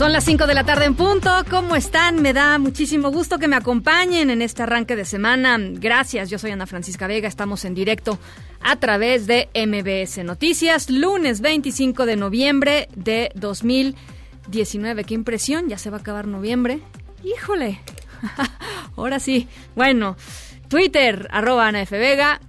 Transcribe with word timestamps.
Son 0.00 0.14
las 0.14 0.24
5 0.24 0.46
de 0.46 0.54
la 0.54 0.64
tarde 0.64 0.86
en 0.86 0.94
punto. 0.94 1.30
¿Cómo 1.50 1.76
están? 1.76 2.22
Me 2.22 2.32
da 2.32 2.58
muchísimo 2.58 3.10
gusto 3.10 3.38
que 3.38 3.48
me 3.48 3.56
acompañen 3.56 4.30
en 4.30 4.40
este 4.40 4.62
arranque 4.62 4.96
de 4.96 5.04
semana. 5.04 5.58
Gracias, 5.60 6.30
yo 6.30 6.38
soy 6.38 6.52
Ana 6.52 6.64
Francisca 6.64 7.06
Vega. 7.06 7.28
Estamos 7.28 7.66
en 7.66 7.74
directo 7.74 8.18
a 8.62 8.76
través 8.76 9.26
de 9.26 9.50
MBS 9.54 10.24
Noticias, 10.24 10.88
lunes 10.88 11.42
25 11.42 12.06
de 12.06 12.16
noviembre 12.16 12.88
de 12.96 13.30
2019. 13.34 15.04
Qué 15.04 15.12
impresión, 15.12 15.68
ya 15.68 15.76
se 15.76 15.90
va 15.90 15.98
a 15.98 16.00
acabar 16.00 16.26
noviembre. 16.26 16.80
Híjole, 17.22 17.82
ahora 18.96 19.20
sí. 19.20 19.48
Bueno, 19.76 20.16
Twitter, 20.68 21.28
arroba 21.30 21.68
Ana 21.68 21.82
F. 21.82 21.98
Vega, 21.98 22.40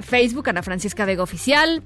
Facebook, 0.00 0.48
Ana 0.48 0.62
Francisca 0.62 1.04
Vega 1.04 1.22
Oficial. 1.22 1.82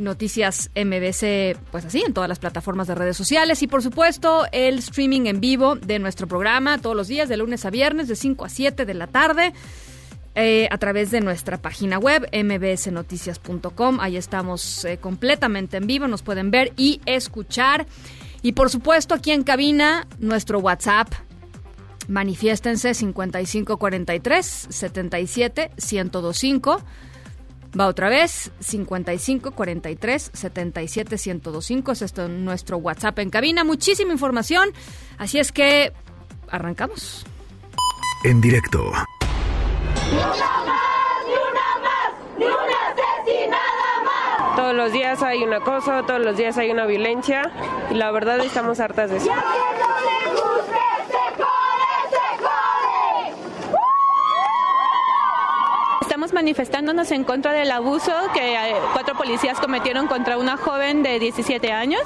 Noticias 0.00 0.70
MBC, 0.74 1.56
pues 1.70 1.84
así, 1.84 2.02
en 2.04 2.12
todas 2.14 2.28
las 2.28 2.38
plataformas 2.38 2.88
de 2.88 2.94
redes 2.94 3.16
sociales 3.16 3.62
y 3.62 3.66
por 3.66 3.82
supuesto 3.82 4.46
el 4.50 4.78
streaming 4.78 5.26
en 5.26 5.40
vivo 5.40 5.76
de 5.76 5.98
nuestro 5.98 6.26
programa 6.26 6.78
todos 6.78 6.96
los 6.96 7.06
días, 7.08 7.28
de 7.28 7.36
lunes 7.36 7.64
a 7.64 7.70
viernes, 7.70 8.08
de 8.08 8.16
5 8.16 8.44
a 8.44 8.48
7 8.48 8.86
de 8.86 8.94
la 8.94 9.06
tarde. 9.06 9.52
eh, 10.34 10.68
a 10.70 10.78
través 10.78 11.10
de 11.10 11.20
nuestra 11.20 11.58
página 11.58 11.98
web 11.98 12.28
mbsnoticias.com. 12.32 13.98
Ahí 14.00 14.16
estamos 14.16 14.84
eh, 14.84 14.98
completamente 14.98 15.76
en 15.76 15.86
vivo, 15.86 16.06
nos 16.08 16.22
pueden 16.22 16.50
ver 16.50 16.72
y 16.76 17.00
escuchar. 17.06 17.86
Y 18.42 18.52
por 18.52 18.70
supuesto 18.70 19.14
aquí 19.14 19.32
en 19.32 19.42
cabina 19.42 20.06
nuestro 20.18 20.60
WhatsApp. 20.60 21.08
Manifiéstense 22.08 22.94
5543 22.94 24.66
77 24.70 25.70
1025. 25.76 26.80
Va 27.78 27.86
otra 27.86 28.08
vez, 28.08 28.50
55 28.60 29.52
43 29.52 30.30
77 30.32 31.16
1025. 31.16 31.92
Es 31.92 32.02
esto 32.02 32.28
nuestro 32.28 32.78
WhatsApp 32.78 33.18
en 33.20 33.30
cabina. 33.30 33.62
Muchísima 33.64 34.12
información. 34.12 34.70
Así 35.18 35.38
es 35.38 35.52
que 35.52 35.92
arrancamos. 36.48 37.24
En 38.24 38.40
directo 38.40 38.92
Todos 44.56 44.74
los 44.74 44.92
días 44.92 45.22
hay 45.22 45.42
un 45.42 45.54
acoso, 45.54 46.02
todos 46.04 46.20
los 46.20 46.36
días 46.36 46.58
hay 46.58 46.70
una 46.70 46.84
violencia 46.84 47.50
y 47.90 47.94
la 47.94 48.10
verdad 48.10 48.40
estamos 48.40 48.80
hartas 48.80 49.10
de 49.10 49.16
eso. 49.18 49.30
Estamos 56.20 56.34
manifestándonos 56.34 57.10
en 57.12 57.24
contra 57.24 57.54
del 57.54 57.70
abuso 57.70 58.12
que 58.34 58.52
eh, 58.54 58.74
cuatro 58.92 59.16
policías 59.16 59.58
cometieron 59.58 60.06
contra 60.06 60.36
una 60.36 60.58
joven 60.58 61.02
de 61.02 61.18
17 61.18 61.72
años. 61.72 62.02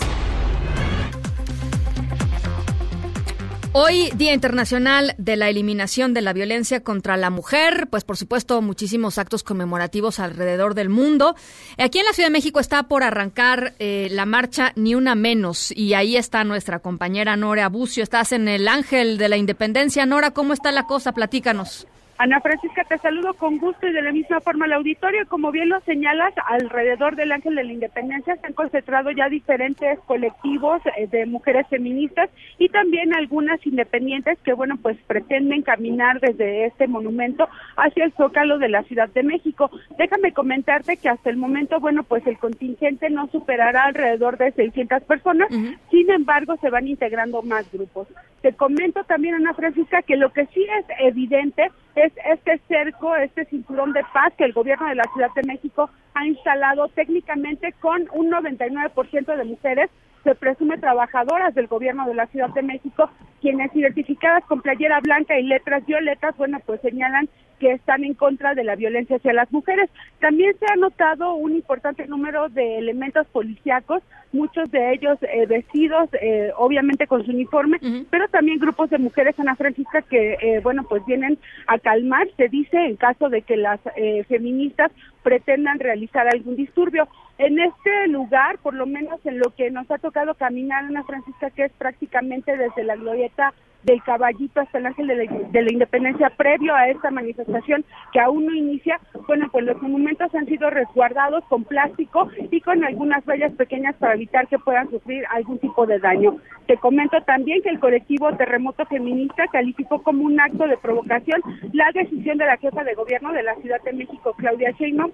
Hoy, 3.73 4.13
Día 4.15 4.33
Internacional 4.33 5.17
de 5.19 5.35
la 5.35 5.49
Eliminación 5.49 6.15
de 6.15 6.23
la 6.23 6.33
Violencia 6.33 6.85
contra 6.85 7.17
la 7.17 7.31
Mujer, 7.31 7.89
pues 7.91 8.05
por 8.05 8.17
supuesto 8.17 8.63
muchísimos 8.63 9.19
actos 9.19 9.43
conmemorativos 9.43 10.21
alrededor 10.21 10.75
del 10.75 10.91
mundo. 10.91 11.35
Aquí 11.77 11.99
en 11.99 12.05
la 12.05 12.13
Ciudad 12.13 12.29
de 12.29 12.35
México 12.35 12.61
está 12.61 12.85
por 12.85 13.03
arrancar 13.03 13.75
eh, 13.81 14.07
la 14.13 14.27
marcha 14.27 14.71
Ni 14.77 14.95
Una 14.95 15.17
Menos 15.17 15.73
y 15.73 15.95
ahí 15.95 16.17
está 16.17 16.45
nuestra 16.45 16.79
compañera 16.79 17.37
Nora 17.37 17.69
Bucio. 17.69 18.05
Estás 18.05 18.31
en 18.31 18.47
el 18.47 18.69
Ángel 18.69 19.19
de 19.19 19.29
la 19.29 19.39
Independencia. 19.39 20.07
Nora, 20.07 20.31
¿cómo 20.31 20.53
está 20.53 20.71
la 20.71 20.87
cosa? 20.87 21.11
Platícanos. 21.11 21.89
Ana 22.17 22.41
Francisca, 22.41 22.85
te 22.85 22.97
saludo 22.99 23.35
con 23.35 23.59
gusto 23.59 23.89
y 23.89 23.93
de 23.93 24.01
la 24.01 24.13
misma 24.13 24.41
forma 24.41 24.67
al 24.67 24.75
auditorio. 24.75 25.27
Como 25.27 25.51
bien 25.51 25.69
lo 25.69 25.81
señalas, 25.81 26.33
alrededor 26.47 27.17
del 27.17 27.33
Ángel 27.33 27.57
de 27.57 27.65
la 27.65 27.73
Independencia 27.73 28.37
se 28.37 28.47
han 28.47 28.53
concentrado 28.53 29.11
ya 29.11 29.29
diferentes 29.29 29.99
colectivos 30.07 30.81
eh, 30.97 31.09
de 31.09 31.27
mujeres 31.27 31.67
feministas 31.69 32.31
y 32.57 32.69
también 32.69 33.15
algunas 33.15 33.67
independientes 33.67 34.39
que, 34.45 34.53
bueno, 34.53 34.77
pues 34.81 34.97
pretenden 35.09 35.63
caminar 35.63 36.21
desde 36.21 36.67
este 36.67 36.87
monumento 36.87 37.49
hacia 37.77 38.05
el 38.05 38.13
Zócalo 38.13 38.59
de 38.59 38.69
la 38.69 38.85
Ciudad 38.85 39.09
de 39.09 39.25
México. 39.25 39.69
Déjame 39.99 40.33
comentarte 40.33 40.97
que 40.97 41.09
hasta 41.09 41.31
el 41.31 41.37
momento, 41.37 41.81
bueno, 41.81 42.05
pues 42.05 42.25
el 42.29 42.39
contingente 42.39 43.11
no 43.11 43.27
superará 43.27 43.87
alrededor 43.87 44.39
de 44.39 44.53
600 44.53 45.03
personas. 45.03 45.49
Sin 45.91 46.11
embargo, 46.11 46.57
se 46.61 46.71
van 46.71 46.87
integrando 46.87 47.43
más 47.43 47.71
grupos. 47.73 48.07
Te 48.41 48.53
comento 48.53 49.03
también, 49.03 49.35
Ana 49.35 49.55
Francisca, 49.55 50.03
que 50.03 50.17
lo 50.17 50.33
que 50.33 50.47
sí 50.47 50.65
es 50.79 50.87
evidente 51.01 51.71
es 51.97 52.13
este 52.25 52.61
cerco, 52.67 53.15
este 53.17 53.45
cinturón 53.47 53.93
de 53.93 54.03
paz 54.13 54.33
que 54.37 54.45
el 54.45 54.53
gobierno 54.53 54.89
de 54.89 54.97
la 54.97 55.05
Ciudad 55.13 55.31
de 55.35 55.43
México 55.45 55.91
ha 56.15 56.27
instalado 56.27 56.89
técnicamente 56.89 57.73
con 57.81 58.09
un 58.13 58.31
99% 58.31 59.37
de 59.37 59.45
mujeres, 59.45 59.91
se 60.25 60.35
presume 60.35 60.79
trabajadoras 60.79 61.55
del 61.55 61.69
gobierno 61.69 62.07
de 62.07 62.15
la 62.15 62.27
Ciudad 62.27 62.49
de 62.51 62.63
México, 62.63 63.11
quienes 63.41 63.75
identificadas 63.77 64.43
con 64.45 64.63
playera 64.63 65.01
blanca 65.01 65.39
y 65.39 65.45
letras 65.45 65.85
violetas, 65.87 66.37
bueno, 66.37 66.59
pues 66.65 66.81
señalan 66.81 67.29
que 67.61 67.73
están 67.73 68.05
en 68.05 68.15
contra 68.15 68.55
de 68.55 68.65
la 68.65 68.75
violencia 68.75 69.17
hacia 69.17 69.33
las 69.33 69.53
mujeres. 69.53 69.89
También 70.21 70.57
se 70.59 70.67
ha 70.67 70.77
notado 70.77 71.35
un 71.35 71.53
importante 71.53 72.07
número 72.07 72.49
de 72.49 72.79
elementos 72.79 73.27
policíacos, 73.29 74.03
muchos 74.33 74.71
de 74.71 74.93
ellos 74.93 75.19
eh, 75.23 75.47
vestidos, 75.47 76.09
eh, 76.21 76.51
obviamente 76.57 77.07
con 77.07 77.25
su 77.25 77.31
uniforme, 77.31 77.79
pero 78.11 78.29
también 78.29 78.59
grupos 78.59 78.91
de 78.91 78.99
mujeres 78.99 79.39
Ana 79.39 79.55
Francisca 79.55 80.03
que, 80.03 80.37
eh, 80.41 80.61
bueno, 80.63 80.85
pues 80.89 81.05
vienen 81.07 81.39
a 81.67 81.79
calmar, 81.79 82.27
se 82.37 82.49
dice, 82.49 82.77
en 82.77 82.97
caso 82.97 83.29
de 83.29 83.43
que 83.43 83.57
las 83.57 83.79
eh, 83.97 84.25
feministas 84.25 84.91
pretendan 85.23 85.79
realizar 85.79 86.27
algún 86.29 86.57
disturbio. 86.57 87.09
En 87.39 87.59
este 87.59 88.07
lugar, 88.09 88.59
por 88.59 88.75
lo 88.75 88.87
menos 88.87 89.25
en 89.27 89.39
lo 89.39 89.51
que 89.51 89.71
nos 89.71 89.91
ha 89.91 89.99
tocado 89.99 90.35
caminar, 90.35 90.85
Ana 90.85 91.03
Francisca, 91.03 91.51
que 91.51 91.65
es 91.65 91.73
prácticamente 91.73 92.57
desde 92.57 92.85
la 92.85 92.95
glorieta 92.95 93.53
del 93.85 94.03
caballito 94.03 94.61
hasta 94.61 94.79
el 94.79 94.87
ángel 94.87 95.07
de 95.07 95.17
la, 95.17 95.33
de 95.51 95.63
la 95.63 95.73
independencia 95.73 96.31
previo 96.31 96.75
a 96.75 96.89
esta 96.89 97.11
manifestación 97.11 97.85
que 98.13 98.21
aún 98.21 98.47
no 98.47 98.55
inicia, 98.55 99.01
bueno, 99.27 99.49
pues 99.53 99.65
los 99.65 99.81
monumentos 99.81 100.35
han 100.35 100.47
sido 100.47 100.71
resguardados 100.71 101.45
con 101.45 101.65
plástico 101.65 102.29
y 102.51 102.61
con 102.61 102.85
algunas 102.85 103.25
vallas 103.25 103.53
pequeñas 103.53 103.95
para 103.97 104.15
evitar 104.15 104.49
que 104.49 104.59
puedan 104.59 104.91
sufrir 104.91 105.25
algún 105.31 105.59
tipo 105.59 105.87
de 105.87 105.99
daño. 105.99 106.37
Te 106.67 106.77
comento 106.79 107.21
también 107.23 107.61
que 107.63 107.69
el 107.69 107.79
colectivo 107.79 108.35
Terremoto 108.37 108.87
Feminista 108.87 109.47
calificó 109.49 110.03
como 110.03 110.25
un 110.25 110.41
acto 110.41 110.67
de 110.67 110.79
provocación 110.79 111.41
la 111.73 111.91
decisión 111.93 112.39
de 112.39 112.47
la 112.47 112.57
jefa 112.57 112.85
de 112.85 112.95
gobierno 112.95 113.33
de 113.33 113.43
la 113.43 113.55
Ciudad 113.57 113.83
de 113.83 113.93
México, 113.93 114.35
Claudia 114.39 114.71
Sheinbaum, 114.73 115.13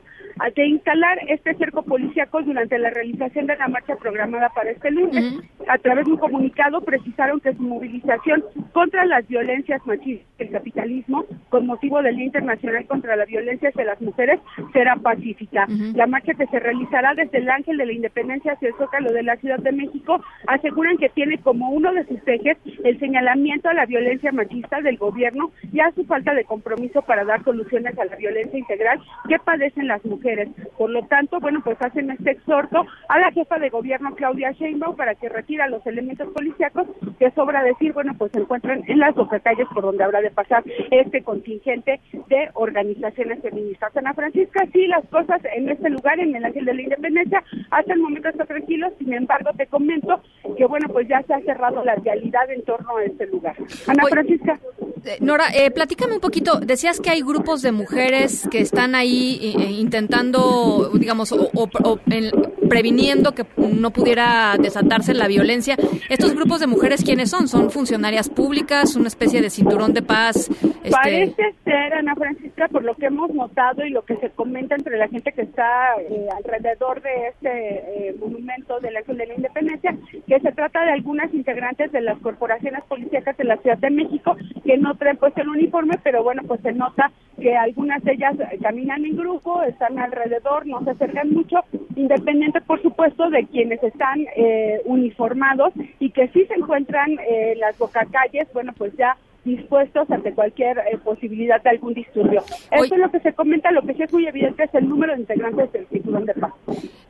de 0.54 0.66
instalar 0.66 1.18
este 1.28 1.54
cerco 1.54 1.82
policíaco 1.82 2.42
durante 2.42 2.78
la 2.78 2.90
realización 2.90 3.46
de 3.46 3.56
la 3.56 3.68
marcha 3.68 3.96
programada 3.96 4.48
para 4.50 4.70
este 4.70 4.90
lunes. 4.90 5.40
A 5.68 5.78
través 5.78 6.06
de 6.06 6.12
un 6.12 6.18
comunicado 6.18 6.80
precisaron 6.80 7.40
que 7.40 7.54
su 7.54 7.62
movilización 7.62 8.44
contra 8.72 9.04
las 9.06 9.26
violencias 9.28 9.80
machistas 9.86 10.30
y 10.38 10.42
el 10.42 10.50
capitalismo 10.50 11.24
con 11.48 11.66
motivo 11.66 12.02
del 12.02 12.16
Día 12.16 12.26
Internacional 12.26 12.86
contra 12.86 13.16
la 13.16 13.24
Violencia 13.24 13.68
hacia 13.68 13.84
las 13.84 14.00
Mujeres 14.00 14.40
será 14.72 14.96
pacífica. 14.96 15.66
La 15.94 16.06
marcha 16.06 16.34
que 16.34 16.46
se 16.46 16.58
realizará 16.58 17.14
desde 17.14 17.38
el 17.38 17.50
Ángel 17.50 17.76
de 17.76 17.86
la 17.86 17.92
Independencia 17.92 18.52
hacia 18.52 18.68
el 18.68 18.74
Zócalo 18.76 19.12
de 19.12 19.22
la 19.22 19.36
Ciudad 19.36 19.58
de 19.58 19.72
México 19.72 20.22
aseguran 20.46 20.96
que 20.96 21.08
tiene 21.10 21.38
como 21.38 21.70
uno 21.70 21.92
de 21.92 22.06
sus 22.06 22.20
ejes 22.26 22.56
el 22.84 22.98
señalamiento 22.98 23.68
a 23.68 23.74
la 23.74 23.86
violencia 23.86 24.32
machista 24.32 24.80
del 24.80 24.96
gobierno 24.96 25.50
y 25.72 25.80
a 25.80 25.92
su 25.92 26.04
falta 26.04 26.34
de 26.34 26.44
compromiso 26.44 27.02
para 27.02 27.24
dar 27.24 27.44
soluciones 27.44 27.98
a 27.98 28.04
la 28.04 28.16
violencia 28.16 28.58
integral 28.58 29.00
que 29.28 29.38
padecen 29.38 29.88
las 29.88 30.04
mujeres. 30.04 30.48
Por 30.78 30.90
lo 30.90 31.02
tanto, 31.06 31.40
bueno, 31.40 31.60
pues 31.62 31.80
hacen 31.82 32.10
este 32.10 32.32
exhorto 32.32 32.86
a 33.08 33.18
la 33.18 33.32
jefa 33.32 33.58
de 33.58 33.68
gobierno 33.68 34.14
Claudia 34.14 34.52
Sheinbaum 34.52 34.96
para 34.96 35.14
que 35.14 35.28
retira 35.28 35.68
los 35.68 35.86
elementos 35.86 36.28
policíacos 36.28 36.86
que 37.18 37.30
sobra 37.32 37.62
decir, 37.62 37.92
bueno, 37.92 38.14
pues 38.16 38.32
se 38.32 38.40
encuentran 38.50 38.82
en 38.88 38.98
las 38.98 39.14
calles 39.44 39.68
por 39.72 39.84
donde 39.84 40.02
habrá 40.02 40.20
de 40.20 40.30
pasar 40.30 40.64
este 40.90 41.22
contingente 41.22 42.00
de 42.12 42.50
organizaciones 42.54 43.40
feministas. 43.42 43.96
Ana 43.96 44.12
Francisca, 44.12 44.66
sí, 44.72 44.88
las 44.88 45.06
cosas 45.08 45.40
en 45.56 45.68
este 45.68 45.88
lugar, 45.88 46.18
en 46.18 46.34
el 46.34 46.44
Ángel 46.44 46.64
de 46.64 46.74
la 46.74 46.82
Independencia, 46.82 47.44
hasta 47.70 47.92
el 47.92 48.00
momento 48.00 48.28
está 48.28 48.44
tranquilo, 48.44 48.88
sin 48.98 49.12
embargo, 49.12 49.50
te 49.56 49.66
comento 49.66 50.20
que 50.56 50.66
bueno, 50.66 50.88
pues 50.88 51.06
ya 51.06 51.22
se 51.22 51.34
ha 51.34 51.40
cerrado 51.40 51.84
la 51.84 51.94
realidad 51.94 52.50
en 52.50 52.64
torno 52.64 52.96
a 52.96 53.04
este 53.04 53.26
lugar. 53.28 53.54
Ana 53.86 54.04
Francisca. 54.10 54.58
Eh, 55.04 55.18
Nora, 55.20 55.44
eh, 55.54 55.70
platícame 55.70 56.14
un 56.14 56.20
poquito. 56.20 56.60
Decías 56.60 57.00
que 57.00 57.10
hay 57.10 57.22
grupos 57.22 57.62
de 57.62 57.72
mujeres 57.72 58.46
que 58.50 58.60
están 58.60 58.94
ahí 58.94 59.54
eh, 59.58 59.70
intentando, 59.70 60.90
digamos, 60.94 61.32
o, 61.32 61.98
previniendo 62.68 63.32
que 63.32 63.44
no 63.56 63.90
pudiera 63.90 64.56
desatarse 64.58 65.14
la 65.14 65.26
violencia. 65.26 65.76
¿Estos 66.08 66.34
grupos 66.34 66.60
de 66.60 66.66
mujeres 66.66 67.02
quiénes 67.02 67.30
son? 67.30 67.48
¿Son 67.48 67.70
funcionarias 67.70 68.28
públicas? 68.28 68.39
¿Una 68.96 69.08
especie 69.08 69.40
de 69.40 69.50
cinturón 69.50 69.92
de 69.92 70.02
paz? 70.02 70.48
Este... 70.82 70.90
Parece 70.90 71.54
ser, 71.64 71.94
Ana 71.94 72.14
Francisca, 72.14 72.68
por 72.68 72.82
lo 72.82 72.94
que 72.94 73.06
hemos 73.06 73.32
notado 73.34 73.84
y 73.84 73.90
lo 73.90 74.04
que 74.04 74.16
se 74.16 74.30
comenta 74.30 74.74
entre 74.74 74.96
la 74.96 75.08
gente 75.08 75.32
que 75.32 75.42
está 75.42 75.92
alrededor 76.36 77.02
de 77.02 77.28
este 77.28 78.14
monumento 78.18 78.80
del 78.80 78.96
Ángel 78.96 79.18
de 79.18 79.26
la 79.26 79.34
Independencia, 79.34 79.96
que 80.26 80.40
se 80.40 80.52
trata 80.52 80.84
de 80.84 80.92
algunas 80.92 81.32
integrantes 81.34 81.92
de 81.92 82.00
las 82.00 82.18
corporaciones 82.18 82.82
policíacas 82.84 83.36
de 83.36 83.44
la 83.44 83.56
Ciudad 83.58 83.78
de 83.78 83.90
México 83.90 84.36
que 84.64 84.76
no 84.76 84.94
traen 84.96 85.16
pues 85.16 85.36
el 85.36 85.48
uniforme, 85.48 85.98
pero 86.02 86.22
bueno, 86.22 86.42
pues 86.46 86.60
se 86.62 86.72
nota 86.72 87.10
que 87.40 87.56
algunas 87.56 88.02
de 88.04 88.12
ellas 88.12 88.36
caminan 88.62 89.04
en 89.04 89.16
grupo, 89.16 89.62
están 89.62 89.98
alrededor, 89.98 90.66
no 90.66 90.82
se 90.84 90.90
acercan 90.90 91.30
mucho, 91.30 91.56
independiente 91.96 92.60
por 92.60 92.80
supuesto 92.82 93.30
de 93.30 93.46
quienes 93.46 93.82
están 93.82 94.26
eh, 94.36 94.80
uniformados 94.84 95.72
y 95.98 96.10
que 96.10 96.28
sí 96.28 96.44
se 96.46 96.54
encuentran 96.54 97.10
en 97.26 97.58
las 97.58 97.76
bocacalles, 97.78 98.29
bueno, 98.52 98.72
pues 98.76 98.92
ya 98.96 99.16
dispuestos 99.44 100.10
ante 100.10 100.32
cualquier 100.32 100.78
eh, 100.78 100.98
posibilidad 101.02 101.62
de 101.62 101.70
algún 101.70 101.94
disturbio. 101.94 102.42
Esto 102.70 102.94
es 102.94 103.00
lo 103.00 103.10
que 103.10 103.20
se 103.20 103.32
comenta, 103.32 103.70
lo 103.70 103.82
que 103.82 103.94
sí 103.94 104.02
es 104.02 104.12
muy 104.12 104.26
evidente 104.26 104.64
es 104.64 104.74
el 104.74 104.88
número 104.88 105.14
de 105.14 105.20
integrantes 105.20 105.72
del 105.72 105.86
Cinturón 105.86 106.26
de 106.26 106.34
Paz. 106.34 106.52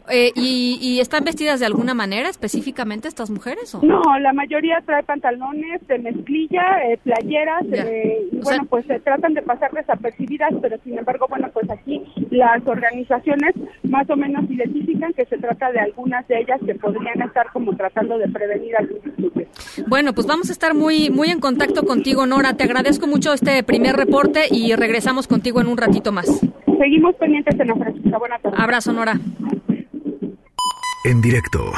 Eh, 0.08 0.32
y, 0.34 0.98
están 1.00 1.24
vestidas 1.24 1.60
de 1.60 1.66
alguna 1.66 1.94
manera 1.94 2.28
específicamente 2.28 3.08
estas 3.08 3.30
mujeres? 3.30 3.74
¿o? 3.74 3.82
No, 3.82 4.02
la 4.18 4.32
mayoría 4.32 4.82
trae 4.84 5.02
pantalones 5.02 5.86
de 5.86 5.98
mezclilla, 5.98 6.62
eh, 6.84 6.98
playeras, 7.02 7.64
eh, 7.72 8.28
y 8.30 8.36
bueno, 8.38 8.64
pues 8.68 8.84
se 8.86 9.00
tratan 9.00 9.34
de 9.34 9.42
pasar 9.42 9.72
desapercibidas, 9.72 10.52
pero 10.60 10.76
sin 10.84 10.98
embargo, 10.98 11.26
bueno, 11.28 11.48
pues 11.52 11.70
aquí 11.70 12.02
las 12.30 12.66
organizaciones 12.66 13.54
más 13.84 14.08
o 14.10 14.16
menos 14.16 14.44
identifican 14.50 15.12
que 15.14 15.24
se 15.24 15.38
trata 15.38 15.72
de 15.72 15.80
algunas 15.80 16.26
de 16.28 16.40
ellas 16.40 16.60
que 16.66 16.74
podrían 16.74 17.22
estar 17.22 17.46
como 17.52 17.74
tratando 17.76 18.18
de 18.18 18.28
prevenir 18.28 18.76
algún 18.76 19.00
disturbio. 19.02 19.46
Bueno, 19.86 20.12
pues 20.12 20.26
vamos 20.26 20.50
a 20.50 20.52
estar 20.52 20.74
muy, 20.74 21.10
muy 21.10 21.30
en 21.30 21.40
contacto 21.40 21.84
contigo, 21.84 22.26
Nora. 22.26 22.54
Te 22.54 22.64
agradezco 22.64 23.06
mucho 23.06 23.32
este 23.32 23.62
primer 23.62 23.96
reporte 23.96 24.42
y 24.50 24.74
regresamos 24.74 25.26
contigo 25.26 25.60
en 25.60 25.68
un 25.68 25.78
ratito 25.78 26.12
más. 26.12 26.26
Seguimos 26.78 27.14
pendientes 27.16 27.58
en 27.58 27.68
la 27.68 27.74
Francisca. 27.74 28.18
Buenas 28.18 28.42
tardes. 28.42 28.60
Abrazo, 28.60 28.92
Nora 28.92 29.14
en 31.04 31.20
directo. 31.20 31.72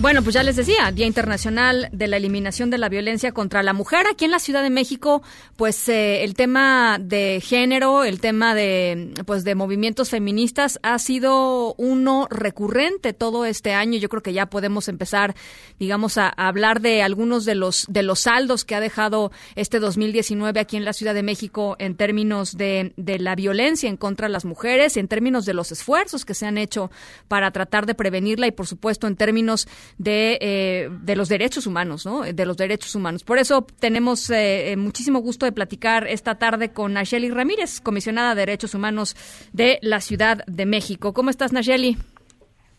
Bueno, 0.00 0.22
pues 0.22 0.34
ya 0.34 0.42
les 0.42 0.56
decía, 0.56 0.90
Día 0.90 1.06
Internacional 1.06 1.88
de 1.92 2.08
la 2.08 2.16
Eliminación 2.16 2.68
de 2.68 2.78
la 2.78 2.88
Violencia 2.88 3.32
contra 3.32 3.62
la 3.62 3.72
Mujer. 3.72 4.06
Aquí 4.10 4.24
en 4.24 4.32
la 4.32 4.40
Ciudad 4.40 4.62
de 4.62 4.68
México, 4.68 5.22
pues 5.56 5.88
eh, 5.88 6.24
el 6.24 6.34
tema 6.34 6.98
de 7.00 7.40
género, 7.40 8.02
el 8.02 8.20
tema 8.20 8.56
de, 8.56 9.14
pues, 9.24 9.44
de 9.44 9.54
movimientos 9.54 10.10
feministas 10.10 10.80
ha 10.82 10.98
sido 10.98 11.74
uno 11.74 12.26
recurrente 12.28 13.12
todo 13.12 13.46
este 13.46 13.72
año. 13.72 13.96
Yo 13.98 14.08
creo 14.08 14.22
que 14.22 14.32
ya 14.32 14.46
podemos 14.46 14.88
empezar, 14.88 15.36
digamos, 15.78 16.18
a, 16.18 16.28
hablar 16.28 16.80
de 16.80 17.02
algunos 17.02 17.44
de 17.44 17.54
los, 17.54 17.86
de 17.88 18.02
los 18.02 18.20
saldos 18.20 18.64
que 18.64 18.74
ha 18.74 18.80
dejado 18.80 19.30
este 19.54 19.78
2019 19.78 20.58
aquí 20.58 20.76
en 20.76 20.84
la 20.84 20.92
Ciudad 20.92 21.14
de 21.14 21.22
México 21.22 21.76
en 21.78 21.96
términos 21.96 22.56
de, 22.56 22.92
de 22.96 23.20
la 23.20 23.36
violencia 23.36 23.88
en 23.88 23.96
contra 23.96 24.26
de 24.26 24.32
las 24.32 24.44
mujeres, 24.44 24.96
en 24.96 25.06
términos 25.06 25.46
de 25.46 25.54
los 25.54 25.70
esfuerzos 25.70 26.24
que 26.24 26.34
se 26.34 26.46
han 26.46 26.58
hecho 26.58 26.90
para 27.28 27.52
tratar 27.52 27.86
de 27.86 27.94
prevenirla 27.94 28.48
y, 28.48 28.50
por 28.50 28.66
supuesto, 28.66 29.06
en 29.06 29.16
términos 29.16 29.68
de, 29.98 30.38
eh, 30.40 30.88
de 30.90 31.16
los 31.16 31.28
derechos 31.28 31.66
humanos, 31.66 32.06
¿no? 32.06 32.22
De 32.22 32.46
los 32.46 32.56
derechos 32.56 32.94
humanos. 32.94 33.24
Por 33.24 33.38
eso 33.38 33.66
tenemos 33.80 34.30
eh, 34.30 34.72
eh, 34.72 34.76
muchísimo 34.76 35.20
gusto 35.20 35.46
de 35.46 35.52
platicar 35.52 36.06
esta 36.06 36.36
tarde 36.36 36.70
con 36.70 36.94
Nacheli 36.94 37.30
Ramírez, 37.30 37.80
comisionada 37.80 38.34
de 38.34 38.42
Derechos 38.42 38.74
Humanos 38.74 39.16
de 39.52 39.78
la 39.82 40.00
Ciudad 40.00 40.44
de 40.46 40.66
México. 40.66 41.12
¿Cómo 41.12 41.30
estás, 41.30 41.52
Nacheli? 41.52 41.96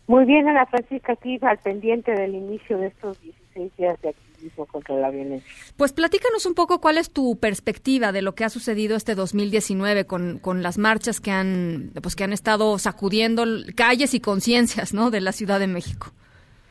Muy 0.06 0.24
bien, 0.24 0.48
Ana 0.48 0.66
Francisca, 0.66 1.14
aquí 1.14 1.38
al 1.42 1.58
pendiente 1.58 2.12
del 2.12 2.34
inicio 2.34 2.78
de 2.78 2.88
estos 2.88 3.20
16 3.22 3.76
días 3.76 4.00
de 4.02 4.10
activismo 4.10 4.66
contra 4.66 4.94
la 4.96 5.10
violencia. 5.10 5.50
Pues 5.76 5.92
platícanos 5.92 6.46
un 6.46 6.54
poco 6.54 6.80
cuál 6.80 6.98
es 6.98 7.10
tu 7.10 7.36
perspectiva 7.38 8.12
de 8.12 8.22
lo 8.22 8.34
que 8.36 8.44
ha 8.44 8.48
sucedido 8.48 8.96
este 8.96 9.16
2019 9.16 10.06
con, 10.06 10.38
con 10.38 10.62
las 10.62 10.78
marchas 10.78 11.20
que 11.20 11.32
han, 11.32 11.90
pues, 12.00 12.14
que 12.14 12.22
han 12.22 12.32
estado 12.32 12.78
sacudiendo 12.78 13.44
calles 13.74 14.14
y 14.14 14.20
conciencias, 14.20 14.94
¿no? 14.94 15.10
De 15.10 15.20
la 15.20 15.32
Ciudad 15.32 15.58
de 15.58 15.66
México. 15.66 16.12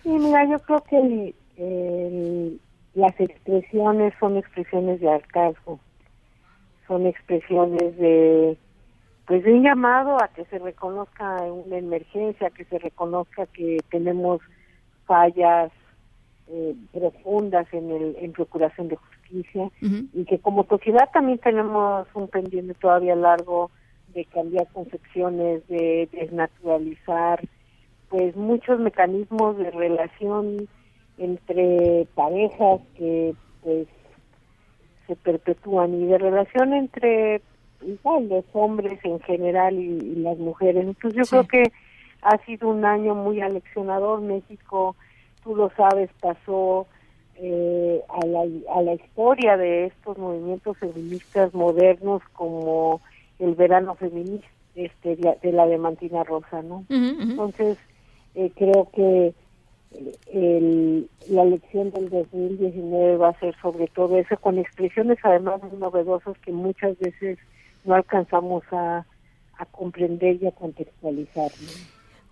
Sí, 0.05 0.11
mira, 0.11 0.45
yo 0.45 0.59
creo 0.59 0.83
que 0.83 1.33
las 2.93 3.19
expresiones 3.19 4.13
son 4.19 4.37
expresiones 4.37 5.01
de 5.01 5.09
hartazgo, 5.09 5.79
son 6.87 7.07
expresiones 7.07 7.97
de 7.97 8.55
pues 9.25 9.43
de 9.43 9.51
un 9.51 9.63
llamado 9.63 10.21
a 10.21 10.27
que 10.27 10.45
se 10.45 10.59
reconozca 10.59 11.41
una 11.41 11.77
emergencia, 11.79 12.51
que 12.51 12.65
se 12.65 12.77
reconozca 12.77 13.47
que 13.47 13.79
tenemos 13.89 14.41
fallas 15.07 15.71
eh, 16.49 16.75
profundas 16.93 17.65
en 17.73 17.89
el 17.89 18.15
en 18.19 18.31
procuración 18.31 18.89
de 18.89 18.97
justicia 18.97 19.71
y 19.81 20.23
que 20.25 20.37
como 20.37 20.65
sociedad 20.65 21.09
también 21.13 21.39
tenemos 21.39 22.07
un 22.13 22.27
pendiente 22.27 22.75
todavía 22.75 23.15
largo 23.15 23.71
de 24.13 24.23
cambiar 24.25 24.67
concepciones, 24.67 25.67
de 25.67 26.07
desnaturalizar 26.11 27.41
pues 28.15 28.33
muchos 28.37 28.79
mecanismos 28.79 29.57
de 29.57 29.71
relación 29.71 30.69
entre 31.17 32.07
parejas 32.15 32.79
que 32.97 33.35
pues 33.61 33.87
se 35.05 35.17
perpetúan 35.17 35.93
y 36.01 36.05
de 36.05 36.17
relación 36.17 36.73
entre 36.73 37.41
igual 37.81 38.29
los 38.29 38.45
hombres 38.53 39.03
en 39.03 39.19
general 39.19 39.77
y, 39.77 40.15
las 40.15 40.37
mujeres. 40.37 40.85
Entonces 40.85 41.13
yo 41.13 41.25
creo 41.29 41.45
que 41.45 41.73
ha 42.21 42.37
sido 42.45 42.69
un 42.69 42.85
año 42.85 43.15
muy 43.15 43.41
aleccionador. 43.41 44.21
México, 44.21 44.95
tú 45.43 45.53
lo 45.53 45.69
sabes, 45.71 46.09
pasó 46.21 46.87
eh, 47.35 48.01
a, 48.07 48.25
la, 48.25 48.45
a 48.75 48.81
la 48.81 48.93
historia 48.93 49.57
de 49.57 49.87
estos 49.87 50.17
movimientos 50.17 50.77
feministas 50.77 51.53
modernos 51.53 52.21
como 52.31 53.01
el 53.39 53.55
verano 53.55 53.93
feminista 53.95 54.47
este 54.73 55.17
de 55.17 55.51
la 55.51 55.65
de 55.67 55.77
Mantina 55.77 56.23
Rosa, 56.23 56.61
¿no? 56.61 56.85
Entonces 56.89 57.77
eh, 58.35 58.51
creo 58.55 58.89
que 58.93 59.33
eh, 60.27 61.05
la 61.29 61.43
elección 61.43 61.91
del 61.91 62.09
2019 62.09 63.17
va 63.17 63.29
a 63.29 63.39
ser 63.39 63.55
sobre 63.61 63.87
todo 63.87 64.17
eso, 64.17 64.35
con 64.37 64.59
expresiones 64.59 65.17
además 65.23 65.61
novedosas 65.79 66.37
que 66.39 66.51
muchas 66.51 66.97
veces 66.99 67.39
no 67.85 67.95
alcanzamos 67.95 68.63
a, 68.71 69.05
a 69.57 69.65
comprender 69.65 70.41
y 70.41 70.47
a 70.47 70.51
contextualizar. 70.51 71.51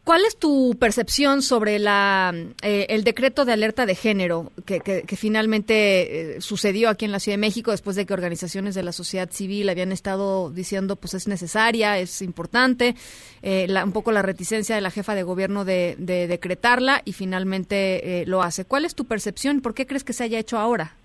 ¿Cuál 0.03 0.25
es 0.25 0.37
tu 0.37 0.75
percepción 0.77 1.41
sobre 1.41 1.79
la, 1.79 2.33
eh, 2.61 2.87
el 2.89 3.05
decreto 3.05 3.45
de 3.45 3.53
alerta 3.53 3.85
de 3.85 3.95
género 3.95 4.51
que, 4.65 4.81
que, 4.81 5.15
finalmente 5.15 6.35
eh, 6.35 6.41
sucedió 6.41 6.89
aquí 6.89 7.05
en 7.05 7.13
la 7.13 7.21
Ciudad 7.21 7.37
de 7.37 7.41
México 7.41 7.71
después 7.71 7.95
de 7.95 8.05
que 8.05 8.13
organizaciones 8.13 8.75
de 8.75 8.83
la 8.83 8.91
sociedad 8.91 9.29
civil 9.29 9.69
habían 9.69 9.93
estado 9.93 10.49
diciendo 10.49 10.97
pues 10.97 11.13
es 11.13 11.29
necesaria, 11.29 11.99
es 11.99 12.21
importante, 12.21 12.95
eh, 13.43 13.73
un 13.81 13.93
poco 13.93 14.11
la 14.11 14.21
reticencia 14.21 14.75
de 14.75 14.81
la 14.81 14.91
jefa 14.91 15.15
de 15.15 15.23
gobierno 15.23 15.63
de, 15.63 15.95
de 15.97 16.27
decretarla 16.27 17.01
y 17.05 17.13
finalmente 17.13 18.25
lo 18.27 18.41
hace? 18.41 18.65
¿Cuál 18.65 18.83
es 18.83 18.95
tu 18.95 19.05
percepción? 19.05 19.61
¿Por 19.61 19.73
qué 19.73 19.87
crees 19.87 20.03
que 20.03 20.11
se 20.11 20.25
haya 20.25 20.37
hecho 20.37 20.57
ahora? 20.57 20.95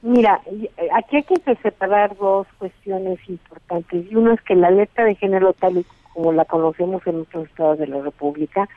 Mira, 0.00 0.40
aquí 0.94 1.16
hay 1.16 1.22
que 1.24 1.54
separar 1.62 2.16
dos 2.16 2.46
cuestiones 2.58 3.18
importantes. 3.28 4.06
Y 4.10 4.16
uno 4.16 4.32
es 4.32 4.40
que 4.42 4.54
la 4.54 4.68
alerta 4.68 5.04
de 5.04 5.14
género 5.14 5.52
tal 5.52 5.78
y 5.78 5.86
como 6.14 6.32
la 6.32 6.44
conocemos 6.44 7.06
en 7.06 7.20
otros 7.20 7.48
estados 7.48 7.78
de 7.78 7.88
la 7.88 8.00
República, 8.00 8.68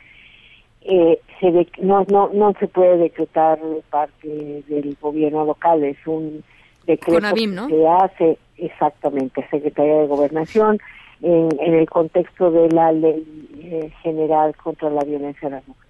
eh, 0.81 1.19
se 1.39 1.67
no, 1.79 2.05
no, 2.09 2.29
no 2.33 2.53
se 2.59 2.67
puede 2.67 2.97
decretar 2.97 3.59
de 3.59 3.81
parte 3.89 4.63
del 4.67 4.97
gobierno 4.99 5.45
local, 5.45 5.83
es 5.83 5.97
un 6.05 6.43
decreto 6.85 7.33
que 7.33 7.47
se 7.69 7.87
hace 7.87 8.37
exactamente, 8.57 9.45
Secretaría 9.49 10.01
de 10.01 10.07
Gobernación, 10.07 10.79
en, 11.21 11.49
en 11.59 11.73
el 11.73 11.89
contexto 11.89 12.51
de 12.51 12.69
la 12.69 12.91
ley 12.91 13.25
eh, 13.59 13.91
general 14.01 14.55
contra 14.55 14.89
la 14.89 15.03
violencia 15.03 15.49
de 15.49 15.55
las 15.55 15.67
mujeres. 15.67 15.87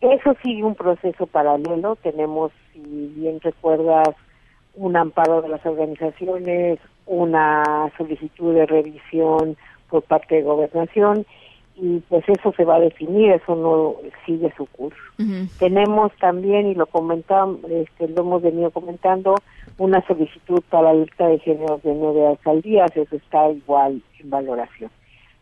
Eso 0.00 0.34
sigue 0.42 0.62
un 0.64 0.74
proceso 0.74 1.26
paralelo, 1.26 1.96
tenemos, 1.96 2.52
si 2.72 2.80
bien 3.16 3.38
recuerdas, 3.40 4.08
un 4.74 4.96
amparo 4.96 5.42
de 5.42 5.48
las 5.48 5.64
organizaciones, 5.66 6.78
una 7.04 7.92
solicitud 7.98 8.54
de 8.54 8.66
revisión 8.66 9.56
por 9.90 10.02
parte 10.02 10.36
de 10.36 10.42
gobernación 10.42 11.26
y 11.80 12.00
pues 12.08 12.28
eso 12.28 12.52
se 12.52 12.64
va 12.64 12.76
a 12.76 12.80
definir, 12.80 13.32
eso 13.32 13.54
no 13.56 13.94
sigue 14.26 14.52
su 14.56 14.66
curso. 14.66 14.98
Tenemos 15.58 16.12
también, 16.20 16.66
y 16.66 16.74
lo 16.74 16.86
comentamos, 16.86 17.58
este, 17.70 18.08
lo 18.08 18.20
hemos 18.20 18.42
venido 18.42 18.70
comentando, 18.70 19.34
una 19.78 20.06
solicitud 20.06 20.62
para 20.68 20.92
la 20.92 21.00
lista 21.00 21.26
de 21.28 21.38
géneros 21.38 21.82
de 21.82 21.94
nueve 21.94 22.26
alcaldías, 22.26 22.94
eso 22.94 23.16
está 23.16 23.50
igual 23.50 24.02
en 24.18 24.30
valoración. 24.30 24.90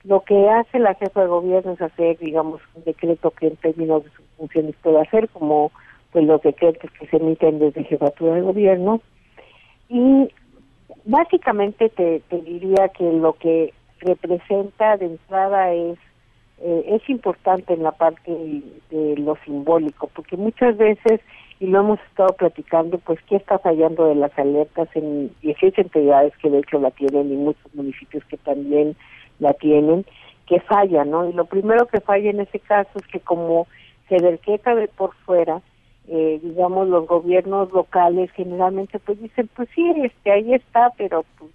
Lo 0.05 0.21
que 0.21 0.49
hace 0.49 0.79
la 0.79 0.95
jefa 0.95 1.23
de 1.23 1.27
gobierno 1.27 1.73
es 1.73 1.83
hacer, 1.83 2.19
digamos, 2.19 2.61
un 2.75 2.85
decreto 2.85 3.33
que 3.33 3.49
en 3.49 3.57
términos 3.57 4.05
de 4.05 4.11
sus 4.11 4.25
funciones 4.37 4.77
puede 4.81 5.01
hacer, 5.01 5.29
como 5.31 5.73
pues 6.13 6.25
los 6.25 6.41
decretos 6.41 6.91
que 6.93 7.07
se 7.09 7.17
emiten 7.17 7.59
desde 7.59 7.85
jefatura 7.85 8.35
de 8.35 8.43
gobierno. 8.43 9.01
Y 9.89 10.29
básicamente 11.05 11.89
te, 11.89 12.21
te 12.29 12.41
diría 12.43 12.89
que 12.97 13.13
lo 13.13 13.33
que 13.35 13.75
representa 14.01 14.97
de 14.97 15.07
entrada 15.07 15.73
es 15.73 15.99
eh, 16.61 16.85
es 16.89 17.09
importante 17.09 17.73
en 17.73 17.85
la 17.85 17.93
parte 17.93 18.33
de 18.91 19.17
lo 19.17 19.37
simbólico, 19.45 20.11
porque 20.13 20.37
muchas 20.37 20.77
veces, 20.77 21.21
y 21.61 21.67
lo 21.67 21.81
hemos 21.81 22.01
estado 22.01 22.33
platicando, 22.35 22.99
pues 22.99 23.21
qué 23.29 23.37
está 23.37 23.61
fallando 23.61 24.07
de 24.07 24.17
las 24.17 24.37
alertas 24.37 24.89
en 24.95 25.31
18 25.43 25.83
entidades 25.83 26.37
que 26.39 26.51
de 26.51 26.59
hecho 26.59 26.81
la 26.81 26.91
tienen 26.91 27.33
y 27.33 27.37
muchos 27.37 27.75
municipios 27.75 28.25
que 28.25 28.39
también 28.39 28.97
la 29.39 29.53
tienen, 29.53 30.05
que 30.47 30.59
falla, 30.61 31.05
¿no? 31.05 31.29
Y 31.29 31.33
lo 31.33 31.45
primero 31.45 31.87
que 31.87 32.01
falla 32.01 32.31
en 32.31 32.41
ese 32.41 32.59
caso 32.59 32.91
es 32.97 33.07
que 33.07 33.21
como 33.21 33.69
se 34.09 34.17
derqueta 34.17 34.75
de 34.75 34.89
por 34.89 35.15
fuera, 35.27 35.61
eh, 36.09 36.41
digamos, 36.43 36.89
los 36.89 37.07
gobiernos 37.07 37.71
locales 37.71 38.33
generalmente 38.33 38.99
pues 38.99 39.21
dicen, 39.21 39.49
pues 39.55 39.69
sí, 39.77 39.93
este, 40.03 40.33
ahí 40.33 40.55
está, 40.55 40.93
pero 40.97 41.25
pues... 41.39 41.53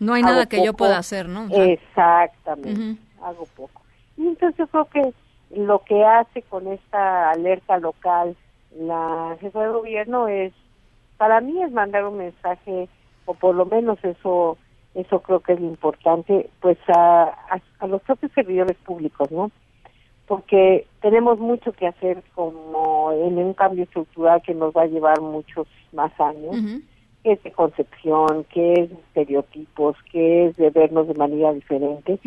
No 0.00 0.14
hay 0.14 0.22
nada 0.22 0.46
que 0.46 0.64
yo 0.64 0.72
pueda 0.72 0.98
hacer, 0.98 1.28
¿no? 1.28 1.46
Exactamente, 1.50 3.00
hago 3.22 3.46
poco. 3.54 3.82
Y 4.16 4.26
entonces 4.26 4.58
yo 4.58 4.66
creo 4.66 4.84
que 4.86 5.14
lo 5.56 5.80
que 5.84 6.04
hace 6.04 6.42
con 6.42 6.66
esta 6.66 7.30
alerta 7.30 7.78
local 7.78 8.36
la 8.76 9.36
jefa 9.40 9.62
de 9.62 9.68
gobierno 9.68 10.28
es, 10.28 10.52
para 11.16 11.40
mí 11.40 11.62
es 11.62 11.70
mandar 11.72 12.06
un 12.06 12.18
mensaje, 12.18 12.88
o 13.26 13.34
por 13.34 13.54
lo 13.54 13.66
menos 13.66 14.02
eso 14.02 14.56
eso 14.94 15.20
creo 15.20 15.40
que 15.40 15.52
es 15.52 15.60
lo 15.60 15.66
importante, 15.66 16.50
pues 16.60 16.78
a, 16.88 17.32
a, 17.78 17.86
los 17.86 18.02
propios 18.02 18.32
servidores 18.32 18.76
públicos, 18.78 19.30
¿no? 19.30 19.50
Porque 20.26 20.86
tenemos 21.00 21.38
mucho 21.38 21.72
que 21.72 21.86
hacer 21.86 22.22
como 22.34 23.12
en 23.12 23.38
un 23.38 23.54
cambio 23.54 23.84
estructural 23.84 24.42
que 24.42 24.54
nos 24.54 24.74
va 24.74 24.82
a 24.82 24.86
llevar 24.86 25.20
muchos 25.20 25.68
más 25.92 26.12
años, 26.20 26.56
que 27.22 27.32
es 27.32 27.42
de 27.42 27.52
concepción, 27.52 28.44
que 28.52 28.72
es 28.74 28.90
de 28.90 28.96
estereotipos, 28.96 29.96
que 30.10 30.46
es 30.46 30.56
de 30.56 30.70
vernos 30.70 31.08
de 31.08 31.14
manera 31.14 31.52
diferente, 31.52 32.18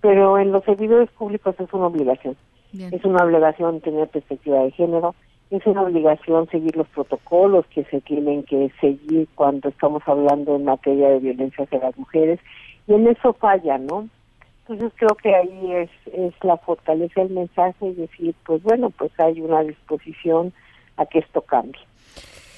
pero 0.00 0.38
en 0.38 0.52
los 0.52 0.64
servidores 0.64 1.10
públicos 1.10 1.54
es 1.58 1.72
una 1.72 1.86
obligación. 1.86 2.36
Es 2.72 3.04
una 3.04 3.24
obligación 3.24 3.80
tener 3.80 4.08
perspectiva 4.08 4.62
de 4.62 4.70
género, 4.70 5.14
es 5.50 5.66
una 5.66 5.82
obligación 5.82 6.48
seguir 6.48 6.74
los 6.76 6.88
protocolos 6.88 7.66
que 7.66 7.84
se 7.84 8.00
tienen 8.00 8.42
que 8.44 8.70
seguir 8.80 9.28
cuando 9.34 9.68
estamos 9.68 10.02
hablando 10.06 10.56
en 10.56 10.64
materia 10.64 11.10
de 11.10 11.18
violencia 11.18 11.64
hacia 11.64 11.78
las 11.78 11.96
mujeres, 11.98 12.40
y 12.86 12.94
en 12.94 13.06
eso 13.06 13.34
falla, 13.34 13.78
¿no? 13.78 14.08
Entonces 14.66 14.92
creo 14.96 15.14
que 15.16 15.34
ahí 15.34 15.72
es, 15.72 15.90
es 16.14 16.32
la 16.42 16.56
fortaleza 16.56 17.20
del 17.20 17.32
mensaje 17.32 17.88
y 17.88 17.94
decir, 17.94 18.34
pues 18.46 18.62
bueno, 18.62 18.90
pues 18.90 19.12
hay 19.18 19.40
una 19.40 19.62
disposición 19.62 20.52
a 20.96 21.04
que 21.06 21.18
esto 21.18 21.42
cambie. 21.42 21.80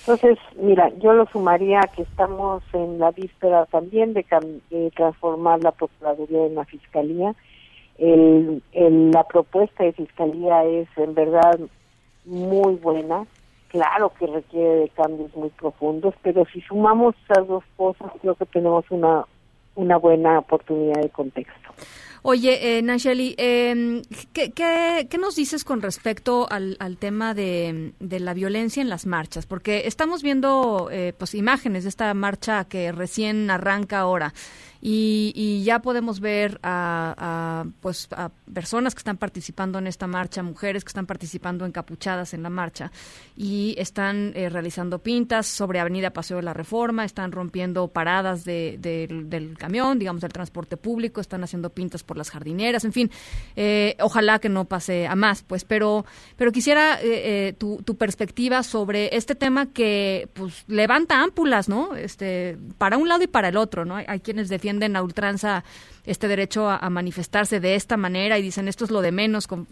Entonces, 0.06 0.36
mira, 0.56 0.90
yo 0.98 1.14
lo 1.14 1.24
sumaría 1.24 1.80
que 1.96 2.02
estamos 2.02 2.62
en 2.74 2.98
la 2.98 3.10
víspera 3.10 3.64
también 3.64 4.12
de, 4.12 4.22
transformar 4.94 5.62
la 5.62 5.72
Procuraduría 5.72 6.44
en 6.44 6.56
la 6.56 6.66
Fiscalía. 6.66 7.34
El, 7.96 8.62
la 8.74 9.24
propuesta 9.24 9.82
de 9.82 9.94
Fiscalía 9.94 10.62
es 10.64 10.88
en 10.98 11.14
verdad 11.14 11.58
muy 12.26 12.74
buena. 12.74 13.26
Claro 13.68 14.12
que 14.18 14.26
requiere 14.26 14.74
de 14.80 14.88
cambios 14.90 15.34
muy 15.34 15.48
profundos, 15.48 16.14
pero 16.22 16.44
si 16.52 16.60
sumamos 16.60 17.14
esas 17.24 17.48
dos 17.48 17.64
cosas, 17.74 18.12
creo 18.20 18.34
que 18.34 18.44
tenemos 18.44 18.84
una, 18.90 19.24
una 19.74 19.96
buena 19.96 20.38
oportunidad 20.38 21.00
de 21.00 21.08
contexto. 21.08 21.70
Oye, 22.26 22.78
eh, 22.78 22.80
Nacheli, 22.80 23.34
em, 23.36 24.00
¿qué, 24.32 24.50
qué, 24.50 25.18
nos 25.18 25.36
dices 25.36 25.62
con 25.62 25.82
respecto 25.82 26.50
al, 26.50 26.78
al 26.80 26.96
tema 26.96 27.34
de, 27.34 27.92
de, 28.00 28.18
la 28.18 28.32
violencia 28.32 28.80
en 28.80 28.88
las 28.88 29.04
marchas? 29.04 29.44
Porque 29.44 29.82
estamos 29.84 30.22
viendo 30.22 30.88
eh, 30.90 31.12
pues 31.18 31.34
imágenes 31.34 31.82
de 31.82 31.90
esta 31.90 32.14
marcha 32.14 32.64
que 32.64 32.92
recién 32.92 33.50
arranca 33.50 33.98
ahora 33.98 34.32
y, 34.86 35.62
ya 35.64 35.78
podemos 35.80 36.20
ver 36.20 36.60
a, 36.62 37.64
pues 37.80 38.06
a 38.10 38.28
personas 38.52 38.94
que 38.94 38.98
están 38.98 39.16
participando 39.16 39.78
en 39.78 39.86
esta 39.86 40.06
marcha, 40.06 40.42
mujeres 40.42 40.84
que 40.84 40.88
están 40.88 41.06
participando 41.06 41.64
encapuchadas 41.64 42.34
en 42.34 42.42
la 42.42 42.50
marcha 42.50 42.92
y 43.34 43.74
están 43.78 44.32
eh, 44.34 44.50
realizando 44.50 44.98
pintas 44.98 45.46
sobre 45.46 45.80
Avenida 45.80 46.10
Paseo 46.10 46.36
de 46.36 46.42
la 46.42 46.52
Reforma, 46.52 47.06
están 47.06 47.32
rompiendo 47.32 47.88
paradas 47.88 48.44
de, 48.44 48.76
del 48.78 49.56
camión, 49.56 49.98
digamos 49.98 50.20
del 50.20 50.34
transporte 50.34 50.76
público, 50.76 51.22
están 51.22 51.42
haciendo 51.42 51.70
pintas 51.70 52.02
por 52.02 52.18
las 52.18 52.30
jardineras, 52.30 52.84
en 52.84 52.92
fin, 52.92 53.10
eh, 53.56 53.96
ojalá 54.00 54.38
que 54.38 54.50
no 54.50 54.66
pase 54.66 55.06
a 55.06 55.14
más, 55.14 55.42
pues, 55.42 55.64
pero 55.64 56.04
pero 56.36 56.52
quisiera 56.52 56.98
eh, 57.02 57.54
tu, 57.56 57.78
tu 57.82 57.96
perspectiva 57.96 58.62
sobre 58.62 59.16
este 59.16 59.34
tema 59.34 59.72
que 59.72 60.28
pues 60.34 60.64
levanta 60.66 61.22
ámpulas, 61.22 61.70
¿no? 61.70 61.96
Este 61.96 62.58
para 62.76 62.98
un 62.98 63.08
lado 63.08 63.22
y 63.22 63.28
para 63.28 63.48
el 63.48 63.56
otro, 63.56 63.86
¿no? 63.86 63.96
Hay 63.96 64.20
quienes 64.20 64.50
defienden 64.50 64.73
defienden 64.74 64.96
a 64.96 65.02
ultranza 65.02 65.62
este 66.06 66.28
derecho 66.28 66.68
a, 66.68 66.90
manifestarse 66.90 67.60
de 67.60 67.76
esta 67.76 67.96
manera 67.96 68.38
y 68.38 68.42
dicen 68.42 68.68
esto 68.68 68.84
es 68.84 68.90
lo 68.90 69.00
de 69.00 69.10
menos 69.10 69.46
con, 69.46 69.66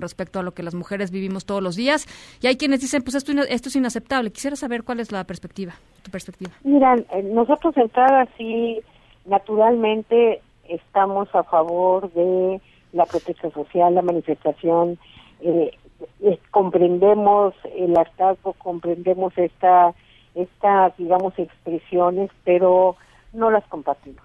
respecto 0.00 0.38
a 0.38 0.42
lo 0.42 0.52
que 0.52 0.62
las 0.62 0.74
mujeres 0.74 1.10
vivimos 1.10 1.46
todos 1.46 1.62
los 1.62 1.74
días. 1.74 2.06
Y 2.40 2.46
hay 2.46 2.56
quienes 2.56 2.80
dicen, 2.80 3.02
pues 3.02 3.16
esto, 3.16 3.32
esto 3.32 3.68
es 3.68 3.76
inaceptable. 3.76 4.30
Quisiera 4.30 4.56
saber 4.56 4.84
cuál 4.84 5.00
es 5.00 5.10
la 5.10 5.24
perspectiva, 5.24 5.72
tu 6.02 6.10
perspectiva. 6.10 6.52
Mira, 6.62 6.94
eh, 7.12 7.22
nosotros 7.22 7.76
entrada 7.76 8.28
sí, 8.36 8.80
naturalmente 9.26 10.40
estamos 10.68 11.28
a 11.34 11.42
favor 11.42 12.12
de 12.12 12.60
la 12.92 13.04
protección 13.06 13.52
social, 13.52 13.94
la 13.94 14.02
manifestación. 14.02 14.98
Eh, 15.40 15.72
comprendemos 16.52 17.54
el 17.76 17.96
hartazgo, 17.96 18.52
comprendemos 18.54 19.36
esta, 19.36 19.92
esta, 20.36 20.94
digamos, 20.98 21.36
expresiones, 21.36 22.30
pero 22.44 22.96
no 23.34 23.50
las 23.50 23.64
compartimos. 23.66 24.22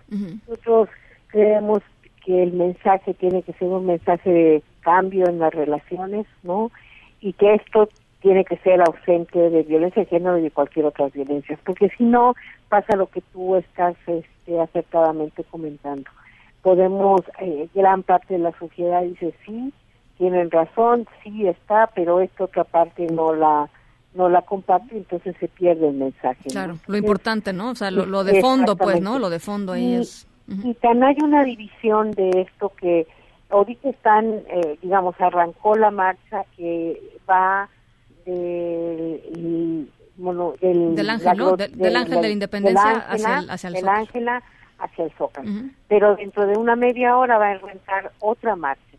Nosotros 0.48 0.90
creemos 1.28 1.80
que 2.26 2.44
el 2.44 2.54
mensaje 2.54 3.14
tiene 3.14 3.44
que 3.44 3.54
ser 3.54 3.68
un 3.68 3.86
mensaje 3.86 4.30
de 4.30 4.64
cambio 4.82 5.28
en 5.28 5.40
las 5.40 5.54
relaciones, 5.54 6.26
¿no? 6.44 6.72
Y 7.22 7.34
que 7.34 7.56
esto 7.56 7.90
tiene 8.22 8.44
que 8.46 8.58
ser 8.58 8.82
ausente 8.82 9.50
de 9.50 9.64
violencia 9.64 10.04
de 10.04 10.10
género 10.10 10.38
y 10.38 10.44
de 10.44 10.52
cualquier 10.52 10.86
otra 10.86 11.08
violencia, 11.08 11.58
porque 11.66 11.90
si 11.98 12.04
no 12.04 12.36
pasa 12.68 12.96
lo 12.96 13.08
que 13.08 13.22
tú 13.34 13.56
estás 13.56 13.96
este, 14.08 14.60
acertadamente 14.60 15.44
comentando. 15.46 16.10
Podemos, 16.62 17.22
eh, 17.40 17.70
gran 17.74 18.04
parte 18.04 18.34
de 18.34 18.40
la 18.42 18.52
sociedad 18.60 19.02
dice 19.04 19.34
sí, 19.46 19.74
tienen 20.18 20.52
razón, 20.52 21.08
sí 21.24 21.48
está, 21.48 21.90
pero 21.96 22.20
esta 22.20 22.44
otra 22.44 22.66
parte 22.66 23.08
no 23.08 23.34
la 23.34 23.70
no 24.14 24.30
la 24.30 24.42
comparte, 24.42 24.98
entonces 24.98 25.36
se 25.40 25.48
pierde 25.48 25.90
el 25.90 25.96
mensaje. 25.96 26.50
Claro, 26.50 26.78
lo 26.88 26.98
importante, 26.98 27.54
¿no? 27.54 27.72
O 27.72 27.76
sea, 27.76 27.92
lo, 27.92 28.24
de 28.24 28.42
fondo, 28.42 28.76
pues, 28.76 29.02
¿no? 29.02 29.20
Lo 29.20 29.30
de 29.30 29.40
fondo 29.40 29.74
ahí 29.74 29.96
es... 29.96 30.28
Y 30.48 30.74
tan 30.76 31.04
hay 31.04 31.16
una 31.22 31.44
división 31.44 32.10
de 32.12 32.42
esto 32.42 32.72
que 32.76 33.06
ahorita 33.50 33.90
están, 33.90 34.26
eh, 34.48 34.80
digamos, 34.82 35.14
arrancó 35.20 35.76
la 35.76 35.92
marcha 35.92 36.44
que 36.58 37.00
va 37.30 37.70
del, 38.26 39.90
bueno, 40.18 40.54
del, 40.60 41.08
ángel, 41.08 41.38
¿no? 41.38 41.56
del, 41.56 41.96
ángel 41.96 42.16
de 42.16 42.22
la 42.22 42.30
independencia 42.30 42.98
hacia 42.98 43.40
el, 43.40 43.50
hacia 43.50 43.70
el 43.70 43.88
ángela 43.88 44.44
hacia 44.80 45.06
el 45.06 45.12
zócalo. 45.18 45.50
Pero 45.88 46.16
dentro 46.16 46.48
de 46.48 46.58
una 46.58 46.76
media 46.76 47.18
hora 47.18 47.38
va 47.38 47.48
a 47.48 47.52
arrancar 47.52 48.12
otra 48.20 48.56
marcha, 48.56 48.98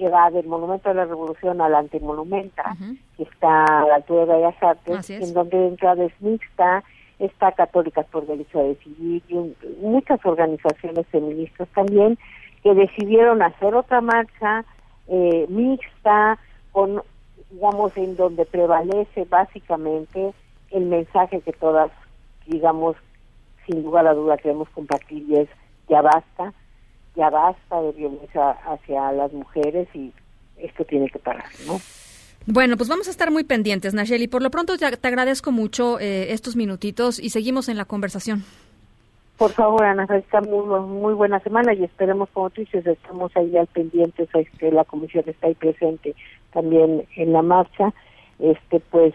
que 0.00 0.08
va 0.08 0.30
del 0.30 0.46
Monumento 0.46 0.88
de 0.88 0.94
la 0.94 1.04
Revolución 1.04 1.60
al 1.60 1.74
Antimonumenta, 1.74 2.74
que 3.18 3.22
está 3.22 3.64
a 3.66 3.86
la 3.86 3.96
altura 3.96 4.24
de 4.24 4.32
Bellas 4.32 4.62
Artes, 4.62 5.10
en 5.10 5.34
donde 5.34 5.58
de 5.58 6.06
es 6.06 6.22
mixta, 6.22 6.82
está 7.18 7.52
Católicas 7.52 8.06
por 8.06 8.26
Derecho 8.26 8.60
a 8.60 8.62
Decidir 8.62 9.22
y 9.28 9.54
muchas 9.82 10.24
organizaciones 10.24 11.06
feministas 11.08 11.68
también 11.74 12.16
que 12.62 12.72
decidieron 12.72 13.42
hacer 13.42 13.74
otra 13.74 14.00
marcha 14.00 14.64
eh, 15.06 15.44
mixta 15.50 16.38
con 16.72 17.02
digamos 17.50 17.94
en 17.98 18.16
donde 18.16 18.46
prevalece 18.46 19.26
básicamente 19.28 20.32
el 20.70 20.86
mensaje 20.86 21.42
que 21.42 21.52
todas 21.52 21.90
digamos 22.46 22.96
sin 23.66 23.82
lugar 23.82 24.06
a 24.06 24.14
duda 24.14 24.38
queremos 24.38 24.70
compartir 24.70 25.28
y 25.28 25.36
es 25.36 25.48
ya 25.90 26.00
basta 26.00 26.54
ya 27.16 27.30
basta 27.30 27.80
de 27.82 27.92
violencia 27.92 28.50
hacia 28.50 29.12
las 29.12 29.32
mujeres 29.32 29.88
y 29.94 30.12
esto 30.58 30.84
tiene 30.84 31.08
que 31.08 31.18
parar, 31.18 31.46
¿no? 31.66 31.80
Bueno, 32.46 32.76
pues 32.76 32.88
vamos 32.88 33.06
a 33.08 33.10
estar 33.10 33.30
muy 33.30 33.44
pendientes, 33.44 33.92
Nacheli. 33.94 34.26
Por 34.26 34.42
lo 34.42 34.50
pronto 34.50 34.76
te 34.76 35.08
agradezco 35.08 35.52
mucho 35.52 36.00
eh, 36.00 36.32
estos 36.32 36.56
minutitos 36.56 37.18
y 37.20 37.30
seguimos 37.30 37.68
en 37.68 37.76
la 37.76 37.84
conversación. 37.84 38.44
Por 39.36 39.52
favor, 39.52 39.84
Ana 39.84 40.06
Francisca, 40.06 40.40
muy, 40.42 40.80
muy 40.80 41.14
buena 41.14 41.40
semana 41.40 41.72
y 41.72 41.84
esperemos, 41.84 42.28
como 42.34 42.50
tú 42.50 42.60
dices, 42.60 42.86
estamos 42.86 43.34
ahí 43.36 43.56
al 43.56 43.66
pendiente, 43.68 44.28
que 44.58 44.70
la 44.70 44.84
comisión 44.84 45.24
está 45.26 45.46
ahí 45.46 45.54
presente 45.54 46.14
también 46.52 47.06
en 47.16 47.32
la 47.32 47.40
marcha. 47.40 47.92
Este, 48.38 48.80
pues, 48.90 49.14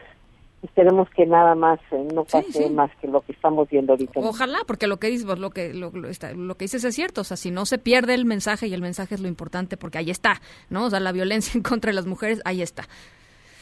esperemos 0.65 1.09
que 1.15 1.25
nada 1.25 1.55
más 1.55 1.79
eh, 1.91 2.07
no 2.13 2.23
pase 2.23 2.69
más 2.69 2.91
que 3.01 3.07
lo 3.07 3.21
que 3.21 3.31
estamos 3.31 3.69
viendo 3.69 3.93
ahorita. 3.93 4.19
Ojalá, 4.19 4.59
porque 4.67 4.87
lo 4.87 4.97
que 4.97 5.07
dices, 5.07 5.25
lo 5.25 5.49
que 5.49 5.73
lo, 5.73 5.91
lo, 5.91 6.57
que 6.57 6.65
dices 6.65 6.83
es 6.83 6.95
cierto, 6.95 7.21
o 7.21 7.23
sea, 7.23 7.37
si 7.37 7.51
no 7.51 7.65
se 7.65 7.77
pierde 7.77 8.13
el 8.13 8.25
mensaje 8.25 8.67
y 8.67 8.73
el 8.73 8.81
mensaje 8.81 9.15
es 9.15 9.21
lo 9.21 9.27
importante 9.27 9.77
porque 9.77 9.97
ahí 9.97 10.11
está, 10.11 10.41
¿no? 10.69 10.85
O 10.85 10.89
sea, 10.89 10.99
la 10.99 11.11
violencia 11.11 11.53
en 11.55 11.63
contra 11.63 11.89
de 11.89 11.95
las 11.95 12.05
mujeres, 12.05 12.41
ahí 12.45 12.61
está. 12.61 12.83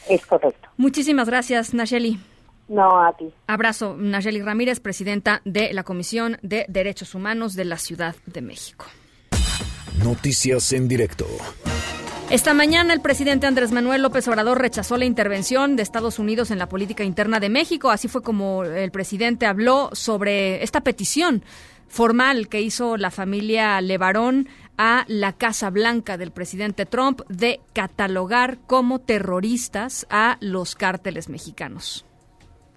Es 0.08 0.26
correcto. 0.26 0.68
Muchísimas 0.76 1.28
gracias, 1.28 1.72
Nacheli. 1.72 2.18
No, 2.68 3.02
a 3.02 3.14
ti. 3.16 3.32
Abrazo, 3.46 3.96
Nacheli 3.98 4.40
Ramírez, 4.40 4.80
presidenta 4.80 5.42
de 5.44 5.72
la 5.72 5.82
Comisión 5.82 6.38
de 6.42 6.64
Derechos 6.68 7.14
Humanos 7.14 7.54
de 7.54 7.64
la 7.66 7.78
Ciudad 7.78 8.16
de 8.26 8.40
México. 8.40 8.86
Noticias 10.02 10.72
en 10.72 10.88
directo. 10.88 11.26
Esta 12.30 12.54
mañana 12.54 12.94
el 12.94 13.00
presidente 13.00 13.46
Andrés 13.46 13.70
Manuel 13.70 14.02
López 14.02 14.26
Obrador 14.28 14.58
rechazó 14.58 14.96
la 14.96 15.04
intervención 15.04 15.76
de 15.76 15.82
Estados 15.82 16.18
Unidos 16.18 16.50
en 16.50 16.58
la 16.58 16.68
política 16.68 17.04
interna 17.04 17.38
de 17.38 17.50
México. 17.50 17.90
Así 17.90 18.08
fue 18.08 18.22
como 18.22 18.64
el 18.64 18.90
presidente 18.90 19.46
habló 19.46 19.90
sobre 19.92 20.64
esta 20.64 20.80
petición 20.80 21.44
formal 21.86 22.48
que 22.48 22.62
hizo 22.62 22.96
la 22.96 23.10
familia 23.10 23.80
Levarón 23.82 24.48
a 24.78 25.04
la 25.06 25.34
Casa 25.34 25.70
Blanca 25.70 26.16
del 26.16 26.32
presidente 26.32 26.86
Trump 26.86 27.20
de 27.28 27.60
catalogar 27.72 28.58
como 28.66 29.00
terroristas 29.00 30.06
a 30.10 30.38
los 30.40 30.74
cárteles 30.74 31.28
mexicanos. 31.28 32.04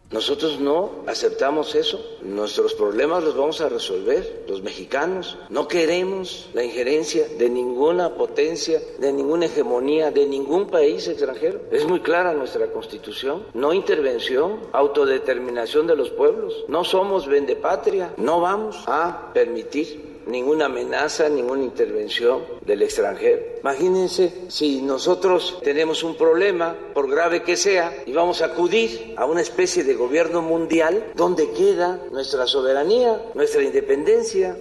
Nosotros 0.10 0.60
no 0.62 1.04
aceptamos 1.06 1.76
eso. 1.76 2.00
Nuestros 2.22 2.74
problemas 2.74 3.24
los 3.24 3.36
vamos 3.36 3.60
a 3.60 3.68
resolver 3.68 4.46
los 4.48 4.62
mexicanos. 4.64 5.38
No 5.50 5.68
queremos 5.68 6.50
la 6.54 6.64
injerencia 6.64 7.28
de 7.38 7.50
ninguna 7.50 8.16
potencia, 8.16 8.82
de 9.00 9.12
ninguna 9.12 9.48
hegemonía, 9.48 10.10
de 10.12 10.26
ningún 10.26 10.68
país 10.68 11.08
extranjero. 11.10 11.62
Es 11.72 11.86
muy 11.86 12.00
clara 12.00 12.34
nuestra 12.34 12.68
constitución. 12.72 13.48
No 13.54 13.74
intervención, 13.74 14.62
autodeterminación 14.72 15.88
de 15.88 15.98
los 15.98 16.10
pueblos. 16.10 16.66
No 16.70 16.86
somos 16.86 17.28
vendepatria. 17.28 18.14
No 18.16 18.40
vamos 18.40 18.84
a 18.88 19.32
permitir 19.34 20.17
ninguna 20.28 20.66
amenaza, 20.66 21.30
ninguna 21.30 21.64
intervención 21.64 22.44
del 22.66 22.82
extranjero. 22.82 23.42
Imagínense 23.62 24.34
si 24.50 24.82
nosotros 24.82 25.60
tenemos 25.64 26.04
un 26.04 26.16
problema, 26.16 26.76
por 26.94 27.10
grave 27.10 27.44
que 27.44 27.58
sea, 27.58 27.94
y 28.06 28.14
vamos 28.14 28.42
a 28.42 28.48
acudir 28.48 29.14
a 29.18 29.26
una 29.26 29.42
especie 29.42 29.84
de 29.84 29.96
gobierno 29.96 30.42
mundial, 30.42 31.12
¿dónde 31.16 31.52
queda 31.52 32.00
nuestra 32.12 32.48
soberanía, 32.48 33.22
nuestra 33.34 33.64
independencia? 33.64 34.58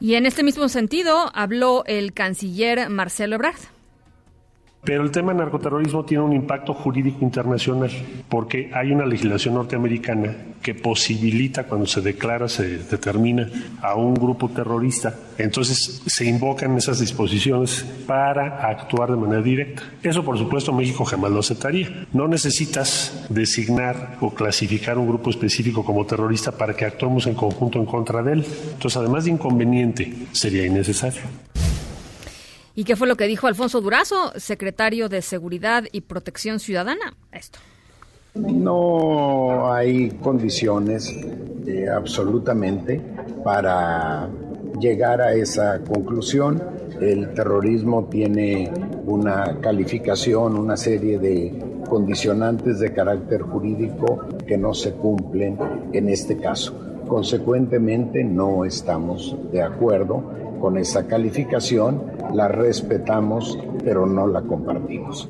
Y 0.00 0.14
en 0.14 0.26
este 0.26 0.42
mismo 0.42 0.68
sentido 0.68 1.30
habló 1.34 1.82
el 1.86 2.12
canciller 2.12 2.88
Marcelo 2.88 3.36
Ebrard. 3.36 3.77
Pero 4.88 5.02
el 5.02 5.10
tema 5.10 5.34
narcoterrorismo 5.34 6.02
tiene 6.06 6.24
un 6.24 6.32
impacto 6.32 6.72
jurídico 6.72 7.18
internacional 7.20 7.90
porque 8.26 8.70
hay 8.72 8.90
una 8.90 9.04
legislación 9.04 9.52
norteamericana 9.56 10.34
que 10.62 10.74
posibilita 10.74 11.64
cuando 11.64 11.86
se 11.86 12.00
declara, 12.00 12.48
se 12.48 12.78
determina 12.78 13.50
a 13.82 13.96
un 13.96 14.14
grupo 14.14 14.48
terrorista, 14.48 15.14
entonces 15.36 16.00
se 16.06 16.24
invocan 16.24 16.74
esas 16.78 17.00
disposiciones 17.00 17.84
para 18.06 18.66
actuar 18.66 19.10
de 19.10 19.18
manera 19.18 19.42
directa. 19.42 19.82
Eso 20.02 20.24
por 20.24 20.38
supuesto 20.38 20.72
México 20.72 21.04
jamás 21.04 21.32
lo 21.32 21.40
aceptaría. 21.40 22.06
No 22.14 22.26
necesitas 22.26 23.26
designar 23.28 24.16
o 24.22 24.30
clasificar 24.30 24.96
un 24.96 25.06
grupo 25.06 25.28
específico 25.28 25.84
como 25.84 26.06
terrorista 26.06 26.52
para 26.52 26.72
que 26.72 26.86
actuemos 26.86 27.26
en 27.26 27.34
conjunto 27.34 27.78
en 27.78 27.84
contra 27.84 28.22
de 28.22 28.32
él. 28.32 28.46
Entonces 28.72 28.96
además 28.96 29.26
de 29.26 29.32
inconveniente, 29.32 30.14
sería 30.32 30.64
innecesario. 30.64 31.20
¿Y 32.78 32.84
qué 32.84 32.94
fue 32.94 33.08
lo 33.08 33.16
que 33.16 33.26
dijo 33.26 33.48
Alfonso 33.48 33.80
Durazo, 33.80 34.30
secretario 34.36 35.08
de 35.08 35.20
Seguridad 35.20 35.82
y 35.90 36.02
Protección 36.02 36.60
Ciudadana? 36.60 37.12
Esto. 37.32 37.58
No 38.36 39.72
hay 39.72 40.10
condiciones 40.22 41.12
eh, 41.66 41.88
absolutamente 41.88 43.02
para 43.42 44.28
llegar 44.80 45.20
a 45.20 45.32
esa 45.32 45.80
conclusión. 45.80 46.62
El 47.00 47.34
terrorismo 47.34 48.04
tiene 48.08 48.70
una 49.06 49.58
calificación, 49.60 50.56
una 50.56 50.76
serie 50.76 51.18
de 51.18 51.82
condicionantes 51.88 52.78
de 52.78 52.92
carácter 52.92 53.42
jurídico 53.42 54.24
que 54.46 54.56
no 54.56 54.72
se 54.72 54.92
cumplen 54.92 55.58
en 55.92 56.08
este 56.10 56.36
caso. 56.36 56.78
Consecuentemente, 57.08 58.22
no 58.22 58.64
estamos 58.64 59.34
de 59.50 59.62
acuerdo 59.62 60.22
con 60.60 60.76
esa 60.76 61.06
calificación, 61.06 62.02
la 62.32 62.48
respetamos, 62.48 63.58
pero 63.84 64.06
no 64.06 64.26
la 64.26 64.42
compartimos. 64.42 65.28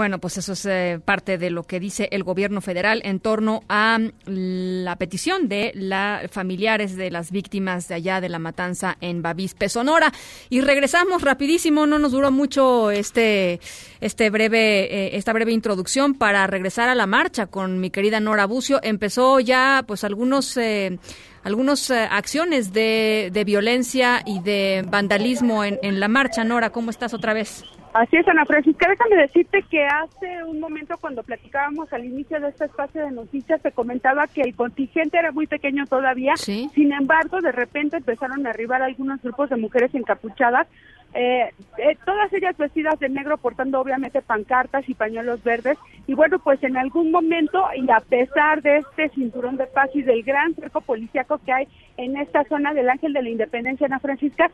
Bueno, 0.00 0.18
pues 0.18 0.38
eso 0.38 0.54
es 0.54 0.64
eh, 0.64 0.98
parte 1.04 1.36
de 1.36 1.50
lo 1.50 1.64
que 1.64 1.78
dice 1.78 2.08
el 2.12 2.24
gobierno 2.24 2.62
federal 2.62 3.02
en 3.04 3.20
torno 3.20 3.64
a 3.68 3.98
la 4.24 4.96
petición 4.96 5.46
de 5.46 5.72
los 5.74 6.30
familiares 6.30 6.96
de 6.96 7.10
las 7.10 7.30
víctimas 7.30 7.88
de 7.88 7.96
allá 7.96 8.22
de 8.22 8.30
la 8.30 8.38
matanza 8.38 8.96
en 9.02 9.20
Bavispe, 9.20 9.68
Sonora. 9.68 10.10
Y 10.48 10.62
regresamos 10.62 11.20
rapidísimo, 11.20 11.86
no 11.86 11.98
nos 11.98 12.12
duró 12.12 12.30
mucho 12.30 12.90
este, 12.90 13.60
este 14.00 14.30
breve, 14.30 14.84
eh, 14.84 15.16
esta 15.18 15.34
breve 15.34 15.52
introducción 15.52 16.14
para 16.14 16.46
regresar 16.46 16.88
a 16.88 16.94
la 16.94 17.06
marcha 17.06 17.48
con 17.48 17.78
mi 17.78 17.90
querida 17.90 18.20
Nora 18.20 18.46
Bucio. 18.46 18.80
Empezó 18.82 19.38
ya, 19.38 19.84
pues, 19.86 20.04
algunos 20.04 20.56
eh, 20.56 20.98
algunas 21.42 21.90
eh, 21.90 22.08
acciones 22.10 22.72
de, 22.72 23.30
de, 23.32 23.44
violencia 23.44 24.20
y 24.26 24.40
de 24.40 24.84
vandalismo 24.86 25.64
en, 25.64 25.78
en 25.82 26.00
la 26.00 26.08
marcha. 26.08 26.44
Nora, 26.44 26.70
¿cómo 26.70 26.90
estás 26.90 27.14
otra 27.14 27.32
vez? 27.32 27.64
Así 27.92 28.16
es, 28.16 28.28
Ana 28.28 28.44
Francisca. 28.44 28.88
Déjame 28.88 29.16
decirte 29.16 29.64
que 29.68 29.84
hace 29.84 30.44
un 30.44 30.60
momento 30.60 30.96
cuando 31.00 31.24
platicábamos 31.24 31.92
al 31.92 32.04
inicio 32.04 32.38
de 32.40 32.48
este 32.48 32.66
espacio 32.66 33.04
de 33.04 33.10
noticias, 33.10 33.60
se 33.62 33.72
comentaba 33.72 34.28
que 34.28 34.42
el 34.42 34.54
contingente 34.54 35.18
era 35.18 35.32
muy 35.32 35.48
pequeño 35.48 35.84
todavía. 35.86 36.36
Sin 36.36 36.92
embargo, 36.92 37.40
de 37.40 37.50
repente 37.50 37.96
empezaron 37.96 38.46
a 38.46 38.50
arribar 38.50 38.82
algunos 38.82 39.20
grupos 39.22 39.50
de 39.50 39.56
mujeres 39.56 39.92
encapuchadas 39.94 40.68
eh, 41.12 41.52
eh, 41.78 41.96
todas 42.04 42.32
ellas 42.32 42.56
vestidas 42.56 42.98
de 43.00 43.08
negro 43.08 43.36
portando 43.36 43.80
obviamente 43.80 44.22
pancartas 44.22 44.88
y 44.88 44.94
pañuelos 44.94 45.42
verdes. 45.42 45.76
Y 46.06 46.14
bueno 46.14 46.38
pues 46.38 46.62
en 46.62 46.76
algún 46.76 47.10
momento 47.10 47.64
y 47.76 47.88
a 47.90 48.00
pesar 48.00 48.62
de 48.62 48.78
este 48.78 49.08
cinturón 49.10 49.56
de 49.56 49.66
paz 49.66 49.90
y 49.94 50.02
del 50.02 50.22
gran 50.22 50.54
cerco 50.54 50.80
policíaco 50.80 51.38
que 51.44 51.52
hay 51.52 51.68
en 51.96 52.16
esta 52.16 52.44
zona 52.44 52.72
del 52.74 52.88
Ángel 52.88 53.12
de 53.12 53.22
la 53.22 53.28
Independencia 53.28 53.86
Ana 53.86 53.98
Francisca 54.00 54.50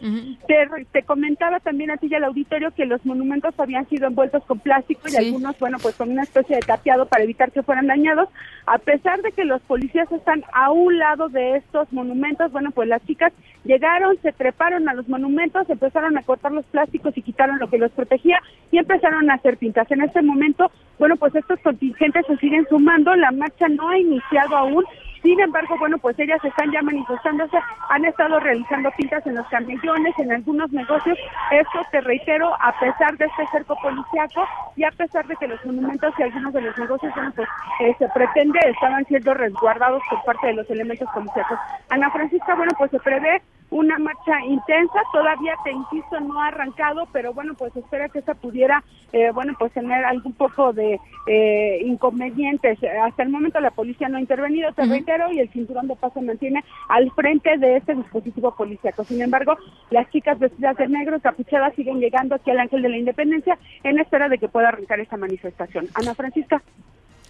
te, 0.47 1.03
comentaba 1.05 1.61
también 1.61 1.90
a 1.90 1.97
ti 1.97 2.09
y 2.11 2.14
al 2.14 2.25
auditorio 2.25 2.73
que 2.73 2.85
los 2.85 3.05
monumentos 3.07 3.55
habían 3.59 3.88
sido 3.88 4.09
envueltos 4.09 4.45
con 4.45 4.59
plástico 4.59 5.09
y 5.09 5.16
algunos 5.16 5.59
bueno 5.59 5.79
pues 5.81 5.95
con 5.95 6.11
una 6.11 6.25
especie 6.25 6.57
de 6.57 6.62
tapiado 6.62 7.07
para 7.07 7.25
evitar 7.25 7.53
que 7.53 7.62
fueran 7.62 7.87
dañados. 7.87 8.29
A 8.66 8.79
pesar 8.79 9.23
de 9.23 9.33
que 9.33 9.45
los 9.45 9.62
policías 9.62 10.11
están 10.12 10.45
a 10.53 10.71
un 10.73 10.99
lado 10.99 11.29
de 11.29 11.57
estos 11.57 11.90
monumentos 11.92 12.53
bueno 12.53 12.71
pues 12.71 12.88
las 12.88 13.05
chicas 13.07 13.33
llegaron 13.66 14.16
se 14.22 14.33
treparon 14.33 14.88
a 14.88 14.94
los 14.94 15.09
monumentos 15.09 15.68
empezaron 15.68 16.16
a 16.16 16.22
cortar 16.22 16.52
los 16.52 16.64
plásticos 16.66 17.16
y 17.16 17.22
quitaron 17.22 17.59
lo 17.59 17.68
que 17.68 17.79
los 17.79 17.90
protegía 17.92 18.38
y 18.70 18.79
empezaron 18.79 19.31
a 19.31 19.35
hacer 19.35 19.57
pintas. 19.57 19.90
En 19.90 20.02
este 20.02 20.22
momento, 20.22 20.70
bueno, 20.98 21.16
pues 21.16 21.35
estos 21.35 21.59
contingentes 21.61 22.24
se 22.26 22.37
siguen 22.38 22.66
sumando, 22.68 23.14
la 23.14 23.31
marcha 23.31 23.68
no 23.68 23.88
ha 23.88 23.98
iniciado 23.98 24.57
aún, 24.57 24.85
sin 25.22 25.40
embargo, 25.40 25.76
bueno, 25.81 25.98
pues 25.98 26.16
ellas 26.20 26.38
están 26.44 26.70
ya 26.70 26.81
manifestándose, 26.83 27.59
han 27.90 28.05
estado 28.05 28.38
realizando 28.38 28.90
pintas 28.96 29.26
en 29.26 29.35
los 29.35 29.46
camellones, 29.48 30.14
en 30.18 30.31
algunos 30.31 30.70
negocios. 30.70 31.18
Esto, 31.50 31.81
te 31.90 32.00
reitero, 32.00 32.55
a 32.61 32.79
pesar 32.79 33.16
de 33.16 33.24
este 33.24 33.44
cerco 33.50 33.76
policiaco 33.83 34.46
y 34.76 34.85
a 34.85 34.90
pesar 34.92 35.26
de 35.26 35.35
que 35.35 35.48
los 35.48 35.64
monumentos 35.66 36.14
y 36.16 36.22
algunos 36.22 36.52
de 36.52 36.61
los 36.61 36.79
negocios, 36.79 37.12
bueno, 37.16 37.33
pues 37.35 37.48
eh, 37.81 37.96
se 37.98 38.09
pretende 38.11 38.61
estaban 38.66 39.05
siendo 39.07 39.35
resguardados 39.35 40.00
por 40.09 40.22
parte 40.22 40.46
de 40.46 40.55
los 40.55 40.70
elementos 40.70 41.09
policiacos. 41.12 41.59
Ana 41.88 42.09
Francisca, 42.11 42.55
bueno, 42.55 42.72
pues 42.79 42.92
se 42.92 43.00
prevé 43.00 43.42
una 43.70 43.98
marcha 43.98 44.44
intensa, 44.46 45.00
todavía 45.12 45.55
te 45.64 45.72
insisto 45.72 46.20
no 46.20 46.40
ha 46.40 46.48
arrancado, 46.48 47.07
pero 47.12 47.33
bueno 47.33 47.55
pues 47.55 47.74
espera 47.76 48.09
que 48.09 48.20
esa 48.20 48.35
pudiera, 48.35 48.83
eh, 49.12 49.31
bueno 49.33 49.55
pues 49.59 49.72
tener 49.72 50.05
algún 50.05 50.33
poco 50.35 50.72
de 50.72 51.00
eh, 51.26 51.81
inconvenientes. 51.85 52.79
Hasta 53.02 53.22
el 53.22 53.31
momento 53.31 53.61
la 53.61 53.70
policía 53.70 54.09
no 54.09 54.18
ha 54.18 54.20
intervenido, 54.20 54.72
te 54.72 54.87
reitero, 54.87 55.33
y 55.33 55.40
el 55.40 55.50
cinturón 55.50 55.88
de 55.88 55.96
paso 55.96 56.20
mantiene 56.20 56.64
al 56.88 57.11
frente 57.12 57.59
de 57.59 57.76
este 57.76 57.94
dispositivo 57.94 58.55
policíaco. 58.55 59.05
Sin 59.05 59.20
embargo, 59.20 59.57
las 59.90 60.09
chicas 60.11 60.38
vestidas 60.38 60.76
de 60.76 60.88
negro, 60.88 61.20
capuchadas, 61.20 61.74
siguen 61.74 62.00
llegando 62.00 62.37
aquí 62.37 62.50
al 62.50 62.61
Ángel 62.61 62.83
de 62.83 62.88
la 62.88 62.98
Independencia 62.98 63.59
en 63.83 63.98
espera 63.98 64.29
de 64.29 64.38
que 64.38 64.48
pueda 64.48 64.68
arrancar 64.68 65.00
esta 65.00 65.16
manifestación. 65.16 65.88
Ana 65.94 66.14
Francisca. 66.14 66.62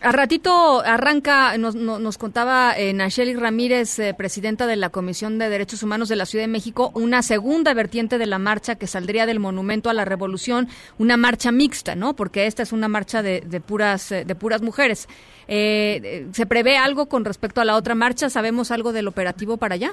A 0.06 0.12
ratito 0.12 0.82
arranca, 0.86 1.58
nos, 1.58 1.74
nos, 1.74 2.16
contaba 2.16 2.78
eh, 2.78 2.92
Nacheli 2.92 3.34
Ramírez, 3.34 3.98
eh, 3.98 4.14
presidenta 4.14 4.68
de 4.68 4.76
la 4.76 4.90
Comisión 4.90 5.36
de 5.40 5.48
Derechos 5.48 5.82
Humanos 5.82 6.08
de 6.08 6.14
la 6.14 6.26
Ciudad 6.26 6.44
de 6.44 6.48
México, 6.48 6.92
una 6.94 7.22
segunda 7.22 7.74
vertiente 7.74 8.16
de 8.16 8.26
la 8.26 8.38
marcha 8.38 8.76
que 8.76 8.86
saldría 8.86 9.26
del 9.26 9.40
Monumento 9.40 9.90
a 9.90 9.94
la 9.94 10.04
Revolución, 10.04 10.68
una 10.98 11.16
marcha 11.16 11.50
mixta, 11.50 11.96
¿no? 11.96 12.14
Porque 12.14 12.46
esta 12.46 12.62
es 12.62 12.70
una 12.70 12.86
marcha 12.86 13.20
de, 13.20 13.40
de 13.40 13.60
puras, 13.60 14.12
eh, 14.12 14.24
de 14.24 14.36
puras 14.36 14.62
mujeres. 14.62 15.08
Eh, 15.48 16.26
¿Se 16.32 16.46
prevé 16.46 16.76
algo 16.76 17.06
con 17.06 17.24
respecto 17.24 17.60
a 17.60 17.64
la 17.64 17.76
otra 17.76 17.94
marcha? 17.94 18.30
¿Sabemos 18.30 18.70
algo 18.70 18.92
del 18.92 19.08
operativo 19.08 19.56
para 19.56 19.74
allá? 19.74 19.92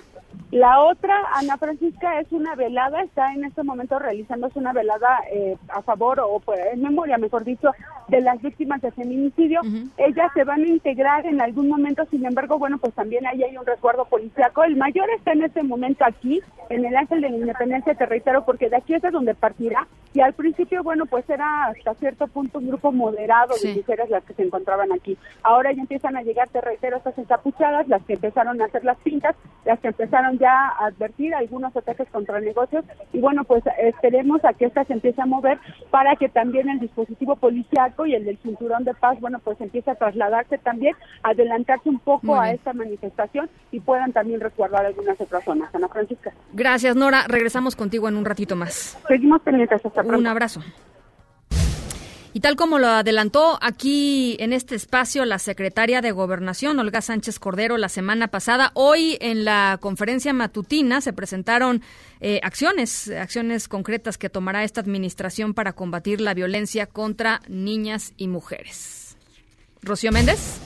La 0.51 0.81
otra, 0.81 1.15
Ana 1.33 1.57
Francisca, 1.57 2.19
es 2.19 2.31
una 2.31 2.53
velada, 2.55 3.01
está 3.01 3.33
en 3.33 3.43
este 3.43 3.63
momento 3.63 3.97
realizándose 3.97 4.59
una 4.59 4.71
velada 4.71 5.19
eh, 5.31 5.57
a 5.69 5.81
favor 5.81 6.19
o 6.19 6.39
pues, 6.39 6.59
en 6.71 6.81
memoria, 6.81 7.17
mejor 7.17 7.43
dicho, 7.43 7.71
de 8.07 8.21
las 8.21 8.39
víctimas 8.39 8.79
de 8.81 8.91
feminicidio. 8.91 9.61
ellas 9.97 10.31
se 10.35 10.43
van 10.43 10.61
a 10.61 10.67
integrar 10.67 11.25
en 11.25 11.41
algún 11.41 11.69
momento, 11.69 12.05
sin 12.11 12.25
embargo, 12.25 12.59
bueno, 12.59 12.77
pues 12.77 12.93
también 12.93 13.25
ahí 13.25 13.41
hay 13.43 13.57
un 13.57 13.65
resguardo 13.65 14.05
policiaco. 14.05 14.63
El 14.63 14.75
mayor 14.75 15.09
está 15.17 15.31
en 15.31 15.43
este 15.43 15.63
momento 15.63 16.05
aquí, 16.05 16.39
en 16.69 16.85
el 16.85 16.95
Ángel 16.95 17.21
de 17.21 17.29
la 17.31 17.37
Independencia, 17.37 17.95
te 17.95 18.05
reitero, 18.05 18.45
porque 18.45 18.69
de 18.69 18.77
aquí 18.77 18.93
es 18.93 19.01
de 19.01 19.09
donde 19.09 19.33
partirá. 19.33 19.87
Y 20.13 20.21
al 20.21 20.33
principio, 20.33 20.83
bueno, 20.83 21.07
pues 21.07 21.27
era 21.29 21.65
hasta 21.65 21.95
cierto 21.95 22.27
punto 22.27 22.59
un 22.59 22.67
grupo 22.67 22.91
moderado 22.91 23.55
de 23.61 23.73
mujeres 23.73 24.09
las 24.11 24.23
que 24.23 24.35
se 24.35 24.43
encontraban 24.43 24.91
aquí. 24.91 25.17
Ahora 25.43 25.71
ya 25.73 25.82
empiezan 25.82 26.15
a 26.15 26.23
llegar, 26.23 26.49
te 26.49 26.62
reitero, 26.62 26.97
estas 26.97 27.17
encapuchadas, 27.17 27.88
las 27.88 28.01
que 28.03 28.13
empezaron 28.13 28.62
a 28.62 28.65
hacer 28.65 28.84
las 28.84 28.97
pintas, 28.99 29.36
las 29.65 29.79
que 29.79 29.89
empezaron 29.89 30.38
ya 30.39 30.51
a 30.51 30.88
advertir 30.88 31.36
algunos 31.36 31.75
ataques 31.75 32.08
contra 32.10 32.39
negocios. 32.39 32.86
Y 33.12 33.19
bueno, 33.19 33.43
pues 33.43 33.63
esperemos 33.77 34.43
a 34.45 34.53
que 34.53 34.65
estas 34.65 34.88
se 34.88 34.93
empiece 34.93 35.21
a 35.21 35.25
mover 35.25 35.60
para 35.91 36.15
que 36.15 36.29
también 36.29 36.69
el 36.69 36.79
dispositivo 36.79 37.36
policiaco 37.36 38.06
y 38.06 38.15
el 38.15 38.25
del 38.25 38.38
cinturón 38.38 38.84
de 38.84 38.93
paz, 38.93 39.19
bueno, 39.19 39.39
pues 39.39 39.60
empiece 39.62 39.91
a 39.91 39.95
trasladarse 39.95 40.58
también, 40.58 40.95
adelantarse 41.23 41.89
un 41.89 41.99
poco 41.99 42.39
a 42.39 42.51
esta 42.51 42.73
manifestación 42.73 43.49
y 43.71 43.79
puedan 43.79 44.13
también 44.13 44.39
resguardar 44.39 44.86
algunas 44.86 45.19
otras 45.19 45.43
zonas. 45.43 45.73
Ana 45.73 45.88
Francisca. 45.88 46.32
Gracias, 46.53 46.95
Nora. 46.95 47.25
Regresamos 47.27 47.75
contigo 47.75 48.08
en 48.08 48.15
un 48.15 48.25
ratito 48.25 48.56
más. 48.56 48.97
Seguimos 49.08 49.41
pendientes. 49.41 49.86
Hasta 49.86 50.01
pronto. 50.01 50.19
Un 50.19 50.27
abrazo. 50.27 50.62
Y 52.36 52.39
tal 52.39 52.56
como 52.56 52.80
lo 52.80 52.88
adelantó 52.88 53.60
aquí 53.62 54.36
en 54.39 54.54
este 54.54 54.74
espacio 54.74 55.24
la 55.24 55.38
secretaria 55.38 56.02
de 56.02 56.12
Gobernación, 56.12 56.80
Olga 56.80 57.02
Sánchez 57.02 57.38
Cordero, 57.38 57.78
la 57.78 57.89
semana 57.89 58.28
pasada, 58.28 58.72
hoy 58.74 59.17
en 59.22 59.46
la 59.46 59.78
conferencia 59.80 60.34
matutina 60.34 61.00
se 61.02 61.13
presentaron 61.13 61.84
eh, 62.22 62.39
acciones, 62.41 63.12
acciones 63.12 63.67
concretas 63.67 64.17
que 64.17 64.30
tomará 64.30 64.63
esta 64.63 64.82
administración 64.82 65.54
para 65.54 65.74
combatir 65.74 66.22
la 66.22 66.34
violencia 66.34 66.88
contra 66.88 67.41
niñas 67.48 68.15
y 68.17 68.28
mujeres. 68.28 69.15
Rocío 69.84 70.12
Méndez. 70.12 70.60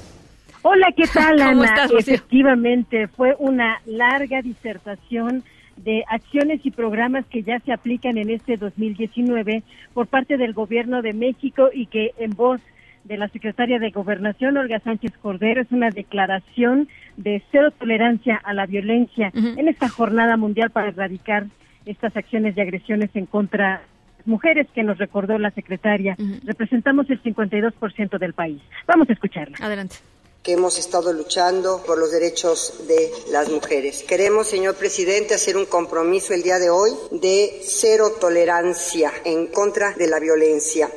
Hola, 0.62 0.88
¿qué 0.96 1.04
tal, 1.14 1.42
Ana? 1.42 1.90
Efectivamente, 1.98 3.10
fue 3.10 3.36
una 3.40 3.82
larga 3.86 4.42
disertación 4.42 5.44
de 5.78 6.04
acciones 6.10 6.60
y 6.64 6.72
programas 6.72 7.26
que 7.28 7.44
ya 7.44 7.60
se 7.60 7.72
aplican 7.72 8.18
en 8.18 8.30
este 8.30 8.58
2019 8.58 9.64
por 9.94 10.08
parte 10.08 10.38
del 10.38 10.54
Gobierno 10.54 11.02
de 11.02 11.14
México 11.14 11.70
y 11.74 11.86
que 11.86 12.14
en 12.18 12.32
voz 12.32 12.62
de 13.04 13.18
la 13.18 13.30
secretaria 13.30 13.80
de 13.80 13.92
Gobernación, 13.92 14.58
Olga 14.58 14.80
Sánchez 14.80 15.14
Cordero, 15.22 15.62
es 15.62 15.72
una 15.72 15.90
declaración 15.90 16.90
de 17.16 17.42
cero 17.52 17.72
tolerancia 17.72 18.36
a 18.36 18.54
la 18.54 18.66
violencia 18.66 19.32
en 19.34 19.68
esta 19.68 19.88
jornada 19.88 20.36
mundial 20.36 20.72
para 20.72 20.90
erradicar 20.90 21.46
estas 21.86 22.18
acciones 22.18 22.56
de 22.56 22.64
agresiones 22.64 23.10
en 23.14 23.26
contra 23.26 23.82
mujeres 24.26 24.68
que 24.76 24.84
nos 24.84 24.98
recordó 24.98 25.38
la 25.40 25.52
secretaria. 25.52 26.18
Representamos 26.44 27.10
el 27.10 27.24
52% 27.24 28.20
del 28.20 28.34
país. 28.34 28.62
Vamos 28.86 29.10
a 29.10 29.14
escucharla. 29.14 29.56
Adelante 29.62 29.96
que 30.44 30.54
hemos 30.54 30.78
estado 30.80 31.12
luchando 31.14 31.84
por 31.86 31.98
los 31.98 32.12
derechos 32.12 32.88
de 32.88 33.12
las 33.32 33.50
mujeres. 33.50 34.04
Queremos, 34.04 34.48
señor 34.48 34.76
presidente, 34.76 35.34
hacer 35.34 35.58
un 35.58 35.66
compromiso 35.66 36.34
el 36.34 36.44
día 36.44 36.58
de 36.58 36.70
hoy 36.70 36.92
de 37.12 37.60
cero 37.64 38.14
tolerancia 38.20 39.12
en 39.26 39.48
contra 39.48 39.94
de 39.94 40.08
la 40.08 40.20
violencia. 40.20 40.90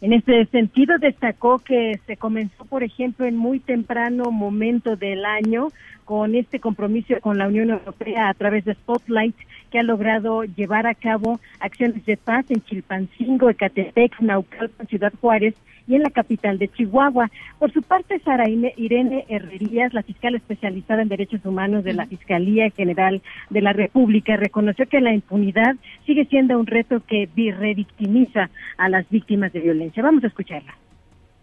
En 0.00 0.12
este 0.12 0.44
sentido, 0.46 0.98
destacó 0.98 1.58
que 1.58 1.98
se 2.06 2.16
comenzó, 2.16 2.64
por 2.66 2.82
ejemplo, 2.82 3.26
en 3.26 3.36
muy 3.36 3.60
temprano 3.60 4.30
momento 4.30 4.96
del 4.96 5.24
año 5.24 5.68
con 6.04 6.34
este 6.34 6.60
compromiso 6.60 7.14
con 7.20 7.38
la 7.38 7.48
Unión 7.48 7.70
Europea 7.70 8.28
a 8.28 8.34
través 8.34 8.64
de 8.64 8.74
Spotlight, 8.74 9.34
que 9.70 9.80
ha 9.80 9.82
logrado 9.82 10.44
llevar 10.44 10.86
a 10.86 10.94
cabo 10.94 11.40
acciones 11.58 12.04
de 12.06 12.16
paz 12.16 12.44
en 12.50 12.62
Chilpancingo, 12.62 13.50
Ecatepec, 13.50 14.20
Naucalpan, 14.20 14.86
Ciudad 14.86 15.12
Juárez 15.20 15.54
y 15.86 15.94
en 15.94 16.02
la 16.02 16.10
capital 16.10 16.58
de 16.58 16.68
Chihuahua. 16.68 17.30
Por 17.58 17.72
su 17.72 17.82
parte, 17.82 18.18
Sara 18.20 18.48
Irene 18.48 19.24
Herrerías, 19.28 19.94
la 19.94 20.02
fiscal 20.02 20.34
especializada 20.34 21.02
en 21.02 21.08
derechos 21.08 21.44
humanos 21.44 21.84
de 21.84 21.94
la 21.94 22.06
Fiscalía 22.06 22.70
General 22.70 23.22
de 23.50 23.60
la 23.60 23.72
República, 23.72 24.36
reconoció 24.36 24.86
que 24.86 25.00
la 25.00 25.12
impunidad 25.12 25.76
sigue 26.04 26.24
siendo 26.26 26.58
un 26.58 26.66
reto 26.66 27.02
que 27.06 27.28
revictimiza 27.36 28.50
a 28.78 28.88
las 28.88 29.08
víctimas 29.08 29.52
de 29.52 29.60
violencia. 29.60 30.02
Vamos 30.02 30.24
a 30.24 30.28
escucharla 30.28 30.74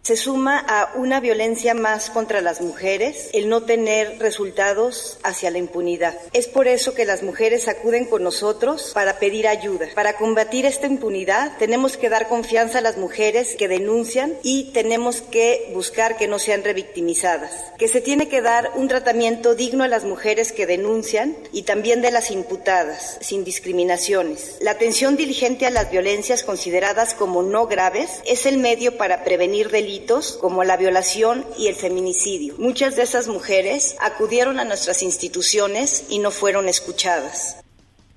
se 0.03 0.17
suma 0.17 0.59
a 0.59 0.91
una 0.95 1.21
violencia 1.21 1.73
más 1.73 2.09
contra 2.09 2.41
las 2.41 2.59
mujeres 2.59 3.29
el 3.31 3.47
no 3.47 3.63
tener 3.63 4.19
resultados 4.19 5.17
hacia 5.23 5.49
la 5.49 5.59
impunidad. 5.59 6.19
Es 6.33 6.49
por 6.49 6.67
eso 6.67 6.93
que 6.93 7.05
las 7.05 7.23
mujeres 7.23 7.69
acuden 7.69 8.03
con 8.03 8.21
nosotros 8.21 8.91
para 8.93 9.17
pedir 9.17 9.47
ayuda. 9.47 9.87
Para 9.95 10.17
combatir 10.17 10.65
esta 10.65 10.87
impunidad 10.87 11.57
tenemos 11.57 11.95
que 11.95 12.09
dar 12.09 12.27
confianza 12.27 12.79
a 12.79 12.81
las 12.81 12.97
mujeres 12.97 13.55
que 13.55 13.69
denuncian 13.69 14.33
y 14.43 14.73
tenemos 14.73 15.21
que 15.21 15.71
buscar 15.73 16.17
que 16.17 16.27
no 16.27 16.37
sean 16.37 16.65
revictimizadas. 16.65 17.53
Que 17.77 17.87
se 17.87 18.01
tiene 18.01 18.27
que 18.27 18.41
dar 18.41 18.71
un 18.75 18.89
tratamiento 18.89 19.55
digno 19.55 19.85
a 19.85 19.87
las 19.87 20.03
mujeres 20.03 20.51
que 20.51 20.65
denuncian 20.65 21.37
y 21.53 21.61
también 21.61 22.01
de 22.01 22.11
las 22.11 22.29
imputadas, 22.29 23.19
sin 23.21 23.45
discriminaciones. 23.45 24.57
La 24.59 24.71
atención 24.71 25.15
diligente 25.15 25.65
a 25.65 25.69
las 25.69 25.89
violencias 25.89 26.43
consideradas 26.43 27.13
como 27.13 27.41
no 27.41 27.67
graves 27.67 28.09
es 28.25 28.45
el 28.45 28.57
medio 28.57 28.97
para 28.97 29.23
prevenir 29.23 29.69
delitos 29.69 29.92
como 30.41 30.63
la 30.63 30.77
violación 30.77 31.43
y 31.57 31.67
el 31.67 31.75
feminicidio. 31.75 32.55
Muchas 32.57 32.95
de 32.95 33.03
esas 33.03 33.27
mujeres 33.27 33.95
acudieron 34.01 34.59
a 34.59 34.65
nuestras 34.65 35.03
instituciones 35.03 36.05
y 36.09 36.19
no 36.19 36.31
fueron 36.31 36.67
escuchadas. 36.67 37.63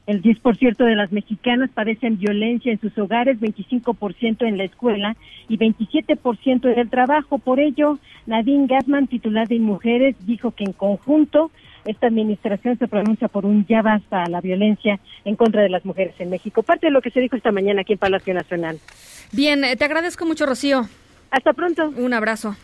El 0.06 0.22
10% 0.22 0.76
de 0.76 0.94
las 0.94 1.10
mexicanas 1.10 1.70
padecen 1.74 2.18
violencia 2.18 2.70
en 2.70 2.80
sus 2.80 2.96
hogares, 2.96 3.40
25% 3.40 4.46
en 4.46 4.56
la 4.56 4.64
escuela 4.64 5.16
y 5.48 5.58
27% 5.58 6.72
en 6.72 6.78
el 6.78 6.88
trabajo. 6.88 7.38
Por 7.38 7.58
ello, 7.58 7.98
Nadine 8.26 8.68
Gassman, 8.68 9.08
titular 9.08 9.48
de 9.48 9.58
Mujeres, 9.58 10.14
dijo 10.20 10.52
que 10.52 10.62
en 10.62 10.72
conjunto 10.72 11.50
esta 11.84 12.06
administración 12.06 12.78
se 12.78 12.88
pronuncia 12.88 13.28
por 13.28 13.46
un 13.46 13.66
ya 13.66 13.82
basta 13.82 14.22
a 14.22 14.28
la 14.28 14.40
violencia 14.40 15.00
en 15.24 15.36
contra 15.36 15.62
de 15.62 15.70
las 15.70 15.84
mujeres 15.84 16.14
en 16.20 16.30
México. 16.30 16.62
Parte 16.62 16.86
de 16.86 16.92
lo 16.92 17.00
que 17.00 17.10
se 17.10 17.20
dijo 17.20 17.36
esta 17.36 17.52
mañana 17.52 17.82
aquí 17.82 17.94
en 17.94 17.98
Palacio 17.98 18.32
Nacional. 18.32 18.78
Bien, 19.32 19.64
eh, 19.64 19.76
te 19.76 19.84
agradezco 19.84 20.24
mucho, 20.24 20.46
Rocío. 20.46 20.88
Hasta 21.30 21.52
pronto. 21.52 21.90
Un 21.96 22.14
abrazo. 22.14 22.56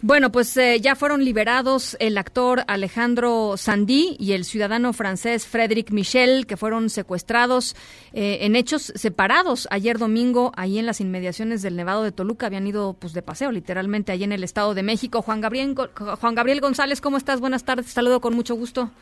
Bueno, 0.00 0.30
pues 0.30 0.56
eh, 0.56 0.78
ya 0.80 0.94
fueron 0.94 1.24
liberados 1.24 1.96
el 1.98 2.18
actor 2.18 2.62
Alejandro 2.68 3.56
Sandí 3.56 4.14
y 4.20 4.30
el 4.30 4.44
ciudadano 4.44 4.92
francés 4.92 5.44
Frédéric 5.44 5.90
Michel, 5.90 6.46
que 6.46 6.56
fueron 6.56 6.88
secuestrados 6.88 7.74
eh, 8.12 8.38
en 8.42 8.54
hechos 8.54 8.92
separados 8.94 9.66
ayer 9.72 9.98
domingo, 9.98 10.52
ahí 10.54 10.78
en 10.78 10.86
las 10.86 11.00
inmediaciones 11.00 11.62
del 11.62 11.74
Nevado 11.74 12.04
de 12.04 12.12
Toluca. 12.12 12.46
Habían 12.46 12.68
ido 12.68 12.92
pues 12.92 13.12
de 13.12 13.22
paseo, 13.22 13.50
literalmente, 13.50 14.12
ahí 14.12 14.22
en 14.22 14.30
el 14.30 14.44
Estado 14.44 14.72
de 14.72 14.84
México. 14.84 15.20
Juan 15.20 15.40
Gabriel, 15.40 15.74
Juan 15.74 16.34
Gabriel 16.36 16.60
González, 16.60 17.00
¿cómo 17.00 17.16
estás? 17.16 17.40
Buenas 17.40 17.64
tardes, 17.64 17.86
saludo 17.86 18.20
con 18.20 18.36
mucho 18.36 18.54
gusto. 18.54 18.92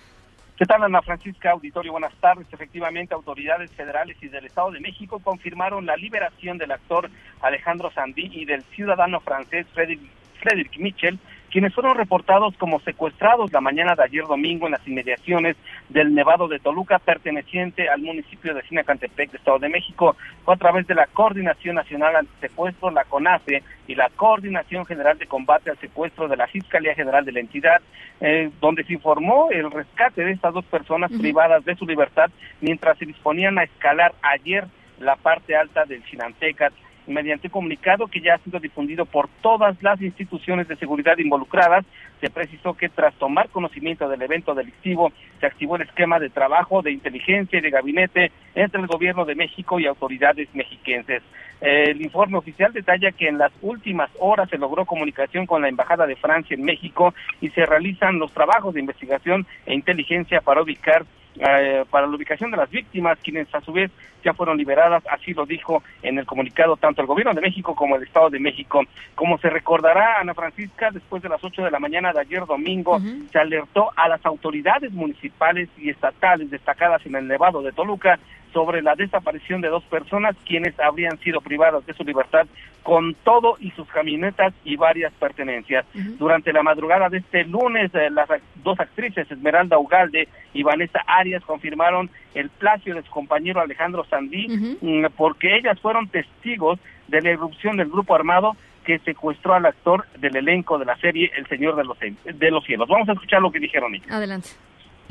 ¿Qué 0.56 0.64
tal, 0.64 0.82
Ana 0.82 1.02
Francisca 1.02 1.50
Auditorio? 1.50 1.92
Buenas 1.92 2.14
tardes. 2.14 2.46
Efectivamente, 2.50 3.12
autoridades 3.12 3.70
federales 3.72 4.16
y 4.22 4.28
del 4.28 4.46
Estado 4.46 4.70
de 4.70 4.80
México 4.80 5.18
confirmaron 5.18 5.84
la 5.84 5.96
liberación 5.96 6.56
del 6.56 6.72
actor 6.72 7.10
Alejandro 7.42 7.90
Sandí 7.90 8.30
y 8.32 8.46
del 8.46 8.62
ciudadano 8.74 9.20
francés 9.20 9.66
Frédéric 9.74 10.78
Mitchell, 10.78 11.18
quienes 11.56 11.72
fueron 11.72 11.96
reportados 11.96 12.54
como 12.58 12.80
secuestrados 12.80 13.50
la 13.50 13.62
mañana 13.62 13.94
de 13.94 14.02
ayer 14.02 14.26
domingo 14.26 14.66
en 14.66 14.72
las 14.72 14.86
inmediaciones 14.86 15.56
del 15.88 16.14
Nevado 16.14 16.48
de 16.48 16.58
Toluca, 16.58 16.98
perteneciente 16.98 17.88
al 17.88 18.02
municipio 18.02 18.52
de 18.52 18.60
Sinacantepec, 18.64 19.30
de 19.30 19.38
Estado 19.38 19.60
de 19.60 19.70
México. 19.70 20.16
Fue 20.44 20.52
a 20.52 20.58
través 20.58 20.86
de 20.86 20.94
la 20.94 21.06
Coordinación 21.06 21.76
Nacional 21.76 22.28
Secuestro, 22.42 22.90
la 22.90 23.04
CONAFE, 23.04 23.62
y 23.86 23.94
la 23.94 24.10
Coordinación 24.10 24.84
General 24.84 25.16
de 25.16 25.26
Combate 25.26 25.70
al 25.70 25.78
Secuestro 25.78 26.28
de 26.28 26.36
la 26.36 26.46
Fiscalía 26.46 26.94
General 26.94 27.24
de 27.24 27.32
la 27.32 27.40
entidad, 27.40 27.80
eh, 28.20 28.50
donde 28.60 28.84
se 28.84 28.92
informó 28.92 29.48
el 29.50 29.70
rescate 29.70 30.26
de 30.26 30.32
estas 30.32 30.52
dos 30.52 30.66
personas 30.66 31.10
privadas 31.10 31.64
de 31.64 31.74
su 31.76 31.86
libertad 31.86 32.30
mientras 32.60 32.98
se 32.98 33.06
disponían 33.06 33.58
a 33.58 33.62
escalar 33.62 34.12
ayer 34.20 34.66
la 35.00 35.16
parte 35.16 35.56
alta 35.56 35.86
del 35.86 36.04
Chinantecat 36.04 36.74
mediante 37.06 37.50
comunicado 37.50 38.06
que 38.06 38.20
ya 38.20 38.34
ha 38.34 38.38
sido 38.38 38.58
difundido 38.60 39.04
por 39.04 39.28
todas 39.40 39.80
las 39.82 40.00
instituciones 40.00 40.68
de 40.68 40.76
seguridad 40.76 41.18
involucradas, 41.18 41.84
se 42.20 42.30
precisó 42.30 42.74
que 42.74 42.88
tras 42.88 43.14
tomar 43.14 43.48
conocimiento 43.50 44.08
del 44.08 44.22
evento 44.22 44.54
delictivo, 44.54 45.12
se 45.40 45.46
activó 45.46 45.76
el 45.76 45.82
esquema 45.82 46.18
de 46.18 46.30
trabajo, 46.30 46.82
de 46.82 46.92
inteligencia 46.92 47.58
y 47.58 47.62
de 47.62 47.70
gabinete 47.70 48.32
entre 48.54 48.80
el 48.80 48.86
gobierno 48.86 49.24
de 49.24 49.34
México 49.34 49.78
y 49.78 49.86
autoridades 49.86 50.48
mexiquenses. 50.54 51.22
El 51.60 52.02
informe 52.02 52.36
oficial 52.36 52.72
detalla 52.72 53.12
que 53.12 53.28
en 53.28 53.38
las 53.38 53.52
últimas 53.62 54.10
horas 54.18 54.48
se 54.50 54.58
logró 54.58 54.84
comunicación 54.84 55.46
con 55.46 55.62
la 55.62 55.68
Embajada 55.68 56.06
de 56.06 56.16
Francia 56.16 56.54
en 56.54 56.64
México 56.64 57.14
y 57.40 57.48
se 57.50 57.64
realizan 57.64 58.18
los 58.18 58.32
trabajos 58.32 58.74
de 58.74 58.80
investigación 58.80 59.46
e 59.64 59.74
inteligencia 59.74 60.42
para 60.42 60.62
ubicar 60.62 61.06
eh, 61.38 61.84
para 61.90 62.06
la 62.06 62.16
ubicación 62.16 62.50
de 62.50 62.56
las 62.56 62.70
víctimas, 62.70 63.18
quienes 63.22 63.52
a 63.54 63.60
su 63.60 63.72
vez 63.72 63.90
ya 64.24 64.34
fueron 64.34 64.56
liberadas, 64.56 65.04
así 65.10 65.34
lo 65.34 65.46
dijo 65.46 65.82
en 66.02 66.18
el 66.18 66.26
comunicado 66.26 66.76
tanto 66.76 67.00
el 67.00 67.06
Gobierno 67.06 67.32
de 67.32 67.40
México 67.40 67.74
como 67.74 67.96
el 67.96 68.02
Estado 68.02 68.30
de 68.30 68.40
México. 68.40 68.82
Como 69.14 69.38
se 69.38 69.50
recordará, 69.50 70.20
Ana 70.20 70.34
Francisca, 70.34 70.90
después 70.90 71.22
de 71.22 71.28
las 71.28 71.42
8 71.42 71.62
de 71.62 71.70
la 71.70 71.78
mañana 71.78 72.12
de 72.12 72.20
ayer 72.20 72.44
domingo, 72.44 73.00
se 73.30 73.38
alertó 73.38 73.90
a 73.96 74.08
las 74.08 74.24
autoridades 74.26 74.92
municipales 74.92 75.68
y 75.78 75.90
estatales 75.90 76.50
destacadas 76.50 77.04
en 77.06 77.14
el 77.14 77.28
Nevado 77.28 77.62
de 77.62 77.72
Toluca 77.72 78.18
sobre 78.52 78.82
la 78.82 78.94
desaparición 78.94 79.60
de 79.60 79.68
dos 79.68 79.84
personas 79.84 80.36
quienes 80.46 80.78
habrían 80.80 81.18
sido 81.18 81.40
privadas 81.40 81.84
de 81.86 81.94
su 81.94 82.04
libertad 82.04 82.46
con 82.82 83.14
todo 83.24 83.56
y 83.58 83.72
sus 83.72 83.88
camionetas 83.88 84.54
y 84.64 84.76
varias 84.76 85.12
pertenencias. 85.14 85.84
Durante 85.92 86.52
la 86.52 86.62
madrugada 86.62 87.08
de 87.08 87.18
este 87.18 87.44
lunes, 87.44 87.90
eh, 87.94 88.10
las 88.10 88.28
dos 88.62 88.78
actrices, 88.78 89.28
Esmeralda 89.28 89.78
Ugalde 89.78 90.28
y 90.54 90.62
Vanessa 90.62 91.00
Arias, 91.06 91.42
confirmaron 91.44 92.08
el 92.34 92.48
plagio 92.48 92.94
de 92.94 93.02
su 93.02 93.10
compañero 93.10 93.60
Alejandro 93.60 94.04
Sandí, 94.04 94.46
mm, 94.80 95.06
porque 95.16 95.56
ellas 95.56 95.80
fueron 95.80 96.08
testigos 96.08 96.78
de 97.08 97.22
la 97.22 97.30
irrupción 97.30 97.76
del 97.76 97.88
grupo 97.88 98.14
armado 98.14 98.56
que 98.84 99.00
secuestró 99.00 99.54
al 99.54 99.66
actor 99.66 100.06
del 100.20 100.36
elenco 100.36 100.78
de 100.78 100.84
la 100.84 100.96
serie 100.98 101.30
El 101.36 101.46
Señor 101.48 101.74
de 101.74 101.84
los, 101.84 101.98
de 101.98 102.50
los 102.52 102.64
Cielos. 102.64 102.88
Vamos 102.88 103.08
a 103.08 103.12
escuchar 103.14 103.42
lo 103.42 103.50
que 103.50 103.58
dijeron 103.58 103.94
ellos. 103.96 104.10
Adelante. 104.10 104.50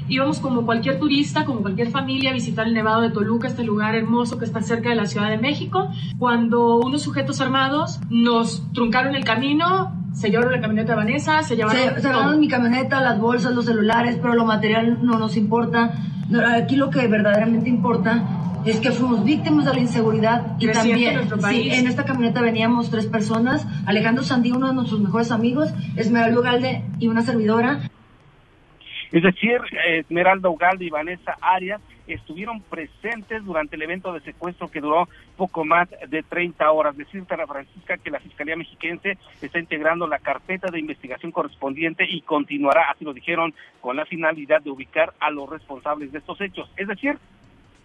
Íbamos 0.07 0.39
como 0.39 0.65
cualquier 0.65 0.99
turista, 0.99 1.45
como 1.45 1.61
cualquier 1.61 1.89
familia 1.89 2.29
a 2.29 2.33
visitar 2.33 2.67
el 2.67 2.73
Nevado 2.73 3.01
de 3.01 3.09
Toluca, 3.09 3.47
este 3.47 3.63
lugar 3.63 3.95
hermoso 3.95 4.37
que 4.37 4.45
está 4.45 4.61
cerca 4.61 4.89
de 4.89 4.95
la 4.95 5.05
Ciudad 5.05 5.29
de 5.29 5.37
México, 5.37 5.89
cuando 6.19 6.77
unos 6.77 7.01
sujetos 7.01 7.41
armados 7.41 7.99
nos 8.09 8.71
truncaron 8.73 9.15
el 9.15 9.23
camino, 9.23 9.93
se 10.13 10.29
llevaron 10.29 10.51
la 10.51 10.61
camioneta 10.61 10.93
de 10.93 10.97
Vanessa, 10.97 11.41
se 11.43 11.55
llevaron... 11.55 11.81
Se, 11.81 12.01
se 12.01 12.07
llevaron 12.07 12.39
mi 12.39 12.47
camioneta, 12.47 13.01
las 13.01 13.19
bolsas, 13.19 13.53
los 13.53 13.65
celulares, 13.65 14.17
pero 14.21 14.35
lo 14.35 14.45
material 14.45 14.99
no 15.01 15.17
nos 15.17 15.35
importa. 15.37 15.93
Aquí 16.55 16.75
lo 16.75 16.89
que 16.89 17.07
verdaderamente 17.07 17.69
importa 17.69 18.23
es 18.65 18.79
que 18.79 18.91
fuimos 18.91 19.23
víctimas 19.23 19.65
de 19.65 19.73
la 19.73 19.79
inseguridad 19.79 20.57
y 20.59 20.67
también 20.67 21.29
sí, 21.49 21.69
en 21.69 21.87
esta 21.87 22.03
camioneta 22.03 22.41
veníamos 22.41 22.89
tres 22.89 23.05
personas, 23.05 23.65
Alejandro 23.85 24.23
Sandí, 24.23 24.51
uno 24.51 24.67
de 24.67 24.73
nuestros 24.73 24.99
mejores 25.01 25.31
amigos, 25.31 25.69
Esmeralda 25.95 26.41
Galde 26.41 26.83
y 26.99 27.07
una 27.07 27.21
servidora. 27.21 27.91
Es 29.15 29.23
decir, 29.23 29.61
Esmeralda 29.87 30.49
Ugalde 30.49 30.83
y 30.83 30.89
Vanessa 30.89 31.37
Arias 31.39 31.79
estuvieron 32.05 32.59
presentes 32.59 33.45
durante 33.45 33.77
el 33.77 33.81
evento 33.81 34.11
de 34.11 34.19
secuestro 34.19 34.67
que 34.67 34.81
duró 34.81 35.07
poco 35.37 35.63
más 35.63 35.87
de 36.09 36.21
30 36.21 36.69
horas. 36.69 36.97
Decir, 36.97 37.23
Ana 37.29 37.47
Francisca, 37.47 37.95
que 37.95 38.11
la 38.11 38.19
Fiscalía 38.19 38.57
Mexiquense 38.57 39.17
está 39.41 39.57
integrando 39.57 40.05
la 40.05 40.19
carpeta 40.19 40.69
de 40.69 40.81
investigación 40.81 41.31
correspondiente 41.31 42.03
y 42.05 42.23
continuará, 42.23 42.91
así 42.91 43.05
lo 43.05 43.13
dijeron, 43.13 43.53
con 43.79 43.95
la 43.95 44.05
finalidad 44.05 44.61
de 44.61 44.71
ubicar 44.71 45.13
a 45.21 45.31
los 45.31 45.49
responsables 45.49 46.11
de 46.11 46.17
estos 46.17 46.41
hechos. 46.41 46.69
Es 46.75 46.89
decir, 46.89 47.17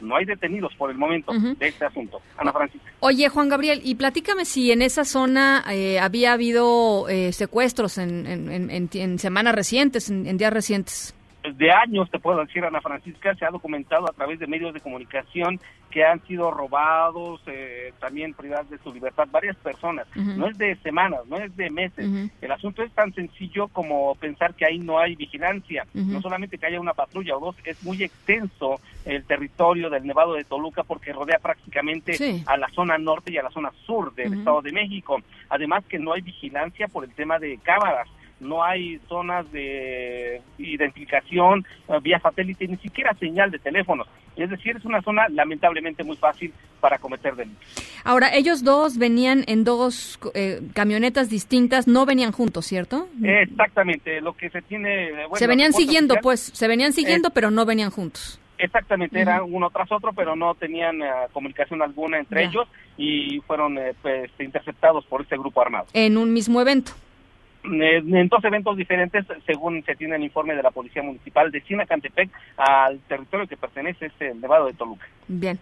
no 0.01 0.17
hay 0.17 0.25
detenidos 0.25 0.75
por 0.75 0.91
el 0.91 0.99
momento 0.99 1.31
de 1.33 1.69
este 1.69 1.85
asunto. 1.85 2.21
Ana 2.39 2.53
Francisca. 2.53 2.91
Oye, 2.99 3.29
Juan 3.29 3.49
Gabriel, 3.49 3.83
y 3.85 3.95
platícame 3.95 4.47
si 4.47 4.73
en 4.73 4.83
esa 4.83 5.05
zona 5.05 5.63
eh, 5.71 6.01
había 6.01 6.33
habido 6.33 7.09
eh, 7.09 7.33
secuestros 7.33 7.99
en, 7.99 8.27
en, 8.27 9.19
semanas 9.21 9.55
recientes, 9.55 10.11
en 10.11 10.37
días 10.37 10.53
recientes 10.53 11.15
de 11.43 11.71
años, 11.73 12.11
te 12.11 12.19
puedo 12.19 12.41
decir, 12.41 12.65
Ana 12.65 12.81
Francisca, 12.81 13.35
se 13.35 13.45
ha 13.45 13.51
documentado 13.51 14.09
a 14.09 14.13
través 14.13 14.39
de 14.39 14.47
medios 14.47 14.75
de 14.75 14.81
comunicación 14.81 15.61
que 15.91 16.05
han 16.05 16.25
sido 16.27 16.51
robados, 16.51 17.41
eh, 17.47 17.93
también 17.99 18.35
privadas 18.35 18.71
de 18.71 18.79
su 18.79 18.93
libertad, 18.93 19.27
varias 19.31 19.57
personas. 19.57 20.07
No 20.15 20.47
es 20.47 20.57
de 20.57 20.77
semanas, 20.77 21.21
no 21.27 21.37
es 21.37 21.57
de 21.57 21.71
meses. 21.71 22.31
El 22.41 22.53
asunto 22.53 22.83
es 22.83 22.93
tan 22.93 23.13
sencillo 23.13 23.69
como 23.69 24.15
pensar 24.15 24.55
que 24.55 24.65
ahí 24.65 24.79
no 24.79 24.99
hay 24.99 25.17
vigilancia. 25.17 25.87
No 25.95 26.21
solamente 26.21 26.59
que 26.59 26.67
haya 26.67 26.81
una 26.81 26.95
patrulla 26.95 27.37
o 27.37 27.41
dos, 27.41 27.57
es 27.65 27.83
muy 27.83 28.03
extenso 28.03 28.81
el 29.05 29.25
territorio 29.25 29.91
del 29.91 30.07
Nevado 30.07 30.35
de 30.35 30.45
Toluca 30.45 30.85
porque 30.85 31.13
rodea 31.13 31.39
prácticamente 31.39 32.43
a 32.47 32.57
la 32.57 32.69
zona 32.69 32.99
norte 32.99 33.33
y 33.33 33.39
a 33.39 33.43
la 33.43 33.51
zona 33.51 33.73
sur 33.85 34.15
del 34.15 34.35
Estado 34.35 34.63
de 34.63 34.73
México. 34.73 35.19
Además 35.49 35.85
que 35.87 35.99
no 35.99 36.13
hay 36.13 36.21
vigilancia 36.21 36.87
por 36.87 37.05
el 37.05 37.13
tema 37.15 37.39
de 37.39 37.59
cámaras 37.59 38.09
no 38.41 38.65
hay 38.65 38.99
zonas 39.09 39.51
de 39.53 40.41
identificación 40.59 41.65
eh, 41.89 41.99
vía 42.03 42.19
satélite, 42.21 42.67
ni 42.67 42.77
siquiera 42.79 43.15
señal 43.15 43.51
de 43.51 43.59
teléfonos. 43.59 44.09
Es 44.37 44.49
decir, 44.49 44.77
es 44.77 44.85
una 44.85 45.03
zona 45.03 45.29
lamentablemente 45.29 46.03
muy 46.03 46.17
fácil 46.17 46.53
para 46.81 46.99
cometer 46.99 47.37
delitos. 47.37 47.67
Ahora, 48.05 48.35
ellos 48.35 48.65
dos 48.65 48.97
venían 48.97 49.45
en 49.47 49.65
dos 49.65 50.19
eh, 50.35 50.63
camionetas 50.73 51.29
distintas, 51.29 51.87
no 51.87 52.07
venían 52.07 52.33
juntos, 52.33 52.65
¿cierto? 52.67 53.09
Exactamente, 53.23 54.21
lo 54.23 54.33
que 54.33 54.49
se 54.49 54.63
tiene... 54.63 55.11
se 55.35 55.47
venían 55.47 55.75
siguiendo, 55.75 56.17
pues, 56.23 56.41
se 56.41 56.69
venían 56.69 56.95
siguiendo, 56.95 57.31
pero 57.31 57.51
no 57.51 57.67
venían 57.67 57.91
juntos. 57.91 58.41
Exactamente, 58.57 59.21
eran 59.21 59.43
uno 59.43 59.71
tras 59.71 59.91
otro, 59.93 60.13
pero 60.13 60.37
no 60.37 60.55
tenían 60.55 61.03
eh, 61.03 61.11
comunicación 61.33 61.83
alguna 61.83 62.19
entre 62.19 62.45
ellos 62.45 62.69
y 62.97 63.41
fueron 63.47 63.79
pues, 64.03 64.31
interceptados 64.39 65.05
por 65.07 65.23
este 65.23 65.37
grupo 65.37 65.61
armado. 65.61 65.87
En 65.93 66.17
un 66.17 66.33
mismo 66.33 66.61
evento. 66.61 66.93
En 67.63 68.29
dos 68.29 68.43
eventos 68.45 68.77
diferentes, 68.77 69.27
según 69.47 69.83
se 69.85 69.95
tiene 69.95 70.17
el 70.17 70.25
informe 70.25 70.55
de 70.55 70.63
la 70.63 70.71
Policía 70.71 71.03
Municipal 71.03 71.51
de 71.51 71.61
Sinacantepec, 71.61 72.31
al 72.57 72.99
territorio 73.01 73.47
que 73.47 73.57
pertenece 73.57 74.07
este 74.07 74.35
Nevado 74.35 74.67
de 74.67 74.73
Toluca. 74.73 75.07
Bien. 75.29 75.59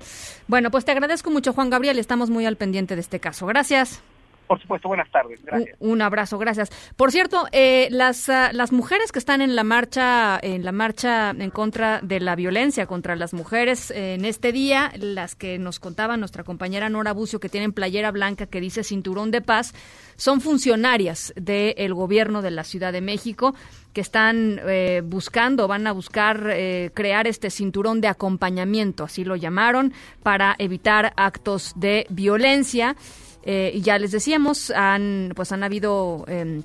Bueno, 0.47 0.71
pues 0.71 0.85
te 0.85 0.93
agradezco 0.93 1.31
mucho, 1.31 1.53
Juan 1.53 1.71
Gabriel. 1.71 1.99
Estamos 1.99 2.31
muy 2.31 2.47
al 2.47 2.57
pendiente 2.57 2.95
de 2.95 3.01
este 3.01 3.19
caso. 3.21 3.47
Gracias. 3.47 4.03
Por 4.49 4.59
supuesto, 4.63 4.89
buenas 4.89 5.11
tardes. 5.11 5.45
Gracias. 5.45 5.77
Un, 5.79 6.01
abrazo, 6.01 6.39
gracias. 6.39 6.71
Por 6.97 7.13
cierto, 7.13 7.45
eh, 7.53 7.89
las, 7.91 8.31
ah, 8.31 8.51
las 8.53 8.73
mujeres 8.73 9.13
que 9.13 9.19
están 9.19 9.43
en 9.43 9.55
la 9.55 9.63
marcha, 9.63 10.39
en 10.43 10.65
la 10.65 10.73
marcha 10.73 11.31
en 11.31 11.51
contra 11.51 12.01
de 12.01 12.19
la 12.19 12.35
violencia 12.35 12.87
contra 12.87 13.15
las 13.15 13.35
mujeres 13.35 13.91
eh, 13.91 14.15
en 14.15 14.25
este 14.25 14.51
día, 14.51 14.91
las 14.97 15.35
que 15.35 15.59
nos 15.59 15.79
contaba 15.79 16.17
nuestra 16.17 16.45
compañera 16.45 16.89
Nora 16.89 17.13
Bucio, 17.13 17.41
que 17.41 17.51
tienen 17.51 17.75
playera 17.75 18.11
blanca 18.11 18.47
que 18.47 18.63
dice 18.63 18.85
cinturón 18.85 19.31
de 19.31 19.43
paz, 19.43 19.75
son 20.17 20.41
funcionarias 20.41 21.35
del 21.37 21.93
gobierno 21.93 22.41
de 22.41 22.51
la 22.51 22.65
Ciudad 22.65 22.93
de 22.93 23.03
México 23.03 23.55
que 23.93 24.01
están 24.01 24.61
eh, 24.67 25.03
buscando, 25.05 25.69
van 25.69 25.87
a 25.87 25.93
buscar 25.93 26.55
crear 26.95 27.27
este 27.27 27.51
cinturón 27.51 28.01
de 28.01 28.09
acompañamiento, 28.09 29.05
así 29.05 29.25
lo 29.25 29.37
llamaron, 29.37 29.93
para 30.23 30.55
evitar 30.59 31.13
actos 31.17 31.73
de 31.77 32.07
violencia. 32.09 32.97
Eh, 33.42 33.79
ya 33.83 33.98
les 33.98 34.12
decíamos, 34.12 34.70
han, 34.70 35.33
pues 35.35 35.53
han 35.53 35.62
habido 35.62 36.24
em, 36.29 36.62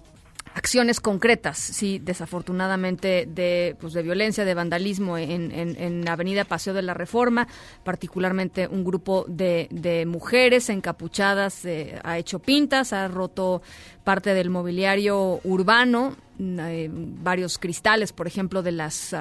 acciones 0.53 0.99
concretas, 0.99 1.57
sí, 1.57 1.99
desafortunadamente, 1.99 3.27
de, 3.27 3.75
pues, 3.79 3.93
de 3.93 4.03
violencia, 4.03 4.45
de 4.45 4.53
vandalismo 4.53 5.17
en, 5.17 5.51
en, 5.51 6.07
Avenida 6.07 6.45
Paseo 6.45 6.73
de 6.73 6.81
la 6.81 6.93
Reforma, 6.93 7.47
particularmente 7.83 8.67
un 8.67 8.83
grupo 8.83 9.25
de, 9.27 9.67
de 9.71 10.05
mujeres 10.05 10.69
encapuchadas 10.69 11.65
eh, 11.65 11.99
ha 12.03 12.17
hecho 12.17 12.39
pintas, 12.39 12.93
ha 12.93 13.07
roto 13.07 13.61
parte 14.03 14.33
del 14.33 14.49
mobiliario 14.49 15.39
urbano, 15.43 16.15
eh, 16.39 16.89
varios 16.91 17.57
cristales, 17.57 18.13
por 18.13 18.27
ejemplo, 18.27 18.61
de 18.61 18.73
las, 18.73 19.15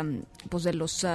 pues 0.50 0.64
de 0.64 0.74
los 0.74 1.06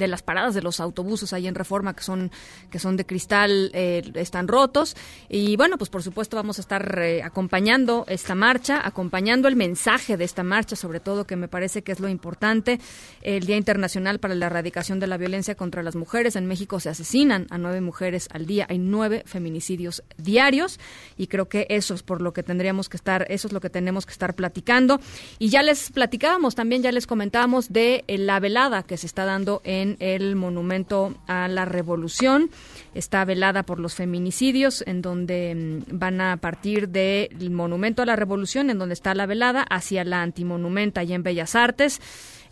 de 0.00 0.08
las 0.08 0.22
paradas 0.22 0.54
de 0.54 0.62
los 0.62 0.80
autobuses 0.80 1.32
ahí 1.32 1.46
en 1.46 1.54
Reforma 1.54 1.94
que 1.94 2.02
son 2.02 2.32
que 2.70 2.78
son 2.78 2.96
de 2.96 3.06
cristal 3.06 3.70
eh, 3.74 4.02
están 4.14 4.48
rotos. 4.48 4.96
Y 5.28 5.56
bueno 5.56 5.78
pues 5.78 5.90
por 5.90 6.02
supuesto 6.02 6.36
vamos 6.36 6.58
a 6.58 6.62
estar 6.62 6.98
eh, 6.98 7.22
acompañando 7.22 8.04
esta 8.08 8.34
marcha 8.34 8.80
acompañando 8.84 9.46
el 9.46 9.56
mensaje 9.56 10.16
de 10.16 10.24
esta 10.24 10.42
marcha 10.42 10.74
sobre 10.74 10.98
todo 11.00 11.26
que 11.26 11.36
me 11.36 11.46
parece 11.46 11.82
que 11.82 11.92
es 11.92 12.00
lo 12.00 12.08
importante. 12.08 12.80
El 13.22 13.46
Día 13.46 13.56
Internacional 13.56 14.18
para 14.18 14.34
la 14.34 14.46
Erradicación 14.46 14.98
de 14.98 15.06
la 15.06 15.16
Violencia 15.16 15.54
contra 15.54 15.82
las 15.82 15.94
Mujeres. 15.94 16.36
En 16.36 16.46
México 16.46 16.80
se 16.80 16.88
asesinan 16.88 17.46
a 17.50 17.58
nueve 17.58 17.80
mujeres 17.80 18.28
al 18.32 18.46
día. 18.46 18.66
Hay 18.68 18.78
nueve 18.78 19.22
feminicidios 19.26 20.02
diarios. 20.16 20.80
Y 21.16 21.26
creo 21.26 21.48
que 21.48 21.66
eso 21.68 21.94
es 21.94 22.02
por 22.02 22.22
lo 22.22 22.32
que 22.32 22.42
tendríamos 22.42 22.88
que 22.88 22.96
estar 22.96 23.26
eso 23.28 23.46
es 23.46 23.52
lo 23.52 23.60
que 23.60 23.70
tenemos 23.70 24.06
que 24.06 24.12
estar 24.12 24.34
platicando. 24.34 25.00
Y 25.38 25.50
ya 25.50 25.62
les 25.62 25.90
platicábamos 25.90 26.54
también 26.54 26.82
ya 26.82 26.92
les 26.92 27.06
comentábamos 27.06 27.72
de 27.72 28.04
eh, 28.06 28.18
la 28.18 28.40
velada 28.40 28.82
que 28.82 28.96
se 28.96 29.06
está 29.06 29.24
dando 29.24 29.60
en 29.64 29.89
el 29.98 30.36
Monumento 30.36 31.14
a 31.26 31.48
la 31.48 31.64
Revolución. 31.64 32.50
Está 32.94 33.24
velada 33.24 33.62
por 33.64 33.80
los 33.80 33.94
feminicidios, 33.94 34.82
en 34.86 35.02
donde 35.02 35.82
mm, 35.88 35.98
van 35.98 36.20
a 36.20 36.36
partir 36.36 36.88
del 36.88 37.50
Monumento 37.50 38.02
a 38.02 38.06
la 38.06 38.16
Revolución, 38.16 38.70
en 38.70 38.78
donde 38.78 38.94
está 38.94 39.14
la 39.14 39.26
velada, 39.26 39.62
hacia 39.62 40.04
la 40.04 40.22
Antimonumenta 40.22 41.02
y 41.02 41.12
en 41.12 41.22
Bellas 41.22 41.54
Artes. 41.54 42.00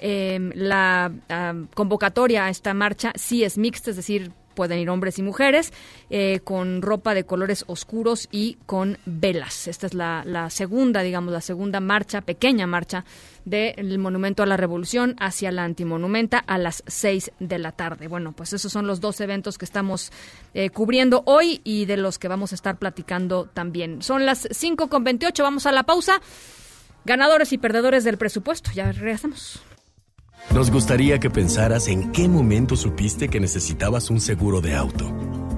Em, 0.00 0.52
la 0.54 1.12
ah, 1.28 1.54
convocatoria 1.74 2.46
a 2.46 2.50
esta 2.50 2.72
marcha 2.72 3.12
sí 3.16 3.42
es 3.42 3.58
mixta, 3.58 3.90
es 3.90 3.96
decir, 3.96 4.30
pueden 4.58 4.80
ir 4.80 4.90
hombres 4.90 5.20
y 5.20 5.22
mujeres, 5.22 5.72
eh, 6.10 6.40
con 6.42 6.82
ropa 6.82 7.14
de 7.14 7.22
colores 7.22 7.62
oscuros 7.68 8.26
y 8.32 8.58
con 8.66 8.98
velas. 9.06 9.68
Esta 9.68 9.86
es 9.86 9.94
la, 9.94 10.24
la 10.26 10.50
segunda, 10.50 11.02
digamos, 11.02 11.32
la 11.32 11.40
segunda 11.40 11.78
marcha, 11.78 12.22
pequeña 12.22 12.66
marcha 12.66 13.04
del 13.44 14.00
Monumento 14.00 14.42
a 14.42 14.46
la 14.46 14.56
Revolución 14.56 15.14
hacia 15.20 15.52
la 15.52 15.62
Antimonumenta 15.62 16.38
a 16.38 16.58
las 16.58 16.82
6 16.88 17.30
de 17.38 17.58
la 17.60 17.70
tarde. 17.70 18.08
Bueno, 18.08 18.32
pues 18.32 18.52
esos 18.52 18.72
son 18.72 18.88
los 18.88 19.00
dos 19.00 19.20
eventos 19.20 19.58
que 19.58 19.64
estamos 19.64 20.10
eh, 20.54 20.70
cubriendo 20.70 21.22
hoy 21.26 21.60
y 21.62 21.84
de 21.84 21.96
los 21.96 22.18
que 22.18 22.26
vamos 22.26 22.50
a 22.50 22.56
estar 22.56 22.78
platicando 22.78 23.44
también. 23.54 24.02
Son 24.02 24.26
las 24.26 24.48
5 24.50 24.88
con 24.88 25.04
28, 25.04 25.40
vamos 25.40 25.66
a 25.66 25.72
la 25.72 25.84
pausa. 25.84 26.20
Ganadores 27.04 27.52
y 27.52 27.58
perdedores 27.58 28.02
del 28.02 28.18
presupuesto, 28.18 28.72
ya 28.74 28.90
regresamos. 28.90 29.62
Nos 30.54 30.70
gustaría 30.70 31.20
que 31.20 31.30
pensaras 31.30 31.88
en 31.88 32.10
qué 32.12 32.28
momento 32.28 32.76
supiste 32.76 33.28
que 33.28 33.40
necesitabas 33.40 34.10
un 34.10 34.20
seguro 34.20 34.60
de 34.60 34.74
auto. 34.74 35.12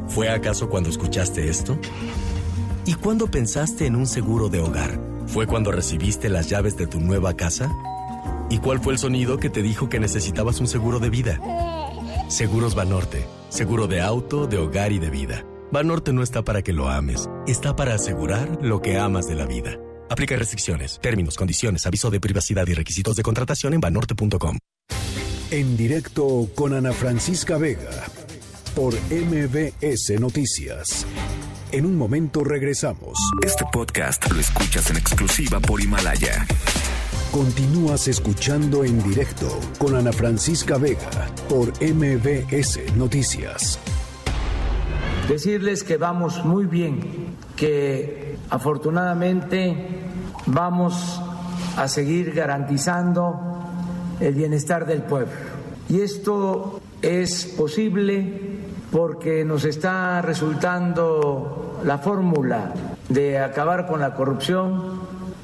¿Fue 0.08 0.28
acaso 0.28 0.68
cuando 0.68 0.90
escuchaste 0.90 1.48
esto? 1.48 1.78
¿Y 2.86 2.94
cuándo 2.94 3.30
pensaste 3.30 3.86
en 3.86 3.94
un 3.94 4.06
seguro 4.06 4.48
de 4.48 4.60
hogar? 4.60 5.00
¿Fue 5.26 5.46
cuando 5.46 5.70
recibiste 5.70 6.28
las 6.28 6.48
llaves 6.48 6.76
de 6.76 6.86
tu 6.86 7.00
nueva 7.00 7.34
casa? 7.34 7.70
¿Y 8.50 8.58
cuál 8.58 8.80
fue 8.80 8.92
el 8.92 8.98
sonido 8.98 9.38
que 9.38 9.48
te 9.48 9.62
dijo 9.62 9.88
que 9.88 10.00
necesitabas 10.00 10.60
un 10.60 10.66
seguro 10.66 10.98
de 10.98 11.10
vida? 11.10 11.40
Seguros 12.28 12.74
Banorte. 12.74 13.24
Seguro 13.48 13.86
de 13.86 14.00
auto, 14.00 14.46
de 14.46 14.58
hogar 14.58 14.92
y 14.92 14.98
de 14.98 15.10
vida. 15.10 15.44
Banorte 15.72 16.12
no 16.12 16.22
está 16.22 16.42
para 16.42 16.62
que 16.62 16.72
lo 16.72 16.88
ames, 16.88 17.28
está 17.46 17.76
para 17.76 17.94
asegurar 17.94 18.58
lo 18.60 18.82
que 18.82 18.98
amas 18.98 19.28
de 19.28 19.36
la 19.36 19.46
vida. 19.46 19.78
Aplica 20.08 20.34
restricciones, 20.34 20.98
términos, 21.00 21.36
condiciones, 21.36 21.86
aviso 21.86 22.10
de 22.10 22.18
privacidad 22.18 22.66
y 22.66 22.74
requisitos 22.74 23.14
de 23.14 23.22
contratación 23.22 23.74
en 23.74 23.80
banorte.com. 23.80 24.58
En 25.50 25.76
directo 25.76 26.48
con 26.54 26.74
Ana 26.74 26.92
Francisca 26.92 27.58
Vega 27.58 27.90
por 28.76 28.94
MBS 29.10 30.20
Noticias. 30.20 31.04
En 31.72 31.86
un 31.86 31.98
momento 31.98 32.44
regresamos. 32.44 33.18
Este 33.44 33.64
podcast 33.72 34.30
lo 34.30 34.38
escuchas 34.38 34.90
en 34.90 34.98
exclusiva 34.98 35.58
por 35.58 35.80
Himalaya. 35.80 36.46
Continúas 37.32 38.06
escuchando 38.06 38.84
en 38.84 39.02
directo 39.02 39.48
con 39.78 39.96
Ana 39.96 40.12
Francisca 40.12 40.78
Vega 40.78 41.10
por 41.48 41.72
MBS 41.82 42.94
Noticias. 42.96 43.80
Decirles 45.28 45.82
que 45.82 45.96
vamos 45.96 46.44
muy 46.44 46.66
bien, 46.66 47.34
que 47.56 48.36
afortunadamente 48.50 49.98
vamos 50.46 51.20
a 51.76 51.88
seguir 51.88 52.34
garantizando 52.34 53.49
el 54.20 54.35
bienestar 54.35 54.87
del 54.87 55.02
pueblo. 55.02 55.33
Y 55.88 56.00
esto 56.00 56.80
es 57.02 57.46
posible 57.46 58.61
porque 58.92 59.44
nos 59.44 59.64
está 59.64 60.22
resultando 60.22 61.80
la 61.85 61.98
fórmula 61.98 62.74
de 63.09 63.38
acabar 63.38 63.87
con 63.87 64.00
la 64.00 64.14
corrupción 64.14 64.99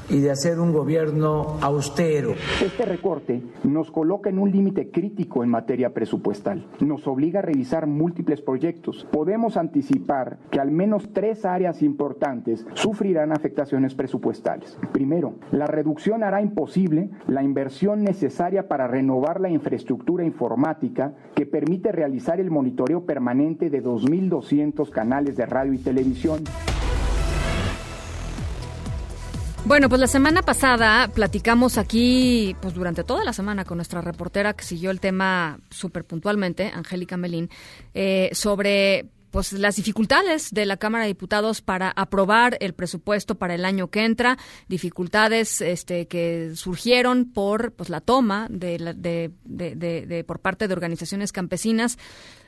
y 0.09 0.21
de 0.21 0.31
hacer 0.31 0.61
un 0.61 0.73
gobierno 0.73 1.59
austero. 1.61 2.35
Este 2.63 2.85
recorte 2.85 3.43
nos 3.65 3.91
coloca 3.91 4.31
en 4.31 4.39
un 4.39 4.51
límite 4.51 4.91
crítico 4.91 5.43
en 5.43 5.51
materia 5.51 5.93
presupuestal. 5.93 6.67
Nos 6.81 7.07
obliga 7.07 7.41
a 7.41 7.43
revisar 7.43 7.87
múltiples 7.87 8.41
proyectos. 8.41 9.07
Podemos 9.11 9.57
anticipar 9.57 10.39
que 10.51 10.61
al 10.61 10.71
menos 10.71 11.11
tres 11.13 11.45
áreas 11.45 11.83
importantes 11.83 12.67
sufrirán 12.75 13.33
afectaciones 13.33 13.95
presupuestales. 13.95 14.79
Primero, 14.93 15.35
la 15.51 15.67
reducción 15.67 16.23
hará 16.23 16.43
imposible 16.43 17.11
la 17.27 17.43
inversión 17.43 18.03
necesaria 18.03 18.69
para 18.69 18.87
renovar 18.87 19.41
la 19.41 19.51
infraestructura 19.51 20.25
informática 20.25 21.15
que 21.35 21.47
permite 21.47 21.93
realizar 21.93 22.41
el 22.41 22.51
monitoreo 22.51 23.05
permanente 23.05 23.71
de 23.71 23.83
2.200 23.83 24.91
canales 24.91 25.37
de 25.37 25.47
radio 25.47 25.73
y 25.73 25.79
televisión. 25.79 26.43
Bueno, 29.67 29.89
pues 29.89 30.01
la 30.01 30.07
semana 30.07 30.43
pasada 30.43 31.09
platicamos 31.09 31.77
aquí, 31.77 32.55
pues 32.63 32.73
durante 32.73 33.03
toda 33.03 33.25
la 33.25 33.33
semana 33.33 33.65
con 33.65 33.79
nuestra 33.79 34.01
reportera 34.01 34.53
que 34.53 34.63
siguió 34.63 34.93
el 34.93 35.01
tema 35.01 35.59
súper 35.71 36.05
puntualmente, 36.05 36.71
Angélica 36.73 37.17
Melín, 37.17 37.51
eh, 37.93 38.31
sobre 38.33 39.07
pues 39.33 39.53
las 39.53 39.75
dificultades 39.75 40.51
de 40.53 40.67
la 40.67 40.77
Cámara 40.77 41.03
de 41.03 41.09
Diputados 41.09 41.63
para 41.63 41.91
aprobar 41.91 42.57
el 42.61 42.75
presupuesto 42.75 43.35
para 43.35 43.57
el 43.57 43.65
año 43.65 43.89
que 43.89 44.05
entra, 44.05 44.39
dificultades 44.69 45.61
este, 45.61 46.07
que 46.07 46.53
surgieron 46.55 47.33
por 47.33 47.73
pues 47.73 47.91
la 47.91 48.01
toma 48.01 48.47
de, 48.49 48.79
de, 48.95 49.33
de, 49.45 50.07
de 50.07 50.25
por 50.25 50.39
parte 50.39 50.69
de 50.69 50.75
organizaciones 50.75 51.33
campesinas 51.33 51.99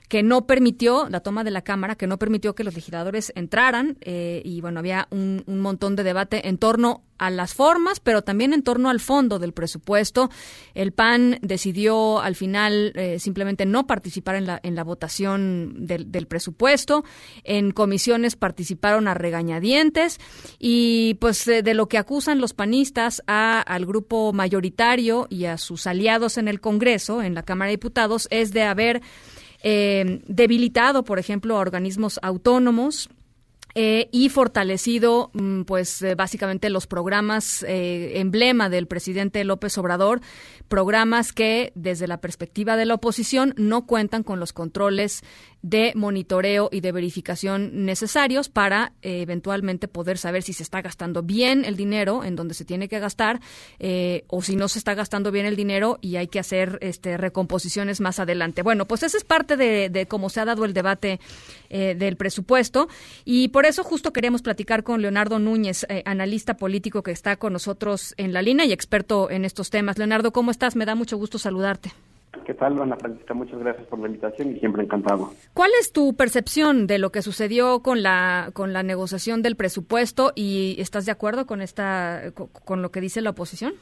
que 0.09 0.23
no 0.23 0.47
permitió 0.47 1.09
la 1.11 1.21
toma 1.21 1.45
de 1.45 1.51
la 1.51 1.63
Cámara, 1.63 1.95
que 1.95 2.07
no 2.07 2.19
permitió 2.19 2.55
que 2.55 2.65
los 2.65 2.75
legisladores 2.75 3.33
entraran 3.37 3.99
eh, 4.01 4.43
y 4.45 4.61
bueno, 4.61 4.81
había 4.81 5.07
un, 5.11 5.45
montón 5.47 5.97
de 5.97 6.03
debate 6.03 6.49
en 6.49 6.57
torno 6.57 7.03
a 7.19 7.31
las 7.31 7.53
formas, 7.53 7.99
pero 7.99 8.23
también 8.23 8.53
en 8.53 8.63
torno 8.63 8.91
al 8.91 9.01
fondo 9.01 9.41
del 9.41 9.53
presupuesto. 9.53 10.31
El 10.75 10.93
PAN 10.93 11.39
decidió 11.43 12.21
al 12.21 12.37
final 12.37 12.93
eh, 12.95 13.19
simplemente 13.19 13.67
no 13.67 13.89
participar 13.89 14.37
en 14.37 14.47
la, 14.47 14.61
en 14.63 14.77
la 14.77 14.85
votación 14.85 15.87
del, 15.87 16.13
del, 16.13 16.27
presupuesto. 16.29 17.05
En 17.43 17.73
comisiones 17.73 18.37
participaron 18.37 19.09
a 19.09 19.15
regañadientes 19.15 20.21
y 20.61 21.15
pues 21.15 21.45
de, 21.45 21.75
lo 21.75 21.89
que 21.89 21.99
acusan 21.99 22.41
los 22.41 22.55
panistas 22.55 23.21
a, 23.27 23.61
al 23.61 23.85
grupo 23.85 24.33
mayoritario 24.33 25.27
y 25.29 25.47
a 25.47 25.59
sus 25.59 25.89
aliados 25.89 26.39
en 26.39 26.47
el 26.47 26.61
Congreso, 26.61 27.21
en 27.21 27.35
la 27.35 27.43
Cámara 27.43 27.69
de 27.69 27.79
Diputados, 27.79 28.29
es 28.31 28.53
de 28.53 28.63
haber 28.63 29.03
eh, 29.63 30.23
debilitado, 30.27 31.05
por 31.05 31.19
ejemplo, 31.19 31.57
a 31.57 31.61
organismos 31.61 32.19
autónomos, 32.23 33.09
eh, 33.75 34.09
y 34.13 34.29
fortalecido, 34.31 35.31
mm, 35.35 35.63
pues 35.63 36.03
eh, 36.03 36.15
básicamente 36.15 36.71
los 36.71 36.87
programas 36.87 37.65
emblema 37.69 38.71
del 38.71 38.87
presidente 38.87 39.45
López 39.45 39.77
Obrador, 39.79 40.21
programas 40.69 41.33
que 41.33 41.71
desde 41.75 42.09
la 42.09 42.21
perspectiva 42.21 42.77
de 42.77 42.87
la 42.87 42.95
oposición 42.95 43.55
no 43.57 43.87
cuentan 43.87 44.25
con 44.25 44.41
los 44.41 44.53
controles 44.53 45.23
de 45.63 45.93
monitoreo 45.97 46.69
y 46.71 46.81
de 46.81 46.93
verificación 46.93 47.85
necesarios 47.85 48.49
para 48.49 48.93
eh, 49.03 49.23
eventualmente 49.23 49.89
poder 49.89 50.19
saber 50.19 50.43
si 50.43 50.53
se 50.53 50.63
está 50.63 50.83
gastando 50.83 51.23
bien 51.23 51.65
el 51.65 51.77
dinero 51.77 52.25
en 52.25 52.37
donde 52.37 52.55
se 52.55 52.65
tiene 52.65 52.89
que 52.89 53.01
gastar 53.01 53.41
eh, 53.79 54.25
o 54.29 54.43
si 54.43 54.57
no 54.57 54.69
se 54.69 54.79
está 54.79 54.95
gastando 54.95 55.33
bien 55.33 55.47
el 55.47 55.57
dinero 55.57 55.99
y 56.01 56.17
hay 56.17 56.29
que 56.29 56.39
hacer 56.39 56.79
este, 56.81 57.17
recomposiciones 57.17 58.01
más 58.01 58.21
adelante. 58.21 58.63
Bueno, 58.63 58.87
pues 58.87 59.03
esa 59.03 59.17
es 59.17 59.25
parte 59.25 59.57
de, 59.57 60.07
cómo 60.09 60.31
se 60.31 60.41
ha 60.41 60.45
dado 60.45 60.65
el 60.65 60.73
debate 60.73 61.19
eh, 61.71 61.95
del 61.99 62.17
presupuesto 62.17 62.89
y 63.25 63.49
por 63.49 63.67
eso 63.67 63.83
justo 63.83 64.13
queremos 64.13 64.43
platicar 64.43 64.85
con 64.85 65.03
Leonardo 65.03 65.39
Núñez, 65.39 65.87
analista 66.05 66.57
político 66.57 67.03
que 67.03 67.11
está 67.11 67.37
con 67.37 67.53
nosotros 67.53 68.15
en 68.17 68.33
la 68.33 68.43
línea 68.43 68.65
y 68.65 68.73
experto 68.73 69.31
en 69.31 69.45
estos 69.45 69.71
temas. 69.71 69.99
Leonardo, 69.99 70.33
¿cómo 70.33 70.51
estás? 70.51 70.77
Me 70.77 70.87
da 70.87 70.95
mucho 70.95 71.17
gusto 71.17 71.39
saludarte. 71.39 71.93
¿Qué 72.45 72.55
tal, 72.55 72.81
Ana 72.81 72.97
Francisca? 72.97 73.35
Muchas 73.35 73.59
gracias 73.59 73.87
por 73.87 73.99
la 73.99 74.07
invitación 74.07 74.51
y 74.51 74.59
siempre 74.59 74.83
encantado. 74.83 75.31
¿Cuál 75.55 75.71
es 75.81 75.93
tu 75.93 76.15
percepción 76.15 76.87
de 76.87 76.99
lo 76.99 77.11
que 77.11 77.23
sucedió 77.23 77.81
con 77.81 78.03
la 78.03 78.51
con 78.53 78.73
la 78.73 78.83
negociación 78.83 79.43
del 79.43 79.57
presupuesto 79.57 80.33
y 80.35 80.77
estás 80.79 81.07
de 81.07 81.13
acuerdo 81.13 81.47
con 81.47 81.61
esta 81.61 82.33
con, 82.65 82.83
lo 82.83 82.91
que 82.91 83.01
dice 83.01 83.21
la 83.21 83.31
oposición? 83.31 83.73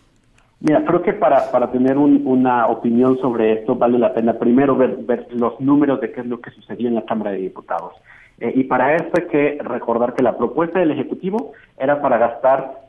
Mira, 0.61 0.85
creo 0.85 1.03
que 1.03 1.13
para, 1.13 1.51
para 1.51 1.71
tener 1.71 1.99
una 1.99 2.67
opinión 2.69 3.19
sobre 3.19 3.53
esto 3.53 3.75
vale 3.75 3.99
la 3.99 4.15
pena 4.15 4.39
primero 4.39 4.75
ver, 4.75 4.97
ver 4.97 5.27
los 5.31 5.61
números 5.61 6.01
de 6.01 6.13
qué 6.13 6.21
es 6.21 6.27
lo 6.27 6.41
que 6.41 6.51
sucedió 6.51 6.89
en 6.89 6.95
la 6.95 7.05
Cámara 7.05 7.33
de 7.33 7.39
Diputados. 7.39 7.93
Eh, 8.39 8.53
y 8.55 8.65
para 8.65 8.97
esto 8.97 9.13
hay 9.21 9.27
que 9.29 9.59
recordar 9.63 10.15
que 10.15 10.23
la 10.23 10.37
propuesta 10.37 10.79
del 10.79 10.93
Ejecutivo 10.93 11.53
era 11.79 12.01
para 12.01 12.19
gastar 12.19 12.87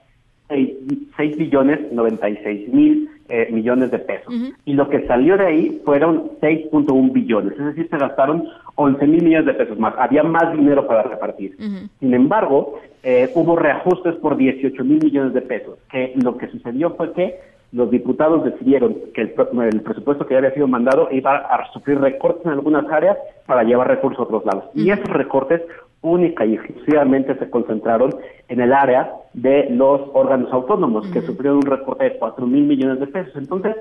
6, 0.50 1.38
billones 1.38 1.91
96 1.91 2.74
mil 2.74 3.10
eh, 3.30 3.50
millones 3.52 3.92
de 3.92 4.00
pesos. 4.00 4.34
Y 4.66 4.74
lo 4.74 4.90
que 4.90 5.06
salió 5.08 5.38
de 5.38 5.46
ahí 5.46 5.82
fueron 5.84 6.32
6.1 6.42 7.12
billones, 7.12 7.54
es 7.60 7.66
decir, 7.66 7.88
se 7.90 7.98
gastaron 7.98 8.48
11 8.76 9.08
mil 9.08 9.24
millones 9.24 9.48
de 9.48 9.54
pesos 9.54 9.78
más. 9.80 9.94
Había 9.98 10.24
más 10.24 10.54
dinero 10.54 10.88
para 10.88 11.04
repartir. 11.04 11.58
Sin 12.00 12.13
embargo, 12.13 12.80
eh, 13.04 13.30
hubo 13.36 13.56
reajustes 13.56 14.16
por 14.16 14.38
18 14.38 14.84
mil 14.84 15.04
millones 15.04 15.34
de 15.34 15.42
pesos, 15.42 15.78
que 15.92 16.13
lo 16.16 16.38
que 16.38 16.48
sucedió 16.48 16.92
fue 16.96 17.13
que 17.13 17.36
los 17.72 17.92
diputados 17.92 18.46
decidieron 18.46 18.96
que 19.13 19.22
el, 19.22 19.34
el, 19.62 19.82
presupuesto 19.82 20.26
que 20.26 20.34
ya 20.34 20.38
había 20.38 20.54
sido 20.54 20.68
mandado 20.68 21.10
iba 21.12 21.36
a 21.36 21.72
sufrir 21.74 22.00
recortes 22.00 22.46
en 22.46 22.54
algunas 22.54 22.90
áreas 22.90 23.18
para 23.46 23.63
llevar 23.63 23.88
recursos 23.88 24.20
a 24.20 24.24
otros 24.24 24.46
lados. 24.46 24.66
Y 24.74 24.90
esos 24.90 25.10
recortes 25.10 25.62
única 26.02 26.46
y 26.46 26.54
exclusivamente 26.54 27.36
se 27.36 27.50
concentraron 27.50 28.16
en 28.49 28.62
el 28.62 28.73
área 28.73 29.12
de 29.33 29.67
los 29.69 30.01
órganos 30.13 30.51
autónomos, 30.51 31.07
que 31.07 31.21
sufrieron 31.21 31.57
un 31.57 31.65
recorte 31.65 32.05
de 32.05 32.17
4 32.17 32.45
mil 32.47 32.63
millones 32.63 32.99
de 32.99 33.07
pesos. 33.07 33.36
Entonces, 33.36 33.75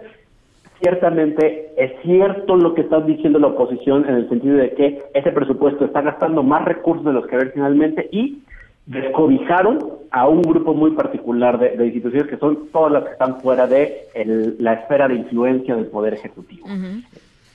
ciertamente 0.81 1.73
es 1.77 1.93
cierto 2.03 2.57
lo 2.57 2.75
que 2.75 2.83
está 2.83 3.01
diciendo 3.01 3.39
la 3.39 3.49
oposición 3.49 4.09
en 4.09 4.17
el 4.17 4.29
sentido 4.29 4.57
de 4.57 4.73
que 4.75 5.03
ese 5.15 5.33
presupuesto 5.33 5.85
está 5.85 6.03
gastando 6.03 6.43
más 6.43 6.65
recursos 6.65 7.05
de 7.05 7.13
los 7.13 7.27
que 7.27 7.37
ver 7.37 7.53
finalmente 7.53 8.09
y 8.11 8.43
descobijaron 8.87 9.79
a 10.11 10.29
un 10.29 10.43
grupo 10.43 10.73
muy 10.73 10.93
particular 10.93 11.59
de, 11.59 11.85
instituciones 11.87 12.29
que 12.29 12.37
son 12.37 12.69
todas 12.73 12.93
las 12.93 13.05
que 13.05 13.13
están 13.13 13.41
fuera 13.41 13.67
de 13.67 14.07
la 14.59 14.75
esfera 14.75 15.09
de 15.09 15.17
influencia 15.17 15.75
del 15.75 15.87
Poder 15.87 16.15
Ejecutivo. 16.15 16.67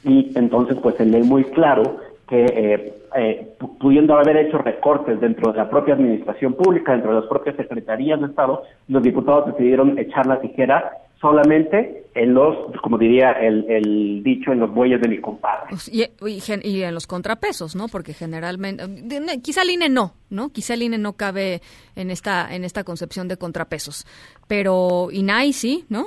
Y 0.04 0.32
entonces, 0.36 0.78
pues 0.82 0.96
se 0.96 1.06
lee 1.06 1.22
muy 1.22 1.44
claro 1.46 2.00
que 2.32 2.46
eh, 2.46 2.94
eh, 3.18 3.56
pudiendo 3.78 4.16
haber 4.16 4.38
hecho 4.38 4.58
recortes 4.58 5.20
dentro 5.20 5.52
de 5.52 5.58
la 5.58 5.70
propia 5.70 5.96
administración 5.96 6.54
pública, 6.54 6.94
dentro 6.94 7.14
de 7.14 7.20
las 7.20 7.30
propias 7.30 7.58
secretarías 7.58 8.22
de 8.22 8.28
Estado, 8.28 8.64
los 8.88 9.04
diputados 9.04 9.48
decidieron 9.48 10.00
echar 10.00 10.26
la 10.28 10.40
tijera 10.40 10.94
solamente 11.20 12.06
en 12.16 12.34
los, 12.34 12.56
como 12.82 12.98
diría 12.98 13.34
el, 13.34 14.22
dicho, 14.24 14.54
en 14.54 14.62
los 14.62 14.74
bueyes 14.74 15.02
de 15.02 15.10
mi 15.10 15.20
compadre. 15.20 15.72
Pues, 15.72 15.92
y, 15.94 16.08
y, 16.64 16.84
en 16.84 16.94
los 16.94 17.06
contrapesos, 17.06 17.76
¿no? 17.76 17.90
Porque 17.90 18.14
generalmente, 18.14 18.86
quizá 19.44 19.64
el 19.64 19.72
INE 19.72 19.90
no, 19.90 20.14
¿no? 20.30 20.52
Quizá 20.54 20.76
el 20.76 20.84
INE 20.84 21.00
no 21.00 21.14
cabe 21.14 21.62
en 21.98 22.12
esta, 22.12 22.56
en 22.56 22.64
esta 22.64 22.86
concepción 22.86 23.28
de 23.28 23.36
contrapesos, 23.36 24.08
pero 24.48 25.10
INAI 25.12 25.52
sí, 25.52 25.84
¿no? 25.90 26.06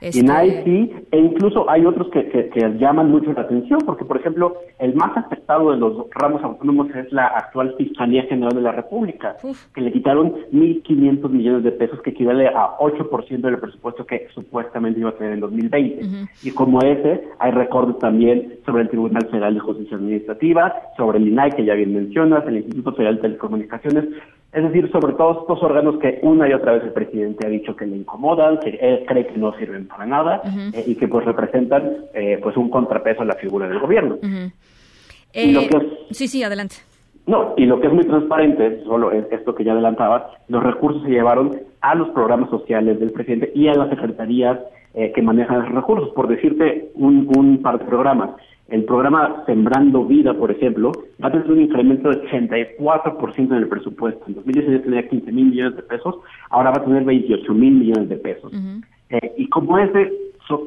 Este... 0.00 0.20
INAI 0.20 0.62
sí, 0.64 0.92
e 1.10 1.18
incluso 1.18 1.68
hay 1.70 1.86
otros 1.86 2.08
que, 2.10 2.28
que, 2.28 2.76
llaman 2.78 3.10
mucho 3.10 3.32
la 3.32 3.42
atención, 3.42 3.80
porque 3.86 4.04
por 4.04 4.18
ejemplo, 4.18 4.56
el 4.78 4.94
más 4.94 5.16
afectado 5.16 5.70
de 5.70 5.78
los 5.78 6.10
ramos 6.10 6.42
autónomos 6.42 6.88
es 6.94 7.10
la 7.12 7.26
actual 7.26 7.74
Fiscalía 7.78 8.24
General 8.24 8.54
de 8.54 8.60
la 8.60 8.72
República, 8.72 9.36
que 9.74 9.80
le 9.80 9.92
quitaron 9.92 10.34
1.500 10.52 11.30
millones 11.30 11.64
de 11.64 11.72
pesos, 11.72 12.00
que 12.02 12.10
equivale 12.10 12.48
a 12.48 12.76
8% 12.78 13.40
del 13.40 13.58
presupuesto 13.58 14.04
que 14.04 14.26
supuestamente 14.34 15.00
iba 15.00 15.10
a 15.10 15.16
tener 15.16 15.32
en 15.32 15.40
2020. 15.40 16.28
Y 16.42 16.50
como 16.50 16.82
ese, 16.82 17.24
hay 17.38 17.52
recortes 17.52 17.98
también 17.98 18.58
sobre 18.66 18.82
el 18.82 18.90
Tribunal 18.90 19.26
Federal 19.30 19.54
de 19.54 19.60
Justicia 19.60 19.96
Administrativa, 19.96 20.74
sobre 20.96 21.18
el 21.18 21.28
INAI, 21.28 21.52
que 21.52 21.64
ya 21.64 21.74
bien 21.74 21.94
mencionas, 21.94 22.46
el 22.46 22.58
Instituto 22.58 22.92
Federal 22.92 23.16
de 23.16 23.22
Telecomunicaciones, 23.22 24.04
es 24.56 24.62
decir, 24.62 24.90
sobre 24.90 25.12
todos 25.12 25.42
estos 25.42 25.62
órganos 25.62 25.98
que 25.98 26.18
una 26.22 26.48
y 26.48 26.54
otra 26.54 26.72
vez 26.72 26.84
el 26.84 26.92
presidente 26.94 27.46
ha 27.46 27.50
dicho 27.50 27.76
que 27.76 27.84
le 27.84 27.98
incomodan, 27.98 28.58
que 28.58 28.70
él 28.70 29.04
cree 29.06 29.26
que 29.26 29.36
no 29.36 29.54
sirven 29.58 29.86
para 29.86 30.06
nada 30.06 30.40
eh, 30.72 30.82
y 30.86 30.94
que 30.94 31.06
pues 31.08 31.26
representan 31.26 32.06
eh, 32.14 32.40
pues 32.42 32.56
un 32.56 32.70
contrapeso 32.70 33.20
a 33.20 33.26
la 33.26 33.34
figura 33.34 33.68
del 33.68 33.78
gobierno. 33.78 34.16
Eh, 35.34 35.68
sí, 36.10 36.26
sí, 36.26 36.42
adelante. 36.42 36.76
No, 37.26 37.52
y 37.58 37.66
lo 37.66 37.80
que 37.80 37.88
es 37.88 37.92
muy 37.92 38.04
transparente, 38.06 38.82
solo 38.84 39.12
es 39.12 39.30
esto 39.30 39.54
que 39.54 39.62
ya 39.62 39.72
adelantaba, 39.72 40.30
los 40.48 40.62
recursos 40.62 41.02
se 41.02 41.10
llevaron 41.10 41.60
a 41.82 41.94
los 41.94 42.08
programas 42.10 42.48
sociales 42.48 42.98
del 42.98 43.12
presidente 43.12 43.52
y 43.54 43.68
a 43.68 43.74
las 43.74 43.90
secretarías 43.90 44.58
que 44.94 45.20
manejan 45.20 45.64
esos 45.64 45.74
recursos. 45.74 46.08
Por 46.14 46.28
decirte 46.28 46.92
un, 46.94 47.30
un 47.36 47.60
par 47.60 47.78
de 47.78 47.84
programas, 47.84 48.30
el 48.68 48.84
programa 48.84 49.44
Sembrando 49.46 50.04
Vida, 50.04 50.34
por 50.34 50.50
ejemplo, 50.50 50.92
va 51.22 51.28
a 51.28 51.32
tener 51.32 51.50
un 51.50 51.60
incremento 51.60 52.10
de 52.10 52.22
84% 52.22 53.38
en 53.38 53.52
el 53.52 53.68
presupuesto. 53.68 54.24
En 54.26 54.34
2019 54.34 54.84
tenía 54.84 55.08
15 55.08 55.32
mil 55.32 55.46
millones 55.46 55.76
de 55.76 55.82
pesos, 55.82 56.16
ahora 56.50 56.70
va 56.70 56.78
a 56.78 56.84
tener 56.84 57.04
28 57.04 57.54
mil 57.54 57.74
millones 57.74 58.08
de 58.08 58.16
pesos. 58.16 58.52
Eh, 59.10 59.34
y 59.36 59.48
como 59.48 59.78
ese, 59.78 60.12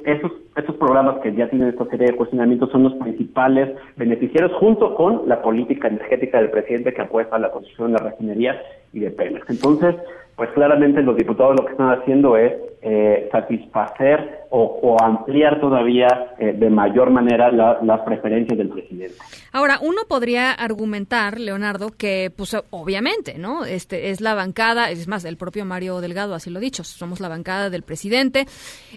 esos, 0.06 0.32
esos 0.56 0.76
programas 0.78 1.20
que 1.22 1.34
ya 1.34 1.50
tienen 1.50 1.70
esta 1.70 1.86
serie 1.86 2.08
de 2.08 2.16
cuestionamientos 2.16 2.72
son 2.72 2.84
los 2.84 2.94
principales 2.94 3.70
beneficiarios, 3.98 4.54
junto 4.54 4.96
con 4.96 5.24
la 5.28 5.42
política 5.42 5.90
energética 5.90 6.40
del 6.40 6.52
presidente 6.52 6.94
que 6.94 7.02
apuesta 7.02 7.36
a 7.36 7.40
la 7.40 7.52
construcción 7.52 7.92
de 7.92 8.00
la 8.00 8.10
refinería 8.12 8.62
y 8.94 9.00
de 9.00 9.12
Pemex. 9.12 9.50
Entonces, 9.50 9.96
pues 10.38 10.50
claramente 10.52 11.02
los 11.02 11.18
diputados 11.18 11.58
lo 11.60 11.66
que 11.66 11.74
están 11.74 11.90
haciendo 11.90 12.38
es 12.38 12.54
eh, 12.82 13.28
satisfacer 13.32 14.48
o, 14.52 14.98
ampliar 15.02 15.60
todavía 15.60 16.08
eh, 16.40 16.54
de 16.54 16.70
mayor 16.70 17.12
manera 17.12 17.52
las 17.52 18.00
preferencias 18.02 18.58
del 18.58 18.70
presidente. 18.70 19.16
Ahora, 19.52 19.80
uno 19.82 20.02
podría 20.08 20.52
argumentar, 20.52 21.40
Leonardo, 21.40 21.90
que 21.90 22.32
pues 22.36 22.56
obviamente, 22.72 23.38
¿no? 23.38 23.66
Este 23.66 24.10
es 24.10 24.22
la 24.22 24.34
bancada, 24.34 24.90
es 24.90 25.08
más, 25.08 25.26
el 25.26 25.38
propio 25.38 25.66
Mario 25.66 26.02
Delgado 26.02 26.34
así 26.34 26.50
lo 26.50 26.58
ha 26.58 26.62
dicho, 26.62 26.84
somos 26.84 27.20
la 27.20 27.28
bancada 27.28 27.70
del 27.70 27.84
presidente, 27.84 28.46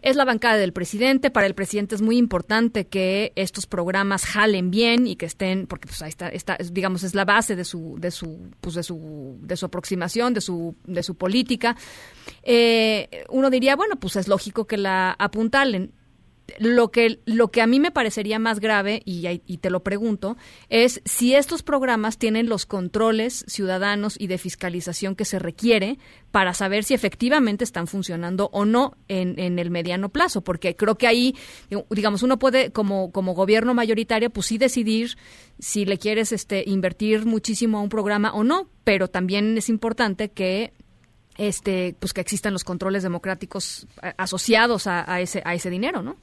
es 0.01 0.17
la 0.17 0.25
bancada 0.25 0.57
del 0.57 0.73
presidente, 0.73 1.31
para 1.31 1.47
el 1.47 1.55
presidente 1.55 1.95
es 1.95 2.03
muy 2.03 2.17
importante 2.17 2.87
que 2.87 3.33
estos 3.37 3.67
programas 3.67 4.25
jalen 4.25 4.71
bien 4.71 5.07
y 5.07 5.17
que 5.17 5.27
estén, 5.27 5.67
porque 5.67 5.87
pues 5.87 6.01
ahí 6.03 6.09
está, 6.09 6.29
está 6.29 6.57
digamos, 6.71 7.03
es 7.03 7.15
la 7.15 7.25
base 7.25 7.57
de 7.57 7.65
su, 7.65 7.97
de 7.99 8.11
su, 8.11 8.51
pues 8.61 8.75
de 8.75 8.83
su, 8.83 9.39
de 9.43 9.57
su 9.57 9.67
aproximación, 9.67 10.35
de 10.35 10.41
su, 10.41 10.77
de 10.85 11.03
su 11.03 11.17
política. 11.17 11.77
Eh, 12.43 13.25
uno 13.29 13.51
diría, 13.51 13.72
bueno, 13.77 13.97
pues 13.97 14.17
es 14.17 14.29
lógico 14.29 14.67
que 14.67 14.77
la 14.77 15.15
apuntalen. 15.19 15.93
Lo 16.59 16.91
que, 16.91 17.21
lo 17.25 17.51
que 17.51 17.63
a 17.63 17.67
mí 17.67 17.81
me 17.81 17.93
parecería 17.93 18.39
más 18.39 18.61
grave, 18.61 19.01
y, 19.05 19.27
y, 19.47 19.59
te 19.59 19.71
lo 19.71 19.83
pregunto, 19.83 20.37
es 20.69 21.01
si 21.05 21.35
estos 21.35 21.63
programas 21.63 22.19
tienen 22.19 22.49
los 22.49 22.67
controles 22.67 23.45
ciudadanos 23.47 24.17
y 24.19 24.27
de 24.27 24.39
fiscalización 24.39 25.15
que 25.15 25.25
se 25.25 25.39
requiere 25.39 25.99
para 26.31 26.53
saber 26.53 26.85
si 26.85 26.95
efectivamente 26.95 27.65
están 27.65 27.87
funcionando 27.87 28.51
o 28.53 28.65
no 28.65 28.97
en, 29.09 29.39
en 29.39 29.59
el 29.59 29.71
mediano 29.71 30.11
plazo, 30.11 30.43
porque 30.43 30.77
creo 30.77 30.99
que 30.99 31.07
ahí, 31.07 31.37
digamos, 31.91 32.23
uno 32.23 32.39
puede, 32.39 32.71
como, 32.73 33.13
como 33.13 33.35
gobierno 33.35 33.73
mayoritario, 33.73 34.29
pues 34.29 34.49
sí 34.49 34.59
decidir 34.59 35.17
si 35.59 35.85
le 35.85 35.97
quieres 35.99 36.33
este, 36.33 36.65
invertir 36.67 37.25
muchísimo 37.25 37.79
a 37.79 37.83
un 37.83 37.89
programa 37.89 38.33
o 38.35 38.45
no, 38.45 38.69
pero 38.85 39.09
también 39.09 39.57
es 39.57 39.69
importante 39.69 40.31
que 40.33 40.73
este, 41.39 41.95
pues 41.99 42.13
que 42.13 42.21
existan 42.21 42.53
los 42.53 42.65
controles 42.65 43.03
democráticos 43.03 43.87
eh, 44.03 44.13
asociados 44.17 44.87
a, 44.87 45.21
ese, 45.21 45.43
a 45.45 45.55
ese 45.55 45.71
dinero, 45.71 46.03
¿no? 46.03 46.17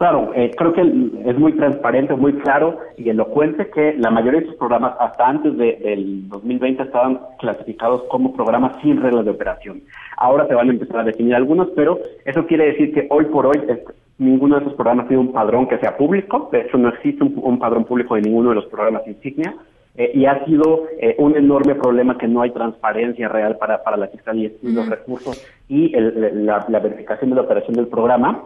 Claro, 0.00 0.32
eh, 0.34 0.50
creo 0.56 0.72
que 0.72 0.80
es 0.80 1.38
muy 1.38 1.52
transparente, 1.52 2.14
muy 2.14 2.32
claro 2.38 2.78
y 2.96 3.10
elocuente 3.10 3.68
que 3.70 3.94
la 3.98 4.10
mayoría 4.10 4.40
de 4.40 4.46
estos 4.46 4.58
programas, 4.58 4.94
hasta 4.98 5.28
antes 5.28 5.58
del 5.58 6.26
2020, 6.30 6.84
estaban 6.84 7.20
clasificados 7.38 8.04
como 8.04 8.32
programas 8.32 8.80
sin 8.80 9.02
reglas 9.02 9.26
de 9.26 9.32
operación. 9.32 9.82
Ahora 10.16 10.46
se 10.46 10.54
van 10.54 10.68
a 10.68 10.72
empezar 10.72 11.00
a 11.00 11.04
definir 11.04 11.34
algunos, 11.34 11.68
pero 11.76 11.98
eso 12.24 12.46
quiere 12.46 12.68
decir 12.68 12.94
que 12.94 13.08
hoy 13.10 13.26
por 13.26 13.44
hoy 13.44 13.60
ninguno 14.16 14.56
de 14.56 14.62
esos 14.62 14.74
programas 14.74 15.06
tiene 15.06 15.20
un 15.20 15.32
padrón 15.32 15.68
que 15.68 15.76
sea 15.76 15.98
público. 15.98 16.48
De 16.50 16.62
hecho, 16.62 16.78
no 16.78 16.88
existe 16.88 17.22
un 17.22 17.58
padrón 17.58 17.84
público 17.84 18.14
de 18.14 18.22
ninguno 18.22 18.50
de 18.50 18.54
los 18.54 18.66
programas 18.66 19.06
insignia. 19.06 19.54
Eh, 19.96 20.12
y 20.14 20.24
ha 20.24 20.44
sido 20.44 20.86
eh, 21.00 21.16
un 21.18 21.36
enorme 21.36 21.74
problema 21.74 22.16
que 22.16 22.28
no 22.28 22.42
hay 22.42 22.50
transparencia 22.52 23.28
real 23.28 23.56
para, 23.58 23.82
para 23.82 23.96
la 23.96 24.06
fiscalía 24.06 24.50
y 24.62 24.72
los 24.72 24.88
recursos 24.88 25.44
y 25.68 25.90
la, 25.90 26.64
verificación 26.80 27.30
de 27.30 27.36
la 27.36 27.42
operación 27.42 27.74
del 27.74 27.88
programa. 27.88 28.44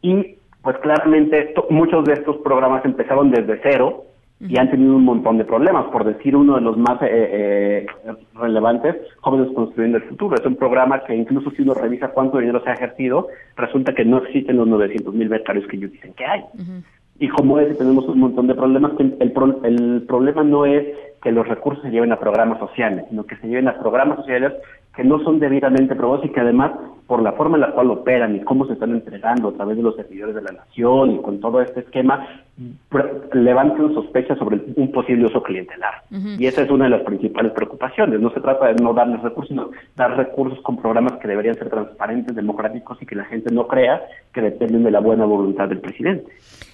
Y 0.00 0.36
pues 0.62 0.78
claramente 0.78 1.54
muchos 1.68 2.04
de 2.04 2.14
estos 2.14 2.38
programas 2.38 2.84
empezaron 2.84 3.30
desde 3.30 3.60
cero 3.62 4.04
y 4.40 4.58
han 4.58 4.70
tenido 4.70 4.96
un 4.96 5.04
montón 5.04 5.38
de 5.38 5.44
problemas. 5.44 5.84
Por 5.92 6.04
decir 6.04 6.34
uno 6.34 6.56
de 6.56 6.62
los 6.62 6.76
más 6.76 6.98
eh, 7.02 7.86
relevantes, 8.34 8.96
Jóvenes 9.20 9.54
Construyendo 9.54 9.98
el 9.98 10.04
Futuro. 10.04 10.36
Es 10.36 10.46
un 10.46 10.56
programa 10.56 11.04
que 11.04 11.14
incluso 11.14 11.50
si 11.50 11.62
uno 11.62 11.74
revisa 11.74 12.08
cuánto 12.08 12.38
dinero 12.38 12.62
se 12.64 12.70
ha 12.70 12.74
ejercido, 12.74 13.28
resulta 13.56 13.94
que 13.94 14.04
no 14.04 14.18
existen 14.18 14.56
los 14.56 14.66
900 14.66 15.14
mil 15.14 15.28
becarios 15.28 15.66
que 15.68 15.76
ellos 15.76 15.92
dicen 15.92 16.14
que 16.14 16.24
hay. 16.24 16.42
Y 17.22 17.28
como 17.28 17.60
ese 17.60 17.76
tenemos 17.76 18.04
un 18.08 18.18
montón 18.18 18.48
de 18.48 18.54
problemas. 18.56 18.94
Que 18.96 19.04
el, 19.04 19.32
el 19.62 20.02
problema 20.08 20.42
no 20.42 20.66
es 20.66 20.84
que 21.22 21.30
los 21.30 21.46
recursos 21.46 21.80
se 21.84 21.90
lleven 21.92 22.10
a 22.10 22.18
programas 22.18 22.58
sociales, 22.58 23.04
sino 23.10 23.24
que 23.24 23.36
se 23.36 23.46
lleven 23.46 23.68
a 23.68 23.78
programas 23.78 24.18
sociales 24.18 24.54
que 24.96 25.04
no 25.04 25.22
son 25.22 25.38
debidamente 25.38 25.94
probados 25.94 26.24
y 26.24 26.30
que 26.30 26.40
además, 26.40 26.72
por 27.06 27.22
la 27.22 27.30
forma 27.32 27.56
en 27.56 27.60
la 27.60 27.70
cual 27.70 27.92
operan 27.92 28.34
y 28.34 28.40
cómo 28.40 28.66
se 28.66 28.72
están 28.72 28.90
entregando 28.90 29.50
a 29.50 29.52
través 29.52 29.76
de 29.76 29.84
los 29.84 29.94
servidores 29.94 30.34
de 30.34 30.42
la 30.42 30.50
nación 30.50 31.12
y 31.12 31.18
con 31.22 31.38
todo 31.38 31.62
este 31.62 31.80
esquema, 31.80 32.26
levantan 33.32 33.94
sospechas 33.94 34.36
sobre 34.36 34.60
un 34.74 34.90
posible 34.90 35.26
uso 35.26 35.44
clientelar. 35.44 36.02
Y 36.10 36.46
esa 36.46 36.62
es 36.62 36.70
una 36.70 36.86
de 36.86 36.90
las 36.90 37.02
principales 37.02 37.52
preocupaciones. 37.52 38.20
No 38.20 38.30
se 38.30 38.40
trata 38.40 38.66
de 38.66 38.82
no 38.82 38.92
darles 38.92 39.22
recursos, 39.22 39.48
sino 39.48 39.70
dar 39.94 40.16
recursos 40.16 40.60
con 40.62 40.76
programas 40.76 41.12
que 41.20 41.28
deberían 41.28 41.54
ser 41.54 41.70
transparentes, 41.70 42.34
democráticos 42.34 43.00
y 43.00 43.06
que 43.06 43.14
la 43.14 43.26
gente 43.26 43.54
no 43.54 43.68
crea 43.68 44.02
que 44.34 44.40
dependen 44.40 44.82
de 44.82 44.90
la 44.90 44.98
buena 44.98 45.24
voluntad 45.24 45.68
del 45.68 45.78
presidente. 45.78 46.32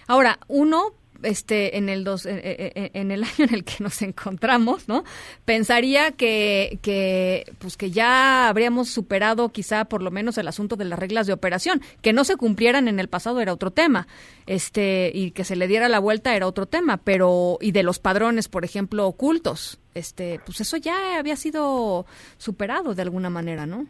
Ahora, 0.09 0.39
uno 0.49 0.95
este 1.23 1.79
en 1.79 1.89
el 1.89 2.05
dos, 2.05 2.27
en, 2.27 3.11
el 3.11 3.25
año 3.25 3.47
en 3.49 3.55
el 3.55 3.65
que 3.65 3.83
nos 3.83 4.03
encontramos, 4.03 4.89
¿no? 4.89 5.05
Pensaría 5.45 6.13
que, 6.13 6.79
que 6.83 7.45
pues 7.59 7.77
que 7.77 7.91
ya 7.91 8.49
habríamos 8.49 8.89
superado 8.89 9.49
quizá 9.51 9.85
por 9.85 10.03
lo 10.03 10.11
menos 10.11 10.39
el 10.39 10.49
asunto 10.49 10.77
de 10.77 10.85
las 10.85 10.99
reglas 10.99 11.27
de 11.27 11.33
operación, 11.33 11.81
que 12.03 12.13
no 12.13 12.25
se 12.25 12.37
cumplieran 12.37 12.89
en 12.89 13.01
el 13.01 13.09
pasado 13.09 13.41
era 13.41 13.53
otro 13.53 13.71
tema. 13.71 14.07
Este 14.47 15.11
y 15.13 15.33
que 15.33 15.45
se 15.45 15.57
le 15.57 15.69
diera 15.69 15.89
la 15.89 15.99
vuelta 15.99 16.35
era 16.35 16.47
otro 16.47 16.67
tema, 16.67 16.99
pero 16.99 17.59
y 17.61 17.73
de 17.73 17.83
los 17.83 17.99
padrones, 17.99 18.49
por 18.49 18.65
ejemplo, 18.65 19.07
ocultos, 19.07 19.81
este 19.95 20.41
pues 20.45 20.61
eso 20.61 20.77
ya 20.77 21.19
había 21.19 21.37
sido 21.37 22.07
superado 22.39 22.95
de 22.95 23.03
alguna 23.03 23.31
manera, 23.31 23.67
¿no? 23.67 23.87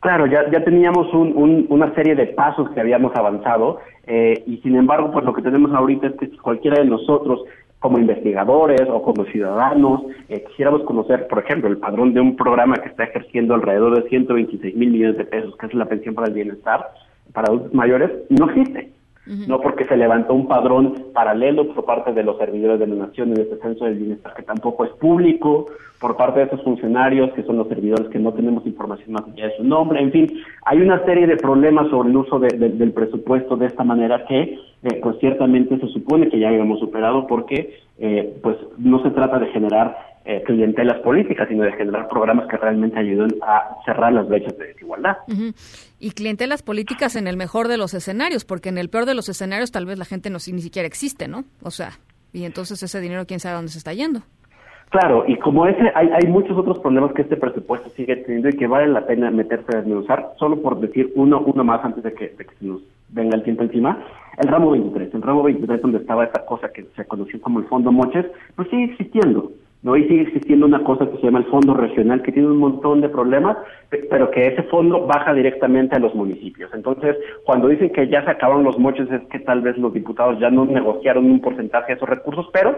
Claro, 0.00 0.26
ya, 0.26 0.48
ya 0.52 0.62
teníamos 0.62 1.12
un, 1.12 1.66
una 1.68 1.92
serie 1.96 2.14
de 2.14 2.28
pasos 2.28 2.70
que 2.70 2.80
habíamos 2.80 3.12
avanzado 3.16 3.80
eh, 4.08 4.42
y 4.46 4.56
sin 4.58 4.74
embargo, 4.76 5.10
pues 5.12 5.24
lo 5.24 5.34
que 5.34 5.42
tenemos 5.42 5.72
ahorita 5.72 6.08
es 6.08 6.14
que 6.14 6.30
cualquiera 6.38 6.78
de 6.78 6.86
nosotros 6.86 7.42
como 7.78 7.98
investigadores 7.98 8.88
o 8.90 9.02
como 9.02 9.24
ciudadanos 9.26 10.02
eh, 10.28 10.42
quisiéramos 10.48 10.82
conocer, 10.82 11.28
por 11.28 11.38
ejemplo, 11.38 11.68
el 11.68 11.76
padrón 11.76 12.12
de 12.14 12.20
un 12.20 12.34
programa 12.34 12.76
que 12.76 12.88
está 12.88 13.04
ejerciendo 13.04 13.54
alrededor 13.54 14.02
de 14.02 14.08
126 14.08 14.74
mil 14.74 14.90
millones 14.90 15.18
de 15.18 15.24
pesos, 15.24 15.56
que 15.56 15.66
es 15.66 15.74
la 15.74 15.84
pensión 15.84 16.14
para 16.14 16.28
el 16.28 16.34
bienestar 16.34 16.88
para 17.32 17.48
adultos 17.48 17.74
mayores, 17.74 18.10
no 18.30 18.50
existe 18.50 18.90
no 19.46 19.60
porque 19.60 19.84
se 19.84 19.96
levantó 19.96 20.34
un 20.34 20.48
padrón 20.48 20.94
paralelo 21.12 21.68
por 21.74 21.84
parte 21.84 22.12
de 22.12 22.22
los 22.22 22.38
servidores 22.38 22.80
de 22.80 22.86
la 22.86 23.06
nación 23.06 23.32
en 23.32 23.40
este 23.40 23.58
censo 23.58 23.84
del 23.84 23.96
bienestar 23.96 24.34
que 24.34 24.42
tampoco 24.42 24.84
es 24.84 24.90
público, 24.92 25.66
por 26.00 26.16
parte 26.16 26.40
de 26.40 26.46
esos 26.46 26.62
funcionarios 26.62 27.32
que 27.32 27.42
son 27.42 27.58
los 27.58 27.68
servidores 27.68 28.08
que 28.08 28.18
no 28.18 28.32
tenemos 28.32 28.64
información 28.66 29.12
más 29.12 29.24
allá 29.24 29.48
de 29.48 29.56
su 29.56 29.64
nombre, 29.64 30.00
en 30.00 30.12
fin, 30.12 30.40
hay 30.64 30.80
una 30.80 31.04
serie 31.04 31.26
de 31.26 31.36
problemas 31.36 31.88
sobre 31.90 32.10
el 32.10 32.16
uso 32.16 32.38
del 32.38 32.92
presupuesto 32.92 33.56
de 33.56 33.66
esta 33.66 33.84
manera 33.84 34.24
que 34.26 34.58
eh, 34.82 35.00
pues 35.02 35.18
ciertamente 35.18 35.78
se 35.78 35.88
supone 35.88 36.28
que 36.28 36.38
ya 36.38 36.48
habíamos 36.48 36.78
superado 36.78 37.26
porque 37.26 37.80
eh, 37.98 38.38
pues 38.42 38.56
no 38.78 39.02
se 39.02 39.10
trata 39.10 39.38
de 39.38 39.48
generar 39.48 39.96
eh, 40.30 40.42
clientelas 40.44 40.98
políticas, 40.98 41.48
sino 41.48 41.64
de 41.64 41.72
generar 41.72 42.06
programas 42.06 42.46
que 42.48 42.58
realmente 42.58 42.98
ayuden 42.98 43.30
a 43.40 43.78
cerrar 43.86 44.12
las 44.12 44.28
brechas 44.28 44.58
de 44.58 44.66
desigualdad. 44.66 45.16
Y 45.98 46.10
clientelas 46.10 46.62
políticas 46.62 47.16
en 47.16 47.26
el 47.26 47.38
mejor 47.38 47.66
de 47.66 47.78
los 47.78 47.94
escenarios, 47.94 48.44
porque 48.44 48.68
en 48.68 48.76
el 48.76 48.90
peor 48.90 49.06
de 49.06 49.14
los 49.14 49.30
escenarios 49.30 49.72
tal 49.72 49.86
vez 49.86 49.98
la 49.98 50.04
gente 50.04 50.28
no 50.28 50.36
ni 50.52 50.60
siquiera 50.60 50.86
existe, 50.86 51.28
¿no? 51.28 51.44
O 51.62 51.70
sea, 51.70 51.92
y 52.34 52.44
entonces 52.44 52.82
ese 52.82 53.00
dinero 53.00 53.24
quién 53.26 53.40
sabe 53.40 53.56
dónde 53.56 53.72
se 53.72 53.78
está 53.78 53.94
yendo. 53.94 54.20
Claro, 54.90 55.24
y 55.26 55.36
como 55.36 55.66
ese, 55.66 55.90
hay, 55.94 56.10
hay 56.10 56.30
muchos 56.30 56.58
otros 56.58 56.78
problemas 56.80 57.14
que 57.14 57.22
este 57.22 57.36
presupuesto 57.36 57.88
sigue 57.88 58.16
teniendo 58.16 58.50
y 58.50 58.56
que 58.58 58.66
vale 58.66 58.86
la 58.88 59.06
pena 59.06 59.30
meterse 59.30 59.72
a 59.72 59.78
desmenuzar, 59.78 60.34
solo 60.38 60.60
por 60.60 60.78
decir 60.78 61.10
uno, 61.14 61.40
uno 61.40 61.64
más 61.64 61.82
antes 61.82 62.04
de 62.04 62.12
que, 62.12 62.34
de 62.36 62.44
que 62.44 62.54
nos 62.60 62.82
venga 63.08 63.34
el 63.34 63.44
tiempo 63.44 63.62
encima. 63.62 64.04
El 64.36 64.48
ramo 64.48 64.72
23, 64.72 65.14
el 65.14 65.22
ramo 65.22 65.42
23 65.42 65.80
donde 65.80 65.98
estaba 65.98 66.24
esa 66.24 66.44
cosa 66.44 66.70
que 66.70 66.84
se 66.94 67.06
conoció 67.06 67.40
como 67.40 67.60
el 67.60 67.66
Fondo 67.66 67.90
Moches, 67.90 68.26
pues 68.56 68.68
sigue 68.68 68.84
existiendo. 68.92 69.52
¿No? 69.82 69.96
Y 69.96 70.08
sigue 70.08 70.22
existiendo 70.22 70.66
una 70.66 70.82
cosa 70.82 71.06
que 71.06 71.16
se 71.18 71.22
llama 71.22 71.40
el 71.40 71.46
Fondo 71.46 71.74
Regional, 71.74 72.22
que 72.22 72.32
tiene 72.32 72.48
un 72.48 72.58
montón 72.58 73.00
de 73.00 73.08
problemas, 73.08 73.56
pero 74.10 74.30
que 74.30 74.46
ese 74.46 74.62
fondo 74.64 75.06
baja 75.06 75.32
directamente 75.34 75.96
a 75.96 76.00
los 76.00 76.14
municipios. 76.14 76.70
Entonces, 76.74 77.16
cuando 77.44 77.68
dicen 77.68 77.90
que 77.90 78.08
ya 78.08 78.24
se 78.24 78.30
acaban 78.30 78.64
los 78.64 78.78
moches, 78.78 79.10
es 79.10 79.22
que 79.30 79.38
tal 79.38 79.60
vez 79.60 79.76
los 79.78 79.92
diputados 79.92 80.38
ya 80.40 80.50
no 80.50 80.64
negociaron 80.64 81.24
un 81.24 81.40
porcentaje 81.40 81.92
de 81.92 81.96
esos 81.96 82.08
recursos, 82.08 82.46
pero 82.52 82.76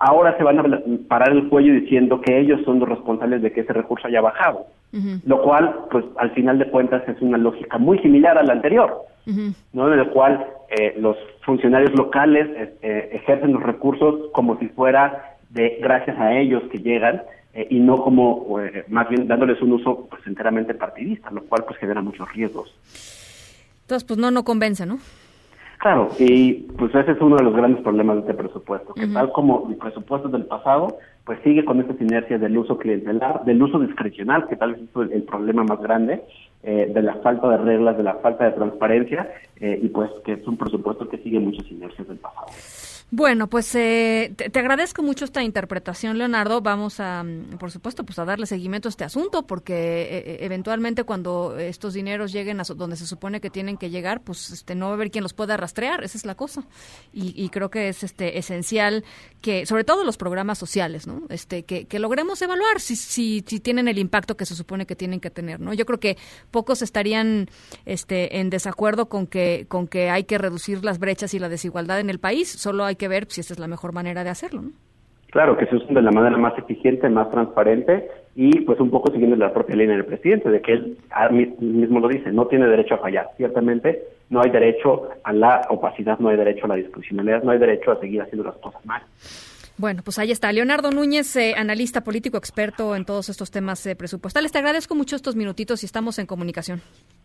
ahora 0.00 0.36
se 0.36 0.42
van 0.42 0.58
a 0.58 0.82
parar 1.08 1.30
el 1.30 1.48
cuello 1.48 1.72
diciendo 1.74 2.20
que 2.20 2.40
ellos 2.40 2.60
son 2.64 2.80
los 2.80 2.88
responsables 2.88 3.42
de 3.42 3.52
que 3.52 3.60
ese 3.60 3.72
recurso 3.72 4.08
haya 4.08 4.20
bajado. 4.20 4.66
Lo 5.24 5.40
cual, 5.42 5.86
pues 5.90 6.04
al 6.16 6.32
final 6.32 6.58
de 6.58 6.68
cuentas, 6.68 7.08
es 7.08 7.20
una 7.22 7.38
lógica 7.38 7.78
muy 7.78 8.00
similar 8.00 8.36
a 8.36 8.42
la 8.42 8.54
anterior, 8.54 9.02
¿no? 9.72 9.92
En 9.92 10.00
el 10.00 10.08
cual 10.08 10.44
eh, 10.70 10.96
los 10.98 11.16
funcionarios 11.42 11.92
locales 11.96 12.48
eh, 12.82 13.10
ejercen 13.12 13.52
los 13.52 13.62
recursos 13.62 14.30
como 14.32 14.58
si 14.58 14.66
fuera 14.68 15.29
de 15.50 15.78
gracias 15.80 16.18
a 16.18 16.32
ellos 16.38 16.62
que 16.70 16.78
llegan 16.78 17.22
eh, 17.52 17.66
y 17.70 17.78
no 17.80 18.02
como 18.02 18.56
más 18.88 19.08
bien 19.08 19.26
dándoles 19.28 19.60
un 19.60 19.72
uso 19.72 20.06
pues 20.08 20.26
enteramente 20.26 20.74
partidista, 20.74 21.30
lo 21.30 21.42
cual 21.44 21.64
pues 21.66 21.78
genera 21.78 22.00
muchos 22.00 22.32
riesgos. 22.32 22.74
Entonces, 23.82 24.06
pues 24.06 24.18
no, 24.18 24.30
no 24.30 24.44
convence, 24.44 24.86
¿no? 24.86 24.98
Claro, 25.80 26.10
y 26.18 26.52
pues 26.76 26.94
ese 26.94 27.12
es 27.12 27.20
uno 27.22 27.36
de 27.36 27.42
los 27.42 27.56
grandes 27.56 27.82
problemas 27.82 28.16
de 28.16 28.20
este 28.20 28.34
presupuesto, 28.34 28.92
que 28.92 29.06
tal 29.06 29.32
como 29.32 29.66
el 29.70 29.76
presupuesto 29.76 30.28
del 30.28 30.44
pasado, 30.44 30.98
pues 31.24 31.38
sigue 31.42 31.64
con 31.64 31.80
esta 31.80 31.94
inercia 32.04 32.36
del 32.38 32.58
uso 32.58 32.76
clientelar, 32.76 33.44
del 33.46 33.62
uso 33.62 33.78
discrecional, 33.80 34.46
que 34.46 34.56
tal 34.56 34.74
vez 34.74 34.82
es 34.82 35.10
el, 35.10 35.22
problema 35.22 35.64
más 35.64 35.80
grande, 35.80 36.22
eh, 36.62 36.92
de 36.94 37.02
la 37.02 37.14
falta 37.14 37.48
de 37.48 37.56
reglas, 37.56 37.96
de 37.96 38.02
la 38.02 38.16
falta 38.16 38.44
de 38.44 38.52
transparencia, 38.52 39.32
eh, 39.58 39.80
y 39.82 39.88
pues 39.88 40.10
que 40.22 40.34
es 40.34 40.46
un 40.46 40.58
presupuesto 40.58 41.08
que 41.08 41.16
sigue 41.16 41.40
muchas 41.40 41.66
inercias 41.70 42.06
del 42.06 42.18
pasado. 42.18 42.48
Bueno, 43.12 43.48
pues 43.48 43.74
eh, 43.74 44.32
te, 44.36 44.56
agradezco 44.60 45.02
mucho 45.02 45.24
esta 45.24 45.42
interpretación, 45.42 46.16
Leonardo. 46.16 46.60
Vamos 46.60 47.00
a, 47.00 47.24
mm, 47.24 47.58
por 47.58 47.72
supuesto, 47.72 48.04
pues 48.04 48.20
a 48.20 48.24
darle 48.24 48.46
seguimiento 48.46 48.86
a 48.86 48.90
este 48.90 49.02
asunto, 49.02 49.48
porque 49.48 49.74
eh, 49.74 50.18
eh, 50.18 50.38
eventualmente 50.42 51.02
cuando 51.02 51.58
estos 51.58 51.94
dineros 51.94 52.30
lleguen 52.30 52.60
a 52.60 52.62
donde 52.62 52.94
se 52.94 53.08
supone 53.08 53.40
que 53.40 53.50
tienen 53.50 53.78
que 53.78 53.90
llegar, 53.90 54.20
pues 54.22 54.50
este, 54.50 54.76
no 54.76 54.86
va 54.86 54.92
a 54.92 54.94
haber 54.94 55.10
quien 55.10 55.24
los 55.24 55.34
pueda 55.34 55.56
rastrear. 55.56 56.04
Esa 56.04 56.18
es 56.18 56.24
la 56.24 56.36
cosa. 56.36 56.62
Y, 57.12 57.48
creo 57.48 57.68
que 57.68 57.88
es 57.88 58.04
este 58.04 58.38
esencial 58.38 59.04
que, 59.40 59.66
sobre 59.66 59.82
todo 59.82 60.04
los 60.04 60.16
programas 60.16 60.58
sociales, 60.58 61.08
¿no? 61.08 61.22
Este, 61.30 61.64
que, 61.64 61.86
que 61.86 61.98
logremos 61.98 62.40
evaluar 62.42 62.78
si, 62.78 62.94
si, 62.94 63.42
si 63.44 63.58
tienen 63.58 63.88
el 63.88 63.98
impacto 63.98 64.36
que 64.36 64.46
se 64.46 64.54
supone 64.54 64.86
que 64.86 64.94
tienen 64.94 65.18
que 65.18 65.30
tener, 65.30 65.58
¿no? 65.58 65.74
Yo 65.74 65.84
creo 65.84 65.98
que 65.98 66.16
pocos 66.52 66.80
estarían 66.80 67.50
este, 67.86 68.38
en 68.38 68.50
desacuerdo 68.50 69.08
con 69.08 69.26
que, 69.26 69.66
con 69.68 69.88
que 69.88 70.10
hay 70.10 70.24
que 70.24 70.38
reducir 70.38 70.84
las 70.84 71.00
brechas 71.00 71.34
y 71.34 71.40
la 71.40 71.48
desigualdad 71.48 71.98
en 71.98 72.08
el 72.08 72.20
país. 72.20 72.48
Solo 72.48 72.84
hay 72.84 72.99
que 73.00 73.08
ver 73.08 73.26
si 73.28 73.40
esta 73.40 73.54
es 73.54 73.58
la 73.58 73.66
mejor 73.66 73.92
manera 73.92 74.22
de 74.22 74.30
hacerlo. 74.30 74.62
¿no? 74.62 74.70
Claro, 75.30 75.56
que 75.56 75.66
se 75.66 75.76
usen 75.76 75.94
de 75.94 76.02
la 76.02 76.10
manera 76.10 76.36
más 76.36 76.58
eficiente, 76.58 77.08
más 77.08 77.30
transparente 77.30 78.08
y 78.34 78.60
pues 78.60 78.80
un 78.80 78.90
poco 78.90 79.12
siguiendo 79.12 79.36
la 79.36 79.52
propia 79.52 79.76
línea 79.76 79.96
del 79.96 80.04
presidente, 80.04 80.50
de 80.50 80.60
que 80.60 80.72
él 80.72 80.98
mismo 81.60 82.00
lo 82.00 82.08
dice, 82.08 82.32
no 82.32 82.46
tiene 82.46 82.66
derecho 82.66 82.94
a 82.94 82.98
fallar. 82.98 83.30
Ciertamente 83.36 84.02
no 84.28 84.40
hay 84.40 84.50
derecho 84.50 85.08
a 85.22 85.32
la 85.32 85.66
opacidad, 85.70 86.18
no 86.18 86.30
hay 86.30 86.36
derecho 86.36 86.64
a 86.64 86.68
la 86.68 86.74
discrecionalidad, 86.76 87.44
no 87.44 87.52
hay 87.52 87.58
derecho 87.58 87.92
a 87.92 88.00
seguir 88.00 88.22
haciendo 88.22 88.44
las 88.44 88.56
cosas 88.56 88.84
mal. 88.84 89.02
Bueno, 89.78 90.02
pues 90.04 90.18
ahí 90.18 90.30
está. 90.30 90.52
Leonardo 90.52 90.90
Núñez, 90.90 91.34
eh, 91.36 91.54
analista 91.56 92.02
político 92.02 92.36
experto 92.36 92.96
en 92.96 93.04
todos 93.04 93.28
estos 93.28 93.50
temas 93.50 93.86
eh, 93.86 93.96
presupuestales. 93.96 94.52
Te 94.52 94.58
agradezco 94.58 94.94
mucho 94.94 95.16
estos 95.16 95.36
minutitos 95.36 95.82
y 95.82 95.86
estamos 95.86 96.18
en 96.18 96.26
comunicación. 96.26 96.82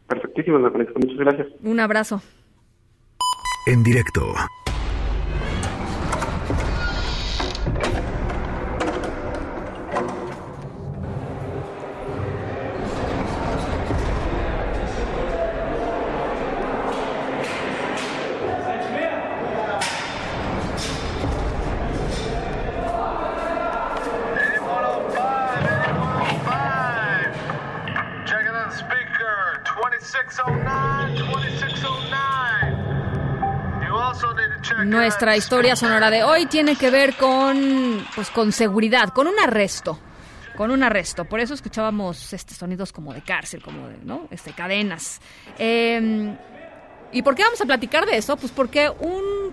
Perfectísimo, 0.08 0.60
Muchas 0.60 1.18
gracias. 1.18 1.48
Un 1.64 1.80
abrazo. 1.80 2.22
En 3.68 3.84
directo. 3.84 4.22
Nuestra 34.96 35.36
historia 35.36 35.76
sonora 35.76 36.10
de 36.10 36.24
hoy 36.24 36.46
tiene 36.46 36.78
que 36.78 36.90
ver 36.90 37.16
con, 37.18 38.08
pues, 38.16 38.30
con 38.30 38.54
seguridad, 38.54 39.10
con 39.10 39.28
un 39.28 39.38
arresto. 39.38 40.00
Con 40.56 40.72
un 40.72 40.84
arresto. 40.84 41.26
Por 41.26 41.42
eso 41.42 41.54
escuchábamos 41.54 42.32
estos 42.32 42.56
sonidos 42.56 42.94
como 42.94 43.14
de 43.14 43.22
cárcel, 43.22 43.62
como 43.62 43.90
de, 43.90 43.98
¿no? 43.98 44.30
Este, 44.32 44.54
cadenas. 44.54 45.20
Em, 45.58 46.38
¿Y 47.12 47.22
por 47.24 47.36
qué 47.36 47.44
vamos 47.44 47.60
a 47.60 47.66
platicar 47.66 48.06
de 48.06 48.16
eso? 48.16 48.38
Pues 48.38 48.54
porque 48.54 48.90
un 48.90 49.52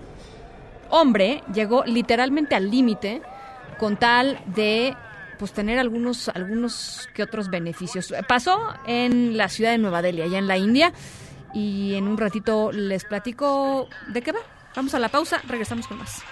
hombre 0.89 1.43
llegó 1.53 1.83
literalmente 1.83 2.55
al 2.55 2.71
límite 2.71 3.21
con 3.77 3.97
tal 3.97 4.39
de 4.45 4.95
pues 5.37 5.51
tener 5.51 5.77
algunos 5.77 6.29
algunos 6.29 7.09
que 7.13 7.21
otros 7.21 7.49
beneficios. 7.49 8.13
Pasó 8.29 8.73
en 8.87 9.35
la 9.35 9.49
ciudad 9.49 9.71
de 9.71 9.77
Nueva 9.77 10.01
Delhi, 10.01 10.21
allá 10.21 10.37
en 10.37 10.47
la 10.47 10.57
India, 10.57 10.93
y 11.53 11.95
en 11.95 12.07
un 12.07 12.17
ratito 12.17 12.71
les 12.71 13.03
platico 13.03 13.89
de 14.07 14.21
qué 14.21 14.31
va. 14.31 14.39
Vamos 14.75 14.93
a 14.93 14.99
la 14.99 15.09
pausa, 15.09 15.41
regresamos 15.47 15.87
con 15.87 15.99
más. 15.99 16.23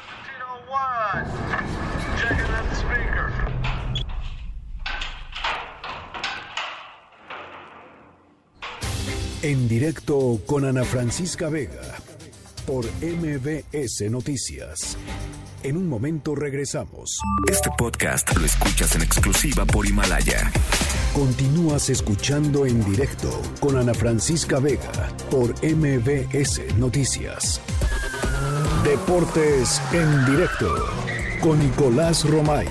En 9.43 9.67
directo 9.67 10.39
con 10.45 10.65
Ana 10.65 10.83
Francisca 10.83 11.49
Vega 11.49 11.81
por 12.65 12.85
MBS 13.01 14.09
Noticias. 14.09 14.97
En 15.63 15.77
un 15.77 15.87
momento 15.87 16.35
regresamos. 16.35 17.19
Este 17.47 17.69
podcast 17.77 18.35
lo 18.35 18.45
escuchas 18.45 18.95
en 18.95 19.01
exclusiva 19.03 19.65
por 19.65 19.85
Himalaya. 19.85 20.51
Continúas 21.13 21.89
escuchando 21.89 22.65
en 22.65 22.83
directo 22.85 23.29
con 23.59 23.77
Ana 23.77 23.93
Francisca 23.93 24.59
Vega 24.59 25.09
por 25.29 25.53
MBS 25.63 26.75
Noticias. 26.77 27.61
Deportes 28.83 29.79
en 29.93 30.25
directo 30.25 30.67
con 31.39 31.59
Nicolás 31.59 32.27
Romay. 32.27 32.67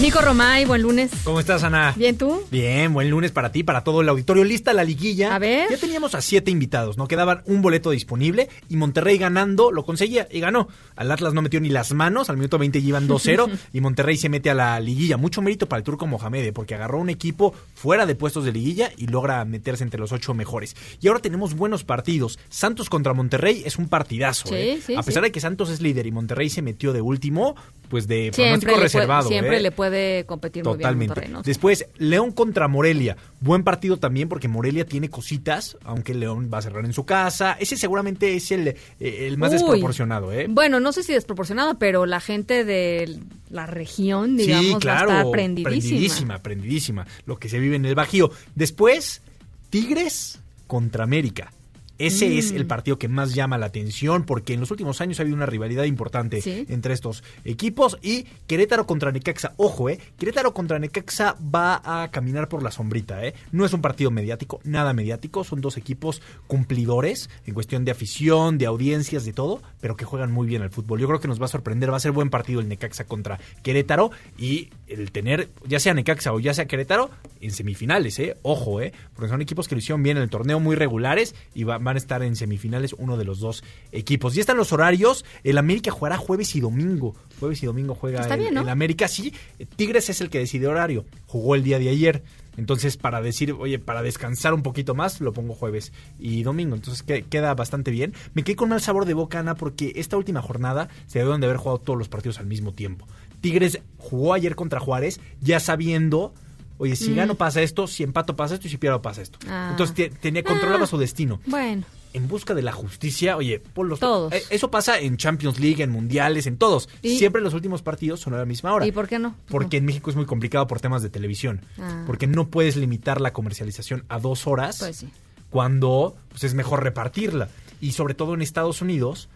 Nico 0.00 0.20
Romay, 0.20 0.64
buen 0.64 0.82
lunes. 0.82 1.10
¿Cómo 1.24 1.40
estás, 1.40 1.64
Ana? 1.64 1.92
Bien, 1.96 2.16
¿tú? 2.16 2.40
Bien, 2.52 2.94
buen 2.94 3.10
lunes 3.10 3.32
para 3.32 3.50
ti, 3.50 3.64
para 3.64 3.82
todo 3.82 4.00
el 4.00 4.08
auditorio. 4.08 4.44
Lista 4.44 4.72
la 4.72 4.84
liguilla. 4.84 5.34
A 5.34 5.40
ver. 5.40 5.68
Ya 5.68 5.76
teníamos 5.76 6.14
a 6.14 6.20
siete 6.20 6.52
invitados, 6.52 6.96
¿no? 6.96 7.08
Quedaban 7.08 7.42
un 7.46 7.62
boleto 7.62 7.90
disponible 7.90 8.48
y 8.68 8.76
Monterrey 8.76 9.18
ganando 9.18 9.72
lo 9.72 9.84
conseguía 9.84 10.28
y 10.30 10.38
ganó. 10.38 10.68
Al 10.94 11.10
Atlas 11.10 11.34
no 11.34 11.42
metió 11.42 11.60
ni 11.60 11.68
las 11.68 11.92
manos, 11.94 12.30
al 12.30 12.36
minuto 12.36 12.58
20 12.58 12.78
iban 12.78 13.08
2-0 13.08 13.50
y 13.72 13.80
Monterrey 13.80 14.16
se 14.16 14.28
mete 14.28 14.50
a 14.50 14.54
la 14.54 14.78
liguilla. 14.78 15.16
Mucho 15.16 15.42
mérito 15.42 15.68
para 15.68 15.78
el 15.78 15.84
turco 15.84 16.06
Mohamed, 16.06 16.44
¿eh? 16.44 16.52
porque 16.52 16.76
agarró 16.76 17.00
un 17.00 17.10
equipo 17.10 17.52
fuera 17.74 18.06
de 18.06 18.14
puestos 18.14 18.44
de 18.44 18.52
liguilla 18.52 18.92
y 18.96 19.08
logra 19.08 19.44
meterse 19.44 19.82
entre 19.82 19.98
los 19.98 20.12
ocho 20.12 20.32
mejores. 20.32 20.76
Y 21.00 21.08
ahora 21.08 21.18
tenemos 21.18 21.54
buenos 21.54 21.82
partidos. 21.82 22.38
Santos 22.50 22.88
contra 22.88 23.14
Monterrey 23.14 23.64
es 23.66 23.78
un 23.78 23.88
partidazo, 23.88 24.54
¿eh? 24.54 24.78
a 24.96 25.02
pesar 25.02 25.24
de 25.24 25.32
que 25.32 25.40
Santos 25.40 25.70
es 25.70 25.80
líder 25.80 26.06
y 26.06 26.12
Monterrey 26.12 26.50
se 26.50 26.62
metió 26.62 26.92
de 26.92 27.00
último, 27.00 27.56
pues 27.88 28.06
de 28.06 28.30
pronóstico 28.32 28.76
reservado. 28.76 29.28
siempre 29.28 29.56
¿eh? 29.56 29.60
le 29.60 29.72
puede 29.72 29.87
competir 30.26 30.62
Totalmente. 30.62 31.14
muy 31.14 31.20
bien 31.20 31.32
Monterrey, 31.32 31.42
Después, 31.44 31.86
León 31.96 32.32
contra 32.32 32.68
Morelia. 32.68 33.16
Buen 33.40 33.64
partido 33.64 33.96
también 33.98 34.28
porque 34.28 34.48
Morelia 34.48 34.84
tiene 34.84 35.08
cositas, 35.08 35.76
aunque 35.84 36.14
León 36.14 36.50
va 36.52 36.58
a 36.58 36.62
cerrar 36.62 36.84
en 36.84 36.92
su 36.92 37.04
casa. 37.04 37.56
Ese 37.58 37.76
seguramente 37.76 38.34
es 38.34 38.50
el, 38.52 38.68
eh, 38.68 38.76
el 39.00 39.38
más 39.38 39.52
desproporcionado. 39.52 40.32
¿eh? 40.32 40.46
Bueno, 40.48 40.80
no 40.80 40.92
sé 40.92 41.02
si 41.02 41.12
desproporcionado, 41.12 41.78
pero 41.78 42.06
la 42.06 42.20
gente 42.20 42.64
de 42.64 43.18
la 43.50 43.66
región, 43.66 44.36
digamos, 44.36 44.78
claro, 44.80 45.10
está 45.10 45.20
aprendidísima. 45.20 45.68
Aprendidísima, 45.68 46.34
aprendidísima. 46.34 47.06
Lo 47.26 47.38
que 47.38 47.48
se 47.48 47.58
vive 47.58 47.76
en 47.76 47.84
el 47.84 47.94
Bajío. 47.94 48.30
Después, 48.54 49.22
Tigres 49.70 50.40
contra 50.66 51.04
América. 51.04 51.52
Ese 51.98 52.28
Mm. 52.28 52.38
es 52.38 52.50
el 52.52 52.66
partido 52.66 52.98
que 52.98 53.08
más 53.08 53.34
llama 53.34 53.58
la 53.58 53.66
atención 53.66 54.24
porque 54.24 54.54
en 54.54 54.60
los 54.60 54.70
últimos 54.70 55.00
años 55.00 55.18
ha 55.18 55.22
habido 55.22 55.36
una 55.36 55.46
rivalidad 55.46 55.84
importante 55.84 56.40
Sí. 56.40 56.64
entre 56.68 56.94
estos 56.94 57.24
equipos 57.44 57.98
y 58.02 58.24
Querétaro 58.46 58.86
contra 58.86 59.10
Necaxa. 59.12 59.54
Ojo, 59.56 59.88
eh, 59.88 59.98
Querétaro 60.18 60.54
contra 60.54 60.78
Necaxa 60.78 61.36
va 61.54 61.80
a 61.84 62.10
caminar 62.10 62.48
por 62.48 62.62
la 62.62 62.70
sombrita, 62.70 63.24
eh. 63.24 63.34
No 63.52 63.64
es 63.64 63.72
un 63.72 63.80
partido 63.82 64.10
mediático, 64.10 64.60
nada 64.64 64.92
mediático, 64.92 65.42
son 65.44 65.60
dos 65.60 65.76
equipos 65.76 66.22
cumplidores 66.46 67.30
en 67.46 67.54
cuestión 67.54 67.84
de 67.84 67.92
afición, 67.92 68.58
de 68.58 68.66
audiencias, 68.66 69.24
de 69.24 69.32
todo, 69.32 69.62
pero 69.80 69.96
que 69.96 70.04
juegan 70.04 70.30
muy 70.32 70.46
bien 70.46 70.62
al 70.62 70.70
fútbol. 70.70 71.00
Yo 71.00 71.06
creo 71.06 71.20
que 71.20 71.28
nos 71.28 71.40
va 71.40 71.44
a 71.46 71.48
sorprender, 71.48 71.90
va 71.92 71.96
a 71.96 72.00
ser 72.00 72.12
buen 72.12 72.30
partido 72.30 72.60
el 72.60 72.68
Necaxa 72.68 73.04
contra 73.04 73.38
Querétaro 73.62 74.10
y 74.36 74.68
el 74.86 75.12
tener 75.12 75.48
ya 75.66 75.80
sea 75.80 75.94
Necaxa 75.94 76.32
o 76.32 76.40
ya 76.40 76.52
sea 76.54 76.66
Querétaro 76.66 77.10
en 77.40 77.50
semifinales, 77.52 78.18
eh. 78.18 78.36
Ojo, 78.42 78.80
eh, 78.80 78.92
porque 79.14 79.28
son 79.30 79.40
equipos 79.40 79.68
que 79.68 79.74
lo 79.74 79.78
hicieron 79.78 80.02
bien 80.02 80.16
en 80.16 80.24
el 80.24 80.30
torneo 80.30 80.58
muy 80.60 80.74
regulares 80.76 81.34
y 81.54 81.64
va- 81.64 81.78
van 81.88 81.96
a 81.96 81.98
estar 81.98 82.22
en 82.22 82.36
semifinales 82.36 82.94
uno 82.98 83.16
de 83.16 83.24
los 83.24 83.40
dos 83.40 83.64
equipos. 83.92 84.36
Y 84.36 84.40
están 84.40 84.56
los 84.56 84.72
horarios, 84.72 85.24
el 85.44 85.58
América 85.58 85.90
jugará 85.90 86.16
jueves 86.16 86.54
y 86.54 86.60
domingo. 86.60 87.14
Jueves 87.40 87.62
y 87.62 87.66
domingo 87.66 87.94
juega 87.94 88.20
Está 88.20 88.34
el, 88.34 88.40
bien, 88.40 88.54
¿no? 88.54 88.60
el 88.62 88.68
América, 88.68 89.08
sí. 89.08 89.32
Tigres 89.76 90.08
es 90.10 90.20
el 90.20 90.30
que 90.30 90.38
decide 90.38 90.66
horario. 90.66 91.04
Jugó 91.26 91.54
el 91.54 91.62
día 91.64 91.78
de 91.78 91.88
ayer. 91.88 92.22
Entonces, 92.56 92.96
para 92.96 93.20
decir, 93.22 93.52
oye, 93.52 93.78
para 93.78 94.02
descansar 94.02 94.52
un 94.52 94.62
poquito 94.64 94.94
más, 94.94 95.20
lo 95.20 95.32
pongo 95.32 95.54
jueves 95.54 95.92
y 96.18 96.42
domingo. 96.42 96.74
Entonces, 96.74 97.02
que- 97.04 97.22
queda 97.22 97.54
bastante 97.54 97.90
bien. 97.92 98.14
Me 98.34 98.42
quedé 98.42 98.56
con 98.56 98.68
mal 98.70 98.80
sabor 98.80 99.04
de 99.04 99.14
boca, 99.14 99.38
Ana, 99.38 99.54
porque 99.54 99.92
esta 99.96 100.16
última 100.16 100.42
jornada 100.42 100.88
se 101.06 101.20
deben 101.20 101.40
de 101.40 101.46
haber 101.46 101.58
jugado 101.58 101.78
todos 101.78 101.98
los 101.98 102.08
partidos 102.08 102.38
al 102.40 102.46
mismo 102.46 102.72
tiempo. 102.74 103.06
Tigres 103.40 103.80
jugó 103.98 104.34
ayer 104.34 104.56
contra 104.56 104.80
Juárez, 104.80 105.20
ya 105.40 105.60
sabiendo, 105.60 106.34
oye, 106.78 106.96
si 106.96 107.10
Mm. 107.10 107.16
gano 107.16 107.34
pasa 107.34 107.60
esto, 107.62 107.86
si 107.86 108.02
empato 108.02 108.34
pasa 108.36 108.54
esto 108.54 108.66
y 108.66 108.70
si 108.70 108.78
pierdo 108.78 109.02
pasa 109.02 109.20
esto. 109.22 109.38
Ah. 109.48 109.68
Entonces, 109.72 109.94
te- 109.94 110.10
tenía, 110.10 110.42
controlaba 110.42 110.84
Ah. 110.84 110.86
su 110.86 110.96
destino 110.98 111.40
Bueno, 111.46 111.84
en 112.14 112.26
busca 112.28 112.54
de 112.54 112.62
la 112.62 112.72
justicia, 112.72 113.36
oye, 113.36 113.60
por 113.60 113.86
los 113.86 114.00
Todos. 114.00 114.32
Eh, 114.32 114.42
Eso 114.50 114.70
pasa 114.70 114.98
en 114.98 115.16
Champions 115.18 115.60
League, 115.60 115.82
en 115.82 115.90
mundiales, 115.90 116.46
en 116.46 116.56
todos. 116.56 116.88
¿Y? 117.02 117.18
Siempre 117.18 117.42
los 117.42 117.52
últimos 117.54 117.82
partidos 117.82 118.20
son 118.20 118.32
a 118.34 118.38
la 118.38 118.44
misma 118.46 118.72
hora. 118.72 118.86
¿y 118.86 118.92
por 118.92 119.06
qué 119.08 119.18
no? 119.18 119.34
Porque 119.48 119.76
en 119.76 119.84
México 119.84 120.08
es 120.10 120.16
muy 120.16 120.24
complicado 120.26 120.66
por 120.66 120.80
temas 120.80 121.02
de 121.02 121.10
televisión. 121.10 121.60
Ah. 121.78 122.04
Porque 122.06 122.26
no 122.26 122.48
puedes 122.48 122.76
limitar 122.76 123.20
la 123.20 123.32
comercialización 123.34 124.04
a 124.08 124.18
dos 124.18 124.46
horas 124.46 124.78
Pues 124.78 124.96
sí. 124.96 125.08
cuando 125.50 126.16
pues, 126.30 126.44
es 126.44 126.54
mejor 126.54 126.82
repartirla. 126.82 127.48
Y 127.80 127.92
sobre 127.92 128.14
todo 128.14 128.34
en 128.34 128.42
Estados 128.42 128.82
Unidos 128.82 129.28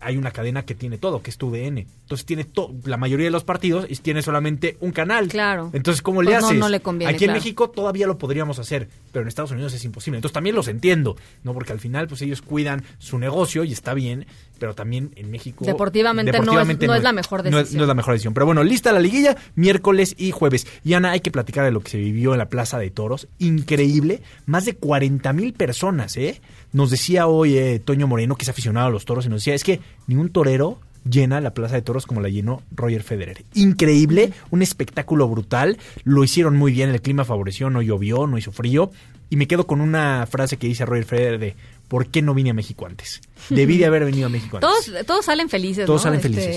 hay 0.00 0.16
una 0.16 0.30
cadena 0.30 0.64
que 0.64 0.74
tiene 0.74 0.98
todo, 0.98 1.22
que 1.22 1.30
es 1.30 1.36
tu 1.38 1.50
DN. 1.50 1.86
Entonces 2.02 2.24
tiene 2.24 2.44
to- 2.44 2.72
la 2.84 2.96
mayoría 2.96 3.24
de 3.26 3.30
los 3.30 3.44
partidos 3.44 3.86
y 3.88 3.96
tiene 3.96 4.22
solamente 4.22 4.76
un 4.80 4.92
canal. 4.92 5.28
Claro. 5.28 5.70
Entonces, 5.72 6.02
¿cómo 6.02 6.22
le 6.22 6.30
Pues 6.30 6.40
no, 6.40 6.46
haces? 6.48 6.58
no 6.58 6.68
le 6.68 6.80
conviene, 6.80 7.10
Aquí 7.12 7.24
claro. 7.24 7.32
en 7.32 7.38
México 7.38 7.70
todavía 7.70 8.06
lo 8.06 8.16
podríamos 8.18 8.58
hacer, 8.58 8.88
pero 9.12 9.22
en 9.22 9.28
Estados 9.28 9.50
Unidos 9.50 9.74
es 9.74 9.84
imposible. 9.84 10.18
Entonces 10.18 10.32
también 10.34 10.56
los 10.56 10.68
entiendo, 10.68 11.16
¿no? 11.44 11.52
Porque 11.52 11.72
al 11.72 11.80
final 11.80 12.06
pues 12.08 12.22
ellos 12.22 12.42
cuidan 12.42 12.84
su 12.98 13.18
negocio 13.18 13.64
y 13.64 13.72
está 13.72 13.92
bien, 13.94 14.26
pero 14.58 14.74
también 14.74 15.10
en 15.16 15.30
México 15.30 15.64
Deportivamente 15.66 16.32
no 16.32 16.38
es- 16.38 16.78
no 16.86 16.94
es 16.94 17.02
la 17.02 17.12
mejor 17.12 17.42
no 17.44 17.48
es- 17.50 17.54
decisión. 17.54 17.78
no 17.78 17.84
es 17.84 17.88
la 17.88 17.94
mejor 17.94 18.14
decisión. 18.14 18.32
Pero 18.34 18.46
bueno, 18.46 18.64
lista 18.64 18.92
la 18.92 19.00
liguilla, 19.00 19.36
miércoles 19.54 20.14
y 20.16 20.30
jueves. 20.30 20.66
Y 20.84 20.94
Ana, 20.94 21.10
hay 21.10 21.20
que 21.20 21.30
platicar 21.30 21.64
de 21.64 21.70
lo 21.72 21.80
que 21.80 21.90
se 21.90 21.98
vivió 21.98 22.32
en 22.32 22.38
la 22.38 22.48
Plaza 22.48 22.78
de 22.78 22.90
Toros. 22.90 23.28
Increíble, 23.38 24.22
más 24.46 24.64
de 24.64 24.76
40 24.76 25.32
mil 25.32 25.52
personas, 25.52 26.16
¿eh? 26.16 26.40
Nos 26.72 26.90
decía 26.90 27.26
hoy 27.26 27.58
eh, 27.58 27.78
Toño 27.78 28.06
Moreno, 28.06 28.36
que 28.36 28.44
es 28.44 28.48
aficionado 28.48 28.86
a 28.86 28.90
los 28.90 29.04
toros, 29.04 29.26
y 29.26 29.28
nos 29.28 29.40
decía, 29.40 29.54
es 29.54 29.64
que 29.64 29.80
ningún 30.06 30.30
torero 30.30 30.78
llena 31.08 31.40
la 31.40 31.54
Plaza 31.54 31.76
de 31.76 31.82
Toros 31.82 32.06
como 32.06 32.20
la 32.20 32.28
llenó 32.28 32.62
Roger 32.74 33.02
Federer. 33.02 33.44
Increíble, 33.54 34.32
un 34.50 34.62
espectáculo 34.62 35.28
brutal. 35.28 35.78
Lo 36.04 36.24
hicieron 36.24 36.56
muy 36.56 36.72
bien, 36.72 36.90
el 36.90 37.00
clima 37.00 37.24
favoreció, 37.24 37.70
no 37.70 37.82
llovió, 37.82 38.26
no 38.26 38.38
hizo 38.38 38.52
frío. 38.52 38.90
Y 39.28 39.36
me 39.36 39.48
quedo 39.48 39.66
con 39.66 39.80
una 39.80 40.26
frase 40.30 40.56
que 40.56 40.68
dice 40.68 40.86
Roger 40.86 41.04
Federer 41.04 41.38
de, 41.40 41.54
¿por 41.88 42.08
qué 42.08 42.22
no 42.22 42.34
vine 42.34 42.50
a 42.50 42.54
México 42.54 42.86
antes? 42.86 43.20
Debí 43.50 43.76
de 43.78 43.84
haber 43.86 44.04
venido 44.04 44.26
a 44.26 44.28
México 44.30 44.56
antes. 44.62 44.86
Todos, 44.86 45.06
todos 45.06 45.24
salen 45.26 45.48
felices, 45.48 45.84
Todos 45.86 46.00
¿no? 46.00 46.02
salen 46.04 46.16
Este, 46.20 46.28
felices. 46.28 46.56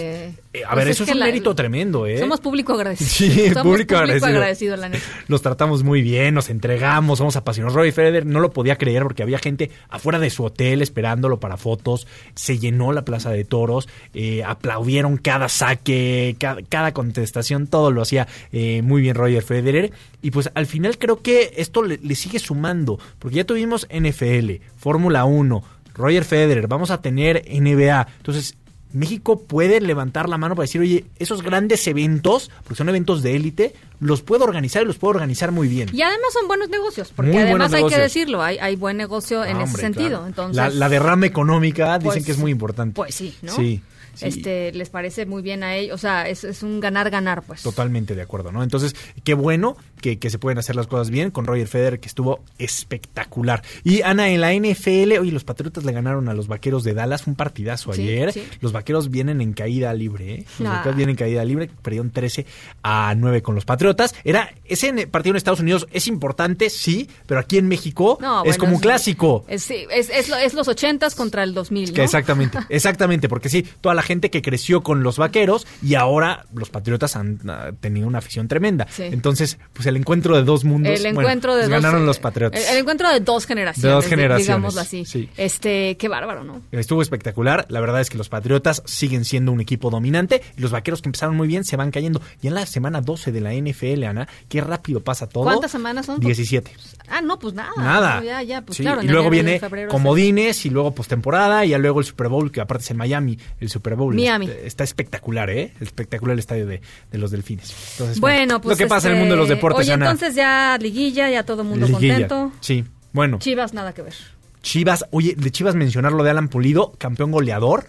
Eh, 0.54 0.64
a 0.66 0.70
pues 0.74 0.78
ver, 0.86 0.88
eso 0.94 1.04
es 1.04 1.12
un 1.12 1.20
la- 1.20 1.26
mérito 1.26 1.54
tremendo, 1.54 2.08
¿eh? 2.08 2.18
Somos 2.20 2.40
público 2.40 2.74
agradecido. 2.74 3.10
Sí, 3.10 3.50
Somos 3.50 3.64
público 3.64 3.96
agradecido. 3.98 4.28
agradecido, 4.28 4.78
la 4.78 4.90
neta. 4.90 5.04
Los 5.28 5.42
tratamos 5.42 5.84
muy 5.84 6.02
bien, 6.02 6.34
nos 6.34 6.50
entregamos, 6.50 7.18
somos 7.20 7.36
apasionados. 7.36 7.76
Roy 7.76 7.92
Federer 7.92 8.26
no 8.26 8.40
lo 8.40 8.52
podía 8.52 8.78
creer 8.78 9.04
porque 9.04 9.24
había 9.24 9.40
gente 9.40 9.70
afuera 9.90 10.20
de 10.20 10.30
su 10.30 10.44
hotel 10.46 10.82
esperándolo 10.82 11.40
para 11.40 11.58
fotos. 11.58 12.08
Se 12.34 12.58
llenó 12.58 12.92
la 12.94 13.04
plaza 13.06 13.30
de 13.30 13.44
toros, 13.46 13.88
eh, 14.14 14.44
aplaudieron 14.44 15.18
cada 15.18 15.50
saque, 15.50 16.36
cada, 16.40 16.62
cada 16.64 16.94
contestación, 16.94 17.68
todo 17.68 17.92
lo 17.92 18.02
hacía 18.02 18.28
eh, 18.52 18.82
muy 18.82 19.02
bien 19.02 19.16
Roger 19.16 19.44
Federer. 19.44 19.92
Y 20.22 20.32
pues 20.32 20.50
al 20.56 20.66
final 20.66 20.98
creo 20.98 21.22
que 21.22 21.54
esto 21.58 21.84
le, 21.84 21.98
le 22.02 22.16
sigue 22.16 22.40
sumando, 22.40 23.00
porque 23.20 23.38
ya 23.38 23.44
tuvimos 23.46 23.88
NFL, 23.94 24.62
Fórmula 24.80 25.26
1, 25.26 25.64
Roger 25.94 26.24
Federer, 26.26 26.68
vamos 26.68 26.90
a 26.92 27.02
tener 27.02 27.44
NBA. 27.48 28.08
Entonces, 28.18 28.56
México 28.92 29.42
puede 29.42 29.82
levantar 29.82 30.28
la 30.30 30.40
mano 30.40 30.56
para 30.56 30.64
decir, 30.64 30.82
oye, 30.82 31.06
esos 31.20 31.44
grandes 31.44 31.86
eventos, 31.88 32.50
porque 32.64 32.76
son 32.76 32.90
eventos 32.90 33.22
de 33.22 33.36
élite, 33.36 33.76
los 34.00 34.24
puedo 34.24 34.46
organizar 34.46 34.82
y 34.82 34.86
los 34.86 34.98
puedo 34.98 35.12
organizar 35.12 35.52
muy 35.52 35.68
bien. 35.68 35.90
Y 35.94 36.02
además 36.02 36.34
son 36.34 36.48
buenos 36.48 36.70
negocios, 36.70 37.12
porque 37.16 37.32
Muy 37.34 37.42
además 37.44 37.72
hay 37.74 37.86
que 37.86 38.00
decirlo, 38.00 38.42
hay, 38.42 38.58
hay 38.58 38.76
buen 38.76 38.98
negocio 38.98 39.46
en 39.46 39.58
Ah, 39.58 39.64
ese 39.66 39.78
sentido. 39.78 40.10
claro. 40.10 40.26
Entonces, 40.28 40.56
la, 40.56 40.70
la 40.70 40.90
derrama 40.90 41.28
económica 41.28 42.00
dicen 42.00 42.14
pues, 42.14 42.26
que 42.26 42.32
es 42.32 42.38
muy 42.40 42.50
importante. 42.52 42.96
Pues 42.96 43.14
sí, 43.14 43.36
¿no? 43.44 43.52
Sí, 43.52 43.82
sí. 44.14 44.26
Este, 44.28 44.72
les 44.74 44.90
parece 44.90 45.26
muy 45.26 45.42
bien 45.42 45.64
a 45.64 45.76
ellos, 45.76 45.96
o 45.96 45.98
sea, 45.98 46.28
es, 46.28 46.44
es 46.44 46.64
un 46.64 46.80
ganar-ganar, 46.80 47.44
pues. 47.44 47.62
Totalmente 47.64 48.16
de 48.16 48.22
acuerdo, 48.22 48.52
¿no? 48.52 48.64
Entonces, 48.64 48.96
qué 49.24 49.34
bueno 49.34 49.76
que, 50.02 50.18
que 50.20 50.30
se 50.30 50.40
pueden 50.40 50.58
hacer 50.58 50.76
las 50.76 50.88
cosas 50.88 51.10
bien 51.10 51.32
con 51.32 51.46
Roger 51.46 51.68
Federer, 51.68 52.00
que 52.00 52.08
estuvo 52.08 52.44
espectacular. 52.58 53.62
Y 53.84 54.02
Ana, 54.02 54.30
en 54.30 54.42
la 54.42 54.54
NFL, 54.54 55.18
oye, 55.20 55.32
los 55.32 55.44
Patriotas 55.44 55.84
le 55.84 55.92
ganaron 55.92 56.30
a 56.30 56.34
los 56.34 56.48
Vaqueros 56.48 56.84
de 56.84 56.94
Dallas, 56.94 57.28
un 57.28 57.36
partidazo 57.36 57.94
Sí, 57.94 58.02
ayer. 58.04 58.32
sí. 58.34 58.44
Los 58.62 58.72
Vaqueros 58.72 59.10
vienen 59.10 59.42
en 59.42 59.54
caída 59.54 59.94
libre, 59.94 60.34
¿eh? 60.34 60.46
Los 60.60 60.70
Ah. 60.70 60.74
Vaqueros 60.78 60.96
vienen 60.98 61.12
en 61.14 61.18
caída 61.18 61.44
libre, 61.46 61.70
perdieron 61.82 62.12
13 62.12 62.46
a 62.84 63.14
9 63.16 63.42
con 63.42 63.56
los 63.56 63.66
Patriotas. 63.66 64.16
Era, 64.24 64.54
ese 64.66 65.08
partido 65.08 65.34
en 65.34 65.38
Estados 65.38 65.60
Unidos 65.60 65.88
es 65.92 66.08
importante, 66.08 66.70
sí, 66.70 67.10
pero 67.28 67.40
aquí 67.40 67.58
en 67.58 67.68
México 67.68 68.18
No, 68.22 68.40
es 68.44 68.44
bueno, 68.52 68.60
como 68.60 68.76
un 68.76 68.82
clásico. 68.82 69.46
Es, 69.48 69.64
sí, 69.64 69.86
es, 69.92 70.10
es, 70.10 70.30
lo- 70.30 70.38
es 70.38 70.54
los 70.54 70.68
ochentas 70.68 71.16
contra 71.16 71.44
el 71.44 71.54
2000, 71.54 71.92
Que 71.94 72.00
¿no? 72.00 72.04
Exactamente, 72.06 72.58
exactamente, 72.70 73.28
porque 73.30 73.50
sí, 73.50 73.66
toda 73.82 73.96
la 73.96 73.99
gente 74.02 74.30
que 74.30 74.42
creció 74.42 74.82
con 74.82 75.04
los 75.04 75.18
vaqueros 75.18 75.68
y 75.82 75.96
ahora 75.96 76.46
los 76.54 76.70
patriotas 76.70 77.16
han 77.16 77.40
ah, 77.48 77.72
tenido 77.80 78.08
una 78.08 78.20
afición 78.20 78.48
tremenda. 78.48 78.88
Sí. 78.90 79.04
Entonces, 79.04 79.58
pues 79.74 79.86
el 79.88 79.98
encuentro 79.98 80.36
de 80.36 80.44
dos 80.44 80.64
mundos. 80.66 80.94
El 80.94 81.02
bueno, 81.02 81.22
encuentro 81.22 81.56
de 81.56 81.62
pues 81.64 81.70
dos, 81.72 81.82
ganaron 81.82 82.06
los 82.06 82.20
patriotas. 82.20 82.62
El, 82.64 82.74
el 82.74 82.78
encuentro 82.82 83.10
de 83.10 83.20
dos 83.20 83.46
generaciones. 83.46 83.84
De 83.84 83.90
dos 83.90 84.06
generaciones, 84.06 84.48
Digámoslo 84.48 84.82
así. 84.82 85.06
sí. 85.06 85.30
Este, 85.38 85.98
qué 85.98 86.08
bárbaro, 86.08 86.44
¿no? 86.44 86.62
Estuvo 86.72 87.02
espectacular. 87.02 87.66
La 87.70 87.80
verdad 87.80 88.02
es 88.02 88.10
que 88.10 88.18
los 88.18 88.30
Patriotas 88.30 88.84
siguen 88.86 89.26
siendo 89.26 89.52
un 89.52 89.62
equipo 89.62 89.90
dominante. 89.90 90.42
Y 90.58 90.62
los 90.62 90.72
vaqueros 90.72 91.02
que 91.02 91.10
empezaron 91.10 91.36
muy 91.36 91.48
bien 91.48 91.64
se 91.64 91.76
van 91.78 91.92
cayendo. 91.92 92.22
Y 92.42 92.48
en 92.48 92.56
la 92.56 92.66
semana 92.66 93.02
12 93.02 93.32
de 93.32 93.42
la 93.42 93.54
NFL, 93.54 94.04
Ana, 94.04 94.28
qué 94.48 94.62
rápido 94.62 95.02
pasa 95.02 95.28
todo. 95.28 95.44
¿Cuántas 95.46 95.72
semanas 95.72 96.06
son? 96.06 96.20
17. 96.20 96.72
Ah, 97.08 97.22
no, 97.22 97.40
pues 97.40 97.54
nada. 97.54 97.72
Nada. 97.78 98.20
No, 98.20 98.26
ya, 98.26 98.42
ya, 98.44 98.62
pues 98.62 98.78
Sí, 98.78 98.84
claro. 98.84 99.02
y 99.02 99.08
luego 99.08 99.30
viene 99.30 99.60
febrero 99.60 99.90
comodines 99.90 100.66
y 100.66 100.70
luego 100.70 100.94
postemporada 100.94 101.66
y 101.66 101.70
ya 101.70 101.78
luego 101.78 102.00
el 102.00 102.06
Super 102.06 102.28
Bowl, 102.28 102.52
que 102.52 102.62
aparte 102.62 102.84
es 102.84 102.92
en 102.92 102.98
Miami, 102.98 103.38
el 103.60 103.70
Super 103.70 103.89
Bowl. 103.96 104.16
Miami. 104.16 104.46
Está, 104.48 104.66
está 104.66 104.84
espectacular, 104.84 105.50
¿eh? 105.50 105.74
Espectacular 105.80 106.34
el 106.34 106.40
estadio 106.40 106.66
de, 106.66 106.82
de 107.12 107.18
los 107.18 107.32
Delfines. 107.32 107.74
Entonces, 107.94 108.20
Bueno, 108.20 108.62
pues. 108.62 108.78
Lo 108.78 108.84
que 108.84 108.88
pasa 108.88 109.08
en 109.08 109.14
el 109.14 109.18
este, 109.18 109.22
mundo 109.22 109.36
de 109.36 109.40
los 109.42 109.50
deportes, 109.50 109.82
Oye, 109.82 109.94
Ana. 109.94 110.12
entonces 110.12 110.36
ya 110.36 110.78
liguilla, 110.80 111.30
ya 111.30 111.44
todo 111.44 111.62
el 111.64 111.68
mundo 111.68 111.88
Liguilla. 111.88 112.28
contento. 112.28 112.52
Sí, 112.62 112.84
bueno. 113.14 113.40
Chivas, 113.40 113.74
nada 113.74 113.94
que 113.94 114.02
ver. 114.02 114.14
Chivas, 114.62 115.06
oye, 115.12 115.36
de 115.38 115.52
Chivas 115.52 115.76
mencionar 115.76 116.12
lo 116.12 116.24
de 116.24 116.32
Alan 116.32 116.50
Pulido, 116.50 116.94
campeón 116.98 117.32
goleador. 117.32 117.88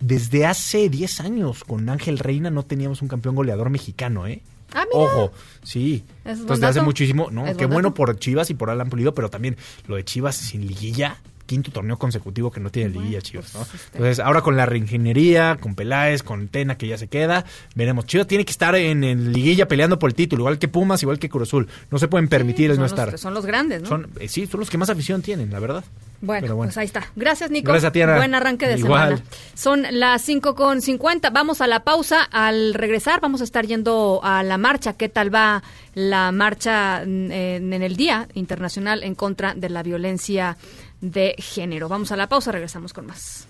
Desde 0.00 0.46
hace 0.46 0.88
10 0.88 1.20
años 1.20 1.64
con 1.64 1.88
Ángel 1.88 2.18
Reina 2.18 2.50
no 2.50 2.64
teníamos 2.64 3.02
un 3.02 3.08
campeón 3.08 3.34
goleador 3.34 3.68
mexicano, 3.70 4.26
¿eh? 4.28 4.42
Ah, 4.72 4.84
mira. 4.92 5.04
Ojo, 5.06 5.32
sí. 5.62 6.04
Entonces, 6.24 6.60
de 6.60 6.66
hace 6.66 6.82
muchísimo, 6.82 7.30
¿no? 7.30 7.44
Qué 7.46 7.64
buen 7.66 7.70
bueno 7.70 7.94
por 7.94 8.16
Chivas 8.18 8.50
y 8.50 8.54
por 8.54 8.70
Alan 8.70 8.90
Pulido, 8.90 9.14
pero 9.14 9.28
también 9.30 9.56
lo 9.86 9.96
de 9.96 10.04
Chivas 10.04 10.36
sin 10.36 10.66
liguilla, 10.66 11.16
quinto 11.48 11.72
torneo 11.72 11.98
consecutivo 11.98 12.50
que 12.52 12.60
no 12.60 12.70
tiene 12.70 12.90
liguilla 12.90 13.20
Chivas, 13.22 13.54
¿no? 13.54 13.60
pues, 13.60 13.74
este 13.74 13.96
Entonces, 13.98 14.20
ahora 14.20 14.42
con 14.42 14.56
la 14.56 14.66
reingeniería, 14.66 15.56
con 15.60 15.74
Peláez, 15.74 16.22
con 16.22 16.48
Tena 16.48 16.76
que 16.76 16.86
ya 16.86 16.98
se 16.98 17.08
queda, 17.08 17.44
veremos. 17.74 18.06
Chivas 18.06 18.26
tiene 18.26 18.44
que 18.44 18.52
estar 18.52 18.74
en, 18.76 19.02
en 19.02 19.32
liguilla 19.32 19.66
peleando 19.66 19.98
por 19.98 20.10
el 20.10 20.14
título, 20.14 20.42
igual 20.42 20.58
que 20.58 20.68
Pumas, 20.68 21.02
igual 21.02 21.18
que 21.18 21.28
Cruz 21.28 21.48
Azul. 21.48 21.66
No 21.90 21.98
se 21.98 22.06
pueden 22.06 22.28
permitir 22.28 22.70
el 22.70 22.76
son 22.76 22.82
no 22.82 22.84
los- 22.84 22.92
estar. 22.92 23.18
son 23.18 23.34
los 23.34 23.46
grandes, 23.46 23.82
¿no? 23.82 23.88
Son, 23.88 24.08
eh, 24.20 24.28
sí, 24.28 24.46
son 24.46 24.60
los 24.60 24.70
que 24.70 24.78
más 24.78 24.90
afición 24.90 25.22
tienen, 25.22 25.50
la 25.50 25.58
verdad. 25.58 25.84
Bueno, 26.20 26.56
bueno. 26.56 26.68
pues 26.70 26.76
ahí 26.78 26.86
está. 26.86 27.06
Gracias, 27.14 27.48
Nico. 27.50 27.68
Gracias 27.70 27.90
a 27.90 27.92
ti, 27.92 28.02
Ana. 28.02 28.16
Buen 28.16 28.34
arranque 28.34 28.66
de 28.66 28.76
Igual. 28.76 29.18
semana. 29.18 29.30
Son 29.54 29.84
las 29.92 30.20
5 30.22 30.56
con 30.56 30.82
50. 30.82 31.30
Vamos 31.30 31.60
a 31.60 31.68
la 31.68 31.84
pausa. 31.84 32.24
Al 32.24 32.74
regresar, 32.74 33.20
vamos 33.20 33.40
a 33.40 33.44
estar 33.44 33.64
yendo 33.66 34.18
a 34.24 34.42
la 34.42 34.58
marcha. 34.58 34.94
¿Qué 34.94 35.08
tal 35.08 35.32
va 35.32 35.62
la 35.94 36.32
marcha 36.32 37.04
mm, 37.06 37.30
en, 37.30 37.72
en 37.72 37.82
el 37.84 37.94
Día 37.96 38.26
Internacional 38.34 39.04
en 39.04 39.14
contra 39.14 39.54
de 39.54 39.68
la 39.70 39.84
violencia 39.84 40.56
de 41.00 41.34
género? 41.38 41.88
Vamos 41.88 42.12
a 42.12 42.16
la 42.16 42.28
pausa. 42.28 42.52
Regresamos 42.52 42.92
con 42.92 43.06
más. 43.06 43.46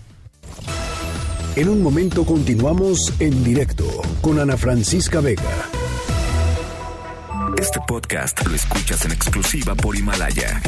En 1.55 1.67
un 1.67 1.81
momento 1.81 2.25
continuamos 2.25 3.13
en 3.19 3.43
directo 3.43 3.85
con 4.21 4.39
Ana 4.39 4.55
Francisca 4.55 5.19
Vega. 5.19 5.69
Este 7.57 7.79
podcast 7.87 8.45
lo 8.47 8.55
escuchas 8.55 9.03
en 9.05 9.11
exclusiva 9.11 9.75
por 9.75 9.95
Himalaya. 9.95 10.61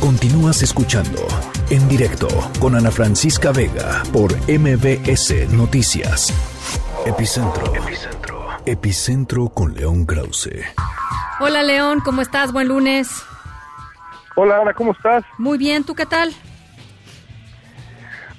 Continúas 0.00 0.62
escuchando 0.62 1.26
en 1.70 1.88
directo 1.88 2.28
con 2.60 2.76
Ana 2.76 2.92
Francisca 2.92 3.50
Vega 3.50 4.04
por 4.12 4.32
MBS 4.48 5.50
Noticias. 5.50 6.32
Epicentro. 7.04 7.74
Epicentro. 7.74 8.46
Epicentro 8.64 9.48
con 9.48 9.74
León 9.74 10.06
Krause. 10.06 10.50
Hola 11.40 11.62
León, 11.64 12.00
¿cómo 12.04 12.22
estás? 12.22 12.52
Buen 12.52 12.68
lunes. 12.68 13.08
Hola 14.40 14.60
Ana, 14.60 14.72
¿cómo 14.72 14.92
estás? 14.92 15.24
Muy 15.36 15.58
bien, 15.58 15.82
¿tú 15.82 15.96
qué 15.96 16.06
tal? 16.06 16.32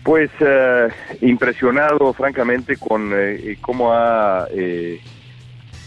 Pues 0.02 0.32
eh, 0.40 0.88
impresionado, 1.20 2.14
francamente, 2.14 2.78
con 2.78 3.12
eh, 3.14 3.58
cómo 3.60 3.92
ha, 3.92 4.48
eh, 4.50 5.02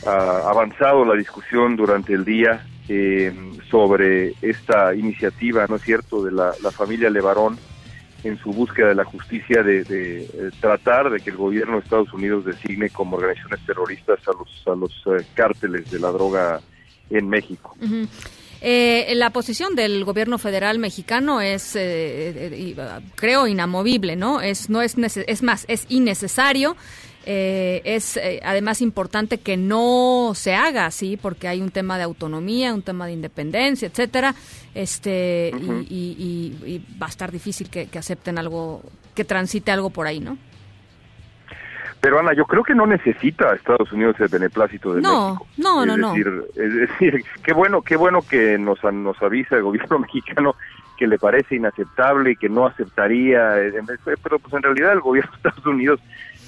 ha, 0.05 0.51
avanzado 0.51 1.07
la 1.07 1.15
discusión 1.15 1.77
durante 1.77 2.13
el 2.13 2.27
día 2.27 2.63
sobre 3.71 4.35
esta 4.43 4.95
iniciativa, 4.95 5.65
¿no 5.67 5.77
es 5.77 5.83
cierto?, 5.83 6.23
de 6.23 6.31
la, 6.31 6.53
familia 6.73 7.09
Levarón 7.09 7.57
en 8.23 8.37
su 8.37 8.51
búsqueda 8.51 8.89
de 8.89 8.97
la 8.97 9.05
justicia 9.05 9.63
de, 9.63 10.53
tratar 10.61 11.09
de 11.09 11.21
que 11.21 11.31
el 11.31 11.39
gobierno 11.39 11.77
de 11.77 11.85
Estados 11.85 12.13
Unidos 12.13 12.45
designe 12.45 12.91
como 12.91 13.17
organizaciones 13.17 13.65
terroristas 13.65 14.19
a 14.29 14.33
los, 14.33 14.63
a 14.67 14.77
los 14.77 15.25
cárteles 15.33 15.91
de 15.91 15.99
la 15.99 16.11
droga 16.11 16.61
en 17.09 17.31
México. 17.31 17.75
Eh, 18.65 19.13
la 19.17 19.31
posición 19.31 19.75
del 19.75 20.05
gobierno 20.05 20.39
federal 20.39 20.79
mexicano 20.79 21.41
es, 21.41 21.75
eh, 21.75 21.83
eh, 22.37 22.77
creo, 23.17 23.49
inamovible, 23.49 24.15
¿no? 24.15 24.41
Es, 24.41 24.71
no 24.71 24.83
es, 24.83 24.97
es 24.97 25.43
más, 25.43 25.65
es 25.67 25.85
innecesario. 25.89 26.77
es 27.25 28.19
además 28.45 28.81
importante 28.81 29.39
que 29.39 29.57
no 29.57 30.33
se 30.35 30.55
haga 30.55 30.87
así 30.87 31.17
porque 31.17 31.49
hay 31.49 31.61
un 31.61 31.71
tema 31.71 31.97
de 31.97 32.05
autonomía, 32.05 32.73
un 32.73 32.83
tema 32.83 33.07
de 33.07 33.13
independencia, 33.15 33.89
etcétera, 33.89 34.35
este 34.75 35.53
y, 35.89 36.83
va 37.01 37.07
a 37.07 37.11
estar 37.11 37.33
difícil 37.33 37.69
que, 37.69 37.87
que 37.87 37.99
acepten 37.99 38.39
algo, 38.39 38.83
que 39.15 39.25
transite 39.25 39.73
algo 39.73 39.91
por 39.91 40.07
ahí, 40.07 40.21
¿no? 40.21 40.39
Pero 42.03 42.19
Ana, 42.19 42.33
yo 42.33 42.47
creo 42.47 42.65
que 42.65 42.75
no 42.75 42.85
necesita 42.85 43.55
Estados 43.55 43.93
Unidos 43.93 44.17
el 44.19 44.27
beneplácito 44.27 44.93
de 44.93 45.03
México. 45.03 45.47
No, 45.57 45.87
no, 45.87 45.97
no, 45.97 46.13
Es 46.17 46.75
decir, 46.75 47.25
qué 47.45 47.53
bueno, 47.53 47.81
qué 47.81 47.95
bueno 47.95 48.23
que 48.23 48.59
nos, 48.59 48.83
nos 48.83 49.23
avisa 49.23 49.55
el 49.55 49.63
gobierno 49.63 49.99
mexicano 50.01 50.57
que 50.99 51.07
le 51.07 51.17
parece 51.17 51.55
inaceptable 51.55 52.33
y 52.33 52.37
que 52.37 52.49
no 52.49 52.67
aceptaría, 52.67 53.57
eh, 53.57 53.73
pero 54.21 54.41
pues 54.41 54.53
en 54.53 54.65
realidad 54.65 54.95
el 54.95 55.01
gobierno 55.01 55.31
de 55.31 55.37
Estados 55.37 55.65
Unidos 55.65 56.01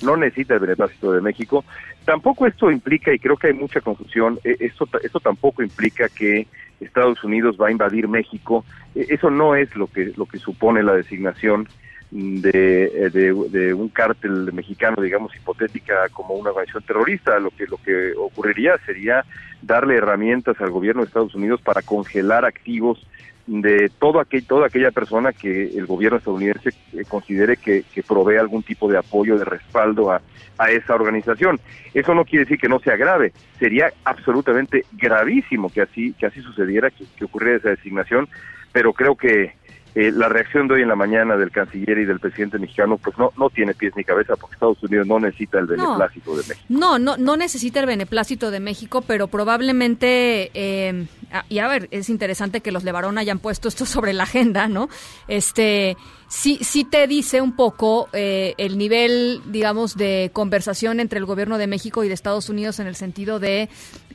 no 0.03 0.17
necesita 0.17 0.55
el 0.55 0.61
beneplácito 0.61 1.13
de 1.13 1.21
México. 1.21 1.65
Tampoco 2.05 2.49
esto 2.49 2.69
implica, 2.73 3.15
y 3.15 3.21
creo 3.21 3.37
que 3.37 3.47
hay 3.47 3.55
mucha 3.55 3.81
confusión, 3.81 4.41
esto, 4.43 4.89
esto 5.05 5.21
tampoco 5.21 5.63
implica 5.63 6.09
que 6.09 6.49
Estados 6.81 7.23
Unidos 7.23 7.57
va 7.61 7.69
a 7.69 7.71
invadir 7.71 8.09
México. 8.09 8.65
Eh, 8.97 9.07
eso 9.09 9.31
no 9.31 9.55
es 9.55 9.75
lo 9.77 9.87
que, 9.87 10.13
lo 10.17 10.27
que 10.27 10.39
supone 10.39 10.83
la 10.83 10.95
designación 10.95 11.69
de, 12.11 13.11
de, 13.51 13.75
un 13.75 13.89
cártel 13.89 14.53
mexicano, 14.53 15.03
digamos, 15.03 15.35
hipotética 15.35 16.09
como 16.13 16.35
una 16.35 16.51
organización 16.51 16.85
terrorista. 16.85 17.39
Lo 17.39 17.51
que, 17.51 17.67
lo 17.67 17.77
que 17.79 18.13
ocurriría 18.17 18.79
sería 18.87 19.25
darle 19.63 19.97
herramientas 19.97 20.61
al 20.61 20.71
gobierno 20.71 21.03
de 21.03 21.09
Estados 21.09 21.35
Unidos 21.35 21.61
para 21.61 21.83
congelar 21.83 22.45
activos 22.45 23.05
de 23.47 23.91
todo 23.99 24.21
aquel, 24.21 24.47
toda 24.47 24.67
aquella 24.67 24.91
persona 24.91 25.33
que 25.33 25.77
el 25.77 25.87
gobierno 25.87 26.19
estadounidense 26.19 26.71
eh, 26.93 27.05
considere 27.07 27.57
que, 27.59 27.85
que, 27.93 28.03
provee 28.03 28.39
algún 28.39 28.63
tipo 28.63 28.89
de 28.89 28.97
apoyo, 28.97 29.37
de 29.37 29.45
respaldo 29.45 30.11
a, 30.11 30.23
a, 30.57 30.71
esa 30.71 30.95
organización. 30.95 31.61
Eso 31.93 32.15
no 32.15 32.25
quiere 32.25 32.45
decir 32.47 32.59
que 32.59 32.69
no 32.69 32.79
sea 32.81 32.97
grave, 32.97 33.33
sería 33.59 33.93
absolutamente 34.05 34.87
gravísimo 34.93 35.69
que 35.69 35.83
así, 35.83 36.15
que 36.15 36.27
así 36.27 36.41
sucediera, 36.41 36.91
que, 36.91 37.05
que 37.17 37.25
ocurriera 37.27 37.59
esa 37.59 37.71
designación, 37.71 38.29
pero 38.73 38.95
creo 38.95 39.15
que 39.15 39.53
eh, 39.95 40.11
la 40.13 40.29
reacción 40.29 40.69
de 40.69 40.75
hoy 40.75 40.83
en 40.83 40.89
la 40.89 40.97
mañana 40.97 41.37
del 41.37 41.51
canciller 41.51 41.99
y 41.99 42.05
del 42.05 42.21
presidente 42.21 42.59
mexicano 42.59 42.99
pues 42.99 43.17
no 43.19 43.33
no 43.37 43.51
tiene 43.51 43.75
pies 43.75 43.93
ni 43.97 44.05
cabeza 44.05 44.35
porque 44.37 44.55
Estados 44.55 44.83
Unidos 44.83 45.07
no 45.07 45.21
necesita 45.21 45.59
el 45.59 45.67
beneplácito 45.67 46.37
de 46.37 46.43
México. 46.49 46.67
No, 46.69 46.99
no, 46.99 47.17
no 47.17 47.37
necesita 47.37 47.81
el 47.81 47.87
beneplácito 47.87 48.51
de 48.51 48.61
México, 48.61 49.03
pero 49.07 49.29
probablemente, 49.29 50.51
eh, 50.55 51.07
y 51.49 51.59
a 51.59 51.69
ver, 51.69 51.89
es 51.91 52.09
interesante 52.09 52.61
que 52.61 52.73
los 52.73 52.85
Levarón 52.85 53.19
hayan 53.19 53.39
puesto 53.39 53.69
esto 53.69 53.87
sobre 53.87 54.13
la 54.13 54.25
agenda, 54.25 54.69
¿no? 54.69 54.89
Este, 55.29 55.97
sí, 56.29 56.59
sí 56.63 56.85
te 56.85 57.07
dice 57.07 57.41
un 57.41 57.55
poco 57.55 58.09
eh, 58.13 58.55
el 58.59 58.79
nivel, 58.79 59.43
digamos, 59.47 59.97
de 59.97 60.31
conversación 60.33 61.01
entre 61.01 61.19
el 61.19 61.25
gobierno 61.25 61.59
de 61.59 61.67
México 61.67 62.05
y 62.05 62.09
de 62.09 62.15
Estados 62.15 62.49
Unidos 62.49 62.81
en 62.81 62.87
el 62.87 62.97
sentido 62.97 63.39
de 63.39 63.69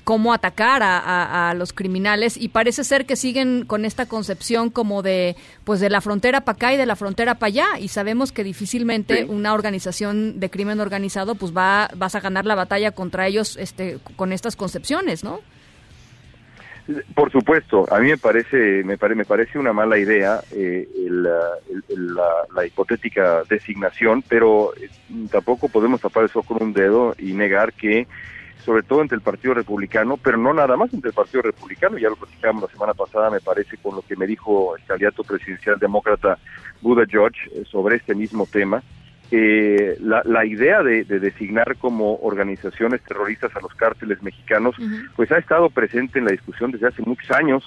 cómo 0.03 0.33
atacar 0.33 0.81
a, 0.83 1.53
los 1.55 1.73
criminales 1.73 2.37
y 2.37 2.49
parece 2.49 2.83
ser 2.83 3.05
que 3.05 3.15
siguen 3.15 3.65
con 3.65 3.85
esta 3.85 4.07
concepción 4.07 4.69
como 4.69 5.01
de 5.01 5.35
pues 5.63 5.79
de 5.79 5.89
la 5.89 6.01
frontera 6.01 6.41
para 6.41 6.55
acá 6.55 6.73
y 6.73 6.77
de 6.77 6.85
la 6.85 6.95
frontera 6.95 7.35
para 7.35 7.47
allá. 7.47 7.67
Y 7.79 7.89
sabemos 7.89 8.31
que 8.31 8.43
difícilmente 8.43 9.25
una 9.25 9.53
organización 9.53 10.39
de 10.39 10.49
crimen 10.49 10.79
organizado 10.79 11.35
pues 11.35 11.55
va 11.55 11.89
vas 11.95 12.15
a 12.15 12.19
ganar 12.19 12.45
la 12.45 12.55
batalla 12.55 12.91
contra 12.91 13.27
ellos 13.27 13.57
este 13.57 13.99
con 14.15 14.33
estas 14.33 14.55
concepciones, 14.55 15.23
¿no? 15.23 15.41
Por 17.13 17.31
supuesto, 17.31 17.85
a 17.91 17.99
mí 17.99 18.09
me 18.09 18.17
parece 18.17 18.83
me, 18.83 18.97
me 18.97 19.25
parece 19.25 19.59
una 19.59 19.73
mala 19.73 19.99
idea 19.99 20.41
eh, 20.51 20.87
la, 21.07 22.65
hipotética 22.65 23.43
designación, 23.47 24.23
pero 24.27 24.73
eh, 24.75 24.89
tampoco 25.31 25.69
podemos 25.69 26.01
tapar 26.01 26.25
eso 26.25 26.41
con 26.41 26.61
un 26.61 26.73
dedo 26.73 27.13
y 27.19 27.33
negar 27.33 27.73
que 27.73 28.07
sobre 28.65 28.83
todo 28.83 29.01
entre 29.01 29.15
el 29.15 29.21
Partido 29.21 29.53
Republicano, 29.53 30.17
pero 30.17 30.37
no 30.37 30.53
nada 30.53 30.75
más 30.75 30.93
entre 30.93 31.09
el 31.09 31.15
Partido 31.15 31.41
Republicano, 31.41 31.97
ya 31.97 32.09
lo 32.09 32.15
platicamos 32.15 32.63
la 32.63 32.69
semana 32.69 32.93
pasada, 32.93 33.29
me 33.29 33.39
parece, 33.39 33.77
con 33.77 33.95
lo 33.95 34.01
que 34.01 34.15
me 34.15 34.27
dijo 34.27 34.75
el 34.75 34.83
candidato 34.83 35.23
presidencial 35.23 35.79
demócrata 35.79 36.37
Buda 36.81 37.05
George 37.09 37.39
eh, 37.53 37.63
sobre 37.69 37.97
este 37.97 38.15
mismo 38.15 38.45
tema. 38.45 38.83
Eh, 39.31 39.95
la, 39.99 40.43
idea 40.43 40.81
de, 40.81 41.03
designar 41.03 41.77
como 41.77 42.15
organizaciones 42.15 43.03
terroristas 43.03 43.55
a 43.55 43.59
los 43.59 43.73
cárteles 43.75 44.23
mexicanos, 44.23 44.75
pues 45.15 45.31
ha 45.31 45.37
estado 45.37 45.69
presente 45.69 46.17
en 46.17 46.25
la 46.25 46.31
discusión 46.31 46.71
desde 46.71 46.87
hace 46.87 47.03
muchos 47.03 47.29
años, 47.29 47.63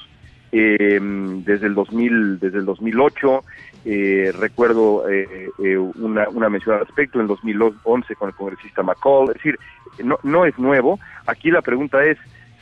eh, 0.53 1.01
desde 1.01 1.67
el 1.67 1.75
2000, 1.75 2.39
desde 2.39 2.59
el 2.59 2.67
2008, 2.67 3.45
eh, 3.85 4.33
recuerdo 4.39 5.09
eh, 5.09 5.49
eh, 5.59 5.77
una, 5.77 6.29
una 6.29 6.49
mención 6.49 6.77
al 6.77 6.87
respecto 6.87 7.21
en 7.21 7.27
2011 7.27 8.15
con 8.15 8.29
el 8.29 8.35
congresista 8.35 8.83
McCall, 8.83 9.31
es 9.31 9.35
decir, 9.35 9.59
no, 10.05 10.19
no 10.23 10.45
es 10.45 10.57
nuevo. 10.59 11.01
Aquí 11.27 11.51
la 11.51 11.63
pregunta 11.63 12.05
es, 12.05 12.19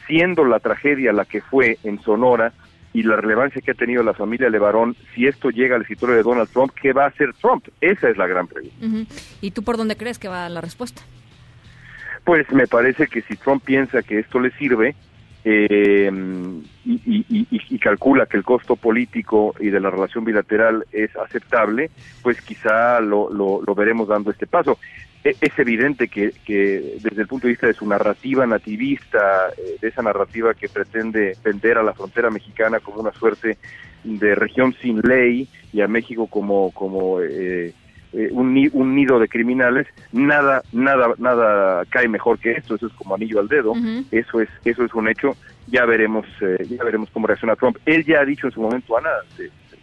siendo 0.06 0.44
la 0.44 0.60
tragedia 0.60 1.12
la 1.12 1.24
que 1.24 1.42
fue 1.42 1.78
en 1.84 2.00
Sonora 2.00 2.52
y 2.92 3.02
la 3.02 3.16
relevancia 3.16 3.60
que 3.60 3.72
ha 3.72 3.74
tenido 3.74 4.02
la 4.02 4.14
familia 4.14 4.48
Levarón, 4.48 4.96
si 5.14 5.26
esto 5.26 5.50
llega 5.50 5.76
al 5.76 5.82
escritorio 5.82 6.16
de 6.16 6.22
Donald 6.22 6.48
Trump, 6.50 6.72
¿qué 6.80 6.92
va 6.92 7.04
a 7.04 7.08
hacer 7.08 7.34
Trump? 7.34 7.68
Esa 7.80 8.08
es 8.08 8.16
la 8.16 8.26
gran 8.26 8.46
pregunta. 8.46 9.14
¿Y 9.40 9.50
tú 9.50 9.62
por 9.62 9.76
dónde 9.76 9.96
crees 9.96 10.18
que 10.18 10.28
va 10.28 10.48
la 10.48 10.60
respuesta? 10.60 11.02
Pues 12.24 12.50
me 12.50 12.66
parece 12.66 13.06
que 13.06 13.22
si 13.22 13.36
Trump 13.36 13.62
piensa 13.64 14.02
que 14.02 14.18
esto 14.18 14.40
le 14.40 14.50
sirve, 14.52 14.94
eh, 15.44 16.10
y, 16.84 17.78
calcula 17.78 18.26
que 18.26 18.36
el 18.36 18.44
costo 18.44 18.76
político 18.76 19.54
y 19.58 19.70
de 19.70 19.80
la 19.80 19.90
relación 19.90 20.24
bilateral 20.24 20.84
es 20.92 21.14
aceptable, 21.16 21.90
pues 22.22 22.40
quizá 22.42 23.00
lo, 23.00 23.30
lo, 23.30 23.74
veremos 23.74 24.08
dando 24.08 24.30
este 24.30 24.46
paso. 24.46 24.78
E, 25.24 25.34
es 25.40 25.58
evidente 25.58 26.08
que, 26.08 26.32
que, 26.44 26.98
desde 27.02 27.22
el 27.22 27.28
punto 27.28 27.46
de 27.46 27.52
vista 27.52 27.66
de 27.66 27.74
su 27.74 27.86
narrativa 27.86 28.46
nativista, 28.46 29.48
eh, 29.56 29.76
de 29.80 29.88
esa 29.88 30.02
narrativa 30.02 30.54
que 30.54 30.68
pretende 30.68 31.36
vender 31.42 31.78
a 31.78 31.82
la 31.82 31.94
frontera 31.94 32.30
mexicana 32.30 32.80
como 32.80 33.00
una 33.00 33.12
suerte 33.12 33.58
de 34.04 34.34
región 34.34 34.74
sin 34.80 35.00
ley 35.00 35.48
y 35.72 35.80
a 35.80 35.88
México 35.88 36.26
como, 36.26 36.70
como 36.72 37.20
eh, 37.20 37.74
eh, 38.12 38.28
un, 38.32 38.94
nido 38.94 39.18
de 39.20 39.28
criminales, 39.28 39.86
nada, 40.12 40.62
nada, 40.72 41.14
nada 41.18 41.84
cae 41.90 42.08
mejor 42.08 42.38
que 42.38 42.52
esto, 42.52 42.74
eso 42.74 42.88
es 42.88 42.92
como 42.94 43.14
anillo 43.14 43.38
al 43.38 43.48
dedo, 43.48 43.72
eso 44.10 44.40
es, 44.40 44.48
eso 44.64 44.84
es 44.84 44.92
un 44.94 45.08
hecho, 45.08 45.36
ya 45.68 45.84
veremos, 45.84 46.26
eh, 46.40 46.66
ya 46.68 46.82
veremos 46.82 47.08
cómo 47.12 47.26
reacciona 47.28 47.54
Trump. 47.56 47.76
Él 47.86 48.04
ya 48.04 48.20
ha 48.20 48.24
dicho 48.24 48.48
en 48.48 48.52
su 48.52 48.60
momento, 48.60 48.98
Ana, 48.98 49.10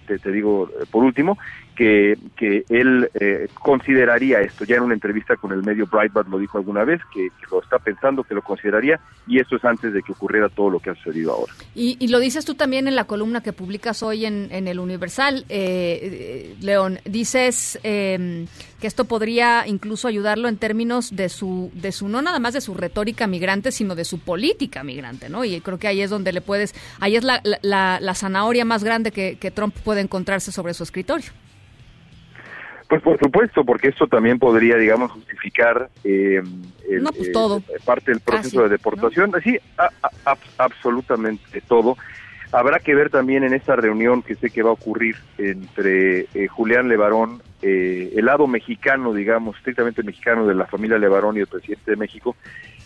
te, 0.07 0.19
te 0.19 0.32
digo 0.32 0.69
eh, 0.80 0.86
por 0.91 1.03
último, 1.03 1.38
que, 1.78 2.17
que 2.36 2.65
él 2.69 3.09
eh, 3.13 3.47
consideraría 3.53 4.41
esto. 4.41 4.65
Ya 4.65 4.78
en 4.78 4.84
una 4.84 4.95
entrevista 4.95 5.36
con 5.36 5.51
el 5.51 5.61
medio 5.61 5.86
Breitbart 5.86 6.28
lo 6.28 6.39
dijo 6.39 6.57
alguna 6.57 6.84
vez, 6.84 6.99
que, 7.13 7.30
lo 7.51 7.61
está 7.61 7.78
pensando, 7.78 8.23
que 8.23 8.34
lo 8.34 8.41
consideraría, 8.41 8.99
y 9.28 9.39
eso 9.39 9.55
es 9.55 9.63
antes 9.63 9.93
de 9.93 10.01
que 10.01 10.11
ocurriera 10.11 10.49
todo 10.49 10.71
lo 10.71 10.80
que 10.80 10.89
ha 10.89 10.95
sucedido 10.95 11.34
ahora. 11.34 11.53
Y, 11.75 12.07
lo 12.07 12.19
dices 12.19 12.45
tú 12.45 12.55
también 12.55 12.88
en 12.88 12.95
la 12.95 13.03
columna 13.03 13.41
que 13.41 13.53
publicas 13.53 14.01
hoy 14.01 14.25
en, 14.25 14.47
en 14.51 14.67
el 14.67 14.80
Universal, 14.80 15.45
eh, 15.49 15.99
eh, 16.01 16.55
León. 16.61 16.99
Dices 17.05 17.80
em, 17.84 18.47
que 18.82 18.88
esto 18.88 19.05
podría 19.05 19.67
incluso 19.67 20.07
ayudarlo 20.07 20.47
en 20.47 20.57
términos 20.57 21.15
de 21.15 21.30
su, 21.30 21.69
de 21.75 21.91
su, 21.91 22.07
no 22.07 22.23
nada 22.23 22.39
más 22.39 22.53
de 22.53 22.61
su 22.61 22.73
retórica 22.73 23.28
migrante, 23.28 23.71
sino 23.71 23.93
de 23.93 24.05
su 24.05 24.19
política 24.19 24.84
migrante, 24.84 25.30
¿no? 25.30 25.45
Y 25.45 25.61
creo 25.61 25.78
que 25.78 25.88
ahí 25.88 26.01
es 26.01 26.09
donde 26.09 26.34
le 26.34 26.41
puedes, 26.41 26.73
ahí 26.99 27.17
es 27.17 27.23
la, 27.23 27.41
la, 27.61 28.15
zanahoria 28.15 28.65
más 28.65 28.84
grande 28.84 29.11
que, 29.11 29.38
que 29.38 29.51
Trump 29.51 29.75
puede 29.84 30.01
encontrarse 30.01 30.51
sobre 30.51 30.73
su 30.73 30.82
escritorio. 30.82 31.32
Pues 32.88 33.01
por 33.01 33.19
supuesto, 33.19 33.65
porque 33.65 33.89
esto 33.89 34.07
también 34.07 34.39
podría, 34.39 34.77
digamos, 34.77 35.11
justificar 35.11 35.89
eh, 36.03 36.41
pues, 37.15 37.31
todo. 37.33 37.61
parte 37.85 38.11
del 38.11 38.21
proceso 38.21 38.63
de 38.63 38.69
deportación. 38.69 39.31
Sí, 39.43 39.59
absolutamente 40.57 41.61
todo. 41.67 41.97
Habrá 42.51 42.79
que 42.79 42.95
ver 42.95 43.09
también 43.09 43.43
en 43.43 43.53
esta 43.53 43.75
reunión 43.75 44.21
que 44.21 44.35
sé 44.35 44.49
que 44.49 44.63
va 44.63 44.69
a 44.69 44.73
ocurrir 44.73 45.17
entre 45.38 46.27
eh, 46.33 46.47
Julián 46.47 46.88
Levarón, 46.88 47.41
eh, 47.61 48.13
el 48.15 48.25
lado 48.25 48.47
mexicano, 48.47 49.13
digamos, 49.13 49.57
estrictamente 49.57 50.01
mexicano 50.01 50.47
de 50.47 50.55
la 50.55 50.65
familia 50.65 50.97
Levarón 50.97 51.35
y 51.35 51.41
el 51.41 51.47
presidente 51.47 51.91
de 51.91 51.97
México, 51.97 52.38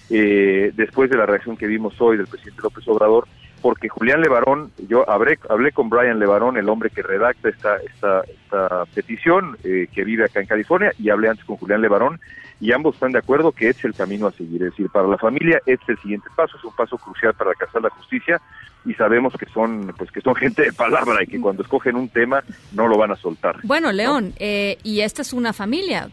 eh, 0.10 0.72
después 0.76 1.12
de 1.12 1.18
la 1.18 1.28
reacción 1.28 1.58
que 1.58 1.68
vimos 1.68 1.94
hoy 2.02 2.18
del 2.18 2.28
presidente 2.28 2.62
López 2.64 2.88
Obrador, 2.88 3.28
porque 3.62 3.90
Julián 3.90 4.22
Levarón, 4.22 4.72
yo 4.88 5.10
hablé, 5.10 5.38
hablé 5.50 5.72
con 5.72 5.90
Brian 5.90 6.20
Levarón, 6.20 6.58
el 6.58 6.70
hombre 6.70 6.90
que 6.90 7.04
redacta 7.04 7.50
esta, 7.50 7.78
esta, 7.78 8.22
esta 8.22 8.86
petición, 8.94 9.58
que 9.62 10.04
vive 10.04 10.26
acá 10.26 10.40
en 10.40 10.48
California, 10.48 10.92
y 10.98 11.10
hablé 11.10 11.30
antes 11.30 11.46
con 11.46 11.58
Julián 11.58 11.82
Levarón, 11.82 12.20
y 12.62 12.72
ambos 12.72 12.94
están 12.94 13.12
de 13.12 13.20
acuerdo 13.20 13.52
que 13.52 13.70
es 13.70 13.84
el 13.84 13.94
camino 13.94 14.28
a 14.28 14.32
seguir. 14.32 14.62
Es 14.64 14.72
decir, 14.72 14.88
para 14.90 15.08
la 15.08 15.18
familia 15.18 15.60
este 15.66 15.84
es 15.84 15.90
el 15.90 15.98
siguiente 15.98 16.30
paso, 16.36 16.58
es 16.58 16.64
un 16.64 16.76
paso 16.76 16.98
crucial 16.98 17.34
para 17.34 17.50
alcanzar 17.50 17.82
la 17.82 17.90
justicia 17.90 18.40
y 18.86 18.94
sabemos 18.94 19.34
que 19.38 19.48
son 19.48 19.94
pues 19.98 20.12
que 20.12 20.22
son 20.22 20.36
gente 20.44 20.62
de 20.62 20.74
palabra 20.74 21.24
y 21.24 21.28
que 21.28 21.42
cuando 21.42 21.64
escogen 21.64 21.96
un 21.96 22.08
tema 22.10 22.44
no 22.72 22.88
lo 22.88 22.98
van 22.98 23.12
a 23.12 23.16
soltar. 23.16 23.58
Bueno, 23.64 23.92
León, 23.92 24.34
eh, 24.38 24.78
y 24.84 25.02
esta 25.02 25.24
es 25.24 25.34
una 25.34 25.54
familia. 25.54 26.10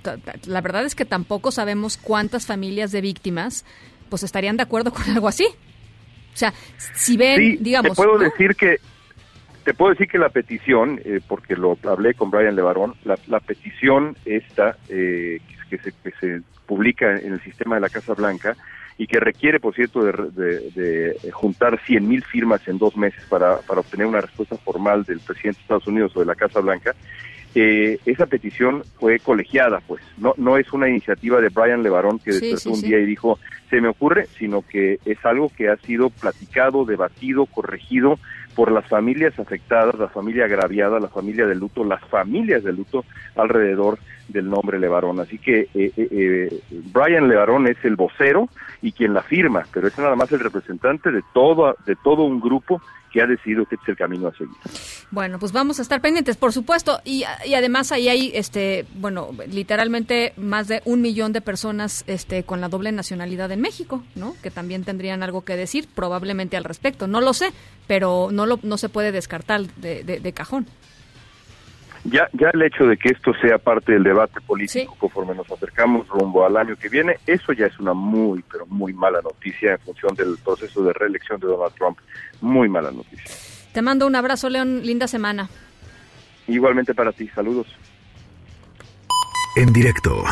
La 0.47 0.61
verdad 0.63 0.85
es 0.85 0.95
que 0.95 1.05
tampoco 1.05 1.51
sabemos 1.51 1.99
cuántas 1.99 2.47
familias 2.47 2.93
de 2.93 3.03
víctimas 3.03 3.67
pues 4.09 4.23
estarían 4.23 4.57
de 4.57 4.63
acuerdo 4.63 4.91
con 4.91 5.03
algo 5.11 5.29
así. 5.29 5.47
O 6.39 6.51
sea, 6.51 6.55
si 6.77 7.17
ven, 7.17 7.59
digamos... 7.61 7.91
Te 7.91 7.97
puedo 7.97 8.17
decir 8.17 8.55
que 8.55 8.77
te 9.65 9.75
puedo 9.75 9.91
decir 9.91 10.09
que 10.09 10.19
la 10.19 10.29
petición, 10.31 11.01
eh, 11.05 11.21
porque 11.27 11.57
lo 11.57 11.77
hablé 11.83 12.15
con 12.15 12.31
Brian 12.31 12.57
Levarón, 12.57 12.95
la, 13.05 13.19
la 13.27 13.41
petición 13.41 14.17
esta, 14.25 14.77
eh, 14.89 15.41
que 15.69 15.79
se, 15.79 15.93
que 15.93 16.11
se 16.19 16.43
publica 16.65 17.19
en 17.19 17.35
el 17.35 17.43
sistema 17.43 17.75
de 17.75 17.83
la 17.83 17.89
Casa 17.91 18.15
Blanca 18.15 18.57
y 18.97 19.07
que 19.07 19.21
requiere, 19.21 19.61
por 19.61 19.75
cierto, 19.75 20.05
de, 20.05 20.71
de, 20.71 21.31
juntar 21.33 21.79
100.000 21.81 22.25
firmas 22.25 22.67
en 22.67 22.79
dos 22.79 22.97
meses 22.97 23.23
para, 23.29 23.59
para 23.59 23.81
obtener 23.81 24.07
una 24.07 24.21
respuesta 24.21 24.57
formal 24.57 25.05
del 25.05 25.21
presidente 25.21 25.59
de 25.59 25.63
Estados 25.63 25.87
Unidos 25.87 26.13
o 26.17 26.21
de 26.21 26.27
la 26.27 26.35
Casa 26.35 26.61
Blanca, 26.61 26.95
eh, 27.55 27.99
esa 28.07 28.27
petición 28.27 28.83
fue 28.99 29.19
colegiada, 29.19 29.81
pues 29.87 30.03
no 30.19 30.35
no 30.37 30.57
es 30.57 30.73
una 30.73 30.89
iniciativa 30.89 31.41
de 31.41 31.49
Brian 31.49 31.83
Levarón 31.83 32.19
que 32.19 32.33
despertó 32.33 32.73
un 32.73 32.81
día 32.81 32.99
y 32.99 33.07
dijo 33.07 33.39
se 33.71 33.81
me 33.81 33.89
ocurre, 33.89 34.27
sino 34.39 34.63
que 34.63 34.99
es 35.05 35.25
algo 35.25 35.51
que 35.55 35.69
ha 35.69 35.77
sido 35.77 36.11
platicado, 36.11 36.85
debatido, 36.85 37.47
corregido 37.47 38.19
por 38.55 38.73
las 38.73 38.87
familias 38.89 39.39
afectadas, 39.39 39.95
la 39.99 40.09
familia 40.09 40.47
agraviada, 40.47 40.99
la 40.99 41.09
familia 41.09 41.47
de 41.47 41.55
luto, 41.55 41.85
las 41.85 42.03
familias 42.07 42.65
de 42.65 42.73
luto 42.73 43.05
alrededor 43.37 43.99
del 44.29 44.51
nombre 44.51 44.79
Levarón. 44.79 45.21
Así 45.21 45.39
que 45.39 45.61
eh, 45.61 45.69
eh, 45.75 45.93
eh, 45.97 46.61
Brian 46.93 47.29
Levarón 47.29 47.67
es 47.67 47.77
el 47.85 47.97
vocero 47.97 48.49
y 48.83 48.93
quien 48.93 49.15
la 49.15 49.23
firma, 49.23 49.65
pero 49.73 49.89
es 49.89 49.99
nada 49.99 50.17
más 50.17 50.33
el 50.33 50.41
representante 50.41 51.11
de 51.11 51.23
todo, 51.33 51.77
de 51.87 51.97
todo 52.03 52.25
un 52.25 52.41
grupo 52.41 52.83
que 53.13 53.23
ha 53.23 53.27
decidido 53.27 53.65
que 53.67 53.75
este 53.75 53.85
es 53.85 53.89
el 53.91 53.97
camino 53.97 54.29
a 54.29 54.33
seguir. 54.33 54.55
Bueno, 55.11 55.39
pues 55.39 55.53
vamos 55.53 55.79
a 55.79 55.83
estar 55.83 56.01
pendientes, 56.01 56.37
por 56.37 56.53
supuesto, 56.53 57.01
y, 57.05 57.25
y, 57.45 57.55
además 57.55 57.93
ahí 57.93 58.09
hay, 58.09 58.31
este, 58.35 58.87
bueno, 58.95 59.31
literalmente 59.51 60.33
más 60.37 60.69
de 60.69 60.83
un 60.85 61.01
millón 61.01 61.33
de 61.33 61.41
personas, 61.41 62.05
este, 62.07 62.45
con 62.45 62.61
la 62.61 62.69
doble 62.69 62.93
nacionalidad 62.93 63.51
en 63.53 63.61
México, 63.61 64.03
¿no? 64.15 64.35
Que 64.43 64.51
también 64.51 64.85
tendrían 64.85 65.23
algo 65.23 65.45
que 65.45 65.57
decir, 65.57 65.89
probablemente 65.95 66.57
al 66.57 66.65
respecto. 66.65 67.07
No 67.07 67.21
lo 67.21 67.33
sé, 67.33 67.53
pero 67.87 68.29
no 68.33 68.47
lo, 68.47 68.59
no 68.63 68.79
se 68.79 68.89
puede 68.89 69.13
descartar 69.13 69.63
de, 69.77 70.03
de 70.05 70.33
cajón 70.33 70.67
ya, 72.05 72.29
ya 72.33 72.51
el 72.53 72.63
hecho 72.63 72.87
de 72.87 72.97
que 72.97 73.11
esto 73.11 73.33
sea 73.41 73.59
parte 73.59 73.93
del 73.93 74.05
debate 74.05 74.41
político 74.41 74.95
conforme 74.99 75.35
nos 75.35 75.51
acercamos 75.51 76.09
rumbo 76.09 76.45
al 76.45 76.57
año 76.57 76.77
que 76.77 76.89
viene, 76.89 77.17
eso 77.27 77.53
ya 77.53 77.67
es 77.67 77.79
una 77.79 77.93
muy, 77.93 78.43
pero 78.51 78.67
muy 78.67 78.93
mala 78.93 79.21
noticia 79.23 79.73
en 79.73 79.79
función 79.81 80.15
del 80.15 80.37
proceso 80.45 80.83
de 80.83 80.93
reelección 80.93 81.41
de 81.41 81.47
Donald 81.47 81.75
Trump. 81.75 81.99
Muy 82.41 82.69
mala 82.69 82.91
noticia. 82.91 83.35
Te 83.73 83.83
mando 83.83 84.07
un 84.07 84.17
abrazo, 84.17 84.49
León. 84.49 84.83
Linda 84.85 85.07
semana. 85.07 85.49
Igualmente 86.47 86.95
para 86.95 87.13
ti. 87.13 87.29
Saludos. 87.29 87.67
En 89.57 89.73
directo 89.73 90.25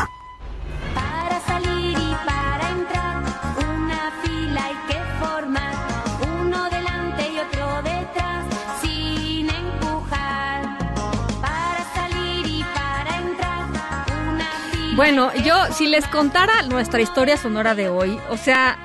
Bueno, 14.97 15.31
yo 15.45 15.53
si 15.73 15.85
les 15.85 16.07
contara 16.07 16.63
nuestra 16.63 16.99
historia 16.99 17.37
sonora 17.37 17.75
de 17.75 17.87
hoy, 17.87 18.19
o 18.31 18.35
sea, 18.35 18.79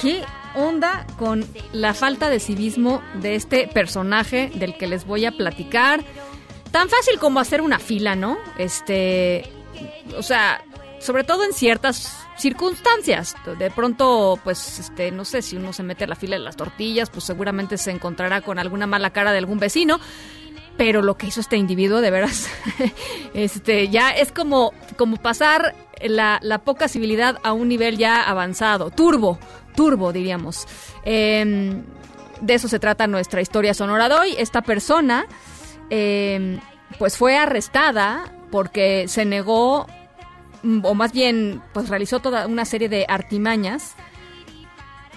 ¿qué 0.00 0.22
onda 0.54 1.04
con 1.18 1.44
la 1.72 1.94
falta 1.94 2.30
de 2.30 2.38
civismo 2.38 3.02
de 3.14 3.34
este 3.34 3.66
personaje 3.66 4.52
del 4.54 4.78
que 4.78 4.86
les 4.86 5.04
voy 5.04 5.24
a 5.24 5.32
platicar? 5.32 6.04
Tan 6.70 6.88
fácil 6.88 7.18
como 7.18 7.40
hacer 7.40 7.60
una 7.60 7.80
fila, 7.80 8.14
¿no? 8.14 8.38
Este, 8.56 9.52
o 10.16 10.22
sea, 10.22 10.64
sobre 11.00 11.24
todo 11.24 11.42
en 11.42 11.54
ciertas 11.54 12.16
circunstancias. 12.38 13.34
De 13.58 13.68
pronto, 13.72 14.38
pues, 14.44 14.78
este, 14.78 15.10
no 15.10 15.24
sé, 15.24 15.42
si 15.42 15.56
uno 15.56 15.72
se 15.72 15.82
mete 15.82 16.04
a 16.04 16.06
la 16.06 16.14
fila 16.14 16.36
de 16.36 16.44
las 16.44 16.54
tortillas, 16.54 17.10
pues 17.10 17.24
seguramente 17.24 17.78
se 17.78 17.90
encontrará 17.90 18.42
con 18.42 18.60
alguna 18.60 18.86
mala 18.86 19.10
cara 19.10 19.32
de 19.32 19.38
algún 19.38 19.58
vecino 19.58 19.98
pero 20.76 21.02
lo 21.02 21.16
que 21.16 21.26
hizo 21.26 21.40
este 21.40 21.56
individuo 21.56 22.00
de 22.00 22.10
veras 22.10 22.48
este 23.34 23.88
ya 23.88 24.10
es 24.10 24.32
como 24.32 24.72
como 24.96 25.16
pasar 25.16 25.74
la, 26.02 26.40
poca 26.64 26.88
civilidad 26.88 27.38
a 27.42 27.52
un 27.52 27.68
nivel 27.68 27.96
ya 27.98 28.22
avanzado 28.22 28.90
turbo 28.90 29.38
turbo 29.74 30.12
diríamos. 30.12 30.66
Em, 31.04 31.82
de 32.40 32.54
eso 32.54 32.68
se 32.68 32.78
trata 32.78 33.06
nuestra 33.06 33.40
historia 33.40 33.74
sonora 33.74 34.08
de 34.08 34.14
hoy. 34.14 34.34
Esta 34.38 34.62
persona 34.62 35.26
em, 35.90 36.60
pues 36.98 37.16
fue 37.16 37.36
arrestada 37.36 38.32
porque 38.50 39.06
se 39.08 39.24
negó 39.24 39.86
o 40.82 40.94
más 40.94 41.12
bien 41.12 41.62
pues 41.72 41.88
realizó 41.88 42.20
toda 42.20 42.46
una 42.46 42.64
serie 42.64 42.88
de 42.88 43.06
artimañas 43.08 43.94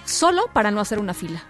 solo 0.04 0.48
para 0.52 0.70
no 0.70 0.80
hacer 0.80 0.98
una 0.98 1.14
fila. 1.14 1.42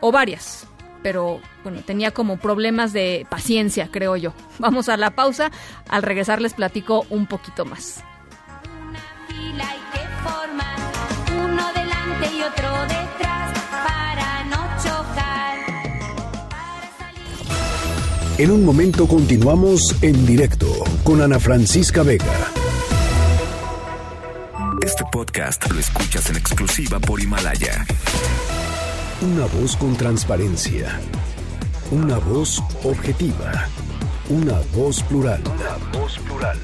O 0.00 0.12
varias 0.12 0.66
pero 1.02 1.40
bueno, 1.62 1.80
tenía 1.84 2.10
como 2.10 2.38
problemas 2.38 2.92
de 2.92 3.26
paciencia, 3.28 3.88
creo 3.90 4.16
yo. 4.16 4.32
Vamos 4.58 4.88
a 4.88 4.96
la 4.96 5.10
pausa, 5.10 5.50
al 5.88 6.02
regresar 6.02 6.40
les 6.40 6.54
platico 6.54 7.06
un 7.10 7.26
poquito 7.26 7.64
más. 7.64 8.02
Uno 11.30 11.72
delante 11.74 12.36
y 12.36 12.42
otro 12.42 12.70
detrás 12.82 13.58
para 13.70 14.44
no 14.44 14.82
chocar. 14.82 15.58
En 18.38 18.50
un 18.50 18.64
momento 18.64 19.06
continuamos 19.06 19.96
en 20.02 20.26
directo 20.26 20.66
con 21.04 21.22
Ana 21.22 21.38
Francisca 21.38 22.02
Vega. 22.02 22.50
Este 24.84 25.04
podcast 25.12 25.70
lo 25.70 25.78
escuchas 25.78 26.30
en 26.30 26.36
exclusiva 26.36 26.98
por 26.98 27.20
Himalaya. 27.20 27.84
Una 29.20 29.46
voz 29.46 29.76
con 29.76 29.96
transparencia. 29.96 31.00
Una 31.90 32.18
voz 32.18 32.62
objetiva. 32.84 33.66
Una 34.28 34.60
voz 34.72 35.02
plural. 35.02 35.42
Una 35.44 35.98
voz 35.98 36.20
plural. 36.20 36.56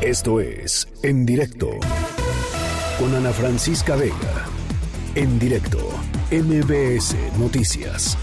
Esto 0.00 0.40
es 0.40 0.88
En 1.04 1.24
Directo. 1.24 1.70
Con 2.98 3.14
Ana 3.14 3.30
Francisca 3.30 3.94
Vega. 3.94 4.46
En 5.14 5.38
directo. 5.38 5.78
MBS 6.32 7.14
Noticias. 7.38 8.18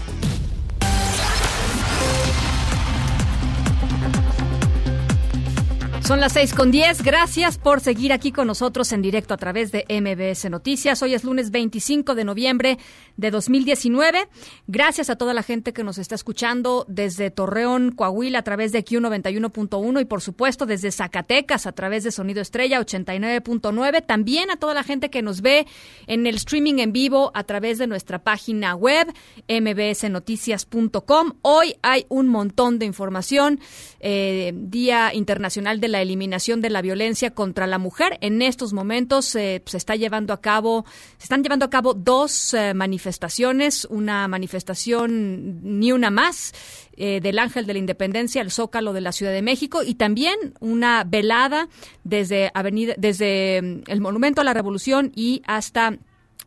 Son 6.04 6.20
las 6.20 6.34
seis 6.34 6.52
con 6.52 6.70
diez. 6.70 7.02
Gracias 7.02 7.56
por 7.56 7.80
seguir 7.80 8.12
aquí 8.12 8.30
con 8.30 8.46
nosotros 8.46 8.92
en 8.92 9.00
directo 9.00 9.32
a 9.32 9.38
través 9.38 9.72
de 9.72 9.86
MBS 9.88 10.50
Noticias. 10.50 11.02
Hoy 11.02 11.14
es 11.14 11.24
lunes 11.24 11.50
25 11.50 12.14
de 12.14 12.24
noviembre 12.24 12.78
de 13.16 13.30
2019. 13.30 14.28
Gracias 14.66 15.08
a 15.08 15.16
toda 15.16 15.32
la 15.32 15.42
gente 15.42 15.72
que 15.72 15.82
nos 15.82 15.96
está 15.96 16.14
escuchando 16.14 16.84
desde 16.88 17.30
Torreón, 17.30 17.90
Coahuila 17.92 18.40
a 18.40 18.42
través 18.42 18.70
de 18.72 18.84
Q91.1 18.84 20.02
y 20.02 20.04
por 20.04 20.20
supuesto 20.20 20.66
desde 20.66 20.92
Zacatecas 20.92 21.66
a 21.66 21.72
través 21.72 22.04
de 22.04 22.12
Sonido 22.12 22.42
Estrella 22.42 22.82
89.9. 22.82 24.04
También 24.04 24.50
a 24.50 24.56
toda 24.56 24.74
la 24.74 24.82
gente 24.82 25.08
que 25.08 25.22
nos 25.22 25.40
ve 25.40 25.66
en 26.06 26.26
el 26.26 26.34
streaming 26.34 26.80
en 26.80 26.92
vivo 26.92 27.30
a 27.32 27.44
través 27.44 27.78
de 27.78 27.86
nuestra 27.86 28.18
página 28.18 28.74
web 28.74 29.10
mbsnoticias.com. 29.48 31.32
Hoy 31.40 31.76
hay 31.80 32.04
un 32.10 32.28
montón 32.28 32.78
de 32.78 32.84
información. 32.84 33.58
Eh, 34.00 34.52
Día 34.54 35.14
Internacional 35.14 35.80
de 35.80 35.93
la 35.94 36.02
eliminación 36.02 36.60
de 36.60 36.70
la 36.70 36.82
violencia 36.82 37.30
contra 37.30 37.68
la 37.68 37.78
mujer. 37.78 38.18
En 38.20 38.42
estos 38.42 38.72
momentos 38.72 39.36
eh, 39.36 39.62
se 39.64 39.76
está 39.76 39.94
llevando 39.94 40.32
a 40.32 40.40
cabo, 40.40 40.84
se 41.18 41.26
están 41.26 41.44
llevando 41.44 41.64
a 41.64 41.70
cabo 41.70 41.94
dos 41.94 42.52
eh, 42.52 42.74
manifestaciones, 42.74 43.84
una 43.84 44.26
manifestación 44.26 45.78
ni 45.78 45.92
una 45.92 46.10
más 46.10 46.52
eh, 46.96 47.20
del 47.20 47.38
Ángel 47.38 47.66
de 47.66 47.74
la 47.74 47.78
Independencia, 47.78 48.42
el 48.42 48.50
Zócalo 48.50 48.92
de 48.92 49.02
la 49.02 49.12
Ciudad 49.12 49.30
de 49.30 49.42
México 49.42 49.84
y 49.84 49.94
también 49.94 50.34
una 50.58 51.04
velada 51.04 51.68
desde 52.02 52.50
Avenida, 52.54 52.94
desde 52.98 53.62
mm, 53.62 53.82
el 53.86 54.00
Monumento 54.00 54.40
a 54.40 54.44
la 54.44 54.52
Revolución 54.52 55.12
y 55.14 55.42
hasta 55.46 55.96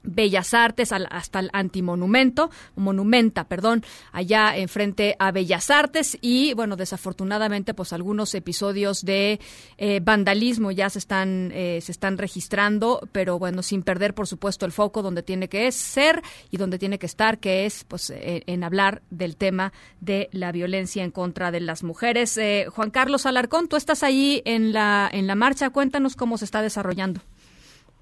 Bellas 0.07 0.53
Artes 0.53 0.91
hasta 0.91 1.39
el 1.39 1.49
antimonumento, 1.53 2.49
monumenta, 2.75 3.43
perdón, 3.43 3.83
allá 4.11 4.57
enfrente 4.57 5.15
a 5.19 5.31
Bellas 5.31 5.69
Artes 5.69 6.17
y 6.21 6.53
bueno, 6.53 6.75
desafortunadamente 6.75 7.73
pues 7.73 7.93
algunos 7.93 8.33
episodios 8.33 9.03
de 9.03 9.39
eh, 9.77 9.99
vandalismo 10.01 10.71
ya 10.71 10.89
se 10.89 10.99
están 10.99 11.51
eh, 11.53 11.79
se 11.81 11.91
están 11.91 12.17
registrando, 12.17 13.07
pero 13.11 13.37
bueno, 13.37 13.61
sin 13.61 13.83
perder 13.83 14.13
por 14.13 14.27
supuesto 14.27 14.65
el 14.65 14.71
foco 14.71 15.01
donde 15.01 15.23
tiene 15.23 15.49
que 15.49 15.71
ser 15.71 16.21
y 16.49 16.57
donde 16.57 16.79
tiene 16.79 16.97
que 16.99 17.05
estar, 17.05 17.39
que 17.39 17.65
es 17.65 17.83
pues 17.83 18.09
eh, 18.09 18.43
en 18.47 18.63
hablar 18.63 19.01
del 19.09 19.35
tema 19.35 19.73
de 19.99 20.29
la 20.31 20.51
violencia 20.51 21.03
en 21.03 21.11
contra 21.11 21.51
de 21.51 21.59
las 21.59 21.83
mujeres. 21.83 22.39
Juan 22.69 22.91
Carlos 22.91 23.25
Alarcón, 23.25 23.67
tú 23.67 23.75
estás 23.75 24.03
ahí 24.03 24.41
en 24.45 24.71
la 24.71 25.09
en 25.11 25.27
la 25.27 25.35
marcha, 25.35 25.69
cuéntanos 25.69 26.15
cómo 26.15 26.37
se 26.37 26.45
está 26.45 26.61
desarrollando. 26.61 27.21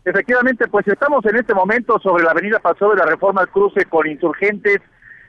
Efectivamente, 0.06 0.68
pues 0.68 0.88
estamos 0.88 1.26
en 1.26 1.36
este 1.36 1.56
momento 1.56 2.00
sobre 2.00 2.24
la 2.24 2.30
avenida 2.30 2.60
Paso 2.60 2.92
de 2.92 2.98
la 2.98 3.06
Reforma 3.06 3.42
al 3.42 3.50
cruce 3.50 3.86
con 3.86 4.06
insurgentes 4.06 4.80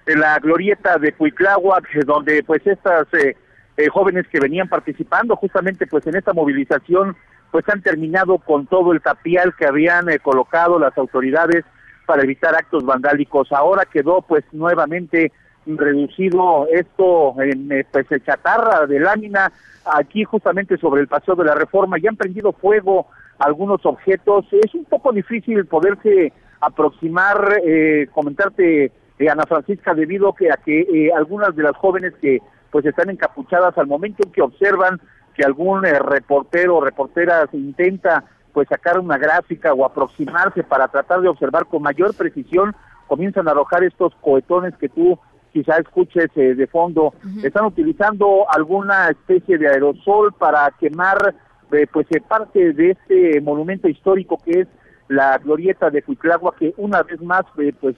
en 0.05 0.21
la 0.21 0.39
glorieta 0.39 0.99
de 0.99 1.13
Cuicláhuac, 1.13 1.91
donde 2.05 2.43
pues 2.43 2.65
estas 2.67 3.07
eh, 3.15 3.39
eh, 3.79 3.89
jóvenes 3.89 4.29
que 4.29 4.39
venían 4.39 4.69
participando 4.69 5.35
justamente 5.35 5.87
pues 5.87 6.07
en 6.07 6.17
esta 6.17 6.35
movilización 6.35 7.17
pues 7.51 7.67
han 7.71 7.81
terminado 7.81 8.37
con 8.37 8.67
todo 8.67 8.93
el 8.93 9.01
tapial 9.01 9.55
que 9.57 9.65
habían 9.65 10.11
eh, 10.11 10.19
colocado 10.19 10.79
las 10.79 10.97
autoridades 10.99 11.65
para 12.05 12.23
evitar 12.23 12.55
actos 12.55 12.85
vandálicos. 12.85 13.53
Ahora 13.53 13.87
quedó 13.87 14.21
pues 14.21 14.45
nuevamente 14.53 15.33
reducido 15.65 16.69
esto 16.71 17.35
en 17.41 17.87
pues 17.91 18.07
chatarra 18.27 18.87
de 18.87 19.01
lámina 19.01 19.51
aquí 19.87 20.25
justamente 20.25 20.77
sobre 20.77 21.01
el 21.01 21.09
paseo 21.09 21.35
de 21.35 21.45
la 21.45 21.55
reforma 21.55 21.99
y 21.99 22.07
han 22.07 22.17
prendido 22.17 22.53
fuego 22.53 23.07
algunos 23.39 23.85
objetos. 23.85 24.47
Es 24.53 24.75
un 24.75 24.85
poco 24.85 25.13
difícil 25.13 25.67
poderse 25.67 26.33
aproximar, 26.61 27.61
eh, 27.65 28.09
comentarte, 28.13 28.93
eh, 29.19 29.31
Ana 29.31 29.45
Francisca, 29.47 29.95
debido 29.95 30.33
que, 30.35 30.51
a 30.51 30.57
que 30.57 30.81
eh, 30.81 31.11
algunas 31.15 31.55
de 31.55 31.63
las 31.63 31.77
jóvenes 31.77 32.15
que 32.21 32.41
pues 32.71 32.85
están 32.85 33.11
encapuchadas 33.11 33.77
al 33.79 33.87
momento 33.87 34.23
en 34.25 34.33
que 34.33 34.43
observan 34.43 35.01
que 35.35 35.45
algún 35.45 35.83
reportero 35.83 36.77
o 36.77 36.81
reportera 36.81 37.49
intenta 37.53 38.25
pues 38.53 38.69
sacar 38.69 38.99
una 38.99 39.19
gráfica 39.19 39.73
o 39.75 39.85
aproximarse 39.85 40.65
para 40.65 40.89
tratar 40.89 41.21
de 41.21 41.29
observar 41.29 41.67
con 41.67 41.83
mayor 41.83 42.15
precisión, 42.15 42.75
comienzan 43.07 43.47
a 43.47 43.51
arrojar 43.51 43.85
estos 43.85 44.15
cohetones 44.21 44.75
que 44.77 44.89
tú 44.89 45.19
quizá 45.53 45.77
escuches 45.77 46.31
de 46.35 46.67
fondo. 46.67 47.15
Están 47.43 47.67
utilizando 47.67 48.47
alguna 48.51 49.09
especie 49.11 49.59
de 49.59 49.69
aerosol 49.69 50.33
para 50.33 50.71
quemar 50.79 51.35
eh, 51.73 51.87
pues 51.93 52.07
eh, 52.11 52.21
parte 52.21 52.73
de 52.73 52.91
este 52.91 53.41
monumento 53.41 53.89
histórico 53.89 54.39
que 54.45 54.61
es 54.61 54.69
la 55.09 55.39
glorieta 55.39 55.91
de 55.91 56.03
Cuiclagua, 56.03 56.55
que 56.57 56.75
una 56.77 57.03
vez 57.03 57.21
más 57.23 57.43
eh, 57.59 57.73
pues 57.81 57.97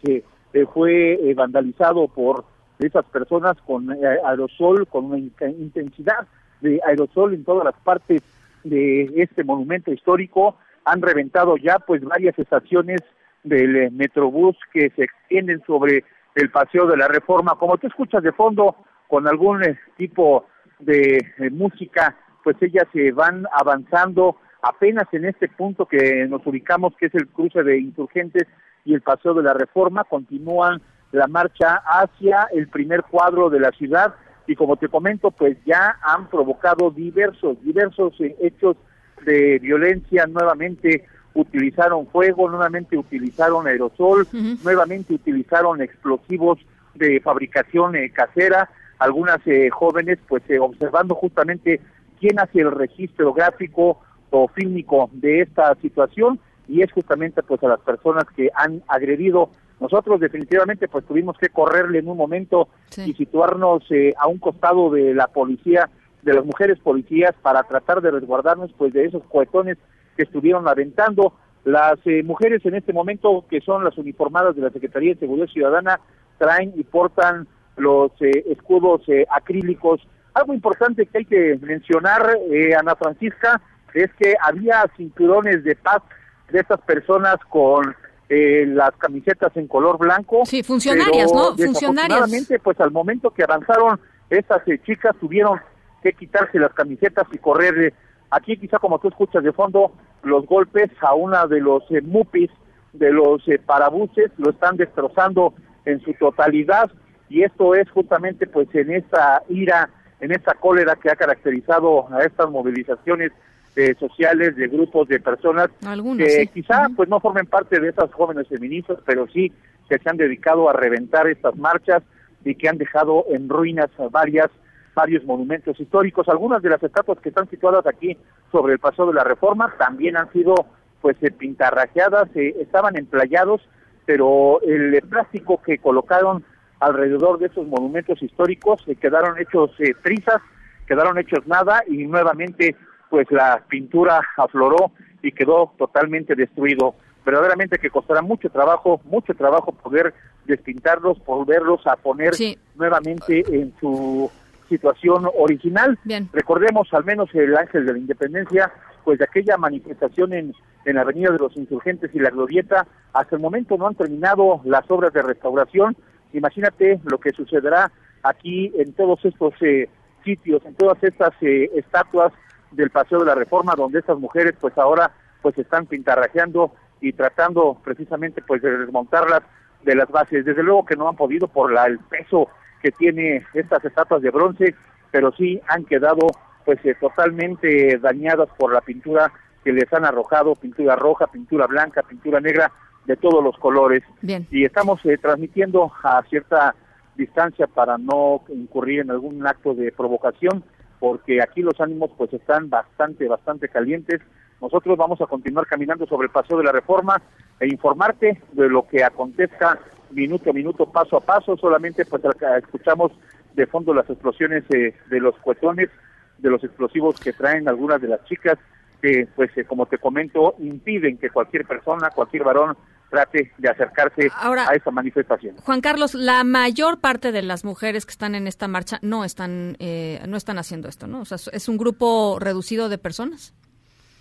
fue 0.73 1.35
vandalizado 1.37 2.09
por 2.09 2.45
esas 2.79 3.05
personas 3.07 3.57
con 3.66 3.91
aerosol, 3.91 4.87
con 4.87 5.07
una 5.07 5.19
intensidad 5.19 6.27
de 6.61 6.81
aerosol 6.87 7.35
en 7.35 7.45
todas 7.45 7.64
las 7.64 7.75
partes 7.83 8.23
de 8.64 9.11
este 9.16 9.45
monumento 9.45 9.93
histórico. 9.93 10.57
Han 10.85 11.03
reventado 11.03 11.57
ya 11.57 11.79
pues 11.79 12.03
varias 12.03 12.39
estaciones 12.39 13.01
del 13.45 13.91
Metrobús 13.93 14.57
que 14.73 14.91
se 14.97 15.05
extienden 15.05 15.62
sobre 15.66 16.05
el 16.35 16.51
paseo 16.51 16.87
de 16.87 16.97
la 16.97 17.09
Reforma. 17.09 17.57
Como 17.59 17.79
tú 17.79 17.87
escuchas 17.87 18.23
de 18.23 18.33
fondo 18.33 18.77
con 19.07 19.27
algún 19.29 19.62
tipo 19.97 20.47
de 20.79 21.21
música 21.53 22.16
pues 22.49 22.62
ellas 22.62 22.86
se 22.94 23.12
van 23.12 23.46
avanzando 23.53 24.36
apenas 24.62 25.05
en 25.12 25.26
este 25.26 25.49
punto 25.49 25.84
que 25.84 26.26
nos 26.26 26.46
ubicamos, 26.46 26.96
que 26.96 27.05
es 27.05 27.14
el 27.14 27.28
cruce 27.28 27.62
de 27.62 27.78
insurgentes 27.78 28.46
y 28.86 28.94
el 28.94 29.03
paseo 29.03 29.34
de 29.34 29.42
la 29.42 29.53
reforma, 29.53 30.05
continúan 30.05 30.80
la 31.12 31.26
marcha 31.26 31.82
hacia 31.84 32.49
el 32.55 32.68
primer 32.68 33.03
cuadro 33.03 33.51
de 33.51 33.61
la 33.61 33.70
ciudad 33.72 34.14
y 34.46 34.57
como 34.57 34.78
te 34.78 34.88
comento, 34.88 35.30
pues 35.30 35.59
ya 35.66 35.99
han 36.01 36.30
provocado 36.30 36.90
diversos, 36.90 37.62
diversos 37.62 38.18
eh, 38.20 38.34
hechos 38.40 38.78
de 39.26 39.59
violencia, 39.59 40.26
nuevamente 40.26 41.05
utilizaron 41.34 42.07
fuego, 42.07 42.49
nuevamente 42.49 42.96
utilizaron 42.96 43.66
aerosol, 43.66 44.26
nuevamente 44.64 45.12
utilizaron 45.12 45.82
explosivos 45.82 46.61
de 46.94 47.20
fabricación 47.20 47.94
eh, 47.94 48.11
casera, 48.11 48.70
algunas 48.99 49.46
eh, 49.46 49.68
jóvenes 49.68 50.18
pues 50.26 50.42
observando 50.59 51.14
justamente 51.14 51.82
quién 52.19 52.39
hace 52.39 52.61
el 52.61 52.71
registro 52.71 53.33
gráfico 53.33 54.01
o 54.31 54.49
fílmico 54.49 55.09
de 55.12 55.43
esta 55.43 55.75
situación 55.77 56.39
y 56.69 56.83
es 56.83 56.93
justamente 56.93 57.43
pues 57.43 57.62
a 57.62 57.69
las 57.69 57.81
personas 57.81 58.25
que 58.37 58.51
han 58.55 58.83
agredido. 58.89 59.51
Nosotros 59.81 60.21
definitivamente 60.21 60.89
pues 60.89 61.05
tuvimos 61.07 61.37
que 61.39 61.49
correrle 61.49 62.01
en 62.01 62.09
un 62.09 62.16
momento 62.16 62.69
y 62.97 63.14
situarnos 63.14 63.85
eh, 63.91 64.12
a 64.19 64.27
un 64.27 64.39
costado 64.39 64.91
de 64.91 65.14
la 65.14 65.29
policía, 65.29 65.89
de 66.23 66.35
las 66.35 66.45
mujeres 66.45 66.79
policías 66.81 67.35
para 67.43 67.62
tratar 67.62 68.03
de 68.03 68.11
resguardarnos 68.11 68.71
pues 68.77 68.93
de 68.93 69.07
esos 69.07 69.23
cohetones 69.25 69.79
que 70.16 70.25
estuvieron 70.25 70.69
aventando. 70.69 71.33
Las 71.64 71.99
eh, 72.07 72.23
mujeres 72.23 72.64
en 72.66 72.75
este 72.75 72.93
momento 72.93 73.45
que 73.49 73.61
son 73.61 73.85
las 73.85 73.97
uniformadas 73.99 74.57
de 74.57 74.62
la 74.62 74.71
Secretaría 74.71 75.14
de 75.14 75.21
Seguridad 75.21 75.47
Ciudadana 75.47 76.01
traen 76.39 76.73
y 76.77 76.83
portan 76.83 77.47
los 77.77 78.11
eh, 78.21 78.45
escudos 78.51 79.03
acrílicos 79.31 80.01
algo 80.39 80.55
importante 80.55 81.07
que 81.07 81.18
hay 81.18 81.24
que 81.24 81.59
mencionar, 81.61 82.39
eh, 82.51 82.74
Ana 82.74 82.95
Francisca, 82.97 83.61
es 83.95 84.12
que 84.14 84.34
había 84.41 84.84
cinturones 84.97 85.64
de 85.64 85.74
paz 85.76 86.03
de 86.51 86.61
estas 86.61 86.80
personas 86.82 87.36
con 87.49 87.95
eh, 88.28 88.64
las 88.66 88.93
camisetas 88.97 89.57
en 89.57 89.66
color 89.66 89.99
blanco. 89.99 90.43
Sí, 90.45 90.62
funcionarias, 90.62 91.32
¿no? 91.32 91.57
Funcionarias. 91.57 92.30
pues 92.62 92.80
al 92.80 92.91
momento 92.91 93.30
que 93.30 93.43
avanzaron, 93.43 94.01
estas 94.30 94.66
eh, 94.68 94.80
chicas 94.84 95.16
tuvieron 95.20 95.61
que 96.03 96.12
quitarse 96.12 96.59
las 96.59 96.72
camisetas 96.72 97.26
y 97.32 97.39
correr. 97.39 97.93
aquí 98.30 98.57
quizá 98.57 98.78
como 98.78 98.99
tú 98.99 99.09
escuchas 99.09 99.43
de 99.43 99.53
fondo, 99.53 99.93
los 100.22 100.47
golpes 100.47 100.91
a 101.01 101.14
una 101.14 101.47
de 101.47 101.61
los 101.61 101.82
mupis, 102.03 102.51
de 102.93 103.12
los 103.12 103.43
parabuses, 103.66 104.30
lo 104.39 104.51
están 104.51 104.76
destrozando 104.76 105.55
en 105.84 106.01
su 106.01 106.12
totalidad 106.14 106.91
y 107.28 107.43
esto 107.43 107.74
es 107.74 107.89
justamente 107.91 108.47
pues 108.47 108.68
en 108.74 108.91
esta 108.93 109.43
ira 109.49 109.91
en 110.21 110.33
esta 110.33 110.55
cólera 110.55 110.97
que 110.97 111.11
ha 111.11 111.16
caracterizado 111.16 112.12
a 112.12 112.23
estas 112.23 112.51
movilizaciones 112.51 113.33
eh, 113.77 113.95
sociales 113.99 114.57
de 114.57 114.66
grupos 114.66 115.07
de 115.09 115.21
personas 115.21 115.69
que 116.16 116.49
quizá 116.53 116.89
pues 116.97 117.09
no 117.09 117.21
formen 117.21 117.47
parte 117.47 117.79
de 117.79 117.91
esas 117.91 118.12
jóvenes 118.12 118.49
feministas, 118.49 118.99
pero 119.05 119.29
sí 119.29 119.53
que 119.89 119.99
se 119.99 120.11
han 120.11 120.16
dedicado 120.16 120.69
a 120.69 120.73
reventar 120.73 121.29
estas 121.29 121.57
marchas 121.57 122.03
y 122.45 122.55
que 122.55 122.69
han 122.69 122.79
dejado 122.79 123.27
en 123.31 123.49
ruinas 123.49 123.89
varias 124.11 124.51
varios 124.95 125.23
monumentos 125.25 125.79
históricos. 125.79 126.29
Algunas 126.29 126.61
de 126.61 126.71
las 126.71 126.83
estatuas 126.83 127.21
que 127.21 127.29
están 127.29 127.49
situadas 127.49 127.87
aquí 127.87 128.16
sobre 128.51 128.73
el 128.73 128.81
paso 128.81 129.07
de 129.07 129.14
la 129.14 129.23
Reforma 129.23 129.73
también 129.79 130.16
han 130.16 130.33
sido 130.33 130.55
pues 131.01 131.16
eh, 131.23 131.31
pintarrajeadas, 131.31 132.29
eh, 132.35 132.57
estaban 132.61 132.97
emplayados, 132.97 133.61
pero 134.07 134.61
el 134.62 135.01
plástico 135.09 135.62
que 135.62 135.79
colocaron 135.79 136.43
alrededor 136.81 137.39
de 137.39 137.47
esos 137.47 137.66
monumentos 137.66 138.22
históricos, 138.22 138.83
se 138.85 138.97
quedaron 138.97 139.39
hechos 139.39 139.70
eh, 139.79 139.95
trizas, 140.03 140.41
quedaron 140.87 141.18
hechos 141.18 141.47
nada 141.47 141.83
y 141.87 142.07
nuevamente 142.07 142.76
pues 143.11 143.26
la 143.31 143.62
pintura 143.68 144.20
afloró 144.37 144.93
y 145.22 145.33
quedó 145.33 145.72
totalmente 145.76 146.35
destruido. 146.35 146.95
Verdaderamente 147.24 147.79
que 147.79 147.91
costará 147.91 148.22
mucho 148.22 148.49
trabajo, 148.49 149.01
mucho 149.05 149.35
trabajo 149.35 149.72
poder 149.72 150.14
despintarlos, 150.47 151.22
volverlos 151.24 151.87
a 151.87 151.97
poner 151.97 152.33
nuevamente 152.74 153.45
en 153.49 153.74
su 153.81 154.31
situación 154.68 155.29
original. 155.39 155.99
Recordemos 156.33 156.89
al 156.93 157.05
menos 157.05 157.29
el 157.35 157.57
Ángel 157.57 157.87
de 157.87 157.93
la 157.93 157.99
Independencia, 157.99 158.72
pues 159.05 159.18
de 159.18 159.24
aquella 159.24 159.57
manifestación 159.57 160.33
en, 160.33 160.55
en 160.85 160.95
la 160.95 161.03
Avenida 161.03 161.31
de 161.33 161.39
los 161.39 161.57
Insurgentes 161.57 162.11
y 162.14 162.18
la 162.18 162.31
Glorieta, 162.31 162.87
hasta 163.12 163.37
el 163.37 163.43
momento 163.43 163.76
no 163.76 163.87
han 163.87 163.95
terminado 163.95 164.61
las 164.64 164.91
obras 164.91 165.12
de 165.12 165.22
restauración, 165.22 165.97
Imagínate 166.33 167.01
lo 167.05 167.18
que 167.18 167.33
sucederá 167.33 167.91
aquí 168.22 168.72
en 168.76 168.93
todos 168.93 169.24
estos 169.24 169.55
eh, 169.61 169.89
sitios, 170.24 170.64
en 170.64 170.74
todas 170.74 171.03
estas 171.03 171.33
eh, 171.41 171.70
estatuas 171.74 172.33
del 172.72 172.91
Paseo 172.91 173.20
de 173.20 173.26
la 173.26 173.35
Reforma, 173.35 173.74
donde 173.76 174.01
estas 174.01 174.18
mujeres 174.18 174.55
pues 174.61 174.76
ahora 174.76 175.11
pues 175.43 175.57
están 175.59 175.87
pintarrajeando 175.87 176.72
y 177.01 177.12
tratando 177.12 177.79
precisamente 177.83 178.43
pues 178.43 178.61
de 178.62 178.76
desmontarlas 178.76 179.43
de 179.85 179.95
las 179.95 180.09
bases. 180.11 180.45
Desde 180.45 180.62
luego 180.62 180.85
que 180.85 180.97
no 180.97 181.09
han 181.09 181.16
podido 181.16 181.49
por 181.49 181.72
la, 181.72 181.87
el 181.87 181.99
peso 181.99 182.49
que 182.83 182.91
tiene 182.91 183.45
estas 183.55 183.85
estatuas 183.85 184.22
de 184.22 184.31
bronce, 184.31 184.74
pero 185.11 185.33
sí 185.33 185.61
han 185.68 185.85
quedado 185.85 186.26
pues 186.64 186.79
eh, 186.85 186.95
totalmente 187.01 187.99
dañadas 187.99 188.49
por 188.59 188.72
la 188.72 188.81
pintura 188.81 189.33
que 189.64 189.72
les 189.72 189.91
han 189.93 190.05
arrojado, 190.05 190.55
pintura 190.55 190.97
roja, 190.97 191.26
pintura 191.26 191.66
blanca, 191.66 192.03
pintura 192.03 192.41
negra, 192.41 192.70
de 193.09 193.16
todos 193.16 193.42
los 193.42 193.56
colores. 193.59 194.04
Y 194.22 194.64
estamos 194.64 195.04
eh, 195.06 195.16
transmitiendo 195.16 195.90
a 196.04 196.22
cierta 196.28 196.74
distancia 197.16 197.66
para 197.66 197.96
no 197.96 198.42
incurrir 198.50 199.00
en 199.00 199.11
algún 199.11 199.44
acto 199.46 199.74
de 199.74 199.90
provocación, 199.90 200.62
porque 201.00 201.42
aquí 201.42 201.62
los 201.62 201.80
ánimos 201.80 202.11
pues 202.16 202.32
están 202.34 202.68
bastante, 202.68 203.26
bastante 203.26 203.68
calientes. 203.68 204.20
nosotros 204.61 204.96
vamos 204.98 205.20
a 205.22 205.26
continuar 205.26 205.66
caminando 205.66 206.06
sobre 206.06 206.26
el 206.26 206.32
paseo 206.32 206.59
de 206.59 206.64
la 206.64 206.72
reforma 206.72 207.20
e 207.59 207.66
informarte 207.66 208.42
de 208.52 208.68
lo 208.68 208.86
que 208.86 209.02
acontezca 209.02 209.80
minuto 210.11 210.50
a 210.50 210.52
minuto, 210.52 210.86
paso 210.86 211.16
a 211.16 211.20
paso. 211.20 211.56
Solamente 211.56 212.04
pues 212.04 212.22
escuchamos 212.59 213.12
de 213.54 213.66
fondo 213.66 213.94
las 213.94 214.09
explosiones 214.11 214.68
de 214.68 215.20
los 215.20 215.34
cuetones, 215.38 215.88
de 216.36 216.50
los 216.50 216.62
explosivos 216.62 217.18
que 217.18 217.32
traen 217.32 217.68
algunas 217.68 218.02
de 218.02 218.09
las 218.09 218.22
chicas 218.26 218.59
que, 219.00 219.28
pues, 219.34 219.56
eh, 219.56 219.64
como 219.64 219.86
te 219.86 219.98
comento, 219.98 220.54
impiden 220.59 221.18
que 221.18 221.30
cualquier 221.30 221.64
persona, 221.64 222.11
cualquier 222.11 222.44
varón 222.44 222.76
trate 223.11 223.52
de 223.59 223.68
acercarse 223.68 224.30
a 224.40 224.74
esta 224.74 224.90
manifestación. 224.90 225.56
Juan 225.56 225.80
Carlos, 225.80 226.14
la 226.14 226.44
mayor 226.44 227.00
parte 227.00 227.32
de 227.32 227.42
las 227.42 227.64
mujeres 227.64 228.06
que 228.06 228.12
están 228.12 228.34
en 228.34 228.46
esta 228.46 228.68
marcha 228.68 228.98
no 229.02 229.24
están 229.24 229.76
eh, 229.78 230.20
no 230.28 230.36
están 230.36 230.59
haciendo 230.59 230.88
esto, 230.88 231.06
¿no? 231.06 231.20
O 231.20 231.24
sea, 231.24 231.38
es 231.52 231.68
un 231.68 231.78
grupo 231.78 232.38
reducido 232.40 232.88
de 232.88 232.98
personas. 232.98 233.54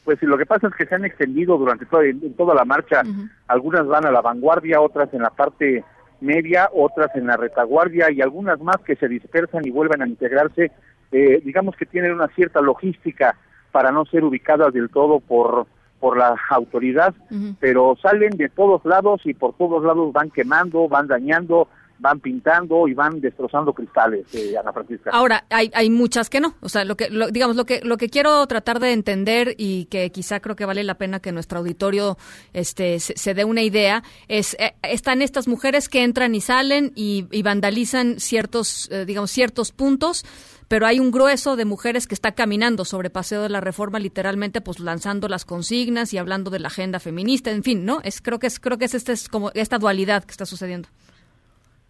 Pues 0.07 0.21
lo 0.21 0.37
que 0.37 0.45
pasa 0.45 0.67
es 0.67 0.75
que 0.75 0.85
se 0.85 0.95
han 0.95 1.03
extendido 1.03 1.57
durante 1.57 1.85
toda, 1.85 2.05
en 2.05 2.33
toda 2.35 2.55
la 2.55 2.63
marcha. 2.63 3.03
Algunas 3.47 3.85
van 3.87 4.05
a 4.05 4.11
la 4.11 4.21
vanguardia, 4.21 4.79
otras 4.79 5.13
en 5.13 5.21
la 5.21 5.31
parte 5.31 5.83
media, 6.21 6.69
otras 6.73 7.13
en 7.15 7.27
la 7.27 7.35
retaguardia 7.35 8.09
y 8.09 8.21
algunas 8.21 8.59
más 8.61 8.77
que 8.85 8.95
se 8.95 9.09
dispersan 9.09 9.65
y 9.65 9.69
vuelven 9.69 10.01
a 10.01 10.07
integrarse. 10.07 10.71
Eh, 11.11 11.41
digamos 11.43 11.75
que 11.75 11.85
tienen 11.85 12.13
una 12.13 12.29
cierta 12.29 12.61
logística 12.61 13.35
para 13.73 13.91
no 13.91 14.05
ser 14.05 14.23
ubicadas 14.23 14.73
del 14.73 14.89
todo 14.89 15.19
por 15.19 15.67
por 15.99 16.17
la 16.17 16.35
autoridad, 16.49 17.13
pero 17.59 17.95
salen 18.01 18.31
de 18.37 18.49
todos 18.49 18.83
lados 18.85 19.21
y 19.25 19.33
por 19.33 19.53
todos 19.55 19.83
lados 19.83 20.13
van 20.13 20.29
quemando, 20.29 20.87
van 20.87 21.07
dañando, 21.07 21.67
van 21.99 22.19
pintando 22.19 22.87
y 22.87 22.93
van 22.93 23.19
destrozando 23.19 23.73
cristales, 23.73 24.33
eh, 24.35 24.55
Ana 24.57 24.71
Francisca. 24.71 25.09
Ahora, 25.11 25.45
hay, 25.49 25.71
hay 25.73 25.89
muchas 25.89 26.29
que 26.29 26.39
no. 26.39 26.55
O 26.61 26.69
sea, 26.69 26.85
lo 26.85 26.95
que, 26.95 27.09
digamos, 27.31 27.55
lo 27.55 27.65
que, 27.65 27.81
lo 27.83 27.97
que 27.97 28.09
quiero 28.09 28.45
tratar 28.47 28.79
de 28.79 28.93
entender 28.93 29.55
y 29.57 29.85
que 29.85 30.11
quizá 30.11 30.39
creo 30.39 30.55
que 30.55 30.65
vale 30.65 30.83
la 30.83 30.95
pena 30.95 31.19
que 31.19 31.31
nuestro 31.31 31.59
auditorio 31.59 32.17
este, 32.53 32.99
se, 32.99 33.33
dé 33.33 33.45
una 33.45 33.63
idea 33.63 34.03
es, 34.27 34.55
eh, 34.59 34.75
están 34.83 35.21
estas 35.21 35.47
mujeres 35.47 35.89
que 35.89 36.03
entran 36.03 36.35
y 36.35 36.41
salen 36.41 36.91
y, 36.95 37.25
vandalizan 37.41 38.19
ciertos, 38.19 38.89
eh, 38.91 39.05
digamos, 39.05 39.31
ciertos 39.31 39.71
puntos 39.71 40.25
pero 40.67 40.85
hay 40.85 40.99
un 40.99 41.11
grueso 41.11 41.55
de 41.55 41.65
mujeres 41.65 42.07
que 42.07 42.13
está 42.13 42.33
caminando 42.33 42.85
sobre 42.85 43.09
Paseo 43.09 43.41
de 43.41 43.49
la 43.49 43.61
Reforma, 43.61 43.99
literalmente, 43.99 44.61
pues 44.61 44.79
lanzando 44.79 45.27
las 45.27 45.45
consignas 45.45 46.13
y 46.13 46.17
hablando 46.17 46.51
de 46.51 46.59
la 46.59 46.67
agenda 46.67 46.99
feminista, 46.99 47.51
en 47.51 47.63
fin, 47.63 47.85
¿no? 47.85 47.99
Es 48.03 48.21
creo 48.21 48.39
que 48.39 48.47
es 48.47 48.59
creo 48.59 48.77
que 48.77 48.85
es 48.85 48.93
este 48.93 49.13
es 49.13 49.29
como 49.29 49.51
esta 49.53 49.77
dualidad 49.77 50.23
que 50.23 50.31
está 50.31 50.45
sucediendo. 50.45 50.89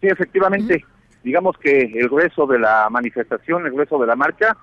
Sí, 0.00 0.06
efectivamente, 0.06 0.84
digamos 1.24 1.56
que 1.58 1.80
el 1.80 2.08
grueso 2.08 2.46
de 2.46 2.58
la 2.58 2.88
manifestación, 2.90 3.66
el 3.66 3.72
grueso 3.72 3.98
de 3.98 4.06
la 4.06 4.14
marcha 4.14 4.56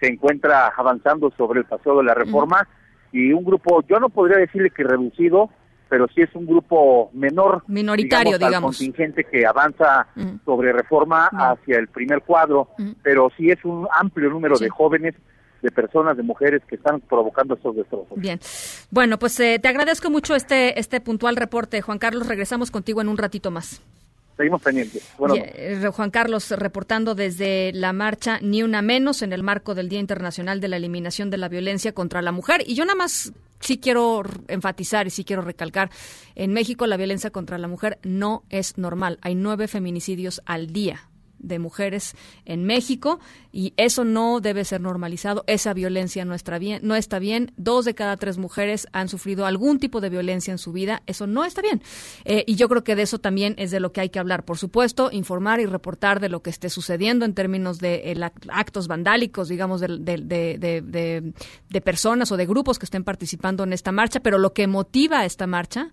se 0.00 0.08
encuentra 0.08 0.72
avanzando 0.76 1.30
sobre 1.36 1.60
el 1.60 1.66
Paseo 1.66 1.98
de 1.98 2.04
la 2.04 2.14
Reforma 2.14 2.68
y 3.12 3.32
un 3.32 3.44
grupo, 3.44 3.82
yo 3.88 4.00
no 4.00 4.08
podría 4.08 4.38
decirle 4.38 4.70
que 4.70 4.82
reducido, 4.82 5.50
pero 5.92 6.08
sí 6.14 6.22
es 6.22 6.34
un 6.34 6.46
grupo 6.46 7.10
menor, 7.12 7.64
minoritario, 7.66 8.38
digamos, 8.38 8.78
contingente 8.78 9.24
que 9.24 9.44
avanza 9.44 10.06
sobre 10.42 10.72
reforma 10.72 11.26
hacia 11.26 11.76
el 11.76 11.88
primer 11.88 12.22
cuadro, 12.22 12.70
pero 13.02 13.30
sí 13.36 13.50
es 13.50 13.62
un 13.62 13.86
amplio 13.94 14.30
número 14.30 14.56
de 14.56 14.70
jóvenes 14.70 15.14
de 15.60 15.70
personas, 15.70 16.16
de 16.16 16.22
mujeres 16.22 16.62
que 16.66 16.76
están 16.76 17.02
provocando 17.02 17.56
estos 17.56 17.76
destrozos. 17.76 18.16
Bien. 18.16 18.40
Bueno, 18.90 19.18
pues 19.18 19.38
eh, 19.40 19.58
te 19.60 19.68
agradezco 19.68 20.08
mucho 20.08 20.34
este, 20.34 20.80
este 20.80 21.02
puntual 21.02 21.36
reporte, 21.36 21.82
Juan 21.82 21.98
Carlos. 21.98 22.26
Regresamos 22.26 22.70
contigo 22.70 23.02
en 23.02 23.10
un 23.10 23.18
ratito 23.18 23.50
más. 23.50 23.82
Seguimos 24.38 24.62
pendientes. 24.62 25.06
Bueno, 25.18 25.34
eh, 25.36 25.90
Juan 25.94 26.10
Carlos 26.10 26.50
reportando 26.52 27.14
desde 27.14 27.70
la 27.74 27.92
marcha 27.92 28.38
Ni 28.40 28.62
Una 28.62 28.80
Menos 28.80 29.20
en 29.20 29.34
el 29.34 29.42
marco 29.42 29.74
del 29.74 29.90
Día 29.90 30.00
Internacional 30.00 30.58
de 30.62 30.68
la 30.68 30.78
Eliminación 30.78 31.28
de 31.28 31.36
la 31.36 31.50
Violencia 31.50 31.92
contra 31.92 32.22
la 32.22 32.32
Mujer. 32.32 32.62
Y 32.66 32.74
yo 32.74 32.86
nada 32.86 32.96
más 32.96 33.34
sí 33.62 33.78
quiero 33.78 34.22
enfatizar 34.48 35.06
y 35.06 35.10
sí 35.10 35.24
quiero 35.24 35.42
recalcar, 35.42 35.90
en 36.34 36.52
México 36.52 36.86
la 36.86 36.96
violencia 36.96 37.30
contra 37.30 37.58
la 37.58 37.68
mujer 37.68 37.98
no 38.02 38.44
es 38.50 38.76
normal. 38.76 39.18
Hay 39.22 39.34
nueve 39.34 39.68
feminicidios 39.68 40.42
al 40.44 40.72
día 40.72 41.08
de 41.42 41.58
mujeres 41.58 42.14
en 42.44 42.64
México 42.64 43.20
y 43.52 43.74
eso 43.76 44.04
no 44.04 44.40
debe 44.40 44.64
ser 44.64 44.80
normalizado. 44.80 45.44
Esa 45.46 45.74
violencia 45.74 46.24
no 46.24 46.34
está 46.34 46.58
bien. 46.58 46.80
No 46.82 46.94
está 46.94 47.18
bien. 47.18 47.52
Dos 47.56 47.84
de 47.84 47.94
cada 47.94 48.16
tres 48.16 48.38
mujeres 48.38 48.88
han 48.92 49.08
sufrido 49.08 49.44
algún 49.46 49.78
tipo 49.78 50.00
de 50.00 50.08
violencia 50.08 50.52
en 50.52 50.58
su 50.58 50.72
vida. 50.72 51.02
Eso 51.06 51.26
no 51.26 51.44
está 51.44 51.60
bien. 51.60 51.82
Eh, 52.24 52.44
y 52.46 52.56
yo 52.56 52.68
creo 52.68 52.84
que 52.84 52.96
de 52.96 53.02
eso 53.02 53.18
también 53.18 53.54
es 53.58 53.70
de 53.70 53.80
lo 53.80 53.92
que 53.92 54.00
hay 54.00 54.08
que 54.08 54.18
hablar. 54.18 54.44
Por 54.44 54.58
supuesto, 54.58 55.10
informar 55.12 55.60
y 55.60 55.66
reportar 55.66 56.20
de 56.20 56.28
lo 56.28 56.42
que 56.42 56.50
esté 56.50 56.70
sucediendo 56.70 57.24
en 57.24 57.34
términos 57.34 57.78
de 57.78 58.12
eh, 58.12 58.30
actos 58.48 58.88
vandálicos, 58.88 59.48
digamos, 59.48 59.80
de, 59.80 59.98
de, 59.98 61.32
de 61.68 61.80
personas 61.80 62.32
o 62.32 62.36
de 62.36 62.46
grupos 62.46 62.78
que 62.78 62.86
estén 62.86 63.04
participando 63.04 63.64
en 63.64 63.72
esta 63.72 63.92
marcha. 63.92 64.20
Pero 64.20 64.38
lo 64.38 64.52
que 64.52 64.66
motiva 64.66 65.24
esta 65.24 65.46
marcha 65.46 65.90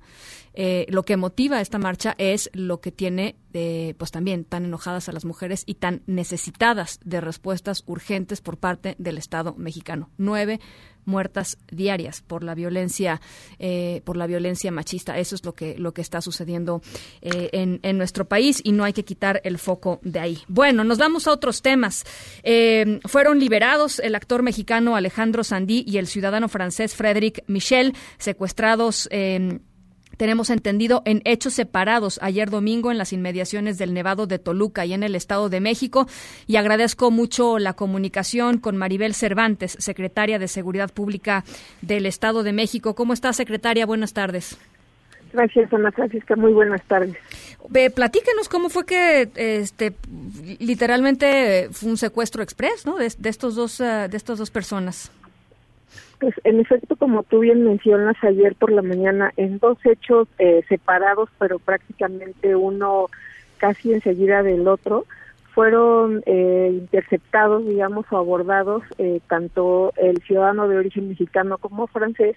eh, 0.54 0.86
lo 0.90 1.04
que 1.04 1.18
motiva 1.18 1.62
esta 1.62 1.78
marcha 1.78 2.16
es 2.18 2.50
lo 2.54 2.82
que 2.82 2.92
tiene, 2.92 3.36
de, 3.52 3.96
pues 3.98 4.12
también 4.12 4.46
tan 4.46 4.66
enojadas 4.66 5.10
a 5.10 5.12
las 5.12 5.26
mujeres 5.26 5.64
y 5.66 5.76
tan 5.76 6.02
necesitadas 6.06 7.00
de 7.04 7.22
respuestas 7.22 7.84
urgentes 7.88 8.42
por 8.42 8.58
parte 8.58 8.96
del 8.98 9.18
Estado 9.18 9.56
mexicano. 9.56 10.10
Nueve 10.18 10.60
muertas 11.06 11.58
diarias 11.72 12.22
por 12.22 12.44
la 12.44 12.54
violencia 12.54 13.20
eh, 13.58 14.02
por 14.04 14.16
la 14.16 14.28
violencia 14.28 14.72
machista. 14.72 15.18
Eso 15.18 15.34
es 15.34 15.44
lo 15.44 15.54
que 15.54 15.76
lo 15.78 15.94
que 15.94 16.02
está 16.02 16.22
sucediendo 16.22 16.82
eh, 17.22 17.50
en, 17.54 17.80
en, 17.82 17.98
nuestro 17.98 18.26
país 18.26 18.62
y 18.64 18.74
no 18.74 18.84
hay 18.84 18.94
que 18.94 19.06
quitar 19.06 19.42
el 19.44 19.58
foco 19.58 20.00
de 20.04 20.20
ahí. 20.20 20.40
Bueno 20.48 20.84
nos 20.84 21.00
vamos 21.00 21.28
a 21.28 21.32
otros 21.32 21.62
temas. 21.64 22.06
Fueron 23.06 23.40
liberados 23.40 24.00
el 24.00 24.14
actor 24.14 24.44
mexicano 24.44 24.96
Alejandro 24.96 25.44
Sandí 25.44 25.84
y 25.88 25.98
el 25.98 26.06
ciudadano 26.06 26.48
francés 26.48 26.96
Frédéric 26.96 27.44
Michel 27.48 27.96
secuestrados 28.20 29.10
tenemos 30.20 30.50
entendido, 30.50 31.02
en 31.06 31.22
hechos 31.24 31.54
separados 31.54 32.20
ayer 32.22 32.50
domingo 32.50 32.92
en 32.92 32.98
las 32.98 33.14
inmediaciones 33.14 33.78
del 33.78 33.94
Nevado 33.94 34.28
de 34.28 34.38
Toluca 34.38 34.86
y 34.86 34.94
en 34.94 35.02
el 35.02 35.16
Estado 35.16 35.48
de 35.48 35.62
México. 35.62 36.08
Y 36.46 36.58
agradezco 36.58 37.10
mucho 37.10 37.58
la 37.58 37.72
comunicación 37.72 38.58
con 38.58 38.76
Maribel 38.76 39.14
Cervantes, 39.14 39.78
secretaria 39.80 40.38
de 40.38 40.50
Seguridad 40.50 40.92
Pública 40.92 41.46
del 41.82 42.06
Estado 42.06 42.44
de 42.44 42.52
México. 42.52 42.96
¿Cómo 42.96 43.14
está, 43.14 43.32
secretaria? 43.32 43.86
Buenas 43.86 44.12
tardes. 44.12 44.60
Gracias, 45.32 45.72
Ana 45.72 45.90
Francisca. 45.94 46.36
Muy 46.36 46.52
buenas 46.52 46.84
tardes. 46.84 47.16
platíquenos 47.96 48.50
cómo 48.50 48.68
fue 48.68 48.86
que, 48.86 49.30
este, 49.36 49.94
literalmente 50.60 51.70
fue 51.72 51.92
un 51.92 51.98
secuestro 51.98 52.44
express, 52.44 52.86
¿no? 52.86 52.98
De, 52.98 53.06
estos 53.06 53.56
dos, 53.56 53.80
eh, 53.80 54.10
de 54.10 54.18
estas 54.18 54.38
dos 54.38 54.52
personas. 54.52 55.12
Pues 56.20 56.36
en 56.44 56.60
efecto, 56.60 56.96
como 56.98 57.24
tú 57.24 57.40
bien 57.40 57.64
mencionas 57.64 58.18
ayer 58.24 58.54
por 58.56 58.72
la 58.72 58.82
mañana, 58.82 59.32
en 59.38 59.58
dos 59.60 59.78
hechos 59.86 60.28
eh, 60.38 60.64
separados, 60.68 61.30
pero 61.40 61.60
prácticamente 61.60 62.56
uno 62.56 63.08
casi 63.58 63.94
enseguida 63.94 64.44
del 64.44 64.68
otro, 64.68 65.06
fueron 65.60 66.24
eh, 66.26 66.70
interceptados, 66.72 67.66
digamos, 67.68 68.06
o 68.12 68.18
abordados 68.18 68.82
eh, 68.98 69.20
tanto 69.28 69.92
el 69.98 70.18
ciudadano 70.24 70.70
de 70.70 70.78
origen 70.78 71.10
mexicano 71.10 71.58
como 71.58 71.88
francés, 71.88 72.34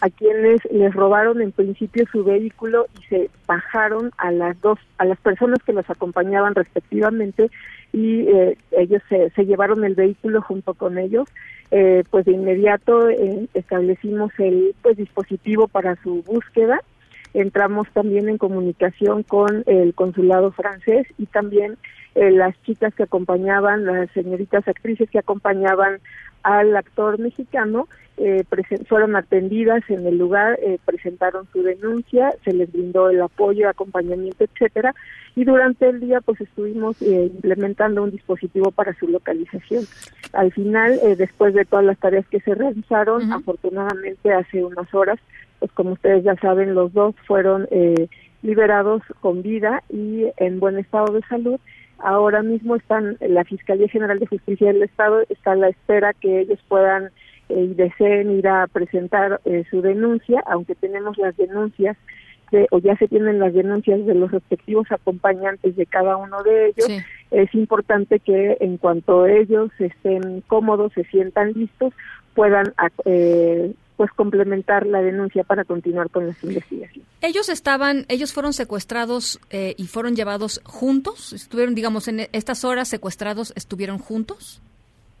a 0.00 0.08
quienes 0.08 0.60
les 0.70 0.94
robaron 0.94 1.42
en 1.42 1.52
principio 1.52 2.06
su 2.10 2.24
vehículo 2.24 2.86
y 2.98 3.04
se 3.04 3.30
bajaron 3.46 4.12
a 4.16 4.30
las 4.30 4.58
dos, 4.62 4.78
a 4.96 5.04
las 5.04 5.18
personas 5.18 5.58
que 5.64 5.74
los 5.74 5.88
acompañaban 5.90 6.54
respectivamente 6.54 7.50
y 7.92 8.26
ellos 8.72 9.02
se, 9.08 9.30
se 9.30 9.44
llevaron 9.44 9.84
el 9.84 9.94
vehículo 9.94 10.40
junto 10.40 10.72
con 10.74 10.96
ellos. 10.96 11.28
Eh, 11.70 12.04
pues 12.08 12.24
de 12.24 12.30
inmediato 12.30 13.08
eh, 13.08 13.48
establecimos 13.52 14.30
el 14.38 14.76
pues 14.80 14.96
dispositivo 14.96 15.66
para 15.66 15.96
su 16.02 16.22
búsqueda. 16.22 16.80
Entramos 17.32 17.88
también 17.92 18.28
en 18.28 18.38
comunicación 18.38 19.24
con 19.24 19.64
el 19.66 19.92
consulado 19.92 20.52
francés 20.52 21.06
y 21.18 21.26
también 21.26 21.76
eh, 22.14 22.30
las 22.30 22.60
chicas 22.62 22.94
que 22.94 23.04
acompañaban, 23.04 23.84
las 23.84 24.10
señoritas 24.12 24.66
actrices 24.68 25.10
que 25.10 25.18
acompañaban 25.18 26.00
al 26.42 26.76
actor 26.76 27.18
mexicano, 27.18 27.88
eh, 28.16 28.44
fueron 28.86 29.16
atendidas 29.16 29.82
en 29.88 30.06
el 30.06 30.18
lugar, 30.18 30.58
eh, 30.62 30.78
presentaron 30.84 31.48
su 31.52 31.62
denuncia, 31.62 32.32
se 32.44 32.52
les 32.52 32.70
brindó 32.70 33.10
el 33.10 33.20
apoyo, 33.20 33.68
acompañamiento, 33.68 34.44
etcétera, 34.44 34.94
y 35.34 35.44
durante 35.44 35.88
el 35.88 36.00
día 36.00 36.20
pues 36.20 36.40
estuvimos 36.40 37.00
eh, 37.02 37.30
implementando 37.34 38.04
un 38.04 38.12
dispositivo 38.12 38.70
para 38.70 38.94
su 38.94 39.08
localización. 39.08 39.84
Al 40.32 40.52
final, 40.52 41.00
eh, 41.02 41.16
después 41.16 41.54
de 41.54 41.64
todas 41.64 41.84
las 41.84 41.98
tareas 41.98 42.26
que 42.28 42.40
se 42.40 42.54
realizaron, 42.54 43.32
afortunadamente 43.32 44.32
hace 44.32 44.62
unas 44.64 44.92
horas, 44.94 45.18
pues 45.58 45.72
como 45.72 45.92
ustedes 45.92 46.22
ya 46.22 46.36
saben, 46.36 46.74
los 46.74 46.92
dos 46.92 47.16
fueron 47.26 47.66
liberados 48.42 49.02
con 49.20 49.42
vida 49.42 49.82
y 49.88 50.26
en 50.36 50.60
buen 50.60 50.78
estado 50.78 51.14
de 51.14 51.22
salud 51.22 51.58
Ahora 52.04 52.42
mismo 52.42 52.76
están, 52.76 53.16
la 53.20 53.44
Fiscalía 53.44 53.88
General 53.88 54.18
de 54.18 54.26
Justicia 54.26 54.66
del 54.66 54.82
Estado 54.82 55.22
está 55.30 55.52
a 55.52 55.56
la 55.56 55.70
espera 55.70 56.12
que 56.12 56.40
ellos 56.40 56.58
puedan 56.68 57.06
eh, 57.48 57.68
y 57.70 57.72
deseen 57.72 58.30
ir 58.30 58.46
a 58.46 58.66
presentar 58.66 59.40
eh, 59.46 59.64
su 59.70 59.80
denuncia, 59.80 60.44
aunque 60.46 60.74
tenemos 60.74 61.16
las 61.16 61.34
denuncias 61.38 61.96
de, 62.52 62.66
o 62.72 62.78
ya 62.78 62.94
se 62.98 63.08
tienen 63.08 63.38
las 63.38 63.54
denuncias 63.54 64.04
de 64.04 64.14
los 64.14 64.30
respectivos 64.32 64.86
acompañantes 64.92 65.76
de 65.76 65.86
cada 65.86 66.18
uno 66.18 66.42
de 66.42 66.66
ellos. 66.66 67.04
Es 67.30 67.54
importante 67.54 68.20
que 68.20 68.58
en 68.60 68.76
cuanto 68.76 69.26
ellos 69.26 69.70
estén 69.78 70.42
cómodos, 70.42 70.92
se 70.92 71.04
sientan 71.04 71.54
listos, 71.54 71.94
puedan 72.34 72.74
eh, 73.06 73.72
pues 73.96 74.10
complementar 74.12 74.86
la 74.86 75.02
denuncia 75.02 75.44
para 75.44 75.64
continuar 75.64 76.10
con 76.10 76.26
las 76.26 76.42
investigaciones. 76.42 77.08
Ellos 77.20 77.48
estaban, 77.48 78.06
ellos 78.08 78.32
fueron 78.32 78.52
secuestrados 78.52 79.40
eh, 79.50 79.74
y 79.76 79.86
fueron 79.86 80.16
llevados 80.16 80.60
juntos, 80.64 81.32
estuvieron, 81.32 81.74
digamos, 81.74 82.08
en 82.08 82.28
estas 82.32 82.64
horas 82.64 82.88
secuestrados, 82.88 83.52
estuvieron 83.56 83.98
juntos. 83.98 84.60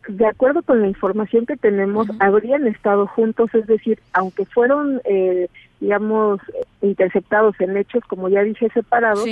De 0.08 0.26
acuerdo 0.26 0.62
con 0.62 0.82
la 0.82 0.88
información 0.88 1.46
que 1.46 1.56
tenemos, 1.56 2.08
habrían 2.18 2.66
estado 2.66 3.06
juntos, 3.06 3.54
es 3.54 3.66
decir, 3.66 3.98
aunque 4.12 4.44
fueron, 4.44 5.00
eh, 5.04 5.48
digamos, 5.80 6.40
interceptados 6.82 7.58
en 7.60 7.76
hechos, 7.76 8.02
como 8.06 8.28
ya 8.28 8.42
dije, 8.42 8.68
separados, 8.74 9.24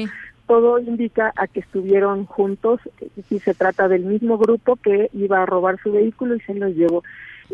todo 0.47 0.79
indica 0.79 1.33
a 1.37 1.47
que 1.47 1.61
estuvieron 1.61 2.25
juntos, 2.25 2.81
si 3.29 3.39
se 3.39 3.55
trata 3.55 3.89
del 3.89 4.05
mismo 4.05 4.39
grupo 4.39 4.77
que 4.77 5.11
iba 5.13 5.43
a 5.43 5.47
robar 5.47 5.79
su 5.83 5.93
vehículo 5.93 6.37
y 6.37 6.41
se 6.41 6.55
los 6.55 6.75
llevó. 6.75 7.03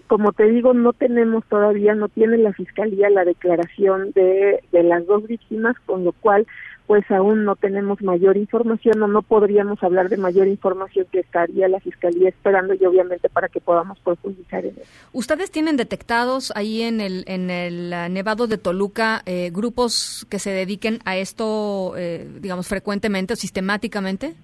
Como 0.07 0.33
te 0.33 0.45
digo, 0.45 0.75
no 0.75 0.93
tenemos 0.93 1.45
todavía, 1.47 1.95
no 1.95 2.09
tiene 2.09 2.39
la 2.39 2.53
Fiscalía 2.53 3.11
la 3.11 3.25
declaración 3.25 4.13
de, 4.13 4.63
de 4.73 4.83
las 4.83 5.07
dos 5.07 5.27
víctimas, 5.27 5.77
con 5.87 6.05
lo 6.05 6.13
cual 6.13 6.47
pues 6.89 7.09
aún 7.11 7.45
no 7.45 7.55
tenemos 7.55 8.01
mayor 8.01 8.39
información 8.39 9.03
o 9.03 9.09
no 9.09 9.21
podríamos 9.21 9.81
hablar 9.83 10.09
de 10.09 10.17
mayor 10.17 10.49
información 10.49 11.07
que 11.13 11.21
estaría 11.21 11.69
la 11.69 11.81
Fiscalía 11.81 12.31
esperando 12.31 12.73
y 12.73 12.83
obviamente 12.87 13.29
para 13.29 13.51
que 13.51 13.61
podamos 13.61 13.99
profundizar 14.01 14.65
en 14.65 14.71
eso. 14.71 14.91
¿Ustedes 15.13 15.51
tienen 15.51 15.77
detectados 15.77 16.51
ahí 16.57 16.81
en 16.81 17.03
el, 17.03 17.25
en 17.27 17.51
el 17.51 17.91
Nevado 18.11 18.47
de 18.47 18.57
Toluca 18.57 19.21
eh, 19.27 19.51
grupos 19.53 20.27
que 20.31 20.39
se 20.39 20.49
dediquen 20.49 21.01
a 21.05 21.19
esto, 21.19 21.93
eh, 21.99 22.27
digamos, 22.41 22.67
frecuentemente 22.69 23.35
o 23.35 23.37
sistemáticamente? 23.37 24.35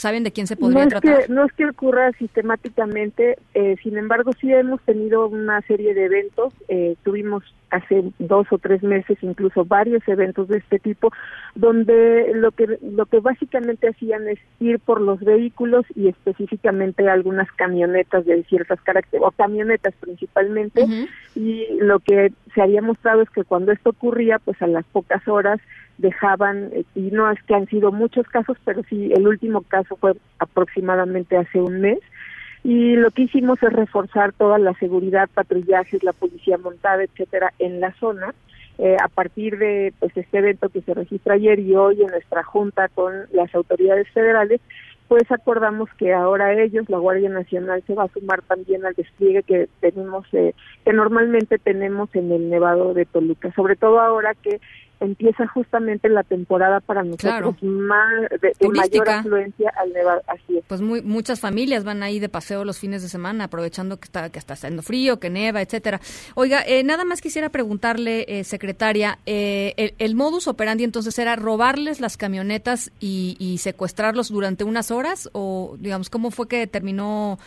¿Saben 0.00 0.24
de 0.24 0.32
quién 0.32 0.46
se 0.46 0.56
podría 0.56 0.84
no 0.84 0.88
tratar? 0.88 1.26
Que, 1.26 1.32
no 1.32 1.44
es 1.44 1.52
que 1.52 1.66
ocurra 1.66 2.10
sistemáticamente, 2.12 3.36
eh, 3.52 3.76
sin 3.82 3.98
embargo 3.98 4.30
sí 4.40 4.50
hemos 4.50 4.80
tenido 4.80 5.28
una 5.28 5.60
serie 5.62 5.92
de 5.92 6.06
eventos, 6.06 6.54
eh, 6.68 6.96
tuvimos 7.02 7.44
hace 7.70 8.04
dos 8.18 8.46
o 8.50 8.58
tres 8.58 8.82
meses 8.82 9.18
incluso 9.22 9.64
varios 9.64 10.06
eventos 10.08 10.48
de 10.48 10.58
este 10.58 10.78
tipo, 10.78 11.12
donde 11.54 12.32
lo 12.34 12.50
que, 12.52 12.78
lo 12.82 13.06
que 13.06 13.20
básicamente 13.20 13.88
hacían 13.88 14.28
es 14.28 14.38
ir 14.58 14.78
por 14.78 15.00
los 15.00 15.20
vehículos 15.20 15.84
y 15.94 16.08
específicamente 16.08 17.08
algunas 17.08 17.50
camionetas 17.52 18.26
de 18.26 18.42
ciertas 18.44 18.80
características, 18.82 19.28
o 19.28 19.30
camionetas 19.32 19.94
principalmente, 20.00 20.86
y 21.34 21.66
lo 21.80 22.00
que 22.00 22.32
se 22.54 22.62
había 22.62 22.82
mostrado 22.82 23.22
es 23.22 23.30
que 23.30 23.44
cuando 23.44 23.72
esto 23.72 23.90
ocurría, 23.90 24.38
pues 24.38 24.60
a 24.62 24.66
las 24.66 24.84
pocas 24.86 25.26
horas 25.28 25.60
dejaban, 25.98 26.70
y 26.94 27.10
no 27.10 27.30
es 27.30 27.42
que 27.44 27.54
han 27.54 27.66
sido 27.66 27.92
muchos 27.92 28.26
casos, 28.28 28.56
pero 28.64 28.82
sí, 28.88 29.12
el 29.14 29.26
último 29.26 29.62
caso 29.62 29.96
fue 29.96 30.14
aproximadamente 30.38 31.36
hace 31.36 31.60
un 31.60 31.80
mes, 31.80 31.98
y 32.62 32.96
lo 32.96 33.10
que 33.10 33.22
hicimos 33.22 33.62
es 33.62 33.72
reforzar 33.72 34.32
toda 34.32 34.58
la 34.58 34.74
seguridad, 34.74 35.30
patrullajes, 35.32 36.02
la 36.02 36.12
policía 36.12 36.58
montada, 36.58 37.02
etcétera, 37.02 37.52
en 37.58 37.80
la 37.80 37.92
zona. 37.94 38.34
Eh, 38.78 38.96
a 39.02 39.08
partir 39.08 39.58
de 39.58 39.92
pues 39.98 40.16
este 40.16 40.38
evento 40.38 40.70
que 40.70 40.80
se 40.80 40.94
registra 40.94 41.34
ayer 41.34 41.58
y 41.58 41.74
hoy 41.74 42.00
en 42.00 42.08
nuestra 42.08 42.42
junta 42.42 42.88
con 42.88 43.12
las 43.32 43.54
autoridades 43.54 44.08
federales, 44.08 44.60
pues 45.06 45.30
acordamos 45.30 45.90
que 45.98 46.14
ahora 46.14 46.54
ellos, 46.54 46.88
la 46.88 46.98
Guardia 46.98 47.28
Nacional, 47.28 47.82
se 47.86 47.94
va 47.94 48.04
a 48.04 48.08
sumar 48.08 48.42
también 48.42 48.86
al 48.86 48.94
despliegue 48.94 49.42
que 49.42 49.68
tenemos, 49.80 50.24
eh, 50.32 50.54
que 50.84 50.92
normalmente 50.92 51.58
tenemos 51.58 52.14
en 52.14 52.30
el 52.30 52.48
Nevado 52.48 52.94
de 52.94 53.06
Toluca, 53.06 53.52
sobre 53.52 53.76
todo 53.76 54.00
ahora 54.00 54.34
que 54.34 54.60
empieza 55.00 55.46
justamente 55.48 56.08
la 56.08 56.22
temporada 56.22 56.80
para 56.80 57.02
nosotros 57.02 57.56
más 57.62 58.28
de, 58.40 58.68
mayor 58.68 59.08
afluencia 59.08 59.72
al 59.76 59.92
Nevado, 59.92 60.22
así 60.26 60.58
es. 60.58 60.64
Pues 60.66 60.80
muy, 60.80 61.02
muchas 61.02 61.40
familias 61.40 61.84
van 61.84 62.02
ahí 62.02 62.20
de 62.20 62.28
paseo 62.28 62.64
los 62.64 62.78
fines 62.78 63.02
de 63.02 63.08
semana, 63.08 63.44
aprovechando 63.44 63.98
que 63.98 64.04
está 64.04 64.30
que 64.30 64.38
está 64.38 64.54
haciendo 64.54 64.82
frío, 64.82 65.18
que 65.18 65.30
neva, 65.30 65.62
etcétera. 65.62 66.00
Oiga, 66.34 66.62
eh, 66.66 66.84
nada 66.84 67.04
más 67.04 67.20
quisiera 67.20 67.48
preguntarle, 67.48 68.26
eh, 68.28 68.44
secretaria, 68.44 69.18
eh, 69.26 69.94
el, 69.98 70.14
modus 70.14 70.48
operandi 70.48 70.84
entonces 70.84 71.18
era 71.18 71.34
robarles 71.34 72.00
las 72.00 72.18
camionetas 72.18 72.92
y, 73.00 73.36
y, 73.38 73.58
secuestrarlos 73.58 74.28
durante 74.28 74.64
unas 74.64 74.90
horas, 74.90 75.30
o 75.32 75.76
digamos, 75.78 76.10
¿cómo 76.10 76.30
fue 76.30 76.46
que 76.46 76.66
terminó 76.66 77.38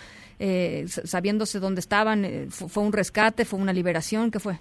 sabiéndose 0.87 1.59
dónde 1.59 1.79
estaban? 1.79 2.49
¿Fue 2.49 2.83
un 2.83 2.91
rescate? 2.91 3.45
¿Fue 3.45 3.59
una 3.59 3.71
liberación? 3.71 4.29
¿Qué 4.29 4.39
fue? 4.39 4.59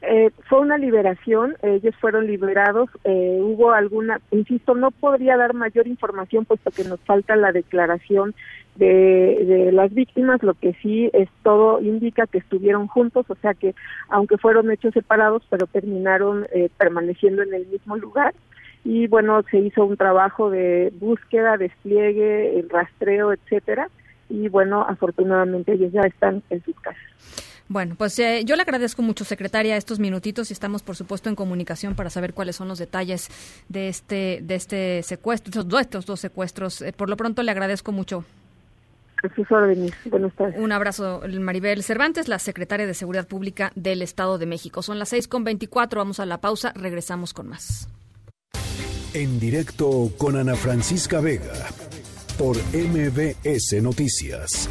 Eh, 0.00 0.30
fue 0.48 0.60
una 0.60 0.78
liberación, 0.78 1.56
ellos 1.60 1.94
fueron 1.96 2.28
liberados, 2.28 2.88
eh, 3.02 3.40
hubo 3.42 3.72
alguna, 3.72 4.20
insisto, 4.30 4.74
no 4.74 4.92
podría 4.92 5.36
dar 5.36 5.54
mayor 5.54 5.88
información 5.88 6.44
puesto 6.44 6.70
que 6.70 6.84
nos 6.84 7.00
falta 7.00 7.34
la 7.34 7.50
declaración 7.50 8.32
de, 8.76 9.44
de, 9.44 9.72
las 9.72 9.92
víctimas, 9.92 10.40
lo 10.44 10.54
que 10.54 10.74
sí 10.74 11.10
es 11.12 11.28
todo 11.42 11.80
indica 11.80 12.28
que 12.28 12.38
estuvieron 12.38 12.86
juntos, 12.86 13.26
o 13.28 13.34
sea 13.36 13.54
que 13.54 13.74
aunque 14.08 14.38
fueron 14.38 14.70
hechos 14.70 14.94
separados, 14.94 15.42
pero 15.50 15.66
terminaron 15.66 16.46
eh, 16.52 16.70
permaneciendo 16.78 17.42
en 17.42 17.52
el 17.54 17.66
mismo 17.66 17.96
lugar 17.96 18.34
y 18.84 19.08
bueno, 19.08 19.42
se 19.50 19.58
hizo 19.58 19.84
un 19.84 19.96
trabajo 19.96 20.48
de 20.48 20.92
búsqueda, 21.00 21.56
despliegue, 21.56 22.64
rastreo, 22.70 23.32
etcétera 23.32 23.88
y 24.28 24.48
bueno, 24.48 24.86
afortunadamente 24.88 25.72
ellos 25.72 25.90
ya 25.92 26.02
están 26.02 26.44
en 26.50 26.62
sus 26.62 26.78
casas. 26.78 27.47
Bueno, 27.68 27.96
pues 27.96 28.18
eh, 28.18 28.42
yo 28.44 28.56
le 28.56 28.62
agradezco 28.62 29.02
mucho, 29.02 29.24
secretaria, 29.24 29.76
estos 29.76 29.98
minutitos 29.98 30.50
y 30.50 30.54
estamos, 30.54 30.82
por 30.82 30.96
supuesto, 30.96 31.28
en 31.28 31.34
comunicación 31.34 31.94
para 31.94 32.08
saber 32.08 32.32
cuáles 32.32 32.56
son 32.56 32.68
los 32.68 32.78
detalles 32.78 33.28
de 33.68 33.88
este, 33.88 34.40
de 34.42 34.54
este 34.54 35.02
secuestro, 35.02 35.62
de 35.62 35.80
estos 35.80 36.06
dos 36.06 36.20
secuestros. 36.20 36.80
Eh, 36.80 36.92
por 36.92 37.10
lo 37.10 37.16
pronto, 37.16 37.42
le 37.42 37.50
agradezco 37.50 37.92
mucho. 37.92 38.24
Buenas 40.06 40.32
tardes. 40.34 40.60
Un 40.60 40.72
abrazo, 40.72 41.22
Maribel 41.40 41.82
Cervantes, 41.82 42.28
la 42.28 42.38
secretaria 42.38 42.86
de 42.86 42.94
Seguridad 42.94 43.26
Pública 43.26 43.72
del 43.74 44.00
Estado 44.00 44.38
de 44.38 44.46
México. 44.46 44.80
Son 44.80 44.98
las 44.98 45.08
seis 45.10 45.28
con 45.28 45.44
veinticuatro. 45.44 46.00
Vamos 46.00 46.20
a 46.20 46.26
la 46.26 46.40
pausa. 46.40 46.72
Regresamos 46.74 47.34
con 47.34 47.48
más. 47.48 47.88
En 49.14 49.40
directo 49.40 50.10
con 50.16 50.36
Ana 50.36 50.54
Francisca 50.54 51.20
Vega 51.20 51.52
por 52.38 52.56
MBS 52.72 53.82
Noticias. 53.82 54.68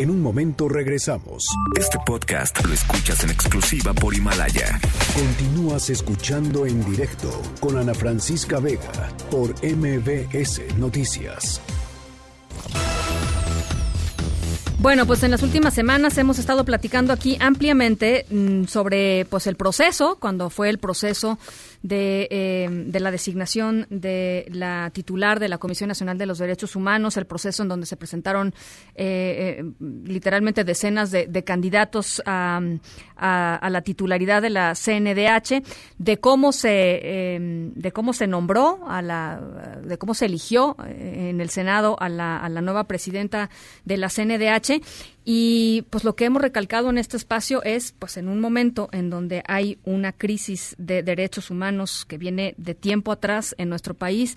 En 0.00 0.08
un 0.08 0.22
momento 0.22 0.66
regresamos. 0.66 1.44
Este 1.78 1.98
podcast 2.06 2.64
lo 2.64 2.72
escuchas 2.72 3.22
en 3.22 3.28
exclusiva 3.28 3.92
por 3.92 4.14
Himalaya. 4.14 4.80
Continúas 5.14 5.90
escuchando 5.90 6.64
en 6.64 6.82
directo 6.90 7.30
con 7.60 7.76
Ana 7.76 7.92
Francisca 7.92 8.60
Vega 8.60 9.10
por 9.30 9.50
MBS 9.62 10.74
Noticias. 10.78 11.60
Bueno, 14.78 15.04
pues 15.04 15.22
en 15.22 15.32
las 15.32 15.42
últimas 15.42 15.74
semanas 15.74 16.16
hemos 16.16 16.38
estado 16.38 16.64
platicando 16.64 17.12
aquí 17.12 17.36
ampliamente 17.38 18.24
mm, 18.30 18.64
sobre 18.64 19.26
pues 19.26 19.46
el 19.46 19.56
proceso, 19.56 20.16
cuando 20.18 20.48
fue 20.48 20.70
el 20.70 20.78
proceso 20.78 21.38
de, 21.82 22.28
eh, 22.30 22.68
de, 22.70 23.00
la 23.00 23.10
designación 23.10 23.86
de 23.90 24.46
la 24.52 24.90
titular 24.92 25.40
de 25.40 25.48
la 25.48 25.58
Comisión 25.58 25.88
Nacional 25.88 26.18
de 26.18 26.26
los 26.26 26.38
Derechos 26.38 26.76
Humanos, 26.76 27.16
el 27.16 27.26
proceso 27.26 27.62
en 27.62 27.68
donde 27.68 27.86
se 27.86 27.96
presentaron 27.96 28.54
eh, 28.94 29.60
eh, 29.60 29.64
literalmente 30.04 30.64
decenas 30.64 31.10
de, 31.10 31.44
candidatos 31.44 32.22
a, 32.26 32.60
a, 33.16 33.70
la 33.70 33.82
titularidad 33.82 34.42
de 34.42 34.50
la 34.50 34.74
CNDH, 34.74 35.62
de 35.98 36.18
cómo 36.18 36.52
se 36.52 36.70
de 37.74 37.92
cómo 37.92 38.12
se 38.12 38.26
nombró 38.26 38.80
a 38.86 39.00
la 39.00 39.40
de 39.82 39.96
cómo 39.96 40.14
se 40.14 40.26
eligió 40.26 40.76
en 40.86 41.40
el 41.40 41.48
Senado 41.48 41.96
a 41.98 42.08
la, 42.08 42.38
a 42.38 42.48
la 42.48 42.60
nueva 42.60 42.84
presidenta 42.84 43.48
de 43.84 43.96
la 43.96 44.08
CNDH 44.08 44.82
y 45.24 45.82
pues 45.90 46.04
lo 46.04 46.16
que 46.16 46.24
hemos 46.24 46.42
recalcado 46.42 46.90
en 46.90 46.98
este 46.98 47.16
espacio 47.16 47.62
es, 47.62 47.92
pues 47.98 48.16
en 48.16 48.28
un 48.28 48.40
momento 48.40 48.88
en 48.92 49.10
donde 49.10 49.42
hay 49.46 49.78
una 49.84 50.12
crisis 50.12 50.74
de 50.78 51.02
derechos 51.02 51.50
humanos 51.50 52.04
que 52.06 52.18
viene 52.18 52.54
de 52.56 52.74
tiempo 52.74 53.12
atrás 53.12 53.54
en 53.58 53.68
nuestro 53.68 53.94
país, 53.94 54.36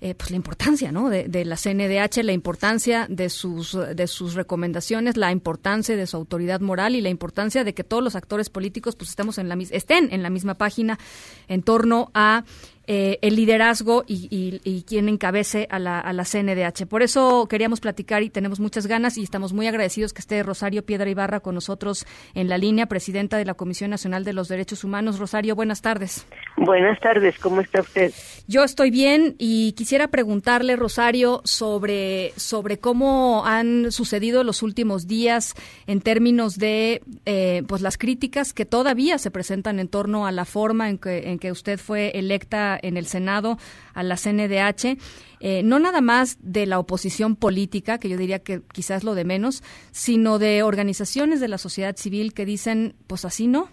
eh, 0.00 0.14
pues 0.14 0.30
la 0.30 0.36
importancia 0.36 0.92
¿no? 0.92 1.08
de, 1.08 1.44
la 1.44 1.56
CNDH, 1.56 2.22
la 2.22 2.32
importancia 2.32 3.06
de 3.08 3.28
sus, 3.30 3.76
de 3.94 4.06
sus 4.06 4.34
recomendaciones, 4.34 5.16
la 5.16 5.32
importancia 5.32 5.96
de 5.96 6.06
su 6.06 6.16
autoridad 6.16 6.60
moral 6.60 6.94
y 6.94 7.00
la 7.00 7.08
importancia 7.08 7.64
de 7.64 7.74
que 7.74 7.82
todos 7.82 8.04
los 8.04 8.14
actores 8.14 8.48
políticos 8.48 8.94
pues 8.94 9.10
estemos 9.10 9.38
en 9.38 9.48
la, 9.48 9.58
estén 9.70 10.12
en 10.12 10.22
la 10.22 10.30
misma 10.30 10.54
página 10.54 11.00
en 11.48 11.62
torno 11.62 12.12
a 12.14 12.44
eh, 12.88 13.18
el 13.20 13.36
liderazgo 13.36 14.04
y, 14.06 14.28
y, 14.64 14.82
quien 14.84 15.08
encabece 15.08 15.66
a 15.70 15.78
la, 15.78 16.00
a 16.00 16.12
la 16.12 16.24
CNDH. 16.24 16.86
Por 16.86 17.02
eso 17.02 17.46
queríamos 17.48 17.80
platicar 17.80 18.22
y 18.22 18.30
tenemos 18.30 18.60
muchas 18.60 18.86
ganas 18.86 19.18
y 19.18 19.22
estamos 19.22 19.52
muy 19.52 19.66
agradecidos 19.66 20.14
que 20.14 20.20
esté 20.20 20.42
Rosario 20.42 20.84
Piedra 20.84 21.10
Ibarra 21.10 21.40
con 21.40 21.54
nosotros 21.54 22.06
en 22.34 22.48
la 22.48 22.56
línea, 22.56 22.86
presidenta 22.86 23.36
de 23.36 23.44
la 23.44 23.54
Comisión 23.54 23.90
Nacional 23.90 24.24
de 24.24 24.32
los 24.32 24.48
Derechos 24.48 24.84
Humanos. 24.84 25.18
Rosario, 25.18 25.54
buenas 25.54 25.82
tardes. 25.82 26.26
Buenas 26.56 26.98
tardes, 27.00 27.38
¿cómo 27.38 27.60
está 27.60 27.80
usted? 27.80 28.12
Yo 28.46 28.64
estoy 28.64 28.90
bien 28.90 29.34
y 29.38 29.72
quisiera 29.72 29.88
quisiera 29.88 30.08
preguntarle, 30.08 30.76
Rosario, 30.76 31.40
sobre, 31.44 32.34
sobre 32.36 32.76
cómo 32.76 33.46
han 33.46 33.90
sucedido 33.90 34.44
los 34.44 34.62
últimos 34.62 35.06
días 35.06 35.54
en 35.86 36.02
términos 36.02 36.58
de 36.58 37.00
eh, 37.24 37.62
pues 37.66 37.80
las 37.80 37.96
críticas 37.96 38.52
que 38.52 38.66
todavía 38.66 39.16
se 39.16 39.30
presentan 39.30 39.78
en 39.78 39.88
torno 39.88 40.26
a 40.26 40.30
la 40.30 40.44
forma 40.44 40.90
en 40.90 40.98
que, 40.98 41.30
en 41.30 41.38
que 41.38 41.52
usted 41.52 41.78
fue 41.78 42.10
electa 42.10 42.77
en 42.82 42.96
el 42.96 43.06
Senado 43.06 43.58
a 43.94 44.02
la 44.02 44.16
CNDH. 44.16 44.98
Eh, 45.40 45.62
no 45.62 45.78
nada 45.78 46.00
más 46.00 46.38
de 46.40 46.66
la 46.66 46.78
oposición 46.78 47.36
política, 47.36 47.98
que 47.98 48.08
yo 48.08 48.16
diría 48.16 48.40
que 48.40 48.60
quizás 48.72 49.04
lo 49.04 49.14
de 49.14 49.24
menos, 49.24 49.62
sino 49.92 50.38
de 50.38 50.62
organizaciones 50.62 51.40
de 51.40 51.48
la 51.48 51.58
sociedad 51.58 51.96
civil 51.96 52.34
que 52.34 52.44
dicen, 52.44 52.94
pues 53.06 53.24
así 53.24 53.46
no. 53.46 53.68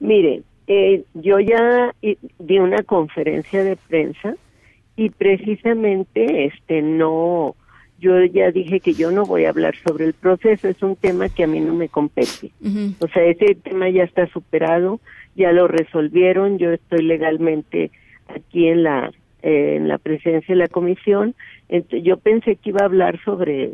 Mire, 0.00 0.42
eh, 0.66 1.04
yo 1.14 1.40
ya 1.40 1.94
di 2.38 2.58
una 2.58 2.82
conferencia 2.82 3.64
de 3.64 3.76
prensa 3.76 4.34
y 4.96 5.10
precisamente 5.10 6.46
este 6.46 6.82
no 6.82 7.54
yo 7.98 8.24
ya 8.24 8.50
dije 8.50 8.80
que 8.80 8.94
yo 8.94 9.10
no 9.10 9.24
voy 9.24 9.44
a 9.44 9.50
hablar 9.50 9.74
sobre 9.76 10.04
el 10.04 10.14
proceso, 10.14 10.68
es 10.68 10.82
un 10.82 10.94
tema 10.94 11.28
que 11.28 11.44
a 11.44 11.46
mí 11.46 11.60
no 11.60 11.74
me 11.74 11.88
compete. 11.88 12.52
O 13.00 13.08
sea, 13.08 13.24
ese 13.24 13.56
tema 13.56 13.90
ya 13.90 14.04
está 14.04 14.26
superado, 14.28 15.00
ya 15.38 15.52
lo 15.52 15.68
resolvieron, 15.68 16.58
yo 16.58 16.72
estoy 16.72 17.02
legalmente 17.02 17.90
aquí 18.28 18.68
en 18.68 18.82
la 18.82 19.10
eh, 19.40 19.76
en 19.76 19.86
la 19.86 19.98
presencia 19.98 20.52
de 20.52 20.58
la 20.58 20.66
comisión. 20.66 21.36
Entonces, 21.68 22.02
yo 22.02 22.16
pensé 22.16 22.56
que 22.56 22.70
iba 22.70 22.80
a 22.82 22.86
hablar 22.86 23.22
sobre 23.24 23.70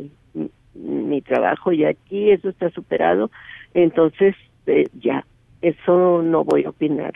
mi, 0.74 1.22
trabajo 1.22 1.72
y 1.72 1.84
aquí 1.84 2.30
eso 2.30 2.50
está 2.50 2.68
superado, 2.70 3.30
entonces 3.72 4.34
eh, 4.66 4.84
ya 5.00 5.24
eso 5.62 6.20
no 6.22 6.44
voy 6.44 6.64
a 6.64 6.70
opinar. 6.70 7.14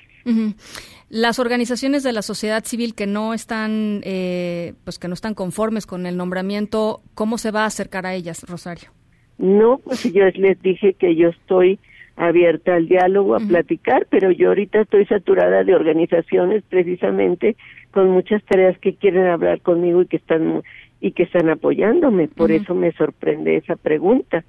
Las 1.10 1.38
organizaciones 1.38 2.02
de 2.02 2.12
la 2.12 2.22
sociedad 2.22 2.64
civil 2.64 2.94
que 2.94 3.06
no 3.06 3.34
están, 3.34 4.00
eh, 4.04 4.72
pues 4.84 4.98
que 4.98 5.08
no 5.08 5.14
están 5.14 5.34
conformes 5.34 5.84
con 5.84 6.06
el 6.06 6.16
nombramiento, 6.16 7.02
¿cómo 7.14 7.36
se 7.36 7.50
va 7.50 7.64
a 7.64 7.66
acercar 7.66 8.06
a 8.06 8.14
ellas, 8.14 8.46
Rosario? 8.48 8.90
No, 9.36 9.78
pues 9.84 10.10
yo 10.12 10.24
les 10.34 10.60
dije 10.62 10.94
que 10.94 11.14
yo 11.16 11.28
estoy 11.28 11.78
abierta 12.18 12.74
al 12.74 12.88
diálogo, 12.88 13.36
a 13.36 13.40
platicar, 13.40 14.06
pero 14.10 14.30
yo 14.30 14.48
ahorita 14.48 14.80
estoy 14.80 15.06
saturada 15.06 15.62
de 15.62 15.74
organizaciones 15.74 16.64
precisamente 16.68 17.56
con 17.92 18.10
muchas 18.10 18.42
tareas 18.44 18.76
que 18.78 18.94
quieren 18.94 19.26
hablar 19.26 19.60
conmigo 19.60 20.02
y 20.02 20.06
que 20.06 20.16
están 20.16 20.62
y 21.00 21.12
que 21.12 21.22
están 21.22 21.48
apoyándome, 21.48 22.26
por 22.26 22.50
eso 22.50 22.74
me 22.74 22.90
sorprende 22.92 23.56
esa 23.56 23.76
pregunta 23.76 24.44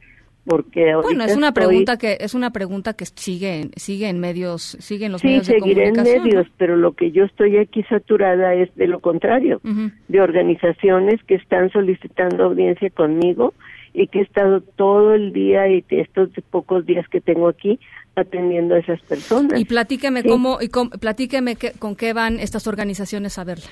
porque 0.45 0.95
bueno 0.95 1.25
es 1.25 1.35
una 1.35 1.51
pregunta 1.51 1.97
que 1.97 2.17
es 2.19 2.33
una 2.33 2.51
pregunta 2.51 2.93
que 2.93 3.05
sigue 3.05 3.69
sigue 3.75 4.07
en 4.07 4.19
medios 4.19 4.77
sigue 4.79 5.05
en 5.05 5.11
los 5.11 5.23
medios 5.23 5.45
de 5.45 5.59
comunicación 5.59 6.07
en 6.07 6.23
medios 6.23 6.47
pero 6.57 6.77
lo 6.77 6.93
que 6.93 7.11
yo 7.11 7.25
estoy 7.25 7.57
aquí 7.57 7.83
saturada 7.83 8.55
es 8.55 8.73
de 8.75 8.87
lo 8.87 8.99
contrario 8.99 9.61
de 10.07 10.21
organizaciones 10.21 11.21
que 11.25 11.35
están 11.35 11.69
solicitando 11.71 12.45
audiencia 12.45 12.89
conmigo 12.89 13.53
y 13.93 14.07
que 14.07 14.19
he 14.19 14.21
estado 14.23 14.61
todo 14.61 15.13
el 15.13 15.33
día 15.33 15.67
y 15.67 15.83
estos 15.89 16.29
pocos 16.49 16.85
días 16.85 17.07
que 17.09 17.21
tengo 17.21 17.47
aquí 17.47 17.79
atendiendo 18.15 18.75
a 18.75 18.79
esas 18.79 19.01
personas 19.01 19.59
y 19.59 19.65
platíqueme 19.65 20.23
cómo 20.23 20.59
y 20.61 20.69
platíqueme 20.69 21.55
con 21.79 21.95
qué 21.95 22.13
van 22.13 22.39
estas 22.39 22.67
organizaciones 22.67 23.37
a 23.37 23.43
verla 23.43 23.69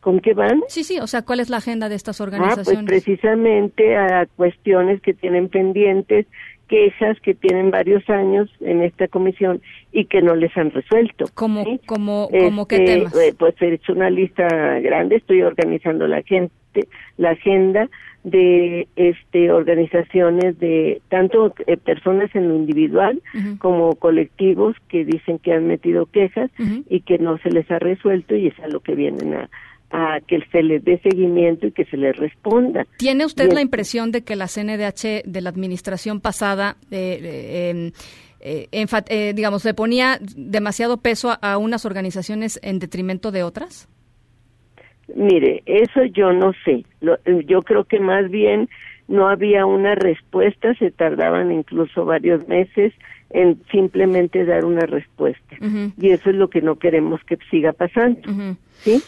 ¿Con 0.00 0.20
qué 0.20 0.32
van? 0.32 0.62
Sí, 0.68 0.84
sí, 0.84 1.00
o 1.00 1.06
sea, 1.06 1.22
¿cuál 1.22 1.40
es 1.40 1.50
la 1.50 1.56
agenda 1.56 1.88
de 1.88 1.96
estas 1.96 2.20
organizaciones? 2.20 2.68
Ah, 2.68 2.86
pues 2.86 3.02
precisamente 3.04 3.96
a 3.96 4.26
cuestiones 4.36 5.02
que 5.02 5.12
tienen 5.12 5.48
pendientes, 5.48 6.26
quejas 6.68 7.18
que 7.20 7.34
tienen 7.34 7.70
varios 7.70 8.08
años 8.08 8.48
en 8.60 8.82
esta 8.82 9.08
comisión 9.08 9.60
y 9.90 10.04
que 10.04 10.22
no 10.22 10.36
les 10.36 10.56
han 10.56 10.70
resuelto. 10.70 11.24
¿Cómo, 11.34 11.64
como, 11.86 12.28
como 12.28 12.68
qué 12.68 12.76
este, 12.76 12.94
temas? 12.94 13.16
Eh, 13.16 13.34
pues 13.36 13.54
es 13.60 13.88
una 13.88 14.08
lista 14.08 14.46
grande, 14.80 15.16
estoy 15.16 15.42
organizando 15.42 16.06
la 16.06 16.22
gente, 16.22 16.52
la 17.16 17.30
agenda 17.30 17.90
de 18.30 18.88
este 18.96 19.50
organizaciones 19.50 20.58
de 20.58 21.00
tanto 21.08 21.54
eh, 21.66 21.76
personas 21.76 22.34
en 22.34 22.48
lo 22.48 22.56
individual 22.56 23.22
como 23.58 23.94
colectivos 23.96 24.76
que 24.88 25.04
dicen 25.04 25.38
que 25.38 25.52
han 25.52 25.66
metido 25.66 26.06
quejas 26.06 26.50
y 26.88 27.00
que 27.00 27.18
no 27.18 27.38
se 27.38 27.50
les 27.50 27.70
ha 27.70 27.78
resuelto 27.78 28.34
y 28.34 28.48
es 28.48 28.58
a 28.60 28.68
lo 28.68 28.80
que 28.80 28.94
vienen 28.94 29.34
a, 29.34 29.50
a 29.90 30.20
que 30.26 30.40
se 30.52 30.62
les 30.62 30.84
dé 30.84 31.00
seguimiento 31.02 31.66
y 31.66 31.72
que 31.72 31.84
se 31.86 31.96
les 31.96 32.16
responda. 32.16 32.86
¿Tiene 32.98 33.24
usted 33.24 33.52
la 33.52 33.60
impresión 33.60 34.12
de 34.12 34.22
que 34.22 34.36
la 34.36 34.46
CNDH 34.46 35.24
de 35.24 35.40
la 35.40 35.50
administración 35.50 36.20
pasada, 36.20 36.76
eh, 36.90 37.92
eh, 38.40 38.66
eh, 38.80 39.32
digamos, 39.34 39.64
le 39.64 39.74
ponía 39.74 40.18
demasiado 40.36 40.98
peso 40.98 41.36
a, 41.40 41.58
unas 41.58 41.84
organizaciones 41.84 42.60
en 42.62 42.78
detrimento 42.78 43.30
de 43.30 43.42
otras? 43.42 43.88
Mire, 45.14 45.62
eso 45.66 46.04
yo 46.04 46.32
no 46.32 46.52
sé. 46.64 46.84
yo 47.46 47.62
creo 47.62 47.84
que 47.84 48.00
más 48.00 48.30
bien 48.30 48.68
no 49.06 49.28
había 49.28 49.64
una 49.64 49.94
respuesta, 49.94 50.74
se 50.74 50.90
tardaban 50.90 51.50
incluso 51.50 52.04
varios 52.04 52.46
meses 52.46 52.92
en 53.30 53.58
simplemente 53.70 54.44
dar 54.44 54.64
una 54.64 54.86
respuesta. 54.86 55.56
Y 56.00 56.10
eso 56.10 56.30
es 56.30 56.36
lo 56.36 56.48
que 56.48 56.62
no 56.62 56.76
queremos 56.76 57.22
que 57.24 57.38
siga 57.50 57.72
pasando. 57.72 58.20
¿Sí? 58.80 59.02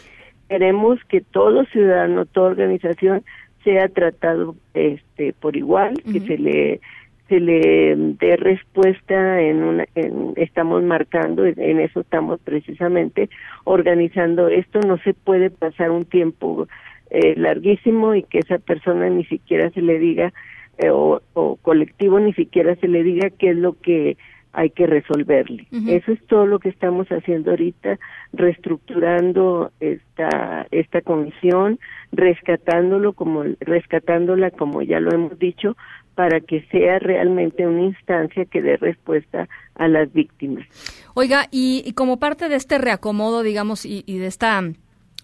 queremos 0.51 0.99
que 1.07 1.21
todo 1.21 1.63
ciudadano, 1.63 2.25
toda 2.25 2.49
organización 2.49 3.23
sea 3.63 3.87
tratado 3.87 4.57
este 4.73 5.31
por 5.31 5.55
igual, 5.55 5.93
que 6.03 6.19
se 6.19 6.37
le 6.37 6.81
se 7.31 7.39
le 7.39 7.95
dé 8.19 8.35
respuesta 8.35 9.39
en 9.39 9.63
una 9.63 9.85
en, 9.95 10.33
estamos 10.35 10.83
marcando 10.83 11.45
en 11.45 11.79
eso 11.79 12.01
estamos 12.01 12.41
precisamente 12.41 13.29
organizando 13.63 14.49
esto 14.49 14.81
no 14.81 14.97
se 14.97 15.13
puede 15.13 15.49
pasar 15.49 15.91
un 15.91 16.03
tiempo 16.03 16.67
eh, 17.09 17.35
larguísimo 17.37 18.15
y 18.15 18.23
que 18.23 18.39
esa 18.39 18.57
persona 18.57 19.09
ni 19.09 19.23
siquiera 19.23 19.69
se 19.69 19.81
le 19.81 19.97
diga 19.97 20.33
eh, 20.77 20.89
o, 20.89 21.21
o 21.33 21.55
colectivo 21.55 22.19
ni 22.19 22.33
siquiera 22.33 22.75
se 22.75 22.89
le 22.89 23.01
diga 23.01 23.29
qué 23.29 23.51
es 23.51 23.55
lo 23.55 23.79
que 23.79 24.17
hay 24.53 24.69
que 24.71 24.85
resolverle. 24.85 25.67
Eso 25.87 26.11
es 26.11 26.21
todo 26.27 26.45
lo 26.45 26.59
que 26.59 26.69
estamos 26.69 27.07
haciendo 27.07 27.51
ahorita, 27.51 27.97
reestructurando 28.33 29.71
esta 29.79 30.67
esta 30.71 31.01
comisión, 31.01 31.79
rescatándolo 32.11 33.13
como 33.13 33.43
rescatándola 33.61 34.51
como 34.51 34.81
ya 34.81 34.99
lo 34.99 35.11
hemos 35.11 35.39
dicho 35.39 35.77
para 36.15 36.41
que 36.41 36.61
sea 36.71 36.99
realmente 36.99 37.65
una 37.65 37.83
instancia 37.83 38.45
que 38.45 38.61
dé 38.61 38.77
respuesta 38.77 39.47
a 39.75 39.87
las 39.87 40.11
víctimas. 40.13 40.65
Oiga, 41.13 41.47
y, 41.51 41.93
como 41.93 42.19
parte 42.19 42.49
de 42.49 42.55
este 42.55 42.77
reacomodo, 42.77 43.43
digamos, 43.43 43.85
y, 43.85 44.03
y 44.05 44.17
de 44.17 44.27
esta 44.27 44.61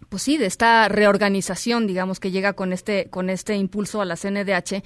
pues 0.09 0.23
sí, 0.23 0.37
de 0.37 0.45
esta 0.45 0.87
reorganización, 0.87 1.87
digamos, 1.87 2.19
que 2.19 2.31
llega 2.31 2.53
con 2.53 2.71
este, 2.73 3.07
con 3.09 3.29
este 3.29 3.55
impulso 3.55 4.01
a 4.01 4.05
la 4.05 4.15
CNDH, 4.15 4.83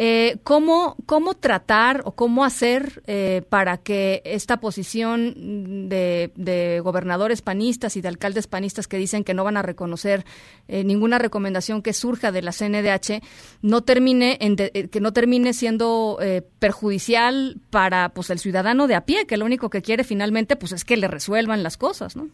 eh, 0.00 0.38
¿cómo, 0.44 0.96
¿cómo 1.06 1.34
tratar 1.34 2.02
o 2.04 2.12
cómo 2.12 2.44
hacer 2.44 3.02
eh, 3.06 3.42
para 3.48 3.78
que 3.78 4.22
esta 4.24 4.60
posición 4.60 5.88
de, 5.88 6.80
gobernadores 6.84 7.42
panistas 7.42 7.96
y 7.96 8.00
de 8.00 8.06
alcaldes 8.08 8.46
panistas 8.46 8.86
que 8.86 8.96
dicen 8.96 9.24
que 9.24 9.34
no 9.34 9.42
van 9.42 9.56
a 9.56 9.62
reconocer 9.62 10.24
eh, 10.68 10.84
ninguna 10.84 11.18
recomendación 11.18 11.82
que 11.82 11.92
surja 11.92 12.30
de 12.30 12.42
la 12.42 12.52
CNDH 12.52 13.22
no 13.62 13.82
termine 13.82 14.38
en 14.40 14.54
que 14.56 15.00
no 15.00 15.12
termine 15.12 15.52
siendo 15.52 16.18
perjudicial 16.60 17.60
para 17.70 18.10
pues 18.10 18.30
el 18.30 18.38
ciudadano 18.38 18.86
de 18.86 18.94
a 18.94 19.04
pie, 19.04 19.26
que 19.26 19.36
lo 19.36 19.44
único 19.44 19.68
que 19.68 19.82
quiere 19.82 20.04
finalmente 20.04 20.54
pues 20.54 20.70
es 20.72 20.84
que 20.84 20.96
le 20.96 21.08
resuelvan 21.08 21.64
las 21.64 21.76
cosas, 21.76 22.14
¿no? 22.14 22.28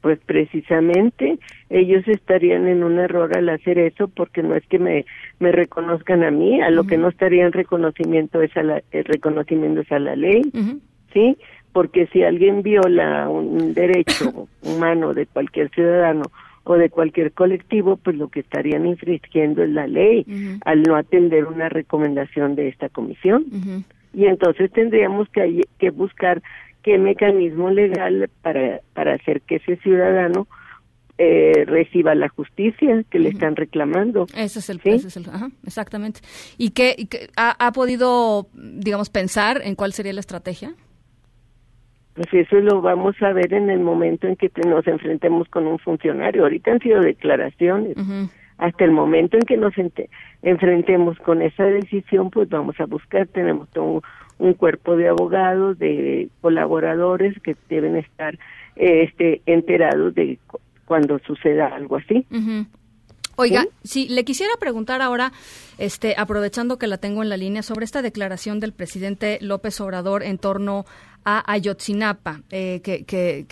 Pues 0.00 0.18
precisamente 0.24 1.38
ellos 1.70 2.06
estarían 2.06 2.68
en 2.68 2.84
un 2.84 2.98
error 2.98 3.36
al 3.36 3.48
hacer 3.48 3.78
eso 3.78 4.08
porque 4.08 4.42
no 4.42 4.54
es 4.54 4.64
que 4.66 4.78
me, 4.78 5.04
me 5.40 5.52
reconozcan 5.52 6.22
a 6.22 6.30
mí, 6.30 6.60
a 6.60 6.70
lo 6.70 6.84
que 6.84 6.98
no 6.98 7.08
estarían 7.08 7.52
reconocimiento 7.52 8.40
es 8.42 8.56
a 8.56 8.62
la, 8.62 8.82
el 8.92 9.04
reconocimiento 9.04 9.80
es 9.80 9.92
a 9.92 9.98
la 9.98 10.16
ley, 10.16 10.42
¿sí? 11.12 11.36
Porque 11.72 12.06
si 12.06 12.22
alguien 12.22 12.62
viola 12.62 13.28
un 13.28 13.74
derecho 13.74 14.48
humano 14.62 15.14
de 15.14 15.26
cualquier 15.26 15.70
ciudadano 15.70 16.22
o 16.64 16.74
de 16.74 16.90
cualquier 16.90 17.32
colectivo, 17.32 17.96
pues 17.96 18.16
lo 18.16 18.28
que 18.28 18.40
estarían 18.40 18.86
infringiendo 18.86 19.62
es 19.62 19.70
la 19.70 19.86
ley 19.86 20.26
al 20.64 20.82
no 20.82 20.96
atender 20.96 21.46
una 21.46 21.68
recomendación 21.68 22.54
de 22.56 22.68
esta 22.68 22.88
comisión. 22.88 23.46
Y 24.14 24.26
entonces 24.26 24.70
tendríamos 24.72 25.28
que, 25.28 25.66
que 25.78 25.90
buscar 25.90 26.42
qué 26.82 26.98
mecanismo 26.98 27.70
legal 27.70 28.30
para, 28.42 28.80
para 28.94 29.14
hacer 29.14 29.42
que 29.42 29.56
ese 29.56 29.76
ciudadano 29.76 30.46
eh, 31.20 31.64
reciba 31.66 32.14
la 32.14 32.28
justicia 32.28 33.02
que 33.10 33.18
le 33.18 33.30
están 33.30 33.56
reclamando. 33.56 34.26
Ese 34.36 34.60
es 34.60 34.70
el, 34.70 34.80
exactamente. 35.66 36.20
¿Y 36.56 36.70
qué, 36.70 37.08
ha, 37.36 37.72
podido, 37.72 38.46
digamos, 38.54 39.10
pensar 39.10 39.60
en 39.64 39.74
cuál 39.74 39.92
sería 39.92 40.12
la 40.12 40.20
estrategia? 40.20 40.74
Pues 42.14 42.32
eso 42.32 42.60
lo 42.60 42.80
vamos 42.82 43.20
a 43.20 43.32
ver 43.32 43.52
en 43.52 43.68
el 43.68 43.80
momento 43.80 44.28
en 44.28 44.36
que 44.36 44.48
nos 44.64 44.86
enfrentemos 44.86 45.48
con 45.48 45.66
un 45.66 45.80
funcionario. 45.80 46.44
Ahorita 46.44 46.70
han 46.70 46.78
sido 46.78 47.00
declaraciones. 47.00 47.96
Hasta 48.58 48.84
el 48.84 48.92
momento 48.92 49.36
en 49.38 49.42
que 49.42 49.56
nos 49.56 49.74
enfrentemos 50.42 51.18
con 51.18 51.42
esa 51.42 51.64
decisión, 51.64 52.30
pues 52.30 52.48
vamos 52.48 52.78
a 52.78 52.86
buscar, 52.86 53.26
tenemos 53.26 53.68
todo 53.70 54.04
un 54.38 54.54
cuerpo 54.54 54.96
de 54.96 55.08
abogados, 55.08 55.78
de 55.78 56.28
colaboradores 56.40 57.34
que 57.42 57.56
deben 57.68 57.96
estar 57.96 58.38
este, 58.76 59.42
enterados 59.46 60.14
de 60.14 60.38
cuando 60.84 61.18
suceda 61.20 61.66
algo 61.66 61.96
así. 61.96 62.26
Oiga, 63.36 63.66
si 63.84 64.08
le 64.08 64.24
quisiera 64.24 64.52
preguntar 64.58 65.00
ahora, 65.00 65.32
este, 65.78 66.14
aprovechando 66.18 66.76
que 66.76 66.88
la 66.88 66.98
tengo 66.98 67.22
en 67.22 67.28
la 67.28 67.36
línea, 67.36 67.62
sobre 67.62 67.84
esta 67.84 68.02
declaración 68.02 68.58
del 68.58 68.72
presidente 68.72 69.38
López 69.40 69.80
Obrador 69.80 70.24
en 70.24 70.38
torno 70.38 70.86
a 71.30 71.44
Ayotzinapa, 71.52 72.40
eh, 72.50 72.80
que, 72.82 73.04
que, 73.04 73.44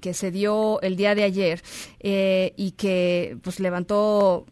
que, 0.00 0.12
se 0.12 0.32
dio 0.32 0.80
el 0.82 0.96
día 0.96 1.14
de 1.14 1.22
ayer 1.22 1.60
eh, 2.00 2.52
y 2.56 2.72
que 2.72 3.36
pues 3.44 3.60
levantó 3.60 4.44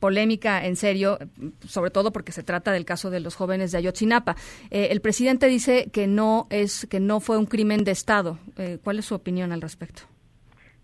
polémica 0.00 0.64
en 0.64 0.76
serio, 0.76 1.18
sobre 1.60 1.90
todo 1.90 2.12
porque 2.12 2.32
se 2.32 2.42
trata 2.42 2.72
del 2.72 2.86
caso 2.86 3.10
de 3.10 3.20
los 3.20 3.36
jóvenes 3.36 3.70
de 3.70 3.78
Ayotzinapa. 3.78 4.34
Eh, 4.70 4.88
el 4.92 5.02
presidente 5.02 5.46
dice 5.46 5.90
que 5.92 6.06
no 6.06 6.46
es 6.48 6.86
que 6.86 7.00
no 7.00 7.20
fue 7.20 7.36
un 7.36 7.44
crimen 7.44 7.84
de 7.84 7.90
Estado. 7.90 8.38
¿Cuál 8.82 8.98
es 8.98 9.04
su 9.04 9.14
opinión 9.14 9.52
al 9.52 9.60
respecto? 9.60 10.02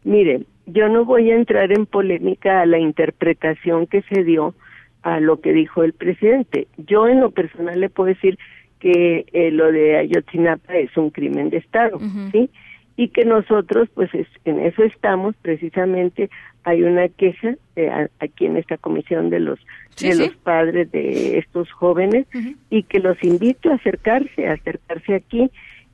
Mire, 0.04 0.42
yo 0.66 0.90
no 0.90 1.06
voy 1.06 1.30
a 1.30 1.36
entrar 1.36 1.72
en 1.72 1.86
polémica 1.86 2.60
a 2.60 2.66
la 2.66 2.78
interpretación 2.78 3.86
que 3.86 4.02
se 4.02 4.22
dio 4.22 4.54
a 5.00 5.18
lo 5.18 5.40
que 5.40 5.54
dijo 5.54 5.82
el 5.82 5.94
presidente. 5.94 6.68
Yo 6.76 7.08
en 7.08 7.20
lo 7.20 7.30
personal 7.30 7.80
le 7.80 7.88
puedo 7.88 8.08
decir 8.08 8.38
que 8.82 9.26
eh, 9.32 9.52
lo 9.52 9.70
de 9.70 9.96
Ayotzinapa 9.96 10.74
es 10.74 10.96
un 10.96 11.10
crimen 11.10 11.50
de 11.50 11.58
Estado, 11.58 12.00
¿sí? 12.32 12.50
Y 12.96 13.08
que 13.08 13.24
nosotros, 13.24 13.88
pues 13.94 14.10
en 14.44 14.58
eso 14.58 14.82
estamos, 14.82 15.36
precisamente 15.40 16.30
hay 16.64 16.82
una 16.82 17.08
queja 17.08 17.54
eh, 17.76 18.08
aquí 18.18 18.46
en 18.46 18.56
esta 18.56 18.76
comisión 18.78 19.30
de 19.30 19.38
los 19.38 19.60
de 20.00 20.16
los 20.16 20.34
padres 20.38 20.90
de 20.90 21.38
estos 21.38 21.70
jóvenes 21.70 22.26
y 22.70 22.82
que 22.82 22.98
los 22.98 23.22
invito 23.22 23.70
a 23.70 23.74
acercarse, 23.74 24.48
a 24.48 24.54
acercarse 24.54 25.14
aquí 25.14 25.48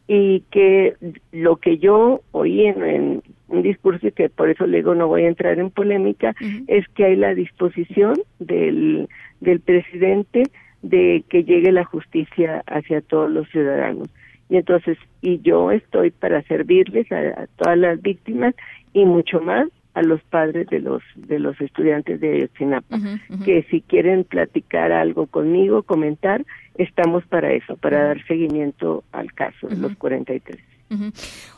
y 0.06 0.40
que 0.50 0.94
lo 1.32 1.56
que 1.56 1.76
yo 1.76 2.22
oí 2.30 2.64
en, 2.64 3.22
un 3.48 3.62
discurso 3.62 4.06
y 4.06 4.12
que 4.12 4.30
por 4.30 4.48
eso 4.48 4.66
le 4.66 4.78
digo 4.78 4.94
no 4.94 5.08
voy 5.08 5.24
a 5.24 5.28
entrar 5.28 5.58
en 5.58 5.70
polémica 5.70 6.34
es 6.68 6.88
que 6.88 7.04
hay 7.04 7.16
la 7.16 7.34
disposición 7.34 8.14
del, 8.38 9.08
del 9.40 9.60
presidente 9.60 10.44
de 10.82 11.24
que 11.28 11.44
llegue 11.44 11.72
la 11.72 11.84
justicia 11.84 12.62
hacia 12.66 13.00
todos 13.00 13.30
los 13.30 13.48
ciudadanos. 13.48 14.08
Y 14.48 14.56
entonces 14.56 14.96
y 15.20 15.40
yo 15.40 15.70
estoy 15.70 16.10
para 16.10 16.42
servirles 16.42 17.10
a, 17.12 17.46
todas 17.56 17.78
las 17.78 18.00
víctimas 18.00 18.54
y 18.92 19.04
mucho 19.04 19.40
más 19.40 19.68
a 19.94 20.02
los 20.02 20.22
padres 20.22 20.68
de 20.68 20.80
los 20.80 21.02
de 21.16 21.38
los 21.38 21.60
estudiantes 21.60 22.20
de 22.20 22.34
Ayotzinapa 22.34 22.98
que 23.44 23.64
si 23.64 23.80
quieren 23.80 24.24
platicar 24.24 24.92
algo 24.92 25.26
conmigo 25.26 25.82
comentar 25.82 26.44
estamos 26.76 27.26
para 27.26 27.52
eso, 27.52 27.76
para 27.76 28.04
dar 28.04 28.24
seguimiento 28.26 29.02
al 29.10 29.32
caso 29.32 29.66
de 29.66 29.76
los 29.76 29.96
43. 29.96 30.58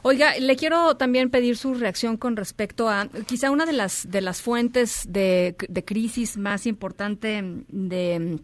Oiga, 0.02 0.32
le 0.40 0.56
quiero 0.56 0.96
también 0.96 1.30
pedir 1.30 1.56
su 1.56 1.74
reacción 1.74 2.16
con 2.16 2.36
respecto 2.36 2.88
a 2.88 3.08
quizá 3.26 3.50
una 3.50 3.66
de 3.66 3.74
las 3.74 4.10
de 4.10 4.22
las 4.22 4.42
fuentes 4.42 5.06
de, 5.08 5.54
de 5.68 5.84
crisis 5.84 6.36
más 6.36 6.66
importante 6.66 7.42
de 7.68 8.38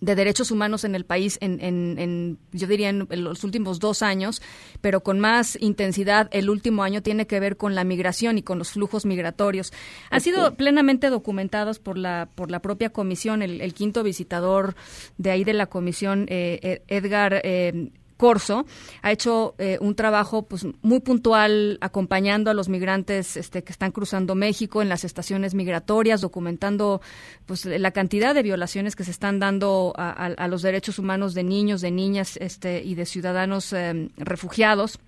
de 0.00 0.14
derechos 0.14 0.50
humanos 0.50 0.84
en 0.84 0.94
el 0.94 1.04
país 1.04 1.38
en, 1.40 1.60
en, 1.60 2.38
yo 2.52 2.66
diría 2.66 2.88
en, 2.88 3.06
los 3.10 3.44
últimos 3.44 3.78
dos 3.78 4.02
años, 4.02 4.42
pero 4.80 5.02
con 5.02 5.20
más 5.20 5.58
intensidad 5.60 6.28
el 6.32 6.50
último 6.50 6.82
año 6.82 7.02
tiene 7.02 7.26
que 7.26 7.40
ver 7.40 7.56
con 7.56 7.74
la 7.74 7.84
migración 7.84 8.38
y 8.38 8.42
con 8.42 8.58
los 8.58 8.70
flujos 8.70 9.06
migratorios. 9.06 9.72
Han 10.10 10.20
sido 10.20 10.54
plenamente 10.54 11.10
documentados 11.10 11.78
por 11.78 11.98
la 11.98 12.28
por 12.34 12.50
la 12.50 12.60
propia 12.60 12.90
comisión, 12.90 13.42
el, 13.42 13.74
quinto 13.74 14.02
visitador 14.02 14.74
de 15.18 15.30
ahí 15.30 15.44
de 15.44 15.52
la 15.52 15.66
comisión, 15.66 16.26
eh, 16.28 16.82
Edgar 16.88 17.40
eh, 17.44 17.90
Corso 18.18 18.66
ha 19.00 19.12
hecho 19.12 19.54
eh, 19.56 19.78
un 19.80 19.94
trabajo 19.94 20.42
pues 20.42 20.66
muy 20.82 21.00
puntual 21.00 21.78
acompañando 21.80 22.50
a 22.50 22.54
los 22.54 22.68
migrantes 22.68 23.38
este, 23.38 23.64
que 23.64 23.72
están 23.72 23.92
cruzando 23.92 24.34
México 24.34 24.82
en 24.82 24.90
las 24.90 25.04
estaciones 25.04 25.54
migratorias, 25.54 26.20
documentando 26.20 27.00
pues 27.46 27.64
la 27.64 27.92
cantidad 27.92 28.34
de 28.34 28.42
violaciones 28.42 28.96
que 28.96 29.04
se 29.04 29.12
están 29.12 29.38
dando 29.38 29.94
a, 29.96 30.48
los 30.48 30.62
derechos 30.62 30.98
humanos 30.98 31.32
de 31.32 31.44
niños, 31.44 31.80
de 31.80 31.90
niñas 31.90 32.36
este, 32.40 32.82
y 32.82 32.94
de 32.94 33.06
ciudadanos 33.06 33.72
eh, 33.72 34.10
refugiados. 34.16 34.98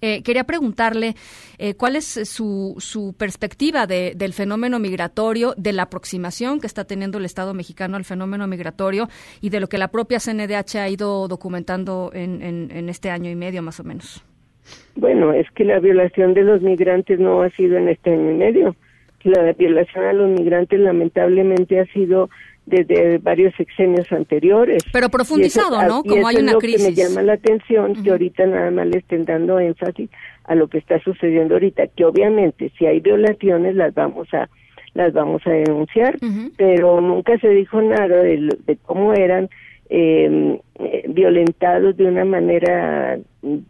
Eh, 0.00 0.22
quería 0.22 0.44
preguntarle 0.44 1.14
eh, 1.58 1.74
cuál 1.74 1.96
es 1.96 2.04
su, 2.04 2.74
su 2.78 3.14
perspectiva 3.18 3.86
de, 3.86 4.12
del 4.14 4.32
fenómeno 4.32 4.78
migratorio, 4.78 5.54
de 5.56 5.72
la 5.72 5.84
aproximación 5.84 6.60
que 6.60 6.66
está 6.66 6.84
teniendo 6.84 7.18
el 7.18 7.24
Estado 7.24 7.54
mexicano 7.54 7.96
al 7.96 8.04
fenómeno 8.04 8.46
migratorio 8.46 9.08
y 9.40 9.50
de 9.50 9.60
lo 9.60 9.68
que 9.68 9.78
la 9.78 9.88
propia 9.88 10.18
CNDH 10.18 10.76
ha 10.76 10.88
ido 10.88 11.28
documentando 11.28 12.10
en, 12.12 12.42
en, 12.42 12.88
este 12.88 13.10
año 13.10 13.30
y 13.30 13.34
medio 13.34 13.62
más 13.62 13.80
o 13.80 13.84
menos. 13.84 14.24
Bueno, 14.94 15.32
es 15.32 15.50
que 15.52 15.64
la 15.64 15.78
violación 15.80 16.34
de 16.34 16.42
los 16.42 16.62
migrantes 16.62 17.18
no 17.18 17.42
ha 17.42 17.50
sido 17.50 17.76
en 17.76 17.88
este 17.88 18.10
año 18.12 18.30
y 18.30 18.34
medio. 18.34 18.76
La 19.24 19.52
violación 19.52 20.04
a 20.04 20.12
los 20.12 20.30
migrantes 20.30 20.78
lamentablemente 20.78 21.80
ha 21.80 21.86
sido 21.86 22.30
desde 22.66 23.18
varios 23.18 23.54
sexenios 23.54 24.10
anteriores. 24.12 24.82
Pero 24.92 25.08
profundizado, 25.08 25.82
¿no? 25.84 26.02
Como 26.02 26.26
hay 26.26 26.36
una 26.36 26.48
es 26.48 26.52
lo 26.54 26.58
crisis. 26.58 26.82
que 26.82 26.90
me 26.90 26.94
llama 26.94 27.22
la 27.22 27.32
atención 27.34 28.02
que 28.02 28.10
ahorita 28.10 28.46
nada 28.46 28.70
más 28.72 28.86
le 28.88 28.98
estén 28.98 29.24
dando 29.24 29.58
énfasis 29.60 30.10
a 30.44 30.54
lo 30.54 30.68
que 30.68 30.78
está 30.78 30.98
sucediendo 31.00 31.54
ahorita, 31.54 31.86
que 31.88 32.04
obviamente 32.04 32.72
si 32.76 32.86
hay 32.86 33.00
violaciones 33.00 33.74
las 33.76 33.94
vamos 33.94 34.32
a 34.34 34.48
las 34.94 35.12
vamos 35.12 35.46
a 35.46 35.50
denunciar, 35.50 36.16
pero 36.56 37.00
nunca 37.02 37.38
se 37.38 37.50
dijo 37.50 37.82
nada 37.82 38.22
de, 38.22 38.48
de 38.66 38.76
cómo 38.76 39.12
eran 39.12 39.50
em, 39.90 40.58
eh, 40.78 41.04
violentados 41.08 41.96
de 41.98 42.06
una 42.06 42.24
manera 42.24 43.18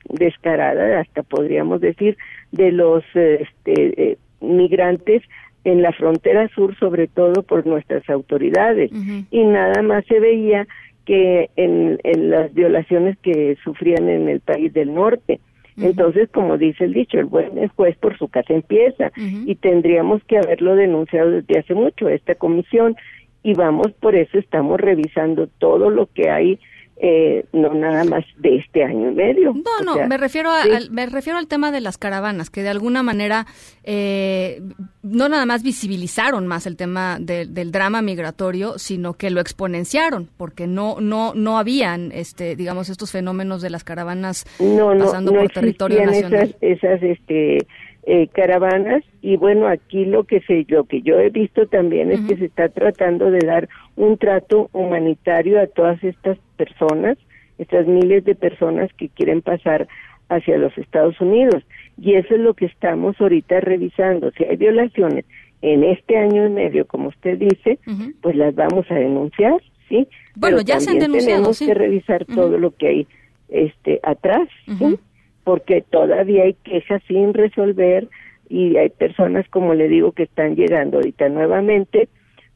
descarada, 0.08 1.00
hasta 1.00 1.24
podríamos 1.24 1.80
decir, 1.80 2.16
de 2.52 2.70
los 2.70 3.02
este, 3.14 4.12
eh, 4.12 4.18
migrantes 4.40 5.22
en 5.66 5.82
la 5.82 5.90
frontera 5.90 6.48
sur, 6.54 6.78
sobre 6.78 7.08
todo 7.08 7.42
por 7.42 7.66
nuestras 7.66 8.08
autoridades. 8.08 8.92
Y 9.32 9.44
nada 9.44 9.82
más 9.82 10.06
se 10.06 10.20
veía 10.20 10.68
que 11.04 11.50
en, 11.56 11.98
en, 12.04 12.30
las 12.30 12.54
violaciones 12.54 13.18
que 13.18 13.56
sufrían 13.64 14.08
en 14.08 14.28
el 14.28 14.38
país 14.38 14.72
del 14.72 14.94
norte. 14.94 15.40
Entonces, 15.76 16.28
como 16.32 16.56
dice 16.56 16.84
el 16.84 16.92
dicho, 16.92 17.18
el 17.18 17.24
buen 17.24 17.66
juez 17.68 17.96
por 17.98 18.16
su 18.16 18.28
casa 18.28 18.54
empieza. 18.54 19.10
Y 19.16 19.56
tendríamos 19.56 20.22
que 20.24 20.38
haberlo 20.38 20.76
denunciado 20.76 21.32
desde 21.32 21.58
hace 21.58 21.74
mucho 21.74 22.08
esta 22.08 22.36
comisión. 22.36 22.94
Y 23.42 23.54
vamos, 23.54 23.92
por 23.98 24.14
eso 24.14 24.38
estamos 24.38 24.80
revisando 24.80 25.48
todo 25.58 25.90
lo 25.90 26.06
que 26.06 26.30
hay 26.30 26.60
eh, 26.98 27.44
no 27.52 27.74
nada 27.74 28.04
más 28.04 28.24
de 28.38 28.56
este 28.56 28.82
año 28.82 29.10
y 29.10 29.14
medio. 29.14 29.52
No, 29.52 29.84
no, 29.84 30.06
me 30.06 30.16
refiero 30.16 30.50
al, 30.50 30.90
me 30.90 31.04
refiero 31.06 31.38
al 31.38 31.46
tema 31.46 31.70
de 31.70 31.82
las 31.82 31.98
caravanas, 31.98 32.48
que 32.48 32.62
de 32.62 32.70
alguna 32.70 33.02
manera 33.02 33.46
eh, 33.84 34.62
no 35.02 35.28
nada 35.28 35.44
más 35.44 35.62
visibilizaron 35.62 36.46
más 36.46 36.66
el 36.66 36.76
tema 36.76 37.18
del 37.20 37.70
drama 37.70 38.00
migratorio, 38.00 38.78
sino 38.78 39.14
que 39.14 39.30
lo 39.30 39.40
exponenciaron, 39.40 40.30
porque 40.38 40.66
no 40.66 40.96
no 41.00 41.34
no 41.34 41.58
habían, 41.58 42.12
este, 42.12 42.56
digamos, 42.56 42.88
estos 42.88 43.12
fenómenos 43.12 43.60
de 43.60 43.70
las 43.70 43.84
caravanas 43.84 44.46
pasando 44.58 45.32
por 45.32 45.50
territorio 45.50 46.06
nacional. 46.06 46.56
Esas, 46.60 46.82
esas 46.84 47.02
este, 47.02 47.66
eh, 48.06 48.28
caravanas 48.28 49.02
y 49.20 49.36
bueno 49.36 49.66
aquí 49.66 50.04
lo 50.04 50.24
que 50.24 50.40
sé 50.42 50.64
lo 50.68 50.84
que 50.84 51.02
yo 51.02 51.18
he 51.18 51.30
visto 51.30 51.66
también 51.66 52.12
es 52.12 52.20
que 52.20 52.36
se 52.36 52.46
está 52.46 52.68
tratando 52.68 53.30
de 53.30 53.44
dar 53.44 53.68
un 53.96 54.16
trato 54.16 54.70
humanitario 54.72 55.60
a 55.60 55.66
todas 55.66 56.02
estas 56.04 56.38
personas 56.56 57.18
estas 57.58 57.86
miles 57.86 58.24
de 58.24 58.34
personas 58.34 58.92
que 58.94 59.08
quieren 59.08 59.42
pasar 59.42 59.88
hacia 60.28 60.58
los 60.58 60.76
Estados 60.76 61.20
Unidos. 61.20 61.62
Y 62.00 62.14
eso 62.14 62.34
es 62.34 62.40
lo 62.40 62.54
que 62.54 62.66
estamos 62.66 63.18
ahorita 63.20 63.60
revisando. 63.60 64.30
Si 64.32 64.44
hay 64.44 64.56
violaciones 64.56 65.24
en 65.62 65.84
este 65.84 66.18
año 66.18 66.46
y 66.46 66.50
medio 66.50 66.86
como 66.86 67.08
usted 67.08 67.38
dice 67.38 67.78
pues 68.20 68.36
las 68.36 68.54
vamos 68.54 68.84
a 68.90 68.94
denunciar 68.94 69.60
sí 69.88 70.06
bueno 70.34 70.60
ya 70.60 70.80
se 70.80 70.90
han 70.90 70.98
denunciado 70.98 71.38
tenemos 71.38 71.58
que 71.58 71.74
revisar 71.74 72.24
todo 72.26 72.58
lo 72.58 72.72
que 72.72 72.88
hay 72.88 73.06
este 73.48 73.98
atrás 74.02 74.48
¿sí? 74.78 74.98
Porque 75.46 75.80
todavía 75.80 76.42
hay 76.42 76.54
quejas 76.54 77.00
sin 77.06 77.32
resolver 77.32 78.08
y 78.48 78.76
hay 78.78 78.88
personas, 78.88 79.48
como 79.48 79.74
le 79.74 79.86
digo, 79.86 80.10
que 80.10 80.24
están 80.24 80.56
llegando 80.56 80.96
ahorita 80.96 81.28
nuevamente 81.28 82.08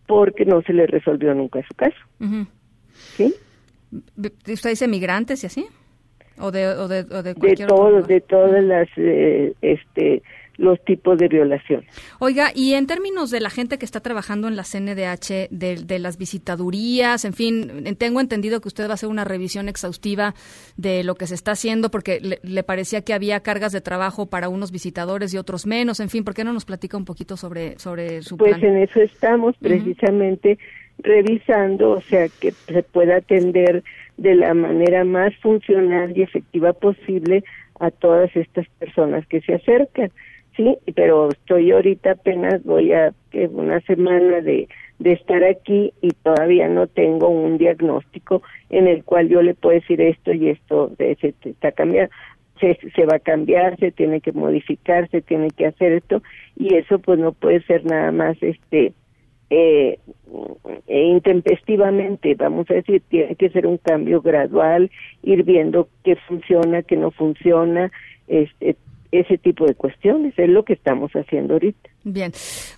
porque 0.08 0.44
no 0.44 0.60
se 0.62 0.72
les 0.72 0.90
resolvió 0.90 1.32
nunca 1.32 1.62
su 1.68 1.74
caso. 1.76 1.96
¿Sí? 3.16 3.32
¿Usted 4.16 4.70
dice 4.70 4.88
migrantes 4.88 5.44
y 5.44 5.46
así? 5.46 5.66
¿O 6.40 6.50
de, 6.50 6.66
o 6.66 6.88
de, 6.88 7.06
o 7.14 7.22
de 7.22 7.34
De 7.34 7.64
todos, 7.64 8.08
de 8.08 8.20
todas 8.22 8.64
las, 8.64 8.88
eh, 8.96 9.54
este, 9.62 10.24
los 10.60 10.78
tipos 10.84 11.18
de 11.18 11.28
violación. 11.28 11.84
Oiga, 12.18 12.50
y 12.54 12.74
en 12.74 12.86
términos 12.86 13.30
de 13.30 13.40
la 13.40 13.48
gente 13.48 13.78
que 13.78 13.86
está 13.86 14.00
trabajando 14.00 14.46
en 14.46 14.56
la 14.56 14.62
CNDH, 14.62 15.48
de, 15.50 15.98
las 15.98 16.18
visitadurías, 16.18 17.24
en 17.24 17.32
fin, 17.32 17.96
tengo 17.98 18.20
entendido 18.20 18.60
que 18.60 18.68
usted 18.68 18.86
va 18.86 18.90
a 18.90 18.94
hacer 18.94 19.08
una 19.08 19.24
revisión 19.24 19.68
exhaustiva 19.68 20.34
de 20.76 21.02
lo 21.02 21.14
que 21.14 21.26
se 21.26 21.34
está 21.34 21.52
haciendo, 21.52 21.90
porque 21.90 22.38
le, 22.42 22.62
parecía 22.62 23.00
que 23.00 23.14
había 23.14 23.40
cargas 23.40 23.72
de 23.72 23.80
trabajo 23.80 24.26
para 24.26 24.50
unos 24.50 24.70
visitadores 24.70 25.32
y 25.32 25.38
otros 25.38 25.66
menos, 25.66 25.98
en 25.98 26.10
fin, 26.10 26.24
¿por 26.24 26.34
qué 26.34 26.44
no 26.44 26.52
nos 26.52 26.66
platica 26.66 26.98
un 26.98 27.06
poquito 27.06 27.38
sobre, 27.38 27.78
sobre 27.78 28.20
su 28.20 28.36
pues 28.36 28.50
plan? 28.50 28.60
Pues 28.60 28.70
en 28.70 28.82
eso 28.82 29.00
estamos 29.00 29.56
precisamente 29.56 30.58
revisando, 30.98 31.92
o 31.92 32.00
sea, 32.02 32.28
que 32.28 32.52
se 32.52 32.82
pueda 32.82 33.16
atender 33.16 33.82
de 34.18 34.34
la 34.34 34.52
manera 34.52 35.04
más 35.04 35.34
funcional 35.36 36.12
y 36.14 36.20
efectiva 36.20 36.74
posible 36.74 37.44
a 37.78 37.90
todas 37.90 38.36
estas 38.36 38.68
personas 38.78 39.26
que 39.26 39.40
se 39.40 39.54
acercan 39.54 40.12
sí, 40.60 40.92
pero 40.94 41.30
estoy 41.30 41.70
ahorita 41.70 42.12
apenas 42.12 42.62
voy 42.64 42.92
a 42.92 43.12
una 43.52 43.80
semana 43.80 44.40
de, 44.40 44.68
estar 45.02 45.42
aquí 45.44 45.92
y 46.02 46.10
todavía 46.10 46.68
no 46.68 46.86
tengo 46.86 47.28
un 47.28 47.56
diagnóstico 47.56 48.42
en 48.68 48.86
el 48.86 49.02
cual 49.02 49.28
yo 49.28 49.40
le 49.40 49.54
puedo 49.54 49.74
decir 49.74 50.00
esto 50.00 50.32
y 50.32 50.50
esto 50.50 50.92
se, 50.98 51.34
está 51.44 51.72
cambiando. 51.72 52.12
Se, 52.60 52.78
se 52.94 53.06
va 53.06 53.16
a 53.16 53.20
cambiar, 53.20 53.78
se 53.78 53.90
tiene 53.90 54.20
que 54.20 54.32
modificar, 54.32 55.08
se 55.08 55.22
tiene 55.22 55.48
que 55.50 55.66
hacer 55.66 55.92
esto 55.92 56.22
y 56.56 56.74
eso 56.74 56.98
pues 56.98 57.18
no 57.18 57.32
puede 57.32 57.62
ser 57.62 57.86
nada 57.86 58.12
más 58.12 58.36
este 58.42 58.92
eh, 59.48 59.98
intempestivamente, 60.86 62.34
vamos 62.34 62.70
a 62.70 62.74
decir, 62.74 63.02
tiene 63.08 63.34
que 63.36 63.48
ser 63.48 63.66
un 63.66 63.78
cambio 63.78 64.20
gradual, 64.20 64.90
ir 65.22 65.42
viendo 65.44 65.88
qué 66.04 66.16
funciona, 66.16 66.82
qué 66.82 66.96
no 66.96 67.10
funciona, 67.10 67.90
este, 68.28 68.76
ese 69.12 69.38
tipo 69.38 69.66
de 69.66 69.74
cuestiones. 69.74 70.34
Es 70.38 70.48
lo 70.48 70.64
que 70.64 70.74
estamos 70.74 71.10
haciendo 71.12 71.54
ahorita. 71.54 71.90
Bien. 72.02 72.32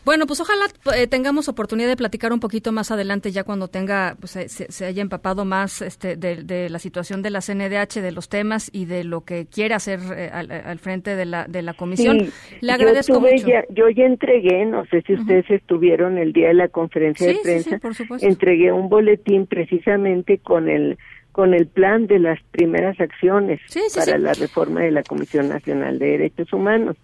Bueno, 0.04 0.26
pues 0.26 0.40
ojalá 0.40 0.64
eh, 0.96 1.06
tengamos 1.06 1.48
oportunidad 1.48 1.88
de 1.88 1.96
platicar 1.96 2.32
un 2.32 2.40
poquito 2.40 2.72
más 2.72 2.90
adelante, 2.90 3.30
ya 3.30 3.44
cuando 3.44 3.68
tenga, 3.68 4.16
pues, 4.18 4.32
se, 4.32 4.84
haya 4.84 5.00
empapado 5.00 5.44
más 5.44 5.80
este, 5.80 6.16
de, 6.16 6.68
la 6.68 6.78
situación 6.80 7.22
de 7.22 7.30
la 7.30 7.40
CNDH, 7.40 8.00
de 8.00 8.10
los 8.10 8.28
temas 8.28 8.68
y 8.72 8.86
de 8.86 9.04
lo 9.04 9.20
que 9.20 9.46
quiere 9.46 9.74
hacer 9.74 10.00
eh, 10.16 10.28
al, 10.32 10.78
frente 10.78 11.14
de 11.14 11.24
la, 11.24 11.46
de 11.46 11.62
la 11.62 11.74
comisión. 11.74 12.30
Le 12.60 12.72
agradezco 12.72 13.20
mucho. 13.20 13.46
yo 13.70 13.88
ya 13.90 14.04
entregué, 14.04 14.64
no 14.66 14.84
sé 14.86 15.02
si 15.02 15.14
ustedes 15.14 15.48
estuvieron 15.50 16.18
el 16.18 16.32
día 16.32 16.48
de 16.48 16.54
la 16.54 16.68
conferencia 16.68 17.28
de 17.28 17.38
prensa, 17.42 17.80
entregué 18.20 18.72
un 18.72 18.88
boletín 18.88 19.46
precisamente 19.46 20.38
con 20.38 20.68
el 20.68 20.98
con 21.32 21.54
el 21.54 21.66
plan 21.66 22.06
de 22.06 22.18
las 22.18 22.38
primeras 22.50 23.00
acciones 23.00 23.60
para 23.94 24.18
la 24.18 24.34
reforma 24.34 24.82
de 24.82 24.90
la 24.90 25.02
Comisión 25.02 25.48
Nacional 25.48 25.98
de 25.98 26.06
Derechos 26.06 26.52
Humanos. 26.52 26.96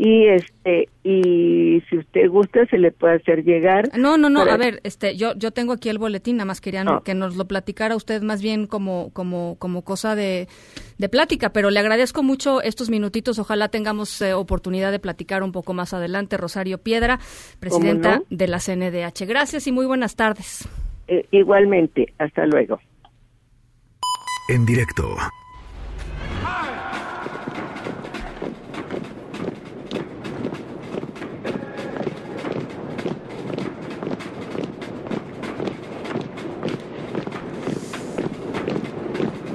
Y 0.00 0.28
este 0.28 0.88
y 1.02 1.82
si 1.90 1.98
usted 1.98 2.28
gusta 2.28 2.64
se 2.66 2.78
le 2.78 2.92
puede 2.92 3.16
hacer 3.16 3.42
llegar 3.42 3.90
no 3.98 4.16
no 4.16 4.30
no 4.30 4.42
a 4.42 4.56
ver 4.56 4.78
este 4.84 5.16
yo 5.16 5.34
yo 5.34 5.50
tengo 5.50 5.72
aquí 5.72 5.88
el 5.88 5.98
boletín 5.98 6.36
nada 6.36 6.44
más 6.44 6.60
quería 6.60 6.84
que 7.04 7.14
nos 7.14 7.34
lo 7.34 7.46
platicara 7.48 7.96
usted 7.96 8.22
más 8.22 8.40
bien 8.40 8.68
como 8.68 9.10
como 9.12 9.56
como 9.58 9.82
cosa 9.82 10.14
de, 10.14 10.46
de 10.98 11.08
plática 11.08 11.52
pero 11.52 11.70
le 11.70 11.80
agradezco 11.80 12.22
mucho 12.22 12.62
estos 12.62 12.90
minutitos. 12.90 13.40
Ojalá 13.40 13.70
tengamos 13.70 14.22
eh, 14.22 14.34
oportunidad 14.34 14.92
de 14.92 15.00
platicar 15.00 15.42
un 15.42 15.50
poco 15.50 15.74
más 15.74 15.92
adelante 15.92 16.36
Rosario 16.36 16.78
Piedra 16.78 17.18
presidenta 17.58 18.22
de 18.30 18.46
la 18.46 18.60
CNDH 18.60 19.26
gracias 19.26 19.66
y 19.66 19.72
muy 19.72 19.86
buenas 19.86 20.14
tardes. 20.14 20.68
Eh, 21.08 21.26
igualmente 21.32 22.14
hasta 22.18 22.46
luego 22.46 22.78
en 24.48 24.64
directo. 24.64 25.16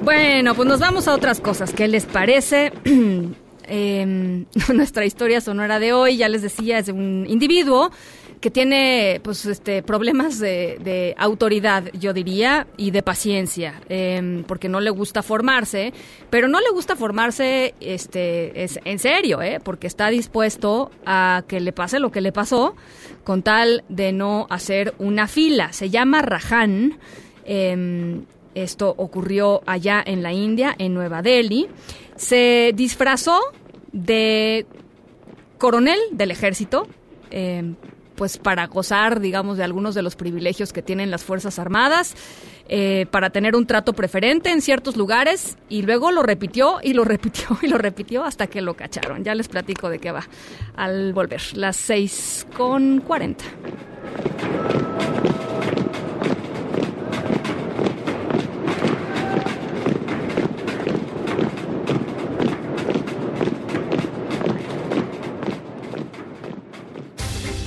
Bueno, 0.02 0.54
pues 0.54 0.68
nos 0.68 0.80
vamos 0.80 1.08
a 1.08 1.14
otras 1.14 1.40
cosas. 1.40 1.72
¿Qué 1.72 1.88
les 1.88 2.06
parece? 2.06 2.72
Em, 3.66 4.44
nuestra 4.74 5.06
historia 5.06 5.40
sonora 5.40 5.78
de 5.78 5.94
hoy, 5.94 6.18
ya 6.18 6.28
les 6.28 6.42
decía, 6.42 6.78
es 6.78 6.86
de 6.86 6.92
un 6.92 7.24
individuo 7.26 7.90
que 8.40 8.50
tiene 8.50 9.20
pues 9.22 9.46
este 9.46 9.82
problemas 9.82 10.38
de, 10.38 11.14
autoridad 11.16 11.84
yo 11.92 12.12
diría 12.12 12.66
y 12.76 12.90
de 12.90 13.02
paciencia 13.02 13.80
em, 13.88 14.44
porque 14.44 14.68
no 14.68 14.80
le 14.80 14.90
gusta 14.90 15.22
formarse 15.22 15.92
pero 16.30 16.48
no 16.48 16.60
le 16.60 16.70
gusta 16.70 16.96
formarse 16.96 17.74
este 17.80 18.64
es 18.64 18.78
en 18.84 18.98
serio 18.98 19.42
¿eh? 19.42 19.60
porque 19.62 19.86
está 19.86 20.08
dispuesto 20.08 20.90
a 21.06 21.44
que 21.48 21.60
le 21.60 21.72
pase 21.72 21.98
lo 21.98 22.10
que 22.10 22.20
le 22.20 22.32
pasó 22.32 22.74
con 23.24 23.42
tal 23.42 23.84
de 23.88 24.12
no 24.12 24.46
hacer 24.50 24.94
una 24.98 25.26
fila 25.26 25.72
se 25.72 25.90
llama 25.90 26.22
Rajan 26.22 26.98
em, 27.44 28.24
esto 28.54 28.94
ocurrió 28.96 29.62
allá 29.66 30.02
en 30.04 30.22
la 30.22 30.32
India 30.32 30.74
en 30.78 30.94
Nueva 30.94 31.22
Delhi 31.22 31.68
se 32.16 32.72
disfrazó 32.74 33.40
de 33.92 34.66
coronel 35.58 35.98
del 36.12 36.30
ejército 36.30 36.86
eh, 37.30 37.74
pues 38.14 38.38
para 38.38 38.66
gozar, 38.66 39.20
digamos, 39.20 39.58
de 39.58 39.64
algunos 39.64 39.94
de 39.94 40.02
los 40.02 40.16
privilegios 40.16 40.72
que 40.72 40.82
tienen 40.82 41.10
las 41.10 41.24
Fuerzas 41.24 41.58
Armadas, 41.58 42.14
eh, 42.68 43.06
para 43.10 43.30
tener 43.30 43.56
un 43.56 43.66
trato 43.66 43.92
preferente 43.92 44.50
en 44.50 44.62
ciertos 44.62 44.96
lugares 44.96 45.58
y 45.68 45.82
luego 45.82 46.10
lo 46.10 46.22
repitió 46.22 46.78
y 46.82 46.94
lo 46.94 47.04
repitió 47.04 47.58
y 47.62 47.68
lo 47.68 47.78
repitió 47.78 48.24
hasta 48.24 48.46
que 48.46 48.60
lo 48.60 48.74
cacharon. 48.74 49.24
Ya 49.24 49.34
les 49.34 49.48
platico 49.48 49.88
de 49.88 49.98
qué 49.98 50.12
va 50.12 50.24
al 50.76 51.12
volver. 51.12 51.42
Las 51.54 51.76
seis 51.76 52.46
con 52.56 53.00
cuarenta. 53.00 53.44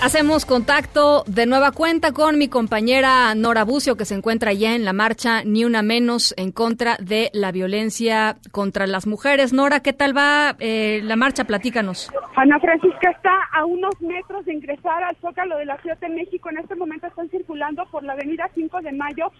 Hacemos 0.00 0.46
contacto 0.46 1.24
de 1.26 1.44
nueva 1.44 1.72
cuenta 1.72 2.12
con 2.12 2.38
mi 2.38 2.46
compañera 2.48 3.34
Nora 3.34 3.64
Bucio, 3.64 3.96
que 3.96 4.04
se 4.04 4.14
encuentra 4.14 4.52
ya 4.52 4.76
en 4.76 4.84
la 4.84 4.92
marcha 4.92 5.42
Ni 5.44 5.64
Una 5.64 5.82
Menos 5.82 6.34
en 6.36 6.52
contra 6.52 6.96
de 7.00 7.30
la 7.32 7.50
violencia 7.50 8.36
contra 8.52 8.86
las 8.86 9.08
mujeres. 9.08 9.52
Nora, 9.52 9.80
¿qué 9.80 9.92
tal 9.92 10.16
va 10.16 10.54
eh, 10.60 11.00
la 11.02 11.16
marcha? 11.16 11.44
Platícanos. 11.44 12.12
Ana 12.36 12.60
Francisca 12.60 13.10
está 13.10 13.34
a 13.52 13.64
unos 13.64 14.00
metros 14.00 14.44
de 14.44 14.54
ingresar 14.54 15.02
al 15.02 15.16
Zócalo 15.16 15.58
de 15.58 15.64
la 15.64 15.76
Ciudad 15.78 15.98
de 15.98 16.10
México. 16.10 16.48
En 16.48 16.58
este 16.58 16.76
momento 16.76 17.08
están 17.08 17.28
circulando 17.28 17.84
por 17.86 18.04
la 18.04 18.12
avenida 18.12 18.48
5 18.54 18.80
de 18.82 18.92
Mayo. 18.92 19.32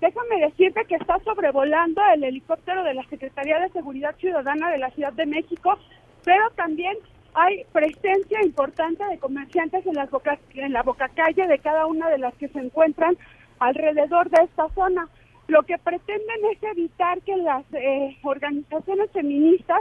Déjame 0.00 0.40
decirte 0.40 0.86
que 0.86 0.94
está 0.94 1.18
sobrevolando 1.22 2.00
el 2.14 2.24
helicóptero 2.24 2.82
de 2.82 2.94
la 2.94 3.04
Secretaría 3.10 3.58
de 3.58 3.68
Seguridad 3.70 4.16
Ciudadana 4.16 4.70
de 4.70 4.78
la 4.78 4.90
Ciudad 4.90 5.12
de 5.12 5.26
México, 5.26 5.78
pero 6.24 6.48
también 6.56 6.96
hay 7.34 7.64
presencia 7.72 8.42
importante 8.42 9.04
de 9.04 9.18
comerciantes 9.18 9.86
en, 9.86 9.94
las 9.94 10.08
en 10.54 10.72
la 10.72 10.82
boca 10.82 11.08
calle 11.08 11.46
de 11.46 11.58
cada 11.58 11.86
una 11.86 12.08
de 12.08 12.18
las 12.18 12.34
que 12.34 12.48
se 12.48 12.58
encuentran 12.58 13.16
alrededor 13.58 14.30
de 14.30 14.42
esta 14.44 14.68
zona. 14.70 15.08
Lo 15.46 15.62
que 15.62 15.78
pretenden 15.78 16.44
es 16.52 16.62
evitar 16.62 17.20
que 17.22 17.36
las 17.36 17.64
eh, 17.72 18.16
organizaciones 18.22 19.10
feministas, 19.12 19.80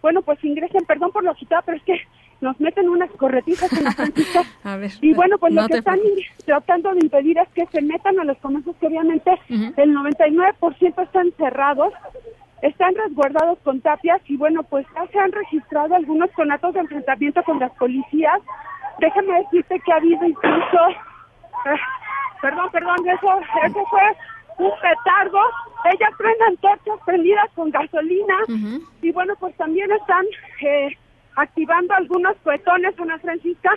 bueno, 0.00 0.22
pues 0.22 0.42
ingresen, 0.44 0.84
perdón 0.86 1.10
por 1.12 1.24
lo 1.24 1.34
quitado, 1.34 1.62
pero 1.66 1.78
es 1.78 1.82
que 1.84 2.00
nos 2.40 2.58
meten 2.60 2.88
unas 2.88 3.10
corretizas 3.12 3.72
en 3.72 3.84
la 3.84 3.92
Francisca. 3.92 4.42
y 5.00 5.12
bueno, 5.14 5.38
pues 5.38 5.52
lo 5.52 5.66
que 5.66 5.78
están 5.78 5.98
tratando 6.44 6.94
de 6.94 7.00
impedir 7.02 7.38
es 7.38 7.48
que 7.48 7.66
se 7.66 7.82
metan 7.82 8.18
a 8.20 8.24
los 8.24 8.38
comercios 8.38 8.76
que 8.76 8.86
obviamente 8.86 9.32
el 9.48 9.94
99% 9.94 11.02
están 11.02 11.32
cerrados 11.36 11.92
están 12.62 12.94
resguardados 12.94 13.58
con 13.60 13.80
tapias 13.80 14.20
y 14.26 14.36
bueno, 14.36 14.62
pues 14.64 14.86
ya 14.94 15.06
se 15.06 15.18
han 15.18 15.32
registrado 15.32 15.94
algunos 15.94 16.30
conatos 16.32 16.74
de 16.74 16.80
enfrentamiento 16.80 17.42
con 17.44 17.58
las 17.58 17.70
policías. 17.72 18.40
Déjame 18.98 19.38
decirte 19.44 19.80
que 19.80 19.92
ha 19.92 19.96
habido 19.96 20.24
incluso, 20.24 20.88
eh, 20.88 21.78
perdón, 22.42 22.68
perdón, 22.72 22.96
eso, 23.08 23.40
eso 23.64 23.84
fue 23.88 24.66
un 24.66 24.72
petardo. 24.80 25.38
Ellas 25.84 26.10
traen 26.18 26.42
antorchas 26.48 26.98
prendidas 27.06 27.48
con 27.54 27.70
gasolina 27.70 28.36
y 29.00 29.12
bueno, 29.12 29.34
pues 29.38 29.54
también 29.56 29.90
están 29.92 30.24
eh, 30.62 30.96
activando 31.36 31.94
algunos 31.94 32.36
cohetones, 32.42 32.98
Ana 32.98 33.18
Francisca. 33.20 33.70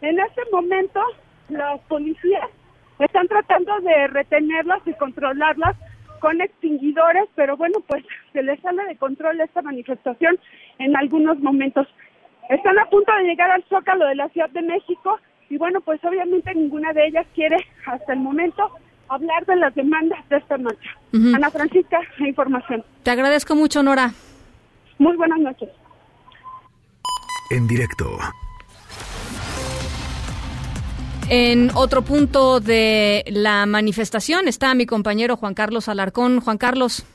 En 0.00 0.18
este 0.18 0.42
momento, 0.50 1.00
las 1.48 1.80
policías 1.82 2.50
están 2.98 3.28
tratando 3.28 3.78
de 3.80 4.08
retenerlas 4.08 4.80
y 4.86 4.92
controlarlas 4.94 5.76
con 6.24 6.40
extinguidores, 6.40 7.28
pero 7.34 7.54
bueno, 7.58 7.80
pues 7.86 8.02
se 8.32 8.42
les 8.42 8.58
sale 8.60 8.82
de 8.84 8.96
control 8.96 9.38
esta 9.42 9.60
manifestación 9.60 10.38
en 10.78 10.96
algunos 10.96 11.38
momentos. 11.40 11.86
Están 12.48 12.78
a 12.78 12.86
punto 12.86 13.12
de 13.14 13.24
llegar 13.24 13.50
al 13.50 13.62
Zócalo 13.64 14.06
de 14.06 14.14
la 14.14 14.30
Ciudad 14.30 14.48
de 14.48 14.62
México 14.62 15.20
y 15.50 15.58
bueno, 15.58 15.82
pues 15.82 16.02
obviamente 16.02 16.54
ninguna 16.54 16.94
de 16.94 17.08
ellas 17.08 17.26
quiere 17.34 17.58
hasta 17.84 18.14
el 18.14 18.20
momento 18.20 18.70
hablar 19.08 19.44
de 19.44 19.56
las 19.56 19.74
demandas 19.74 20.26
de 20.30 20.38
esta 20.38 20.56
marcha. 20.56 20.96
Ana 21.12 21.50
Francisca, 21.50 22.00
la 22.16 22.28
información. 22.28 22.82
Te 23.02 23.10
agradezco 23.10 23.54
mucho, 23.54 23.82
Nora. 23.82 24.12
Muy 24.96 25.18
buenas 25.18 25.40
noches. 25.40 25.68
En 27.50 27.66
directo 27.68 28.16
En 31.30 31.70
otro 31.74 32.02
punto 32.02 32.60
de 32.60 33.24
la 33.28 33.64
manifestación 33.64 34.46
está 34.46 34.74
mi 34.74 34.84
compañero 34.84 35.36
Juan 35.36 35.54
Carlos 35.54 35.88
Alarcón. 35.88 36.40
Juan 36.40 36.58
Carlos. 36.58 37.06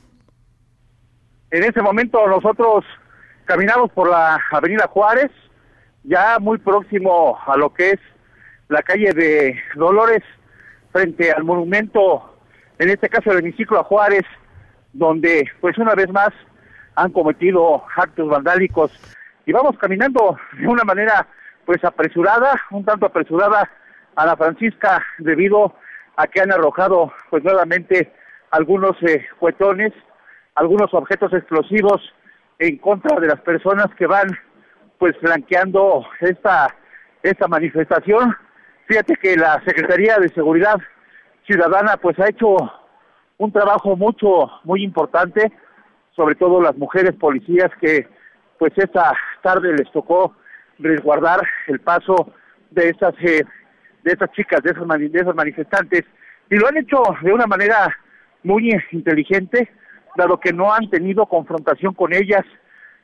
En 1.52 1.64
ese 1.64 1.82
momento 1.82 2.28
nosotros 2.28 2.86
caminamos 3.46 3.92
por 3.92 4.10
la 4.10 4.40
Avenida 4.52 4.88
Juárez, 4.88 5.32
ya 6.04 6.38
muy 6.40 6.58
próximo 6.58 7.38
a 7.46 7.56
lo 7.58 7.74
que 7.74 7.92
es 7.92 8.00
la 8.68 8.82
calle 8.82 9.14
de 9.14 9.60
Dolores, 9.76 10.24
frente 10.92 11.32
al 11.32 11.44
monumento, 11.44 12.36
en 12.78 12.90
este 12.90 13.10
caso 13.10 13.32
el 13.32 13.40
hemiciclo 13.40 13.80
a 13.80 13.84
Juárez, 13.84 14.26
donde 14.94 15.48
pues 15.62 15.78
una 15.78 15.94
vez 15.94 16.10
más 16.12 16.30
han 16.96 17.12
cometido 17.12 17.84
actos 17.96 18.28
vandálicos 18.28 18.92
y 19.46 19.52
vamos 19.52 19.78
caminando 19.78 20.38
de 20.60 20.68
una 20.68 20.84
manera 20.84 21.28
pues 21.66 21.84
apresurada, 21.84 22.60
un 22.72 22.84
tanto 22.84 23.06
apresurada 23.06 23.70
a 24.20 24.26
la 24.26 24.36
Francisca 24.36 25.02
debido 25.20 25.74
a 26.18 26.28
que 26.28 26.42
han 26.42 26.52
arrojado 26.52 27.14
pues 27.30 27.42
nuevamente 27.42 28.12
algunos 28.52 29.02
eh, 29.02 29.26
algunos 30.56 30.94
objetos 30.94 31.32
explosivos 31.32 32.02
en 32.58 32.78
contra 32.80 33.18
de 33.18 33.28
las 33.28 33.40
personas 33.40 33.88
que 33.98 34.08
van 34.08 34.28
pues 34.98 35.16
flanqueando 35.20 36.06
esta 36.20 36.76
esta 37.24 37.48
manifestación. 37.48 38.36
Fíjate 38.88 39.16
que 39.16 39.38
la 39.38 39.64
Secretaría 39.64 40.18
de 40.18 40.28
Seguridad 40.30 40.78
Ciudadana 41.46 41.96
pues 41.96 42.20
ha 42.20 42.28
hecho 42.28 42.58
un 43.38 43.54
trabajo 43.54 43.96
mucho 43.96 44.52
muy 44.66 44.84
importante, 44.84 45.50
sobre 46.14 46.36
todo 46.36 46.62
las 46.62 46.76
mujeres 46.76 47.14
policías 47.16 47.72
que 47.80 48.06
pues 48.58 48.74
esta 48.76 49.14
tarde 49.42 49.72
les 49.78 49.90
tocó 49.94 50.36
resguardar 50.78 51.40
el 51.68 51.80
paso 51.80 52.34
de 52.72 52.90
estas 52.90 53.16
eh, 53.22 53.46
de 54.04 54.12
estas 54.12 54.32
chicas, 54.32 54.62
de 54.64 54.72
esas, 54.72 54.88
de 54.88 55.20
esas 55.20 55.36
manifestantes, 55.36 56.04
y 56.50 56.56
lo 56.56 56.68
han 56.68 56.78
hecho 56.78 57.04
de 57.22 57.34
una 57.34 57.48
manera 57.48 57.96
muy 58.44 58.72
inteligente, 58.92 59.70
dado 60.16 60.40
que 60.40 60.54
no 60.54 60.74
han 60.74 60.90
tenido 60.90 61.26
confrontación 61.26 61.94
con 61.94 62.14
ellas. 62.14 62.46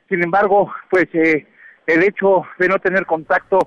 Sin 0.08 0.22
embargo, 0.22 0.72
pues 0.90 1.06
eh, 1.14 1.46
el 1.86 2.02
hecho 2.02 2.44
de 2.58 2.68
no 2.68 2.78
tener 2.78 3.06
contacto 3.06 3.58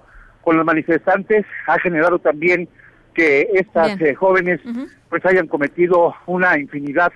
con 0.42 0.58
los 0.58 0.66
manifestantes 0.66 1.46
ha 1.68 1.80
generado 1.80 2.20
también 2.20 2.68
que 3.14 3.50
estas 3.54 4.00
eh, 4.02 4.16
jóvenes 4.16 4.62
pues 5.10 5.26
hayan 5.26 5.48
cometido 5.48 6.16
una 6.26 6.58
infinidad 6.58 7.12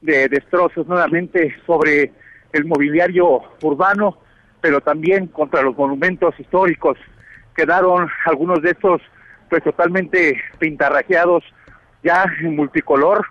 de 0.00 0.28
destrozos 0.28 0.86
nuevamente 0.86 1.54
sobre 1.66 2.12
el 2.52 2.64
mobiliario 2.64 3.42
urbano, 3.62 4.18
pero 4.60 4.80
también 4.80 5.26
contra 5.28 5.62
los 5.62 5.76
monumentos 5.76 6.38
históricos. 6.38 6.98
Quedaron 7.54 8.08
algunos 8.26 8.62
de 8.62 8.70
estos 8.70 9.00
pues 9.48 9.62
totalmente 9.62 10.40
pintarrajeados 10.58 11.44
ya 12.02 12.24
en 12.40 12.56
multicolor 12.56 13.26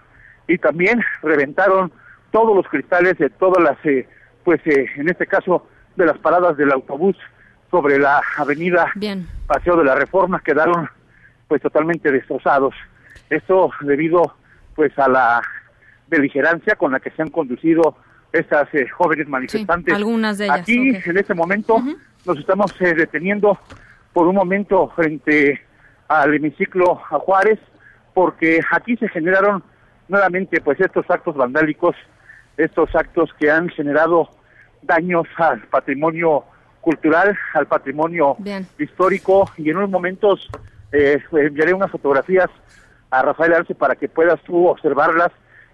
y 0.48 0.58
también 0.58 1.02
reventaron 1.22 1.92
todos 2.32 2.56
los 2.56 2.68
cristales 2.68 3.18
de 3.18 3.30
todas 3.30 3.64
las 3.64 3.78
eh, 3.86 4.08
pues 4.44 4.62
eh, 4.66 4.86
en 4.96 5.10
este 5.10 5.28
caso 5.28 5.68
de 5.96 6.06
las 6.06 6.18
paradas 6.20 6.58
del 6.58 6.72
autobús 6.72 7.16
sobre 7.70 8.00
la 8.00 8.22
avenida 8.38 8.92
Paseo 9.46 9.76
de 9.76 9.84
la 9.84 9.96
Reforma 9.96 10.42
quedaron 10.44 10.90
pues 11.48 11.62
totalmente 11.62 12.12
destrozados. 12.12 12.74
Esto 13.30 13.72
debido 13.82 14.36
pues 14.76 14.98
a 15.00 15.08
la 15.08 15.42
beligerancia 16.08 16.76
con 16.76 16.92
la 16.92 17.00
que 17.00 17.12
se 17.12 17.22
han 17.22 17.30
conducido 17.30 17.98
estas 18.32 18.74
eh, 18.74 18.88
jóvenes 18.90 19.28
manifestantes. 19.28 19.94
algunas 19.94 20.38
de 20.38 20.46
ellas 20.46 20.60
aquí 20.60 20.96
en 21.06 21.18
este 21.18 21.34
momento 21.34 21.82
nos 22.26 22.38
estamos 22.38 22.74
deteniendo 22.80 23.58
por 24.14 24.28
un 24.28 24.36
momento 24.36 24.90
frente 24.96 25.67
al 26.08 26.34
hemiciclo 26.34 27.02
a 27.10 27.20
Juárez, 27.20 27.60
porque 28.14 28.60
aquí 28.72 28.98
se 28.98 29.10
generaron 29.10 29.64
nuevamente 30.08 30.62
pues 30.62 30.80
estos 30.80 31.10
actos 31.10 31.36
vandálicos, 31.36 31.96
estos 32.58 32.94
actos 32.96 33.34
que 33.40 33.52
han 33.52 33.70
generado 33.70 34.30
daños 34.82 35.28
al 35.38 35.62
patrimonio 35.68 36.44
cultural, 36.82 37.38
al 37.54 37.68
patrimonio 37.68 38.38
histórico 38.80 39.50
y 39.58 39.70
en 39.70 39.78
unos 39.78 39.90
momentos 39.90 40.48
eh, 40.92 41.22
enviaré 41.34 41.74
unas 41.74 41.92
fotografías 41.92 42.50
a 43.10 43.22
Rafael 43.22 43.54
Arce 43.54 43.76
para 43.76 43.96
que 43.96 44.08
puedas 44.08 44.42
tú 44.44 44.68
observarlas 44.68 45.32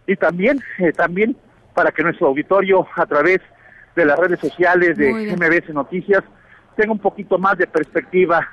y 0.07 0.15
también 0.15 0.61
eh, 0.79 0.91
también 0.91 1.37
para 1.73 1.91
que 1.91 2.03
nuestro 2.03 2.27
auditorio 2.27 2.87
a 2.95 3.05
través 3.05 3.39
de 3.95 4.05
las 4.05 4.17
redes 4.17 4.39
sociales 4.39 4.97
de 4.97 5.35
MBS 5.35 5.73
Noticias 5.73 6.23
tenga 6.75 6.91
un 6.91 6.99
poquito 6.99 7.37
más 7.37 7.57
de 7.57 7.67
perspectiva 7.67 8.49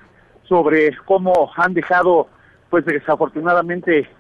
sobre 0.51 0.97
cómo 1.05 1.49
han 1.57 1.75
dejado, 1.75 2.27
pues 2.71 2.85
desafortunadamente, 2.85 4.11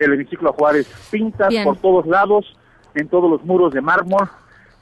el 0.00 0.12
hemiciclo 0.12 0.50
a 0.50 0.52
Juárez. 0.52 0.88
Pintas 1.12 1.54
por 1.62 1.76
todos 1.76 2.06
lados, 2.06 2.44
en 2.96 3.06
todos 3.08 3.30
los 3.30 3.44
muros 3.44 3.72
de 3.72 3.80
mármol, 3.80 4.28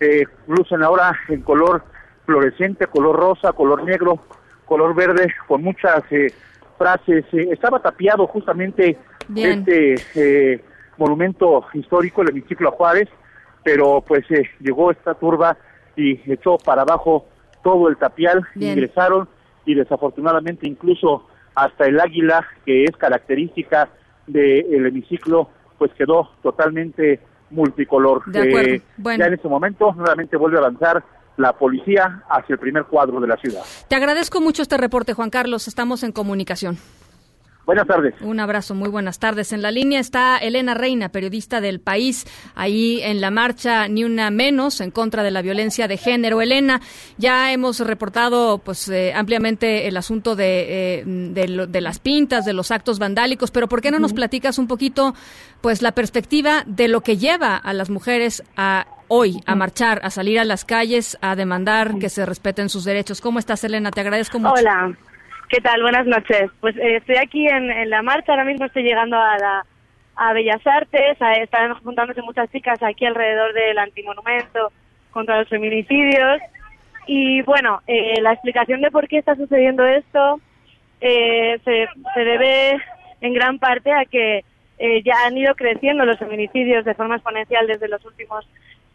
eh, 0.00 0.24
lucen 0.48 0.82
ahora 0.82 1.14
en 1.28 1.42
color 1.42 1.84
fluorescente, 2.24 2.86
color 2.86 3.16
rosa, 3.16 3.52
color 3.52 3.84
negro, 3.84 4.18
color 4.64 4.94
verde, 4.94 5.30
con 5.46 5.62
muchas 5.62 6.10
eh, 6.10 6.32
frases. 6.78 7.26
Eh, 7.32 7.48
estaba 7.52 7.80
tapiado 7.80 8.26
justamente 8.26 8.96
este 9.36 9.96
eh, 10.14 10.64
monumento 10.96 11.66
histórico, 11.74 12.22
el 12.22 12.30
hemiciclo 12.30 12.70
a 12.70 12.72
Juárez, 12.72 13.10
pero 13.62 14.00
pues 14.00 14.24
llegó 14.58 14.90
esta 14.90 15.12
turba 15.12 15.58
y 15.96 16.32
echó 16.32 16.56
para 16.56 16.80
abajo 16.80 17.26
todo 17.62 17.88
el 17.88 17.98
tapial, 17.98 18.46
ingresaron 18.54 19.28
y 19.66 19.74
desafortunadamente 19.74 20.68
incluso 20.68 21.26
hasta 21.54 21.86
el 21.86 22.00
águila, 22.00 22.44
que 22.64 22.84
es 22.84 22.96
característica 22.96 23.88
del 24.26 24.86
hemiciclo, 24.86 25.48
pues 25.78 25.92
quedó 25.94 26.30
totalmente 26.42 27.20
multicolor. 27.50 28.22
Eh, 28.34 28.80
ya 28.98 29.26
en 29.26 29.34
este 29.34 29.48
momento 29.48 29.92
nuevamente 29.92 30.36
vuelve 30.36 30.56
a 30.56 30.60
avanzar 30.60 31.04
la 31.36 31.52
policía 31.52 32.22
hacia 32.28 32.54
el 32.54 32.58
primer 32.58 32.84
cuadro 32.84 33.20
de 33.20 33.26
la 33.26 33.36
ciudad. 33.36 33.62
Te 33.88 33.96
agradezco 33.96 34.40
mucho 34.40 34.62
este 34.62 34.76
reporte, 34.76 35.14
Juan 35.14 35.30
Carlos. 35.30 35.68
Estamos 35.68 36.02
en 36.02 36.12
comunicación. 36.12 36.78
Buenas 37.66 37.86
tardes. 37.86 38.14
Un 38.20 38.40
abrazo, 38.40 38.74
muy 38.74 38.90
buenas 38.90 39.18
tardes. 39.18 39.52
En 39.52 39.62
la 39.62 39.70
línea 39.70 39.98
está 39.98 40.36
Elena 40.36 40.74
Reina, 40.74 41.08
periodista 41.08 41.62
del 41.62 41.80
país, 41.80 42.26
ahí 42.54 43.00
en 43.02 43.22
la 43.22 43.30
marcha 43.30 43.88
Ni 43.88 44.04
Una 44.04 44.30
Menos 44.30 44.82
en 44.82 44.90
contra 44.90 45.22
de 45.22 45.30
la 45.30 45.40
violencia 45.40 45.88
de 45.88 45.96
género. 45.96 46.42
Elena, 46.42 46.82
ya 47.16 47.52
hemos 47.52 47.80
reportado 47.80 48.58
pues 48.58 48.88
eh, 48.88 49.14
ampliamente 49.14 49.88
el 49.88 49.96
asunto 49.96 50.36
de, 50.36 51.00
eh, 51.00 51.04
de, 51.06 51.80
las 51.80 51.98
pintas, 52.00 52.44
de 52.44 52.52
los 52.52 52.70
actos 52.70 52.98
vandálicos, 52.98 53.50
pero 53.50 53.66
¿por 53.66 53.80
qué 53.80 53.90
no 53.90 53.98
nos 53.98 54.12
platicas 54.12 54.58
un 54.58 54.66
poquito 54.66 55.14
pues 55.62 55.80
la 55.80 55.92
perspectiva 55.92 56.64
de 56.66 56.88
lo 56.88 57.00
que 57.00 57.16
lleva 57.16 57.56
a 57.56 57.72
las 57.72 57.88
mujeres 57.88 58.42
a 58.56 58.86
hoy 59.08 59.40
a 59.46 59.54
marchar, 59.54 60.00
a 60.04 60.10
salir 60.10 60.38
a 60.38 60.44
las 60.44 60.66
calles, 60.66 61.16
a 61.22 61.34
demandar 61.34 61.98
que 61.98 62.10
se 62.10 62.26
respeten 62.26 62.68
sus 62.68 62.84
derechos? 62.84 63.22
¿Cómo 63.22 63.38
estás, 63.38 63.64
Elena? 63.64 63.90
Te 63.90 64.02
agradezco 64.02 64.38
mucho. 64.38 64.52
Hola. 64.52 64.94
¿Qué 65.54 65.60
tal? 65.60 65.82
Buenas 65.82 66.04
noches. 66.04 66.50
Pues 66.58 66.76
eh, 66.78 66.96
estoy 66.96 67.14
aquí 67.14 67.46
en, 67.46 67.88
la 67.88 68.02
marcha, 68.02 68.32
ahora 68.32 68.44
mismo 68.44 68.66
estoy 68.66 68.82
llegando 68.82 69.16
a, 69.16 69.38
la, 69.38 69.64
a 70.16 70.32
Bellas 70.32 70.66
Artes, 70.66 71.16
están 71.40 71.74
juntándose 71.74 72.22
muchas 72.22 72.50
chicas 72.50 72.82
aquí 72.82 73.06
alrededor 73.06 73.54
del 73.54 73.78
antimonumento 73.78 74.72
contra 75.12 75.38
los 75.38 75.48
feminicidios. 75.48 76.40
Y 77.06 77.42
bueno, 77.42 77.82
eh, 77.86 78.20
la 78.20 78.32
explicación 78.32 78.80
de 78.80 78.90
por 78.90 79.06
qué 79.06 79.18
está 79.18 79.36
sucediendo 79.36 79.86
esto 79.86 80.40
eh, 81.00 81.60
se, 81.64 81.86
se 82.14 82.20
debe 82.24 82.76
en 83.20 83.32
gran 83.32 83.60
parte 83.60 83.92
a 83.92 84.06
que 84.06 84.44
ya 85.04 85.14
han 85.24 85.38
ido 85.38 85.54
creciendo 85.54 86.04
los 86.04 86.18
feminicidios 86.18 86.84
de 86.84 86.94
forma 86.94 87.14
exponencial 87.14 87.68
desde 87.68 87.86
los 87.86 88.04
últimos 88.04 88.44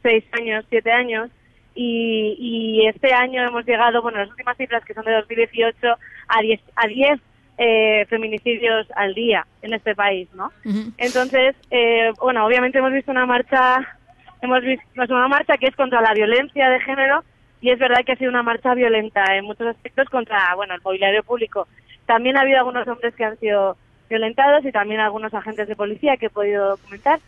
seis 0.04 0.26
años, 0.34 0.66
siete 0.70 0.92
años, 0.92 1.32
y, 1.76 2.86
este 2.88 3.14
año 3.14 3.44
hemos 3.44 3.66
llegado, 3.66 4.02
bueno, 4.02 4.20
las 4.20 4.30
últimas 4.30 4.58
cifras 4.58 4.84
que 4.84 4.94
son 4.94 5.06
de 5.06 5.14
2018, 5.14 5.88
a 6.28 6.42
10, 6.42 6.62
a 6.76 6.88
10 6.88 7.20
eh, 7.58 8.06
feminicidios 8.10 8.88
al 8.96 9.14
día 9.14 9.46
en 9.62 9.74
este 9.74 9.96
país, 9.96 10.28
¿no? 10.34 10.52
Entonces, 10.98 11.56
eh, 11.72 12.12
bueno, 12.20 12.46
obviamente 12.46 12.80
hemos 12.80 12.94
visto 12.94 13.12
una 13.12 13.26
marcha, 13.26 13.98
hemos 14.42 14.62
visto 14.62 14.84
una 14.96 15.28
marcha 15.28 15.58
que 15.58 15.68
es 15.68 15.76
contra 15.76 16.02
la 16.02 16.14
violencia 16.14 16.70
de 16.70 16.80
género 16.80 17.24
y 17.62 17.72
es 17.72 17.80
verdad 17.80 18.04
que 18.06 18.14
ha 18.14 18.18
sido 18.18 18.30
una 18.30 18.44
marcha 18.44 18.74
violenta 18.74 19.36
en 19.36 19.46
muchos 19.46 19.68
aspectos 19.68 20.10
contra, 20.10 20.56
bueno, 20.56 20.74
el 20.74 20.82
mobiliario 20.82 21.24
público. 21.24 21.68
También 22.06 22.38
ha 22.38 22.42
habido 22.42 22.60
algunos 22.60 22.88
hombres 22.88 23.14
que 23.16 23.26
han 23.26 23.38
sido 23.40 23.78
violentados 24.10 24.66
y 24.66 24.72
también 24.72 25.00
algunos 25.02 25.34
agentes 25.34 25.68
de 25.68 25.76
policía 25.76 26.18
que 26.18 26.28
he 26.28 26.32
podido 26.32 26.70
documentar. 26.70 27.20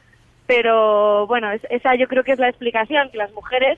Pero 0.47 1.27
bueno, 1.27 1.51
esa 1.51 1.95
yo 1.95 2.07
creo 2.07 2.23
que 2.23 2.31
es 2.33 2.39
la 2.39 2.49
explicación, 2.49 3.09
que 3.11 3.17
las 3.17 3.31
mujeres 3.33 3.77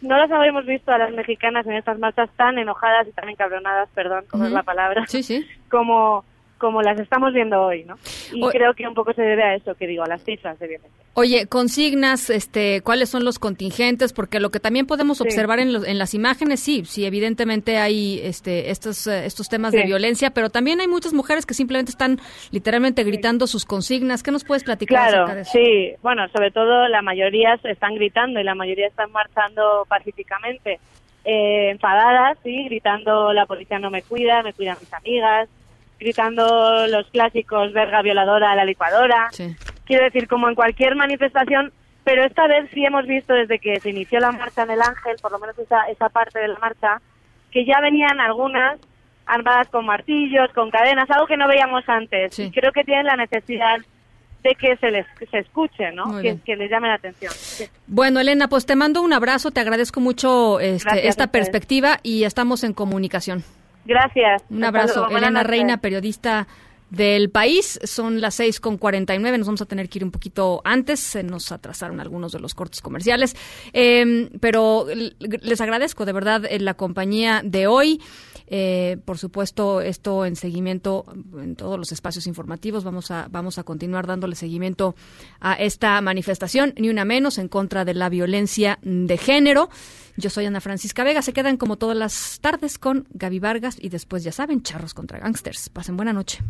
no 0.00 0.16
las 0.16 0.30
habíamos 0.30 0.66
visto 0.66 0.92
a 0.92 0.98
las 0.98 1.12
mexicanas 1.12 1.66
en 1.66 1.74
estas 1.74 1.98
marchas 1.98 2.30
tan 2.36 2.58
enojadas 2.58 3.06
y 3.08 3.12
tan 3.12 3.28
encabronadas, 3.28 3.88
perdón, 3.94 4.24
como 4.30 4.46
es 4.46 4.52
la 4.52 4.62
palabra, 4.62 5.04
sí, 5.08 5.22
sí. 5.22 5.46
como 5.68 6.24
como 6.60 6.82
las 6.82 7.00
estamos 7.00 7.32
viendo 7.32 7.60
hoy, 7.60 7.84
¿no? 7.84 7.96
Y 8.32 8.46
creo 8.50 8.74
que 8.74 8.86
un 8.86 8.94
poco 8.94 9.12
se 9.14 9.22
debe 9.22 9.42
a 9.42 9.54
eso 9.56 9.74
que 9.74 9.86
digo, 9.86 10.04
a 10.04 10.06
las 10.06 10.22
cifras 10.22 10.58
de 10.60 10.68
violencia. 10.68 11.04
Oye, 11.14 11.46
consignas, 11.48 12.30
este, 12.30 12.82
¿cuáles 12.82 13.08
son 13.08 13.24
los 13.24 13.40
contingentes? 13.40 14.12
Porque 14.12 14.38
lo 14.38 14.50
que 14.50 14.60
también 14.60 14.86
podemos 14.86 15.20
observar 15.20 15.58
en, 15.58 15.74
en, 15.84 15.98
las 15.98 16.14
imágenes, 16.14 16.60
sí, 16.60 16.84
sí, 16.84 17.04
evidentemente 17.04 17.78
hay 17.78 18.20
este, 18.22 18.70
estos, 18.70 19.08
eh, 19.08 19.26
estos 19.26 19.48
temas 19.48 19.72
de 19.72 19.82
violencia, 19.82 20.30
pero 20.30 20.50
también 20.50 20.80
hay 20.80 20.86
muchas 20.86 21.12
mujeres 21.12 21.46
que 21.46 21.54
simplemente 21.54 21.90
están 21.90 22.20
literalmente 22.52 23.02
gritando 23.02 23.48
sus 23.48 23.64
consignas. 23.64 24.22
¿Qué 24.22 24.30
nos 24.30 24.44
puedes 24.44 24.62
platicar 24.62 25.08
claro, 25.08 25.24
acerca 25.24 25.34
de 25.34 25.42
eso? 25.42 25.50
Sí, 25.52 25.92
bueno, 26.02 26.28
sobre 26.28 26.52
todo 26.52 26.86
la 26.86 27.02
mayoría 27.02 27.58
están 27.64 27.94
gritando 27.94 28.38
y 28.38 28.44
la 28.44 28.54
mayoría 28.54 28.86
están 28.86 29.10
marchando 29.10 29.86
pacíficamente. 29.88 30.78
Eh, 31.24 31.70
enfadadas, 31.70 32.38
sí, 32.42 32.64
gritando 32.64 33.32
la 33.32 33.46
policía 33.46 33.78
no 33.78 33.90
me 33.90 34.02
cuida, 34.02 34.42
me 34.42 34.54
cuidan 34.54 34.78
mis 34.80 34.92
amigas, 34.92 35.48
gritando 36.00 36.86
los 36.88 37.06
clásicos 37.10 37.72
verga 37.72 38.02
violadora 38.02 38.50
a 38.50 38.56
la 38.56 38.64
licuadora. 38.64 39.28
Quiero 39.84 40.04
decir, 40.04 40.26
como 40.26 40.48
en 40.48 40.54
cualquier 40.54 40.96
manifestación, 40.96 41.72
pero 42.02 42.24
esta 42.24 42.46
vez 42.48 42.68
sí 42.72 42.84
hemos 42.84 43.06
visto 43.06 43.34
desde 43.34 43.58
que 43.58 43.78
se 43.78 43.90
inició 43.90 44.18
la 44.18 44.32
marcha 44.32 44.62
en 44.62 44.70
el 44.70 44.80
Ángel, 44.80 45.16
por 45.20 45.30
lo 45.30 45.38
menos 45.38 45.58
esa, 45.58 45.82
esa 45.84 46.08
parte 46.08 46.40
de 46.40 46.48
la 46.48 46.58
marcha, 46.58 47.00
que 47.52 47.64
ya 47.66 47.80
venían 47.80 48.18
algunas 48.18 48.80
armadas 49.26 49.68
con 49.68 49.84
martillos, 49.84 50.50
con 50.54 50.70
cadenas, 50.70 51.08
algo 51.10 51.26
que 51.26 51.36
no 51.36 51.46
veíamos 51.46 51.84
antes. 51.86 52.36
Y 52.38 52.50
creo 52.50 52.72
que 52.72 52.82
tienen 52.82 53.06
la 53.06 53.16
necesidad 53.16 53.78
de 54.42 54.54
que 54.54 54.76
se 54.76 54.90
les 54.90 55.06
se 55.30 55.38
escuche, 55.38 55.92
¿no? 55.92 56.20
Que, 56.22 56.56
les 56.56 56.70
llame 56.70 56.88
la 56.88 56.94
atención. 56.94 57.32
Bueno, 57.86 58.20
Elena, 58.20 58.48
pues 58.48 58.64
te 58.64 58.74
mando 58.74 59.02
un 59.02 59.12
abrazo, 59.12 59.50
te 59.50 59.60
agradezco 59.60 60.00
mucho 60.00 60.60
este, 60.60 61.08
esta 61.08 61.26
perspectiva 61.26 62.00
y 62.02 62.24
estamos 62.24 62.64
en 62.64 62.72
comunicación. 62.72 63.44
Gracias. 63.84 64.42
Un 64.50 64.64
abrazo. 64.64 65.08
Elena 65.08 65.42
Reina, 65.42 65.78
periodista 65.78 66.46
del 66.90 67.30
país. 67.30 67.78
Son 67.84 68.20
las 68.20 68.34
seis 68.34 68.60
con 68.60 68.78
nueve. 68.80 69.38
Nos 69.38 69.46
vamos 69.46 69.62
a 69.62 69.66
tener 69.66 69.88
que 69.88 69.98
ir 69.98 70.04
un 70.04 70.10
poquito 70.10 70.60
antes. 70.64 71.00
Se 71.00 71.22
nos 71.22 71.52
atrasaron 71.52 72.00
algunos 72.00 72.32
de 72.32 72.40
los 72.40 72.54
cortes 72.54 72.80
comerciales. 72.80 73.36
Em, 73.72 74.28
pero 74.40 74.86
les 75.18 75.60
agradezco 75.60 76.04
de 76.04 76.12
verdad 76.12 76.42
la 76.58 76.74
compañía 76.74 77.42
de 77.44 77.66
hoy. 77.66 78.00
Eh, 78.52 78.98
por 79.04 79.16
supuesto, 79.16 79.80
esto 79.80 80.26
en 80.26 80.34
seguimiento 80.34 81.06
en 81.40 81.54
todos 81.54 81.78
los 81.78 81.92
espacios 81.92 82.26
informativos. 82.26 82.82
Vamos 82.82 83.12
a, 83.12 83.28
vamos 83.30 83.58
a 83.58 83.62
continuar 83.62 84.08
dándole 84.08 84.34
seguimiento 84.34 84.96
a 85.40 85.54
esta 85.54 86.00
manifestación, 86.00 86.74
ni 86.76 86.88
una 86.88 87.04
menos, 87.04 87.38
en 87.38 87.46
contra 87.46 87.84
de 87.84 87.94
la 87.94 88.08
violencia 88.08 88.80
de 88.82 89.16
género. 89.16 89.70
Yo 90.16 90.30
soy 90.30 90.46
Ana 90.46 90.60
Francisca 90.60 91.04
Vega. 91.04 91.22
Se 91.22 91.32
quedan 91.32 91.56
como 91.56 91.76
todas 91.76 91.96
las 91.96 92.40
tardes 92.40 92.78
con 92.78 93.06
Gaby 93.10 93.38
Vargas 93.38 93.76
y 93.80 93.88
después, 93.88 94.24
ya 94.24 94.32
saben, 94.32 94.62
charros 94.62 94.94
contra 94.94 95.20
gangsters. 95.20 95.68
Pasen 95.68 95.96
buena 95.96 96.12
noche. 96.12 96.40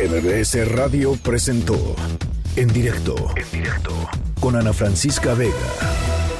MBS 0.00 0.68
Radio 0.72 1.14
presentó 1.22 1.94
en 2.56 2.72
directo, 2.72 3.14
en 3.36 3.60
directo 3.60 3.92
con 4.40 4.56
Ana 4.56 4.72
Francisca 4.72 5.34
Vega 5.34 6.25